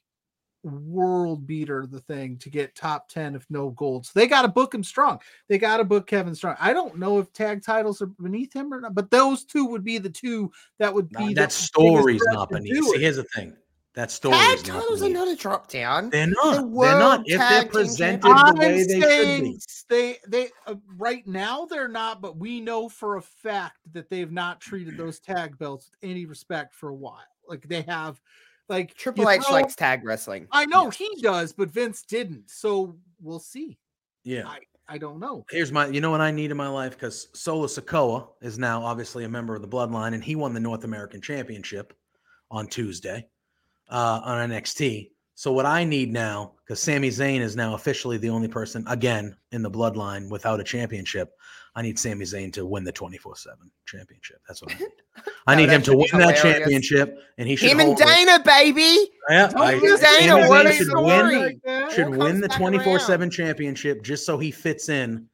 world 0.62 1.46
beater 1.46 1.86
the 1.86 2.00
thing 2.00 2.36
to 2.38 2.50
get 2.50 2.74
top 2.74 3.08
10 3.08 3.34
if 3.34 3.46
no 3.50 3.70
gold. 3.70 4.06
So 4.06 4.12
they 4.14 4.26
got 4.26 4.42
to 4.42 4.48
book 4.48 4.74
him 4.74 4.84
strong. 4.84 5.20
They 5.48 5.58
got 5.58 5.78
to 5.78 5.84
book 5.84 6.06
Kevin 6.06 6.34
strong. 6.34 6.56
I 6.60 6.72
don't 6.72 6.98
know 6.98 7.18
if 7.18 7.32
tag 7.32 7.62
titles 7.62 8.02
are 8.02 8.06
beneath 8.06 8.52
him 8.52 8.72
or 8.72 8.80
not, 8.80 8.94
but 8.94 9.10
those 9.10 9.44
two 9.44 9.66
would 9.66 9.84
be 9.84 9.98
the 9.98 10.10
two 10.10 10.52
that 10.78 10.92
would 10.92 11.08
be 11.08 11.28
the 11.28 11.34
that 11.34 11.48
biggest 11.48 11.64
story's 11.64 12.22
not 12.26 12.48
to 12.50 12.56
beneath. 12.56 12.84
See, 12.84 13.00
here's 13.00 13.16
the 13.16 13.24
thing. 13.24 13.56
That 13.94 14.12
story 14.12 14.36
Tag 14.36 14.58
is 14.58 14.68
not 14.68 14.80
titles 14.80 15.02
are 15.02 15.08
not 15.08 15.28
a 15.28 15.34
drop 15.34 15.68
down. 15.68 16.10
They're 16.10 16.28
not. 16.28 16.72
They're 16.72 16.98
not. 16.98 17.22
If 17.26 17.38
they're 17.40 17.66
presented 17.66 18.22
the 18.22 18.56
way 18.56 18.84
they 18.84 19.00
should 19.00 19.42
be. 19.42 19.60
they 19.88 20.18
they 20.28 20.48
uh, 20.68 20.76
right 20.96 21.26
now 21.26 21.66
they're 21.66 21.88
not, 21.88 22.22
but 22.22 22.36
we 22.36 22.60
know 22.60 22.88
for 22.88 23.16
a 23.16 23.22
fact 23.22 23.78
that 23.92 24.08
they've 24.08 24.30
not 24.30 24.60
treated 24.60 24.96
those 24.96 25.18
tag 25.18 25.58
belts 25.58 25.90
with 25.90 26.08
any 26.08 26.24
respect 26.24 26.74
for 26.74 26.90
a 26.90 26.94
while. 26.94 27.18
Like 27.48 27.66
they 27.66 27.82
have, 27.82 28.20
like 28.70 28.94
Triple 28.94 29.28
H 29.28 29.42
throw- 29.42 29.52
likes 29.52 29.74
tag 29.74 30.04
wrestling. 30.04 30.46
I 30.50 30.64
know 30.66 30.88
he 30.88 31.08
does, 31.20 31.52
but 31.52 31.70
Vince 31.70 32.02
didn't. 32.02 32.48
So 32.48 32.96
we'll 33.20 33.40
see. 33.40 33.78
Yeah. 34.24 34.46
I 34.46 34.60
I 34.90 34.98
don't 34.98 35.20
know. 35.20 35.44
Here's 35.50 35.70
my, 35.70 35.86
you 35.86 36.00
know 36.00 36.10
what 36.10 36.20
I 36.20 36.32
need 36.32 36.50
in 36.50 36.56
my 36.56 36.66
life? 36.66 36.94
Because 36.94 37.28
Solo 37.32 37.66
Sikoa 37.66 38.26
is 38.42 38.58
now 38.58 38.82
obviously 38.82 39.22
a 39.22 39.28
member 39.28 39.54
of 39.54 39.62
the 39.62 39.68
Bloodline, 39.68 40.14
and 40.14 40.24
he 40.24 40.34
won 40.34 40.52
the 40.52 40.58
North 40.58 40.82
American 40.82 41.20
Championship 41.20 41.94
on 42.50 42.66
Tuesday 42.66 43.28
uh, 43.88 44.20
on 44.24 44.50
NXT. 44.50 45.10
So 45.36 45.52
what 45.52 45.64
I 45.64 45.84
need 45.84 46.12
now, 46.12 46.54
because 46.66 46.82
Sami 46.82 47.08
Zayn 47.08 47.40
is 47.40 47.54
now 47.54 47.74
officially 47.74 48.18
the 48.18 48.30
only 48.30 48.48
person 48.48 48.84
again 48.88 49.36
in 49.52 49.62
the 49.62 49.70
Bloodline 49.70 50.28
without 50.28 50.58
a 50.58 50.64
championship, 50.64 51.30
I 51.76 51.82
need 51.82 51.98
Sami 51.98 52.24
Zayn 52.24 52.52
to 52.54 52.66
win 52.66 52.84
the 52.84 52.92
24/7 52.92 53.46
championship. 53.86 54.40
That's 54.46 54.62
what 54.62 54.74
I 54.74 54.78
need. 54.78 54.88
I 55.46 55.54
need 55.54 55.68
him 55.68 55.82
to 55.82 55.96
win 55.96 56.08
be 56.12 56.18
that 56.18 56.36
championship, 56.36 57.18
and 57.38 57.48
he 57.48 57.56
should 57.56 57.70
Him 57.70 57.80
and 57.80 57.88
hold 57.88 58.00
it. 58.00 58.06
Dana, 58.06 58.42
baby. 58.44 59.10
Yeah, 59.28 59.52
I, 59.56 59.78
Dana, 59.78 60.48
what 60.48 60.66
Zayn 60.66 60.70
a 60.70 60.72
should 60.72 60.86
story. 60.88 61.38
win 61.38 61.60
Like 61.64 61.90
should 61.92 62.08
win 62.08 62.40
the 62.40 62.48
24 62.48 62.98
7 62.98 63.30
championship 63.30 64.02
just 64.02 64.26
so 64.26 64.38
he 64.38 64.50
fits 64.50 64.88
in 64.88 65.26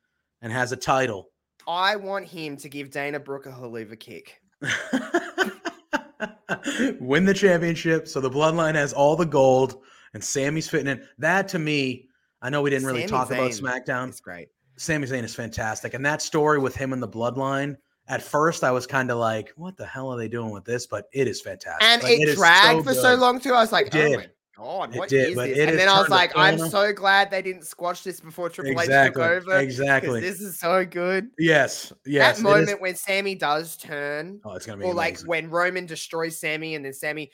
and 0.43 0.53
has 0.53 0.73
a 0.73 0.77
title. 0.77 1.31
I 1.67 1.97
want 1.97 2.27
him 2.27 2.57
to 2.59 2.69
give 2.69 2.91
Dana 2.91 3.19
Brooke 3.19 3.47
a 3.47 3.51
Helluva 3.51 3.99
Kick. 3.99 4.41
win 7.01 7.25
the 7.25 7.35
championship 7.35 8.09
so 8.09 8.21
the 8.21 8.31
bloodline 8.31 8.75
has 8.75 8.93
all 8.93 9.17
the 9.17 9.27
gold 9.27 9.83
and 10.15 10.23
Sami's 10.23 10.69
fitting 10.69 10.87
in. 10.87 11.07
That 11.19 11.49
to 11.49 11.59
me, 11.59 12.09
I 12.41 12.51
know 12.51 12.63
we 12.63 12.71
didn't 12.71 12.87
really 12.87 13.07
Sami 13.07 13.11
talk 13.11 13.31
about 13.31 13.51
SmackDown. 13.51 14.09
It's 14.09 14.21
great. 14.21 14.49
Sami 14.77 15.07
Zayn 15.07 15.23
is 15.25 15.35
fantastic. 15.35 15.95
And 15.95 16.05
that 16.05 16.23
story 16.23 16.59
with 16.59 16.75
him 16.77 16.93
and 16.93 17.03
the 17.03 17.09
bloodline, 17.09 17.77
at 18.09 18.23
first 18.23 18.63
I 18.65 18.71
was 18.71 18.87
kind 18.87 19.11
of 19.11 19.19
like, 19.19 19.53
what 19.57 19.77
the 19.77 19.87
hell 19.87 20.13
are 20.13 20.19
they 20.19 20.29
doing 20.29 20.51
with 20.51 20.65
this? 20.65 20.87
But 20.87 21.07
it 21.13 21.27
is 21.29 21.41
fantastic. 21.41 21.83
And 21.83 22.03
Like, 22.03 22.21
it 22.21 22.29
is 22.29 22.37
dragged 22.37 22.85
for 22.85 22.95
so 22.95 23.15
long 23.15 23.41
too. 23.41 23.53
I 23.55 23.61
was 23.61 23.73
like, 23.73 23.87
It 23.89 23.95
oh 23.97 24.09
did. 24.09 24.17
my 24.19 24.27
god, 24.57 24.95
It 24.95 24.99
what 24.99 25.09
did, 25.09 25.31
is 25.31 25.37
this? 25.37 25.59
it 25.59 25.69
And 25.71 25.79
then 25.79 25.89
I 25.89 25.99
was 25.99 26.09
like, 26.09 26.33
I'm 26.37 26.57
corner. 26.57 26.71
so 26.71 26.93
glad 26.93 27.31
they 27.31 27.43
didn't 27.43 27.65
squash 27.65 28.03
this 28.03 28.21
before 28.21 28.49
Triple 28.49 28.73
Exactly. 28.81 29.23
H 29.23 29.41
took 29.43 29.49
over. 29.49 29.59
Exactly. 29.59 30.21
This 30.21 30.41
is 30.41 30.59
so 30.59 30.85
good. 30.85 31.31
yes. 31.39 31.93
Yes. 32.05 32.37
that 32.37 32.41
it 32.41 32.43
moment 32.45 32.81
when 32.81 32.95
Sami 32.95 33.35
does 33.35 33.77
turn, 33.77 34.41
Oh, 34.45 34.53
it's 34.55 34.67
gonna 34.67 34.79
be 34.79 34.85
or 34.85 34.95
like 34.95 35.19
when 35.23 35.51
Roman 35.51 35.87
destroys 35.87 36.39
Sami, 36.39 36.75
and 36.75 36.85
then 36.85 36.93
Sami, 36.93 37.31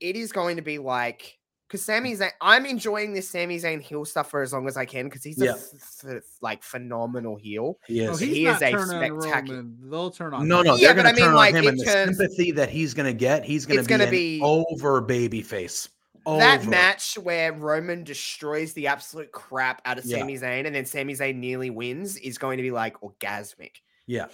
it 0.00 0.16
is 0.16 0.32
going 0.32 0.56
to 0.56 0.62
be 0.62 0.78
like 0.78 1.38
because 1.68 1.84
Sami 1.84 2.14
Zayn. 2.14 2.30
I'm 2.40 2.66
enjoying 2.66 3.14
this 3.14 3.28
Sami 3.30 3.58
Zayn 3.58 3.80
heel 3.80 4.04
stuff 4.04 4.30
for 4.30 4.42
as 4.42 4.52
long 4.52 4.66
as 4.68 4.76
I 4.76 4.84
can 4.84 5.06
because 5.06 5.22
he's 5.24 5.40
a 5.40 5.44
Yeah. 5.46 5.52
f- 5.52 6.04
f- 6.16 6.22
like 6.40 6.62
phenomenal 6.62 7.36
heel. 7.36 7.78
He 7.86 8.00
is. 8.00 8.18
he's 8.18 8.36
He 8.36 8.46
is 8.46 8.60
a 8.62 8.70
turning 8.70 9.12
on 9.12 9.20
spectacu- 9.20 9.48
Roman. 9.50 9.78
They'll 9.90 10.10
turn 10.10 10.34
on. 10.34 10.46
No, 10.46 10.60
him. 10.60 10.66
no, 10.66 10.76
Yeah, 10.76 10.92
they're 10.92 10.94
but 10.94 11.02
gonna 11.02 11.08
I 11.08 11.12
mean, 11.12 11.24
turn 11.24 11.34
like, 11.34 11.54
on 11.54 11.58
him, 11.60 11.64
it 11.64 11.68
and 11.68 11.78
the 11.80 11.84
turns- 11.84 12.16
sympathy 12.18 12.50
that 12.52 12.68
he's 12.70 12.94
gonna 12.94 13.12
get, 13.12 13.44
he's 13.44 13.66
gonna 13.66 13.80
It's 13.80 13.88
be 13.88 13.96
gonna 13.96 14.10
be- 14.10 14.40
over 14.42 15.00
baby 15.00 15.42
face. 15.42 15.88
That 16.26 16.64
match 16.64 17.18
where 17.18 17.52
Roman 17.52 18.02
destroys 18.02 18.72
the 18.72 18.86
absolute 18.86 19.30
crap 19.30 19.82
out 19.84 19.98
of 19.98 20.06
Yeah. 20.06 20.20
Sami 20.20 20.38
Zayn 20.38 20.64
and 20.66 20.74
then 20.74 20.86
Sami 20.86 21.12
Zayn 21.12 21.36
nearly 21.36 21.68
wins 21.68 22.16
is 22.16 22.38
going 22.38 22.56
to 22.56 22.62
be 22.62 22.70
like 22.70 22.96
orgasmic. 23.02 23.72
Yeah, 24.06 24.26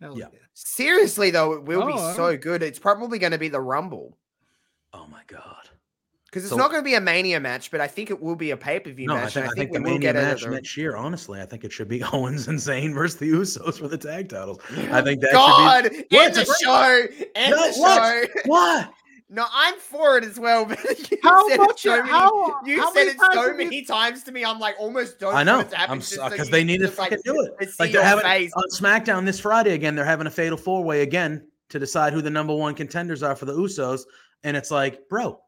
Hell 0.00 0.16
yeah. 0.16 0.26
yeah. 0.32 0.38
Seriously 0.54 1.30
though, 1.30 1.52
it 1.54 1.64
will 1.64 1.84
be 1.86 1.92
Oh, 1.94 2.14
so 2.14 2.36
good. 2.36 2.62
It's 2.62 2.78
probably 2.78 3.18
going 3.18 3.32
to 3.32 3.38
be 3.38 3.48
the 3.48 3.60
Rumble 3.60 4.16
Oh 4.92 5.06
my 5.10 5.22
god. 5.26 5.68
because 6.26 6.44
it's 6.44 6.50
So- 6.50 6.56
not 6.56 6.70
going 6.70 6.80
to 6.82 6.84
be 6.84 6.94
a 6.94 7.00
Mania 7.00 7.40
match, 7.40 7.70
but 7.70 7.80
I 7.80 7.86
think 7.86 8.10
it 8.10 8.20
will 8.20 8.36
be 8.36 8.50
a 8.50 8.56
pay 8.56 8.80
per 8.80 8.90
view 8.90 9.06
No, 9.06 9.14
I 9.16 9.24
match. 9.24 9.34
think, 9.34 9.46
I 9.46 9.50
think 9.50 9.72
the 9.72 9.78
we 9.80 9.84
will 9.84 9.90
Mania 9.92 10.00
get 10.12 10.16
it 10.16 10.22
match 10.22 10.42
the- 10.42 10.50
next 10.50 10.76
year. 10.76 10.96
Honestly, 10.96 11.40
I 11.40 11.46
think 11.46 11.64
it 11.64 11.72
should 11.72 11.88
be 11.88 12.02
Owens 12.12 12.48
and 12.48 12.58
Zayn 12.58 12.94
versus 12.94 13.18
the 13.18 13.30
Usos 13.30 13.78
for 13.78 13.88
the 13.88 13.98
tag 13.98 14.28
titles. 14.28 14.60
I 14.90 15.00
think 15.02 15.20
that 15.22 15.32
God, 15.32 15.84
should 15.84 15.94
end 15.94 16.06
What? 16.10 16.34
the 16.34 16.54
show. 16.62 17.06
End 17.34 17.50
No, 17.50 17.72
the 17.72 17.78
what? 17.80 18.02
show. 18.28 18.32
be 18.44 18.48
what? 18.48 18.92
No, 19.30 19.44
I'm 19.52 19.74
for 19.74 20.16
it 20.16 20.24
as 20.24 20.40
well. 20.40 20.64
But 20.64 20.78
you 21.10 21.18
How 21.22 21.46
said 21.50 21.56
it 21.56 21.58
much? 21.60 21.82
so 21.82 21.96
many, 21.98 22.08
how, 22.08 22.60
you 22.64 22.80
how 22.80 22.90
said 22.94 23.00
many 23.04 23.10
it 23.10 23.18
times 23.18 23.34
so 23.34 23.40
have 23.42 23.50
you- 23.50 23.56
many 23.66 23.84
times 23.84 24.22
to 24.22 24.32
me. 24.32 24.42
I'm 24.42 24.58
like 24.58 24.76
almost 24.78 25.18
don't. 25.20 25.34
I 25.34 25.42
know. 25.42 25.56
want 25.56 25.66
it 25.66 25.70
to 25.72 25.76
happen 25.76 25.92
I'm 25.92 26.00
just 26.00 26.14
so 26.14 26.30
because 26.30 26.48
they 26.48 26.64
need 26.64 26.78
to 26.78 26.86
just, 26.86 26.98
like, 26.98 27.10
do 27.24 27.38
it. 27.60 27.68
Like 27.78 27.92
they're 27.92 28.02
having 28.02 28.24
face. 28.24 28.52
on 28.54 28.64
SmackDown 28.70 29.26
this 29.26 29.38
Friday 29.38 29.74
again. 29.74 29.94
They're 29.94 30.06
having 30.06 30.26
a 30.26 30.30
fatal 30.30 30.56
four 30.56 30.82
way 30.82 31.02
again 31.02 31.46
to 31.68 31.78
decide 31.78 32.14
who 32.14 32.22
the 32.22 32.30
number 32.30 32.54
one 32.54 32.74
contenders 32.74 33.22
are 33.22 33.36
for 33.36 33.44
the 33.44 33.52
Usos. 33.52 34.00
And 34.44 34.56
it's 34.56 34.70
like, 34.70 35.08
bro, 35.08 35.40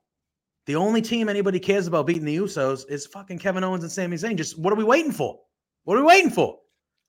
the 0.66 0.76
only 0.76 1.00
team 1.02 1.28
anybody 1.28 1.58
cares 1.60 1.86
about 1.86 2.06
beating 2.06 2.24
the 2.24 2.36
Usos 2.36 2.88
is 2.90 3.06
fucking 3.06 3.38
Kevin 3.38 3.64
Owens 3.64 3.82
and 3.84 3.92
Sami 3.92 4.16
Zayn. 4.16 4.36
Just 4.36 4.58
what 4.58 4.72
are 4.72 4.76
we 4.76 4.84
waiting 4.84 5.12
for? 5.12 5.40
What 5.84 5.96
are 5.96 6.00
we 6.00 6.06
waiting 6.06 6.30
for? 6.30 6.58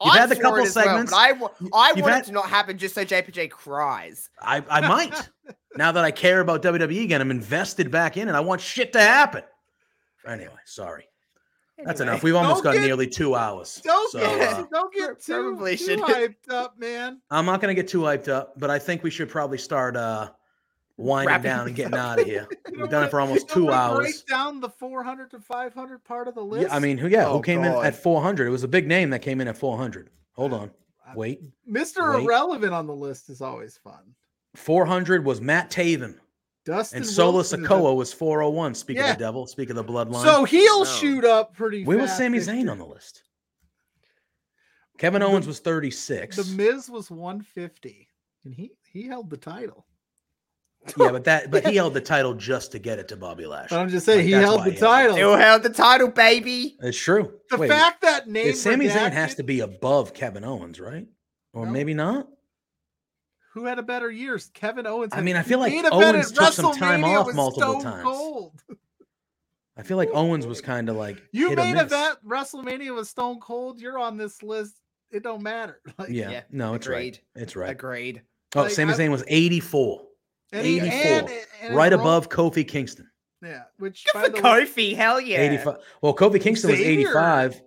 You've 0.03 0.13
I'm 0.13 0.19
had 0.21 0.29
the 0.29 0.35
couple 0.35 0.57
it 0.59 0.67
as 0.67 0.75
well, 0.75 0.85
segments. 0.85 1.13
I, 1.13 1.31
wa- 1.33 1.51
You've 1.59 1.71
want 1.71 1.95
had- 2.13 2.23
it 2.23 2.25
to 2.27 2.31
not 2.31 2.47
happen 2.49 2.77
just 2.77 2.95
so 2.95 3.05
JPJ 3.05 3.51
cries. 3.51 4.29
I, 4.41 4.63
I 4.69 4.81
might. 4.87 5.29
now 5.75 5.91
that 5.91 6.03
I 6.03 6.09
care 6.09 6.39
about 6.39 6.63
WWE 6.63 7.03
again, 7.03 7.21
I'm 7.21 7.29
invested 7.29 7.91
back 7.91 8.17
in 8.17 8.27
and 8.27 8.35
I 8.35 8.39
want 8.39 8.61
shit 8.61 8.93
to 8.93 8.99
happen. 9.01 9.43
Anyway, 10.25 10.49
sorry. 10.65 11.05
That's 11.83 11.99
Anyway. 12.01 12.13
enough. 12.13 12.23
We've 12.23 12.35
almost 12.35 12.63
got 12.63 12.73
get- 12.73 12.81
nearly 12.83 13.05
two 13.07 13.35
hours. 13.35 13.79
Don't 13.83 14.11
So, 14.11 14.19
get 14.19 14.53
uh, 14.53 14.65
don't 14.73 14.93
get 14.93 15.19
too, 15.21 15.55
too 15.77 15.97
hyped 15.97 16.49
up, 16.51 16.79
man. 16.79 17.21
I'm 17.29 17.45
not 17.45 17.61
going 17.61 17.75
to 17.75 17.79
get 17.79 17.89
too 17.89 18.01
hyped 18.01 18.27
up, 18.27 18.53
but 18.59 18.69
I 18.71 18.79
think 18.79 19.03
we 19.03 19.09
should 19.11 19.29
probably 19.29 19.57
start 19.59 19.95
uh, 19.95 20.29
winding 21.01 21.27
Wrapping 21.29 21.43
down 21.43 21.67
and 21.67 21.75
getting 21.75 21.93
up. 21.93 21.99
out 21.99 22.19
of 22.19 22.25
here. 22.25 22.47
We've 22.69 22.79
don't 22.79 22.89
done 22.89 23.03
it 23.03 23.05
wanna- 23.05 23.09
for 23.09 23.19
almost 23.21 23.49
two 23.49 23.65
wanna 23.65 23.75
hours. 23.77 23.97
Break 23.99 24.27
down 24.27 24.59
the 24.59 24.69
400 24.69 25.31
to 25.31 25.39
500 25.39 26.03
part 26.03 26.27
of 26.27 26.35
the 26.35 26.43
list. 26.43 26.67
Yeah, 26.69 26.75
I 26.75 26.79
mean, 26.79 26.97
who? 26.97 27.07
Yeah, 27.07 27.27
Oh, 27.27 27.37
who 27.37 27.41
came 27.41 27.61
God. 27.63 27.79
in 27.79 27.85
at 27.85 27.95
400? 27.95 28.47
It 28.47 28.51
was 28.51 28.63
a 28.63 28.67
big 28.67 28.87
name 28.87 29.09
that 29.11 29.21
came 29.21 29.41
in 29.41 29.47
at 29.47 29.57
400. 29.57 30.09
Hold 30.33 30.53
on, 30.53 30.71
uh, 31.07 31.13
wait. 31.15 31.41
Mr. 31.69 32.21
Irrelevant 32.21 32.73
on 32.73 32.87
the 32.87 32.95
list 32.95 33.29
is 33.29 33.41
always 33.41 33.77
fun. 33.77 34.15
400 34.55 35.23
was 35.25 35.39
Matt 35.41 35.69
Taven, 35.71 36.15
Dustin 36.65 36.97
and 36.97 37.05
Solo 37.05 37.33
Wilson 37.35 37.63
Sikoa 37.63 37.95
was 37.95 38.13
401. 38.13 38.75
Speak 38.75 38.97
of 38.99 39.07
the 39.07 39.13
devil, 39.15 39.47
speak 39.47 39.69
of 39.69 39.75
the 39.75 39.83
bloodline. 39.83 40.23
So 40.23 40.43
he'll 40.45 40.79
No. 40.79 40.85
shoot 40.85 41.25
up 41.25 41.53
pretty. 41.55 41.83
where 41.85 41.97
was 41.97 42.09
fast 42.09 42.19
Sami 42.19 42.37
Zayn 42.39 42.69
on 42.71 42.77
the 42.77 42.85
list? 42.85 43.23
Kevin 44.97 45.21
The- 45.21 45.27
Owens 45.27 45.47
was 45.47 45.59
36. 45.59 46.35
The 46.37 46.55
Miz 46.55 46.89
was 46.89 47.09
150, 47.09 48.07
and 48.45 48.53
he 48.53 48.71
he 48.91 49.03
held 49.03 49.29
the 49.29 49.37
title. 49.37 49.85
Yeah, 50.97 51.11
but 51.11 51.23
that 51.25 51.51
but 51.51 51.65
he 51.67 51.75
held 51.77 51.93
the 51.93 52.01
title 52.01 52.33
just 52.33 52.71
to 52.71 52.79
get 52.79 52.99
it 52.99 53.07
to 53.09 53.15
Bobby 53.17 53.45
Lashley. 53.45 53.75
But 53.75 53.81
I'm 53.81 53.89
just 53.89 54.05
saying 54.05 54.19
Like, 54.19 54.25
he 54.25 54.31
held 54.31 54.59
the 54.65 54.71
he 54.71 54.71
held 54.71 54.75
it. 54.77 54.79
title. 54.79 55.15
Still 55.15 55.35
held 55.37 55.63
the 55.63 55.69
title, 55.69 56.07
baby. 56.09 56.75
It's 56.81 56.97
true. 56.97 57.33
The 57.49 57.57
Wait, 57.57 57.69
fact 57.69 58.01
that 58.01 58.27
name 58.27 58.47
yeah, 58.47 58.53
Sami 58.53 58.87
Zayn 58.87 59.11
has 59.11 59.35
to 59.35 59.43
be 59.43 59.59
above 59.59 60.13
Kevin 60.13 60.43
Owens, 60.43 60.79
right? 60.79 61.05
Or 61.53 61.65
No. 61.65 61.71
maybe 61.71 61.93
not. 61.93 62.27
Who 63.53 63.65
had 63.65 63.79
a 63.79 63.83
better 63.83 64.09
years? 64.09 64.49
Kevin 64.53 64.87
Owens. 64.87 65.11
I 65.13 65.21
mean, 65.21 65.35
I 65.35 65.43
feel 65.43 65.59
like 65.59 65.73
made 65.73 65.85
a 65.85 65.89
bet 65.91 66.15
Owens 66.15 66.31
took 66.31 66.53
some 66.53 66.73
time 66.73 67.03
off 67.03 67.33
multiple 67.33 67.79
Stone 67.81 67.83
times. 67.83 68.03
Cold. 68.03 68.61
I 69.77 69.83
feel 69.83 69.97
like 69.97 70.09
Owens 70.13 70.47
was 70.47 70.61
kind 70.71 70.89
of 70.89 70.95
like 70.95 71.21
You 71.31 71.49
hit 71.49 71.57
made 71.57 71.75
a 71.75 71.85
bet 71.85 72.17
WrestleMania 72.25 72.93
was 72.95 73.09
Stone 73.09 73.39
Cold. 73.41 73.79
You're 73.81 73.99
on 73.99 74.17
this 74.17 74.41
list. 74.41 74.75
It 75.11 75.23
don't 75.23 75.43
matter. 75.43 75.81
Like, 75.97 76.09
Yeah, 76.09 76.29
Yeah, 76.31 76.41
no, 76.49 76.73
it's 76.75 76.87
right. 76.87 77.19
It's 77.35 77.55
right. 77.57 77.69
Agreed. 77.71 78.21
Oh, 78.55 78.61
Like, 78.63 78.71
Sami 78.71 78.93
Zayn 78.93 79.11
was 79.11 79.23
84, 79.27 80.01
and 80.51 80.65
he- 80.65 80.79
84, 80.79 80.95
and- 80.95 81.29
and 81.61 81.75
right 81.75 81.91
Roman- 81.91 81.99
above 82.05 82.29
Kofi 82.29 82.67
Kingston. 82.67 83.07
Yeah, 83.43 83.63
which 83.79 84.05
Good 84.05 84.13
by 84.13 84.23
for 84.25 84.29
the 84.29 84.41
way, 84.41 84.65
Kofi. 84.65 84.95
Hell 84.95 85.19
yeah. 85.19 85.41
85. 85.41 85.77
Well, 86.01 86.15
Kofi 86.15 86.39
Kingston 86.41 86.71
was 86.71 86.79
85. 86.79 87.61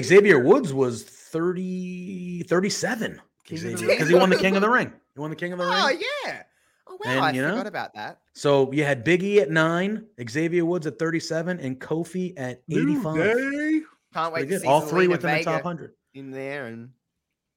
Xavier 0.00 0.38
Woods 0.40 0.72
was 0.72 1.02
30, 1.02 2.42
37. 2.44 3.20
King 3.44 3.58
of 3.58 3.62
the 3.64 3.70
Xavier, 3.70 3.86
Ring. 3.88 3.96
because 3.96 4.08
he 4.08 4.14
won 4.14 4.30
the 4.30 4.36
King 4.36 4.56
of 4.56 4.62
the 4.62 4.68
Ring. 4.70 4.92
He 5.14 5.20
won 5.20 5.30
the 5.30 5.36
King 5.36 5.52
of 5.52 5.58
the 5.58 5.64
oh, 5.64 5.68
Ring. 5.68 5.78
Oh 5.80 5.88
yeah. 6.26 6.42
Oh 6.88 6.98
wow, 7.04 7.10
And, 7.10 7.20
I 7.20 7.30
you 7.32 7.42
know, 7.42 7.50
forgot 7.50 7.66
about 7.66 7.94
that. 7.94 8.20
So 8.34 8.70
you 8.72 8.84
had 8.84 9.04
Biggie 9.04 9.38
at 9.38 9.50
nine, 9.50 10.06
Xavier 10.28 10.64
Woods 10.64 10.86
at 10.86 10.98
37, 10.98 11.58
and 11.60 11.80
Kofi 11.80 12.32
at 12.36 12.62
New 12.68 12.82
85. 12.82 13.14
Day. 13.16 13.80
Can't 14.14 14.32
wait 14.32 14.48
to 14.48 14.60
see 14.60 14.66
All 14.66 14.80
three 14.80 15.06
Zelina 15.06 15.10
within 15.10 15.38
the 15.38 15.44
top 15.44 15.64
100. 15.64 15.92
in 16.14 16.30
there 16.30 16.66
and 16.66 16.90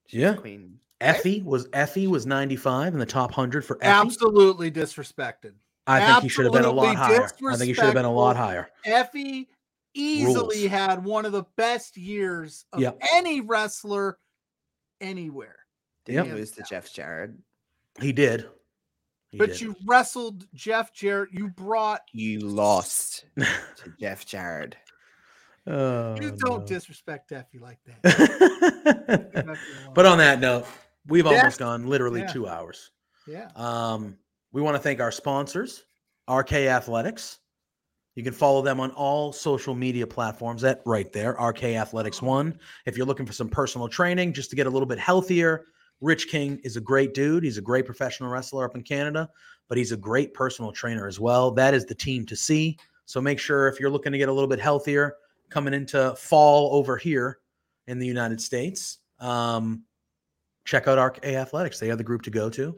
Yeah. 0.10 0.34
Queen. 0.36 0.80
Effie 1.02 1.42
was 1.44 1.68
Effie 1.74 2.08
was 2.08 2.26
95 2.26 2.94
in 2.94 3.00
the 3.00 3.06
top 3.06 3.30
100 3.32 3.64
for 3.66 3.78
Effie. 3.82 3.88
Absolutely 3.88 4.70
disrespected. 4.72 5.54
I 5.88 6.06
think 6.06 6.24
he 6.24 6.30
should 6.30 6.46
have 6.46 6.54
been 6.54 6.66
a 6.66 6.72
lot 6.72 6.96
higher. 6.96 7.24
I 7.24 7.56
think 7.56 7.68
he 7.68 7.74
should 7.74 7.86
have 7.86 7.94
been 7.94 8.06
a 8.06 8.12
lot 8.14 8.36
higher. 8.36 8.70
Effie 8.86 9.48
easily 9.96 10.60
Rules. 10.62 10.72
had 10.72 11.04
one 11.04 11.26
of 11.26 11.32
the 11.32 11.46
best 11.56 11.98
years 11.98 12.66
of 12.74 12.80
Yep. 12.82 13.00
any 13.16 13.42
wrestler 13.42 14.20
anywhere. 15.02 15.56
Didn't 16.06 16.28
Yep. 16.28 16.36
lose 16.36 16.52
to 16.52 16.64
Jeff 16.64 16.94
Jarrett. 16.94 17.32
He 18.00 18.12
did. 18.14 18.48
He 19.32 19.38
but 19.38 19.50
did. 19.50 19.62
you 19.62 19.76
wrestled 19.86 20.46
Jeff 20.54 20.94
Jarrett. 20.94 21.30
You 21.34 21.48
brought. 21.50 22.02
You 22.14 22.40
lost 22.40 23.26
to 23.38 23.94
Jeff 24.00 24.26
Jarrett. 24.26 24.76
Oh, 25.68 26.16
you 26.20 26.32
don't 26.32 26.62
no. 26.62 26.66
disrespect 26.66 27.32
Effie 27.32 27.60
like 27.60 27.78
that. 27.86 28.04
Leave 29.10 29.36
Effie 29.36 29.50
alone. 29.84 29.94
but 29.94 30.06
on 30.06 30.18
that 30.20 30.40
note, 30.40 30.66
we've 31.10 31.26
almost 31.26 31.60
gone 31.60 31.88
literally 31.88 32.22
Yeah. 32.22 32.28
two 32.28 32.48
hours. 32.48 32.92
yeah, 33.28 33.50
Um, 33.56 34.18
we 34.52 34.62
want 34.62 34.76
to 34.76 34.80
thank 34.82 35.00
our 35.00 35.12
sponsors, 35.12 35.84
RK 36.28 36.68
Athletics. 36.68 37.40
You 38.16 38.24
can 38.24 38.34
follow 38.34 38.62
them 38.62 38.80
on 38.80 38.92
all 38.92 39.32
social 39.32 39.76
media 39.76 40.06
platforms 40.08 40.64
at 40.64 40.82
right 40.86 41.12
there, 41.14 41.36
RK 41.40 41.76
Athletics 41.76 42.22
One. 42.22 42.60
If 42.86 42.98
you're 42.98 43.06
looking 43.06 43.26
for 43.26 43.34
some 43.34 43.50
personal 43.50 43.88
training 43.88 44.34
just 44.34 44.50
to 44.50 44.56
get 44.56 44.68
a 44.68 44.70
little 44.70 44.88
bit 44.88 45.00
healthier, 45.00 45.66
Rich 46.02 46.28
King 46.30 46.60
is 46.64 46.76
a 46.76 46.82
great 46.82 47.14
dude. 47.14 47.44
He's 47.44 47.58
a 47.58 47.62
great 47.62 47.86
professional 47.86 48.30
wrestler 48.30 48.66
up 48.66 48.76
in 48.76 48.82
Canada, 48.84 49.30
but 49.68 49.78
he's 49.78 49.92
a 49.92 49.98
great 49.98 50.34
personal 50.34 50.72
trainer 50.72 51.08
as 51.08 51.20
well. 51.20 51.52
That 51.52 51.74
is 51.74 51.86
the 51.86 51.96
team 51.96 52.26
to 52.28 52.36
see. 52.36 52.78
So 53.06 53.22
make 53.22 53.40
sure 53.40 53.68
if 53.68 53.80
you're 53.80 53.90
looking 53.90 54.12
to 54.12 54.18
get 54.18 54.30
a 54.30 54.34
little 54.34 54.48
bit 54.48 54.60
healthier 54.60 55.16
coming 55.50 55.74
into 55.74 56.16
fall 56.16 56.76
over 56.76 56.98
here 56.98 57.40
in 57.88 58.00
the 58.00 58.08
United 58.08 58.40
States, 58.42 59.00
um, 59.20 59.84
check 60.70 60.88
out 60.88 61.04
RK 61.04 61.26
Athletics. 61.26 61.80
They 61.80 61.90
are 61.90 61.96
the 61.96 62.04
group 62.04 62.22
to 62.24 62.30
go 62.30 62.50
to. 62.52 62.76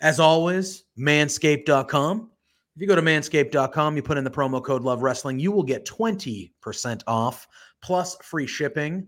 As 0.00 0.20
always, 0.20 0.84
manscaped.com. 0.98 2.30
If 2.74 2.80
you 2.80 2.86
go 2.86 2.96
to 2.96 3.02
manscaped.com, 3.02 3.96
you 3.96 4.02
put 4.02 4.18
in 4.18 4.24
the 4.24 4.30
promo 4.30 4.62
code 4.62 4.82
Love 4.82 5.02
Wrestling, 5.02 5.38
you 5.38 5.52
will 5.52 5.62
get 5.62 5.86
20% 5.86 7.02
off 7.06 7.48
plus 7.82 8.16
free 8.22 8.46
shipping. 8.46 9.06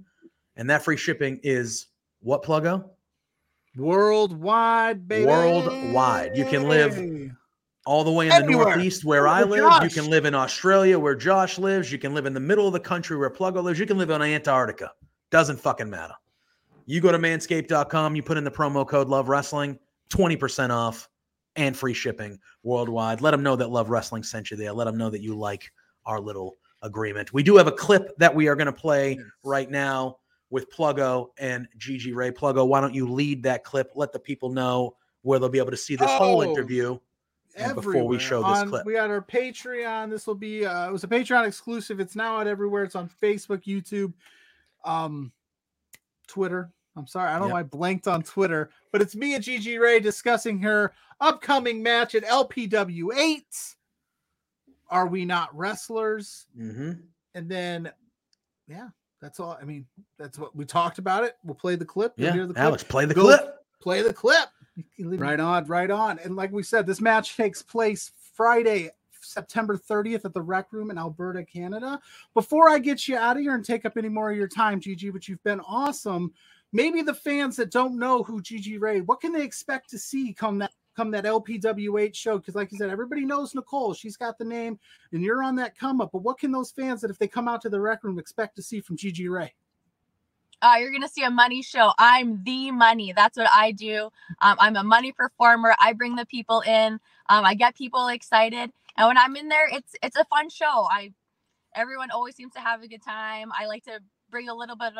And 0.57 0.69
that 0.71 0.83
free 0.83 0.97
shipping 0.97 1.41
is 1.43 1.89
what, 2.21 2.43
Pluggo? 2.43 2.91
worldwide, 3.77 5.09
baby. 5.09 5.27
Worldwide. 5.27 6.37
You 6.37 6.45
can 6.45 6.69
live 6.69 7.33
All 7.87 8.05
the 8.05 8.13
way 8.13 8.29
in 8.29 8.47
the 8.47 8.53
Northeast 8.53 9.05
where 9.05 9.27
oh 9.27 9.33
I 9.33 9.45
Where 9.45 9.69
live. 9.69 9.83
You 9.83 9.91
can 9.91 10.09
live 10.09 10.25
in 10.25 10.35
Australia 10.35 10.99
where 10.99 11.17
Josh 11.17 11.59
lives. 11.59 11.91
You 11.91 11.99
can 11.99 12.15
live 12.15 12.25
in 12.25 12.33
the 12.33 12.41
middle 12.41 12.67
of 12.67 12.73
the 12.73 12.81
country 12.81 13.17
where 13.19 13.31
Pluggo 13.31 13.63
lives. 13.63 13.79
You 13.79 13.87
can 13.87 13.99
live 13.99 14.11
in 14.11 14.23
Antarctica. 14.23 14.93
Doesn't 15.31 15.59
fucking 15.59 15.91
matter. 15.91 16.15
You 16.87 17.01
go 17.01 17.11
to 17.13 17.19
manscaped.com, 17.19 18.15
you 18.17 18.23
put 18.23 18.37
in 18.37 18.45
the 18.45 18.51
promo 18.51 18.87
code 18.87 19.09
Love 19.09 19.29
Wrestling, 19.29 19.79
20% 20.11 20.71
off 20.71 21.09
and 21.57 21.77
free 21.77 21.95
shipping 21.95 22.39
worldwide. 22.63 23.21
Let 23.21 23.31
them 23.31 23.43
know 23.43 23.57
that 23.57 23.71
Love 23.71 23.89
Wrestling 23.91 24.23
sent 24.23 24.51
you 24.51 24.57
there. 24.57 24.73
Let 24.73 24.85
them 24.85 24.99
know 24.99 25.09
that 25.11 25.23
you 25.23 25.35
like 25.35 25.71
our 26.05 26.21
little 26.21 26.57
agreement. 26.83 27.33
We 27.33 27.43
do 27.43 27.57
have 27.57 27.67
a 27.67 27.73
clip 27.73 28.17
that 28.19 28.35
we 28.35 28.49
are 28.49 28.57
going 28.57 28.67
to 28.67 28.73
play 28.73 29.19
right 29.43 29.71
now 29.71 30.19
with 30.51 30.71
Pluggo 30.71 31.29
and 31.39 31.67
Gigi 31.79 32.13
Rey. 32.13 32.31
Pluggo, 32.31 32.67
why 32.67 32.81
don't 32.81 32.95
you 32.95 33.09
lead 33.11 33.43
that 33.45 33.65
clip? 33.65 33.93
Let 33.95 34.13
the 34.13 34.19
people 34.19 34.51
know 34.51 34.95
where 35.23 35.39
they'll 35.39 35.49
be 35.49 35.59
able 35.59 35.71
to 35.71 35.77
see 35.77 35.97
this 35.97 36.11
whole 36.11 36.41
Oh, 36.41 36.43
interview. 36.43 36.99
and 37.57 37.75
before 37.75 38.07
we 38.07 38.19
show 38.19 38.41
this 38.43 38.59
On- 38.59 38.69
clip. 38.69 38.85
We 38.85 38.93
got 38.93 39.09
our 39.11 39.23
Patreon. 39.23 40.11
This 40.11 40.27
will 40.27 40.35
be 40.35 40.67
uh 40.67 40.89
it 40.89 40.93
was 40.93 41.05
a 41.05 41.09
Patreon 41.09 41.47
exclusive. 41.47 41.99
It's 42.01 42.15
now 42.15 42.39
out 42.41 42.47
everywhere. 42.47 42.85
It's 42.85 42.95
on 42.97 43.09
Facebook, 43.23 43.63
YouTube, 43.65 44.13
um, 44.85 45.33
Twitter. 46.27 46.71
I'm 46.97 47.07
sorry, 47.07 47.29
I 47.31 47.33
don't 47.39 47.43
know 47.43 47.47
Yep. 47.49 47.53
why 47.55 47.61
I 47.61 47.63
blanked 47.65 48.07
on 48.07 48.23
Twitter, 48.23 48.71
but 48.93 49.03
it's 49.03 49.17
me 49.17 49.35
and 49.35 49.43
Gigi 49.43 49.79
Rey 49.79 49.99
discussing 49.99 50.61
her 50.61 50.93
upcoming 51.21 51.83
match 51.83 52.15
at 52.15 52.25
LPW 52.25 53.13
8. 53.17 53.45
Are 54.91 55.07
we 55.09 55.25
not 55.25 55.57
wrestlers? 55.57 56.47
Mm-hmm. 56.59 56.93
And 57.35 57.49
then 57.49 57.91
yeah, 58.69 58.89
that's 59.21 59.41
all. 59.41 59.59
I 59.61 59.65
mean, 59.65 59.87
that's 60.19 60.39
what 60.39 60.55
we 60.55 60.65
talked 60.65 60.99
about 60.99 61.25
it. 61.25 61.37
We'll 61.45 61.55
play 61.57 61.75
the 61.77 61.85
clip. 61.85 62.13
Yeah, 62.17 62.33
hear 62.33 62.47
the 62.47 62.55
clip 62.55 62.65
Alex, 62.65 62.83
play 62.85 63.07
the 63.07 63.15
Go- 63.15 63.23
clip. 63.23 63.57
play 63.81 64.03
the 64.03 64.13
clip. 64.13 64.49
Right 64.99 65.39
on, 65.41 65.67
right 65.67 65.91
on. 65.91 66.19
And 66.21 66.35
like 66.37 66.51
we 66.53 66.63
said, 66.63 66.87
this 66.87 67.01
match 67.01 67.37
takes 67.37 67.63
place 67.63 68.13
Friday, 68.35 68.91
September 69.35 69.77
30th 69.77 70.25
at 70.25 70.33
the 70.33 70.41
Rec 70.41 70.73
Room 70.73 70.91
in 70.91 70.97
Alberta, 70.99 71.45
Canada. 71.45 72.01
Before 72.33 72.71
I 72.71 72.79
get 72.79 73.07
you 73.07 73.17
out 73.17 73.37
of 73.37 73.43
here 73.43 73.55
and 73.55 73.65
take 73.65 73.85
up 73.85 73.97
any 73.97 74.09
more 74.09 74.31
of 74.31 74.37
your 74.37 74.49
time, 74.49 74.81
Gigi, 74.81 75.11
but 75.11 75.29
you've 75.29 75.43
been 75.43 75.61
awesome. 75.61 76.33
maybe 76.73 77.03
the 77.03 77.15
fans 77.15 77.57
that 77.57 77.71
don't 77.71 77.99
know 77.99 78.23
who 78.23 78.41
Gigi 78.41 78.79
Rey, 78.79 79.01
what 79.01 79.21
can 79.21 79.33
they 79.33 79.43
expect 79.43 79.91
to 79.91 79.99
see 79.99 80.33
come 80.33 80.59
that 80.59 80.73
come 80.97 81.11
that 81.11 81.25
LPW 81.25 82.01
8 82.01 82.15
show? 82.15 82.39
Because 82.39 82.55
like 82.55 82.71
you 82.71 82.79
said, 82.79 82.91
everybody 82.91 83.25
knows 83.25 83.55
Nicole. 83.55 83.95
She's 83.95 84.17
got 84.17 84.39
the 84.39 84.45
name, 84.45 84.79
and 85.13 85.23
you're 85.23 85.43
on 85.43 85.57
that 85.57 85.77
come 85.77 86.01
up. 86.01 86.11
But 86.13 86.23
what 86.23 86.39
can 86.39 86.53
those 86.53 86.71
fans 86.71 87.01
that 87.01 87.11
if 87.11 87.19
they 87.19 87.29
come 87.29 87.49
out 87.49 87.61
to 87.63 87.69
the 87.69 87.81
rec 87.81 88.05
room 88.05 88.19
expect 88.19 88.57
to 88.57 88.63
see 88.63 88.81
from 88.81 88.97
Gigi 88.97 89.29
Rey? 89.29 89.55
uh, 90.65 90.77
you're 90.79 90.91
gonna 90.91 91.09
see 91.09 91.25
a 91.25 91.31
money 91.31 91.63
show. 91.63 91.93
I'm 91.99 92.43
the 92.43 92.71
money. 92.71 93.13
That's 93.15 93.37
what 93.37 93.49
I 93.53 93.73
do. 93.73 94.11
Um, 94.41 94.57
I'm 94.59 94.77
a 94.77 94.83
money 94.83 95.13
performer. 95.13 95.75
I 95.81 95.93
bring 95.93 96.17
the 96.17 96.25
people 96.27 96.61
in. 96.63 96.95
Um, 97.29 97.45
I 97.45 97.55
get 97.55 97.77
people 97.77 98.09
excited, 98.09 98.71
and 98.97 99.09
when 99.09 99.19
I'm 99.19 99.37
in 99.37 99.49
there, 99.49 99.69
it's 99.71 99.95
it's 100.03 100.17
a 100.17 100.25
fun 100.25 100.49
show. 100.51 100.89
I 100.91 101.13
everyone 101.75 102.11
always 102.11 102.37
seems 102.37 102.55
to 102.55 102.61
have 102.61 102.83
a 102.83 102.89
good 102.89 103.03
time. 103.03 103.51
I 103.59 103.67
like 103.67 103.85
to 103.85 104.01
bring 104.31 104.49
a 104.49 104.55
little 104.55 104.77
bit 104.77 104.93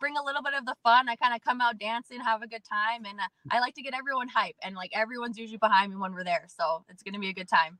bring 0.00 0.16
a 0.16 0.24
little 0.24 0.42
bit 0.42 0.54
of 0.54 0.66
the 0.66 0.74
fun. 0.82 1.08
I 1.08 1.16
kind 1.16 1.34
of 1.34 1.42
come 1.42 1.60
out 1.60 1.78
dancing, 1.78 2.20
have 2.20 2.42
a 2.42 2.46
good 2.46 2.64
time, 2.64 3.04
and 3.04 3.18
uh, 3.18 3.28
I 3.50 3.60
like 3.60 3.74
to 3.74 3.82
get 3.82 3.94
everyone 3.94 4.28
hype. 4.28 4.56
And 4.62 4.74
like 4.74 4.90
everyone's 4.94 5.38
usually 5.38 5.58
behind 5.58 5.92
me 5.92 5.98
when 5.98 6.12
we're 6.12 6.24
there, 6.24 6.46
so 6.48 6.84
it's 6.88 7.02
gonna 7.02 7.18
be 7.18 7.30
a 7.30 7.34
good 7.34 7.48
time. 7.48 7.78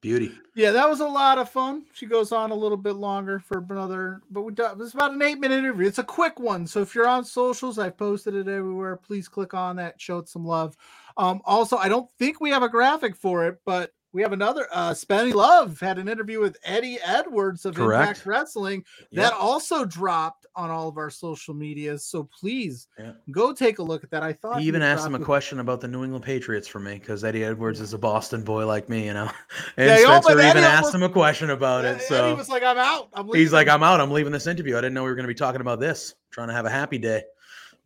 Beauty. 0.00 0.32
Yeah, 0.54 0.70
that 0.70 0.88
was 0.88 1.00
a 1.00 1.06
lot 1.06 1.36
of 1.36 1.50
fun. 1.50 1.84
She 1.92 2.06
goes 2.06 2.32
on 2.32 2.50
a 2.50 2.54
little 2.54 2.78
bit 2.78 2.94
longer 2.94 3.38
for 3.38 3.58
another, 3.68 4.22
but 4.30 4.42
we 4.42 4.52
done, 4.54 4.80
it's 4.80 4.94
about 4.94 5.12
an 5.12 5.20
eight 5.20 5.38
minute 5.38 5.58
interview. 5.58 5.86
It's 5.86 5.98
a 5.98 6.04
quick 6.04 6.40
one. 6.40 6.66
So 6.66 6.80
if 6.80 6.94
you're 6.94 7.06
on 7.06 7.22
socials, 7.22 7.78
I've 7.78 7.98
posted 7.98 8.34
it 8.34 8.48
everywhere. 8.48 8.96
Please 8.96 9.28
click 9.28 9.52
on 9.52 9.76
that, 9.76 10.00
show 10.00 10.16
it 10.16 10.28
some 10.28 10.46
love. 10.46 10.74
Um, 11.20 11.40
also, 11.44 11.76
I 11.76 11.88
don't 11.88 12.10
think 12.18 12.40
we 12.40 12.50
have 12.50 12.62
a 12.62 12.68
graphic 12.68 13.14
for 13.16 13.46
it, 13.46 13.58
but 13.66 13.90
we 14.12 14.22
have 14.22 14.32
another. 14.32 14.66
Uh, 14.72 14.90
Spenny 14.90 15.32
Love 15.34 15.78
had 15.78 15.98
an 15.98 16.08
interview 16.08 16.40
with 16.40 16.56
Eddie 16.64 16.98
Edwards 17.04 17.64
of 17.64 17.74
Correct. 17.76 18.08
Impact 18.08 18.26
Wrestling 18.26 18.84
that 19.12 19.32
also 19.34 19.84
dropped 19.84 20.46
on 20.56 20.68
all 20.70 20.88
of 20.88 20.96
our 20.96 21.10
social 21.10 21.54
medias. 21.54 22.04
So 22.06 22.28
please 22.40 22.88
Yeah. 22.98 23.12
go 23.30 23.52
take 23.52 23.78
a 23.78 23.82
look 23.84 24.02
at 24.02 24.10
that. 24.10 24.22
I 24.24 24.32
thought 24.32 24.60
He 24.60 24.66
even 24.66 24.82
asked 24.82 25.06
him 25.06 25.14
a 25.14 25.18
dropped 25.18 25.22
it. 25.22 25.26
question 25.26 25.60
about 25.60 25.80
the 25.80 25.86
New 25.88 26.02
England 26.02 26.24
Patriots 26.24 26.66
for 26.66 26.80
me 26.80 26.94
because 26.94 27.22
Eddie 27.22 27.44
Edwards 27.44 27.80
is 27.80 27.92
a 27.92 27.98
Boston 27.98 28.42
boy 28.42 28.66
like 28.66 28.88
me, 28.88 29.04
you 29.06 29.14
know. 29.14 29.30
And 29.76 29.88
Yeah, 29.90 29.96
Spencer 29.98 30.32
even 30.32 30.44
Eddie 30.44 30.60
asked 30.60 30.76
almost- 30.86 30.94
him 30.96 31.02
a 31.04 31.08
question 31.10 31.50
about 31.50 31.84
it. 31.84 32.00
So 32.02 32.34
was 32.34 32.48
like, 32.48 32.64
"I'm 32.64 32.78
out." 32.78 33.10
I'm 33.12 33.28
he's 33.32 33.52
like. 33.52 33.68
I'm 33.68 33.82
out. 33.84 34.00
I'm 34.00 34.10
leaving 34.10 34.32
this 34.32 34.46
interview. 34.48 34.76
I 34.76 34.80
didn't 34.80 34.94
know 34.94 35.04
we 35.04 35.10
were 35.10 35.14
going 35.16 35.24
to 35.28 35.32
be 35.32 35.34
talking 35.38 35.60
about 35.60 35.78
this. 35.80 36.14
trying 36.32 36.48
to 36.48 36.54
have 36.54 36.64
a 36.66 36.70
happy 36.70 36.98
day. 36.98 37.22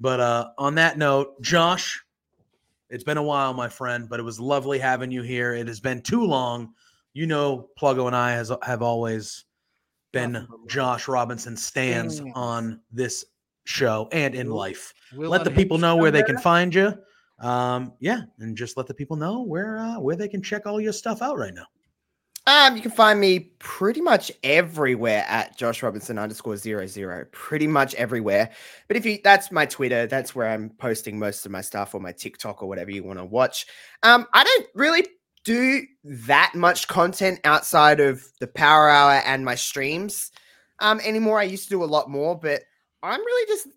But 0.00 0.20
uh, 0.20 0.48
on 0.56 0.76
that 0.76 0.96
note, 0.96 1.40
Josh, 1.42 2.02
it's 2.94 3.04
been 3.04 3.16
a 3.16 3.22
while, 3.22 3.52
my 3.52 3.68
friend, 3.68 4.08
but 4.08 4.20
it 4.20 4.22
was 4.22 4.38
lovely 4.38 4.78
having 4.78 5.10
you 5.10 5.22
here. 5.22 5.52
It 5.54 5.66
has 5.68 5.80
been 5.80 6.00
too 6.00 6.22
long. 6.24 6.72
You 7.12 7.26
know, 7.26 7.68
Pluggo 7.78 8.06
and 8.06 8.16
I 8.16 8.32
has 8.32 8.52
have 8.62 8.82
always 8.82 9.44
been. 10.12 10.46
Josh 10.68 11.08
Robinson 11.08 11.56
stands 11.56 12.22
on 12.34 12.80
this 12.92 13.24
show 13.64 14.08
and 14.12 14.34
in 14.34 14.48
We'll- 14.48 14.56
life. 14.58 14.94
We'll 15.14 15.30
let 15.30 15.44
the 15.44 15.50
people 15.50 15.78
know 15.78 15.96
where 15.96 16.10
they 16.10 16.22
can 16.22 16.38
find 16.38 16.74
you. 16.74 16.94
Um, 17.40 17.92
yeah, 17.98 18.22
and 18.38 18.56
just 18.56 18.76
let 18.76 18.86
the 18.86 18.94
people 18.94 19.16
know 19.16 19.42
where 19.42 19.78
uh, 19.78 19.98
where 19.98 20.14
they 20.16 20.28
can 20.28 20.40
check 20.40 20.66
all 20.66 20.80
your 20.80 20.92
stuff 20.92 21.20
out 21.20 21.36
right 21.36 21.52
now. 21.52 21.66
Um, 22.46 22.76
you 22.76 22.82
can 22.82 22.90
find 22.90 23.18
me 23.18 23.52
pretty 23.58 24.02
much 24.02 24.30
everywhere 24.42 25.24
at 25.28 25.56
Josh 25.56 25.82
Robinson 25.82 26.18
underscore 26.18 26.58
zero 26.58 26.86
zero. 26.86 27.24
Pretty 27.32 27.66
much 27.66 27.94
everywhere. 27.94 28.50
But 28.86 28.98
if 28.98 29.06
you 29.06 29.18
that's 29.24 29.50
my 29.50 29.64
Twitter, 29.64 30.06
that's 30.06 30.34
where 30.34 30.48
I'm 30.48 30.68
posting 30.70 31.18
most 31.18 31.46
of 31.46 31.52
my 31.52 31.62
stuff 31.62 31.94
or 31.94 32.00
my 32.00 32.12
TikTok 32.12 32.62
or 32.62 32.68
whatever 32.68 32.90
you 32.90 33.02
want 33.02 33.18
to 33.18 33.24
watch. 33.24 33.66
Um, 34.02 34.26
I 34.34 34.44
don't 34.44 34.66
really 34.74 35.06
do 35.44 35.82
that 36.04 36.52
much 36.54 36.86
content 36.86 37.40
outside 37.44 38.00
of 38.00 38.24
the 38.40 38.46
power 38.46 38.88
hour 38.88 39.22
and 39.26 39.44
my 39.44 39.54
streams 39.54 40.30
um 40.80 41.00
anymore. 41.00 41.38
I 41.38 41.44
used 41.44 41.64
to 41.64 41.70
do 41.70 41.84
a 41.84 41.86
lot 41.86 42.10
more, 42.10 42.38
but 42.38 42.62
I'm 43.02 43.20
really 43.20 43.46
just 43.46 43.68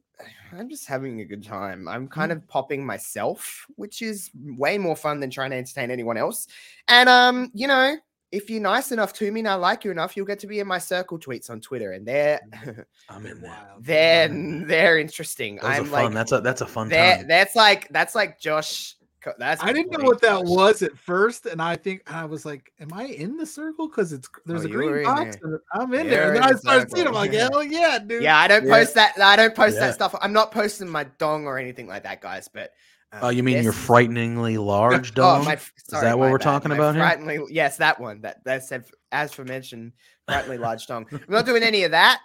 I'm 0.57 0.69
just 0.69 0.88
having 0.88 1.22
a 1.22 1.26
good 1.26 1.44
time. 1.44 1.88
I'm 1.88 2.07
kind 2.07 2.31
of 2.31 2.48
popping 2.48 2.85
myself, 2.85 3.65
which 3.76 4.02
is 4.02 4.31
way 4.35 4.77
more 4.77 4.95
fun 4.95 5.19
than 5.19 5.30
trying 5.30 5.52
to 5.52 5.57
entertain 5.57 5.91
anyone 5.91 6.18
else. 6.18 6.48
And 6.88 7.07
um, 7.07 7.52
you 7.53 7.68
know, 7.68 7.98
if 8.32 8.49
you're 8.49 8.62
nice 8.62 8.91
enough 8.91 9.14
to 9.14 9.32
me 9.32 9.40
and 9.40 9.48
I 9.48 9.56
like 9.56 9.86
you 9.86 9.91
enough, 9.91 10.18
you'll 10.18 10.26
get 10.26 10.40
to 10.40 10.48
be 10.48 10.60
in 10.60 10.68
my 10.68 10.80
circle 10.80 11.18
tweets 11.18 11.49
on 11.49 11.62
Twitter, 11.62 11.94
and 11.94 12.06
they're 12.06 12.41
mm. 12.66 12.84
I'm 13.10 13.26
in 13.26 13.40
there. 13.41 13.52
Wild. 13.70 13.84
they're 13.86 14.28
they're 14.66 14.99
interesting. 14.99 15.56
Those 15.58 15.64
are 15.66 15.68
I'm 15.74 15.86
fun. 15.86 15.91
like 16.06 16.14
that's 16.14 16.32
a 16.34 16.41
that's 16.41 16.62
a 16.62 16.66
fun 16.68 16.90
that 16.90 17.18
time. 17.20 17.28
that's 17.28 17.56
like 17.56 17.88
that's 17.90 18.16
like 18.16 18.40
Josh. 18.40 18.95
That's 19.40 19.62
I 19.62 19.74
didn't 19.74 19.91
know 19.91 20.06
what 20.06 20.22
that 20.22 20.40
Josh. 20.40 20.48
was 20.48 20.82
at 20.84 20.98
first, 20.98 21.48
and 21.48 21.62
I 21.62 21.76
think 21.76 22.02
I 22.10 22.24
was 22.24 22.45
like, 22.45 22.72
"Am 22.80 22.94
I 22.94 23.06
in 23.08 23.36
the 23.36 23.45
circle?" 23.45 23.90
Because 23.90 24.14
it's 24.14 24.30
there's 24.45 24.64
Oh, 24.64 24.68
a 24.68 24.72
you 24.72 24.78
were 24.78 24.84
green 24.84 24.98
in 24.99 25.04
box. 25.04 25.38
there. 25.44 25.60
I'm 25.74 25.94
in 25.94 26.06
You're 26.06 26.10
there, 26.12 26.28
and 26.28 26.36
then 26.38 26.44
in 26.44 26.49
I 26.49 26.52
the 26.54 26.58
started 26.60 26.91
seeing. 26.95 27.08
I'm 27.08 27.14
like, 27.14 27.34
"Hell 27.34 27.62
yeah, 27.62 27.99
dude!" 27.99 28.24
Yeah, 28.24 28.38
I 28.38 28.48
don't 28.48 28.66
Yeah. 28.66 28.78
post 28.78 28.94
that. 28.94 29.20
I 29.20 29.36
don't 29.36 29.54
post 29.54 29.74
Yeah. 29.76 29.88
that 29.88 29.95
stuff. 29.95 30.16
I'm 30.22 30.32
not 30.32 30.52
posting 30.54 30.88
my 30.88 31.04
dong 31.18 31.45
or 31.45 31.58
anything 31.58 31.88
like 31.88 32.04
that, 32.04 32.22
guys. 32.22 32.48
But 32.48 32.72
Oh, 33.14 33.30
you 33.30 33.42
mean 33.42 33.64
your 33.64 33.72
this- 33.72 33.82
frighteningly 33.86 34.58
large 34.58 35.12
Oh, 35.12 35.38
dome? 35.38 35.46
my, 35.46 35.54
f- 35.54 35.72
sorry, 35.78 36.04
that 36.06 36.18
what 36.20 36.26
my 36.26 36.32
we're 36.32 36.38
bad. 36.38 36.44
talking 36.44 36.70
My 36.70 36.76
about 36.76 37.20
here? 37.22 37.46
Yes, 37.50 37.78
that 37.78 38.00
one. 38.00 38.22
That 38.22 38.44
that's 38.44 38.72
as- 38.72 38.92
as 39.12 39.34
for 39.34 39.46
mentioned, 39.46 39.94
frighteningly 40.28 40.58
large 40.58 40.86
dong. 40.88 41.06
I'm 41.12 41.22
not 41.30 41.46
doing 41.46 41.64
any 41.64 41.84
of 41.84 41.92
that 41.92 42.20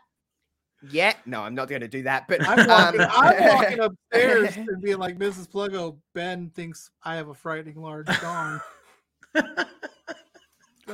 yet. 0.90 1.18
No, 1.26 1.42
I'm 1.42 1.54
not 1.54 1.68
going 1.68 1.82
to 1.82 1.88
do 1.88 2.02
that. 2.02 2.26
But 2.26 2.46
I'm 2.46 2.66
walking, 2.66 3.00
um, 3.00 3.08
I'm 3.12 3.48
walking 3.48 3.78
upstairs 4.12 4.56
and 4.56 4.82
being 4.82 4.98
like, 4.98 5.16
"Mrs. 5.18 5.48
Pluggo, 5.48 5.96
Ben 6.14 6.50
thinks 6.50 6.90
I 7.04 7.14
have 7.14 7.28
a 7.28 7.34
frightening 7.34 7.80
large 7.80 8.08
dong." 8.20 8.60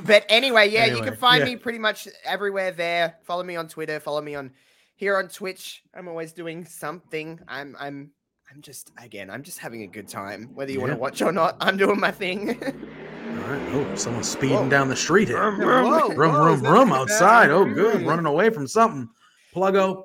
But 0.04 0.26
anyway, 0.28 0.68
yeah, 0.70 0.84
you 0.84 1.02
can 1.02 1.16
find 1.16 1.40
yeah. 1.40 1.46
me 1.46 1.56
pretty 1.56 1.78
much 1.78 2.06
everywhere 2.24 2.70
there. 2.72 3.16
Follow 3.24 3.42
me 3.42 3.56
on 3.56 3.68
Twitter. 3.68 3.98
Follow 3.98 4.20
me 4.20 4.34
on 4.34 4.52
here 4.96 5.16
on 5.16 5.28
Twitch. 5.28 5.82
I'm 5.94 6.08
always 6.08 6.32
doing 6.32 6.66
something. 6.66 7.40
I'm 7.48 7.74
I'm 7.80 8.10
I'm 8.50 8.62
just 8.62 8.92
again, 9.02 9.30
I'm 9.30 9.42
just 9.42 9.58
having 9.58 9.82
a 9.82 9.86
good 9.86 10.08
time. 10.08 10.50
Whether 10.54 10.72
you 10.72 10.80
want 10.80 10.92
to 10.92 10.98
watch 10.98 11.20
or 11.22 11.32
not, 11.32 11.56
I'm 11.60 11.76
doing 11.76 12.00
my 12.00 12.10
thing. 12.10 12.50
All 12.62 13.34
right. 13.54 13.62
Oh, 13.74 13.94
someone's 13.94 14.28
speeding 14.28 14.56
Whoa. 14.56 14.68
down 14.70 14.88
the 14.88 14.96
street 14.96 15.28
here. 15.28 15.50
Vroom, 15.52 15.60
Yeah, 15.60 15.82
whoa, 15.82 16.08
Room, 16.14 16.32
whoa, 16.32 16.44
room, 16.46 16.54
is 16.54 16.62
that 16.62 16.70
room 16.70 16.88
like 16.90 16.98
a 16.98 17.02
outside. 17.02 17.46
bad 17.48 17.50
Oh, 17.50 17.62
interview? 17.62 17.82
good. 17.92 18.06
Running 18.06 18.26
away 18.26 18.50
from 18.50 18.66
something. 18.66 19.08
Pluggo, 19.54 20.04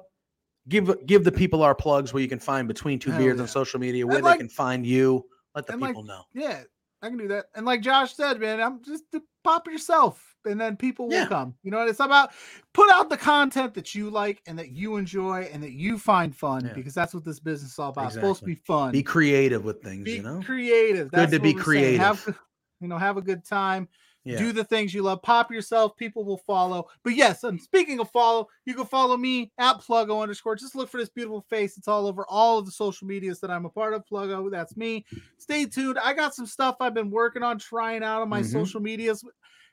give 0.68 0.94
give 1.06 1.24
the 1.24 1.32
people 1.32 1.64
our 1.64 1.74
plugs 1.76 2.14
where 2.14 2.22
you 2.22 2.30
can 2.30 2.40
find 2.40 2.68
between 2.68 2.99
two 2.99 3.11
Hell 3.11 3.20
beards 3.20 3.38
yeah. 3.38 3.44
on 3.44 3.48
social 3.48 3.80
media, 3.80 4.06
where 4.06 4.18
And 4.18 4.26
they 4.26 4.30
like- 4.30 4.40
can 4.40 4.49
find 4.49 4.86
you. 4.86 5.26
Let 5.56 5.65
the 5.68 5.74
and 5.74 5.82
like- 5.82 5.90
people 5.91 6.03
know. 6.03 6.24
Yeah, 6.34 6.64
I 7.02 7.10
can 7.10 7.18
do 7.18 7.28
that. 7.30 7.45
And 7.56 7.65
like 7.65 7.82
Josh 7.82 8.14
said, 8.15 8.40
man, 8.40 8.60
I'm 8.61 8.84
just 8.84 9.03
to 9.14 9.22
pop 9.44 9.68
yourself, 9.68 10.33
and 10.45 10.60
then 10.60 10.76
people 10.78 11.07
will 11.07 11.14
Yeah. 11.14 11.28
come. 11.28 11.56
You 11.64 11.72
know, 11.72 11.80
what 11.80 11.90
it's 11.90 11.99
about 11.99 12.32
put 12.74 12.90
out 12.91 13.10
the 13.10 13.18
content 13.18 13.74
that 13.76 13.94
you 13.95 14.10
like 14.10 14.41
and 14.48 14.57
that 14.60 14.72
you 14.72 14.98
enjoy 14.98 15.49
and 15.53 15.61
that 15.64 15.72
you 15.74 15.98
find 15.98 16.36
fun 16.36 16.65
Yeah. 16.65 16.74
because 16.74 16.94
that's 16.94 17.14
what 17.14 17.24
this 17.26 17.40
business 17.40 17.74
is 17.74 17.80
all 17.80 17.90
about. 17.90 18.06
It's 18.06 18.15
supposed 18.15 18.40
to 18.40 18.45
be 18.45 18.56
fun. 18.56 18.91
Be 18.91 19.03
creative 19.03 19.64
with 19.64 19.82
things, 19.82 20.03
Be 20.06 20.14
you 20.18 20.24
know? 20.24 20.41
creative. 20.44 21.11
Good 21.11 21.32
to 21.32 21.40
be 21.40 21.52
saying. 21.57 21.99
Have, 21.99 22.22
creative. 22.22 22.41
you 22.82 22.88
know, 22.88 22.98
have 22.98 23.18
a 23.18 23.22
good 23.22 23.45
time. 23.45 23.88
Yeah. 24.26 24.38
Do 24.40 24.53
the 24.53 24.64
things 24.64 24.94
you 24.94 25.02
love. 25.02 25.22
Pop 25.22 25.52
yourself. 25.52 25.98
People 25.98 26.24
will 26.24 26.38
follow. 26.38 26.88
But 27.03 27.14
yes, 27.14 27.44
and 27.44 27.61
speaking 27.61 27.99
of 27.99 28.10
follow, 28.11 28.48
you 28.65 28.74
can 28.74 28.86
follow 28.86 29.18
me 29.18 29.52
at 29.57 29.80
Pluggo 29.82 30.22
underscore. 30.22 30.56
Just 30.56 30.76
look 30.76 30.88
for 30.90 30.98
this 30.98 31.10
beautiful 31.10 31.41
face. 31.49 31.78
It's 31.78 31.90
all 31.90 32.07
over 32.07 32.26
all 32.30 32.57
of 32.57 32.65
the 32.65 32.72
social 32.72 33.06
medias 33.06 33.41
that 33.41 33.52
I'm 33.52 33.65
a 33.65 33.70
part 33.70 33.94
of. 33.94 34.06
Pluggo, 34.10 34.49
that's 34.49 34.78
me. 34.78 35.03
Stay 35.40 35.65
tuned. 35.65 35.99
I 35.99 36.14
got 36.14 36.34
some 36.34 36.45
stuff 36.45 36.78
I've 36.80 36.94
been 36.94 37.11
working 37.11 37.44
on 37.44 37.60
trying 37.60 38.02
out 38.02 38.22
on 38.22 38.30
my 38.30 38.40
Mhm. 38.44 38.49
social 38.53 38.80
medias, 38.80 39.26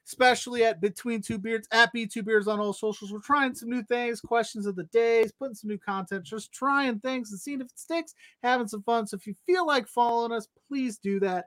especially 0.06 0.64
at 0.64 0.80
Between 0.80 1.22
Two 1.22 1.38
Beards, 1.38 1.68
at 1.72 1.92
B 1.92 2.06
Two 2.06 2.22
Beards 2.22 2.48
on 2.48 2.60
all 2.60 2.72
socials. 2.72 3.12
We're 3.12 3.20
trying 3.20 3.54
some 3.54 3.70
new 3.70 3.82
things, 3.82 4.20
questions 4.20 4.66
of 4.66 4.76
the 4.76 4.84
days, 4.84 5.32
putting 5.32 5.54
some 5.54 5.68
new 5.68 5.78
content, 5.78 6.24
just 6.24 6.52
trying 6.52 7.00
things 7.00 7.30
and 7.30 7.40
seeing 7.40 7.60
if 7.60 7.66
it 7.66 7.78
sticks, 7.78 8.14
having 8.42 8.68
some 8.68 8.82
fun. 8.82 9.06
So 9.06 9.16
if 9.16 9.26
you 9.26 9.34
feel 9.46 9.66
like 9.66 9.86
following 9.86 10.32
us, 10.32 10.48
please 10.68 10.98
do 10.98 11.20
that 11.20 11.46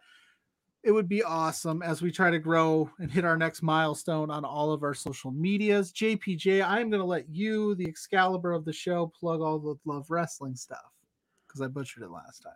it 0.83 0.91
would 0.91 1.07
be 1.07 1.23
awesome 1.23 1.81
as 1.81 2.01
we 2.01 2.11
try 2.11 2.29
to 2.29 2.39
grow 2.39 2.91
and 2.99 3.09
hit 3.09 3.23
our 3.23 3.37
next 3.37 3.61
milestone 3.61 4.29
on 4.29 4.43
all 4.43 4.73
of 4.73 4.83
our 4.83 4.93
social 4.93 5.31
medias. 5.31 5.93
JPJ, 5.93 6.61
I'm 6.61 6.89
going 6.89 6.99
to 6.99 7.05
let 7.05 7.29
you, 7.29 7.73
the 7.75 7.87
Excalibur 7.87 8.51
of 8.51 8.65
the 8.65 8.73
show, 8.73 9.11
plug 9.17 9.41
all 9.41 9.59
the 9.59 9.75
Love 9.85 10.07
Wrestling 10.09 10.55
stuff 10.55 10.91
because 11.47 11.61
I 11.61 11.67
butchered 11.67 12.03
it 12.03 12.11
last 12.11 12.39
time. 12.39 12.53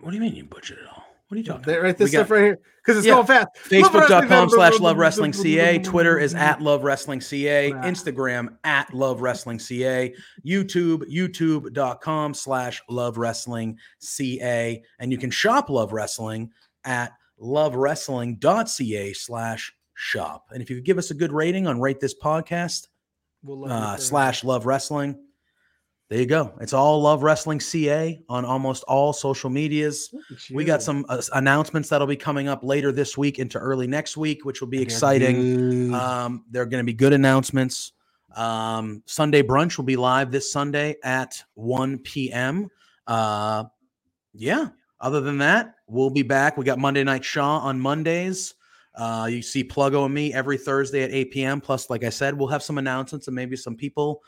What 0.00 0.10
do 0.10 0.16
you 0.16 0.22
mean 0.22 0.34
you 0.34 0.44
butchered 0.44 0.78
it 0.78 0.86
all? 0.86 1.13
What 1.28 1.36
are 1.36 1.38
you 1.38 1.44
talking 1.44 1.62
There, 1.62 1.78
about? 1.80 1.86
right, 1.86 1.96
this 1.96 2.10
We 2.10 2.12
got 2.12 2.18
stuff 2.26 2.30
right 2.30 2.42
here 2.42 2.58
because 2.82 2.98
it's 2.98 3.06
Yeah. 3.06 3.14
going 3.14 3.26
fast. 3.26 3.48
Love 3.72 3.94
Wrestling, 3.94 4.02
Facebook.com 4.02 4.50
slash 4.50 4.70
blah, 4.72 4.78
blah, 4.78 4.88
Love 4.88 4.96
Wrestling 4.98 5.30
blah, 5.32 5.42
blah, 5.42 5.42
CA. 5.42 5.78
Twitter 5.78 6.18
is 6.18 6.34
at 6.34 6.60
Love 6.60 6.84
Wrestling 6.84 7.20
CA. 7.20 7.72
Instagram 7.72 8.56
at 8.64 8.92
Love 8.92 9.20
Wrestling 9.22 9.58
CA. 9.58 10.14
YouTube, 10.46 11.02
youtube.com 11.10 12.34
slash 12.34 12.82
Love 12.88 13.16
Wrestling 13.16 13.78
CA. 14.00 14.82
And 14.98 15.10
you 15.10 15.18
can 15.18 15.30
shop 15.30 15.70
Love 15.70 15.92
Wrestling 15.92 16.50
at 16.84 17.12
lovewrestling.ca 17.40 19.12
slash 19.14 19.72
shop. 19.94 20.46
And 20.50 20.62
if 20.62 20.70
you 20.70 20.76
could 20.76 20.84
give 20.84 20.98
us 20.98 21.10
a 21.10 21.14
good 21.14 21.32
rating 21.32 21.66
on 21.66 21.80
Rate 21.80 22.00
This 22.00 22.14
Podcast 22.14 22.88
We'll 23.42 23.60
love 23.60 23.70
uh, 23.70 23.96
slash 23.98 24.42
Love 24.42 24.64
Wrestling, 24.66 25.18
there 26.10 26.18
you 26.18 26.26
go. 26.26 26.52
It's 26.60 26.72
all 26.72 27.00
Love 27.00 27.22
Wrestling 27.22 27.60
CA 27.60 28.20
on 28.28 28.44
almost 28.44 28.84
all 28.84 29.12
social 29.12 29.48
medias. 29.48 30.14
We 30.52 30.64
got 30.64 30.82
some 30.82 31.06
uh, 31.08 31.22
announcements 31.32 31.88
that'll 31.88 32.06
be 32.06 32.16
coming 32.16 32.46
up 32.46 32.62
later 32.62 32.92
this 32.92 33.16
week 33.16 33.38
into 33.38 33.58
early 33.58 33.86
next 33.86 34.16
week, 34.16 34.44
which 34.44 34.60
will 34.60 34.68
be 34.68 34.82
exciting. 34.82 35.94
Um, 35.94 36.44
there 36.50 36.62
are 36.62 36.66
going 36.66 36.82
to 36.82 36.86
be 36.86 36.92
good 36.92 37.14
announcements. 37.14 37.92
Um, 38.36 39.02
Sunday 39.06 39.42
brunch 39.42 39.76
will 39.78 39.84
be 39.84 39.96
live 39.96 40.30
this 40.30 40.52
Sunday 40.52 40.96
at 41.02 41.42
1 41.54 41.98
p.m. 41.98 42.68
Uh, 43.06 43.64
yeah. 44.34 44.68
Other 45.00 45.20
than 45.20 45.38
that, 45.38 45.74
we'll 45.86 46.10
be 46.10 46.22
back. 46.22 46.56
We 46.56 46.64
got 46.64 46.78
Monday 46.78 47.04
Night 47.04 47.24
Shaw 47.24 47.58
on 47.58 47.80
Mondays. 47.80 48.54
Uh, 48.94 49.26
you 49.30 49.42
see 49.42 49.64
Pluggo 49.64 50.04
and 50.04 50.14
me 50.14 50.32
every 50.32 50.56
Thursday 50.56 51.02
at 51.02 51.10
8 51.10 51.30
p.m. 51.32 51.60
Plus, 51.60 51.90
like 51.90 52.04
I 52.04 52.10
said, 52.10 52.38
we'll 52.38 52.48
have 52.48 52.62
some 52.62 52.78
announcements 52.78 53.26
and 53.26 53.34
maybe 53.34 53.56
some 53.56 53.76
people, 53.76 54.22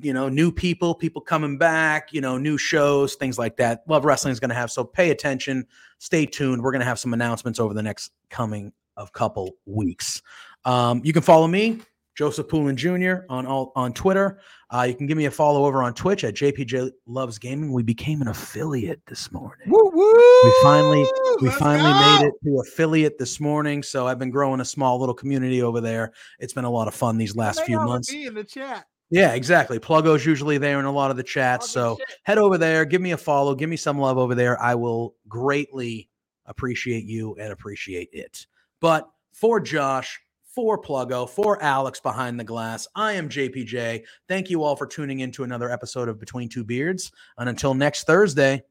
you 0.00 0.12
know, 0.12 0.28
new 0.28 0.52
people, 0.52 0.94
people 0.94 1.20
coming 1.20 1.58
back, 1.58 2.12
you 2.12 2.20
know, 2.20 2.38
new 2.38 2.56
shows, 2.56 3.14
things 3.14 3.38
like 3.38 3.56
that. 3.56 3.82
Love 3.88 4.04
Wrestling 4.04 4.32
is 4.32 4.40
going 4.40 4.50
to 4.50 4.54
have. 4.54 4.70
So 4.70 4.84
pay 4.84 5.10
attention, 5.10 5.66
stay 5.98 6.26
tuned. 6.26 6.62
We're 6.62 6.72
going 6.72 6.80
to 6.80 6.86
have 6.86 6.98
some 6.98 7.12
announcements 7.12 7.58
over 7.58 7.74
the 7.74 7.82
next 7.82 8.12
coming 8.28 8.72
of 8.96 9.12
couple 9.12 9.50
weeks. 9.66 10.22
Um, 10.64 11.00
you 11.04 11.12
can 11.12 11.22
follow 11.22 11.46
me, 11.46 11.80
Joseph 12.14 12.48
Poulin 12.48 12.76
Jr. 12.76 13.24
on 13.30 13.46
all 13.46 13.72
on 13.76 13.92
Twitter. 13.94 14.40
Uh, 14.72 14.82
you 14.82 14.94
can 14.94 15.06
give 15.06 15.16
me 15.16 15.24
a 15.24 15.30
follow 15.30 15.64
over 15.64 15.82
on 15.82 15.94
Twitch 15.94 16.22
at 16.22 16.34
JPJ 16.34 16.92
Loves 17.06 17.38
Gaming. 17.38 17.72
We 17.72 17.82
became 17.82 18.20
an 18.22 18.28
affiliate 18.28 19.00
this 19.06 19.32
morning. 19.32 19.68
Woo, 19.70 19.90
woo, 19.92 20.12
We 20.44 20.54
finally 20.62 21.04
we 21.40 21.48
let's 21.48 21.58
finally 21.58 21.90
go. 21.90 22.18
made 22.20 22.26
it 22.28 22.34
to 22.44 22.60
affiliate 22.60 23.18
this 23.18 23.40
morning. 23.40 23.82
So 23.82 24.06
I've 24.06 24.18
been 24.18 24.30
growing 24.30 24.60
a 24.60 24.64
small 24.64 25.00
little 25.00 25.14
community 25.14 25.62
over 25.62 25.80
there. 25.80 26.12
It's 26.38 26.52
been 26.52 26.64
a 26.64 26.70
lot 26.70 26.86
of 26.88 26.94
fun 26.94 27.16
these 27.18 27.34
last 27.34 27.64
few 27.64 27.78
months. 27.80 28.12
in 28.12 28.34
the 28.34 28.44
chat. 28.44 28.84
Yeah, 29.10 29.32
exactly. 29.32 29.80
Pluggo's 29.80 30.24
usually 30.24 30.58
there 30.58 30.78
in 30.78 30.84
a 30.84 30.92
lot 30.92 31.10
of 31.10 31.16
the 31.16 31.24
chats. 31.24 31.68
So 31.68 31.96
shit. 31.98 32.18
head 32.22 32.38
over 32.38 32.56
there, 32.56 32.84
give 32.84 33.02
me 33.02 33.10
a 33.10 33.16
follow, 33.16 33.54
give 33.54 33.68
me 33.68 33.76
some 33.76 33.98
love 33.98 34.18
over 34.18 34.36
there. 34.36 34.60
I 34.62 34.76
will 34.76 35.16
greatly 35.28 36.08
appreciate 36.46 37.04
you 37.04 37.34
and 37.40 37.52
appreciate 37.52 38.10
it. 38.12 38.46
But 38.80 39.10
for 39.32 39.60
Josh, 39.60 40.20
for 40.54 40.80
Pluggo, 40.80 41.28
for 41.28 41.62
Alex 41.62 42.00
behind 42.00 42.38
the 42.38 42.44
glass, 42.44 42.86
I 42.94 43.12
am 43.14 43.28
JPJ. 43.28 44.04
Thank 44.28 44.48
you 44.50 44.62
all 44.62 44.76
for 44.76 44.86
tuning 44.86 45.20
in 45.20 45.32
to 45.32 45.44
another 45.44 45.70
episode 45.70 46.08
of 46.08 46.20
Between 46.20 46.48
Two 46.48 46.64
Beards. 46.64 47.10
And 47.36 47.48
until 47.48 47.74
next 47.74 48.04
Thursday, 48.04 48.62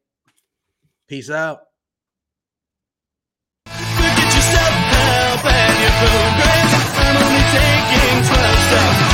peace 1.07 1.30
out. 1.30 1.61
Look 3.66 3.76
at 3.76 4.36
yourself 4.36 5.45
and. 5.45 5.70
I'm 7.02 7.18
only 7.18 7.44
taking 7.52 8.24
12 8.28 8.60
steps. 8.68 9.09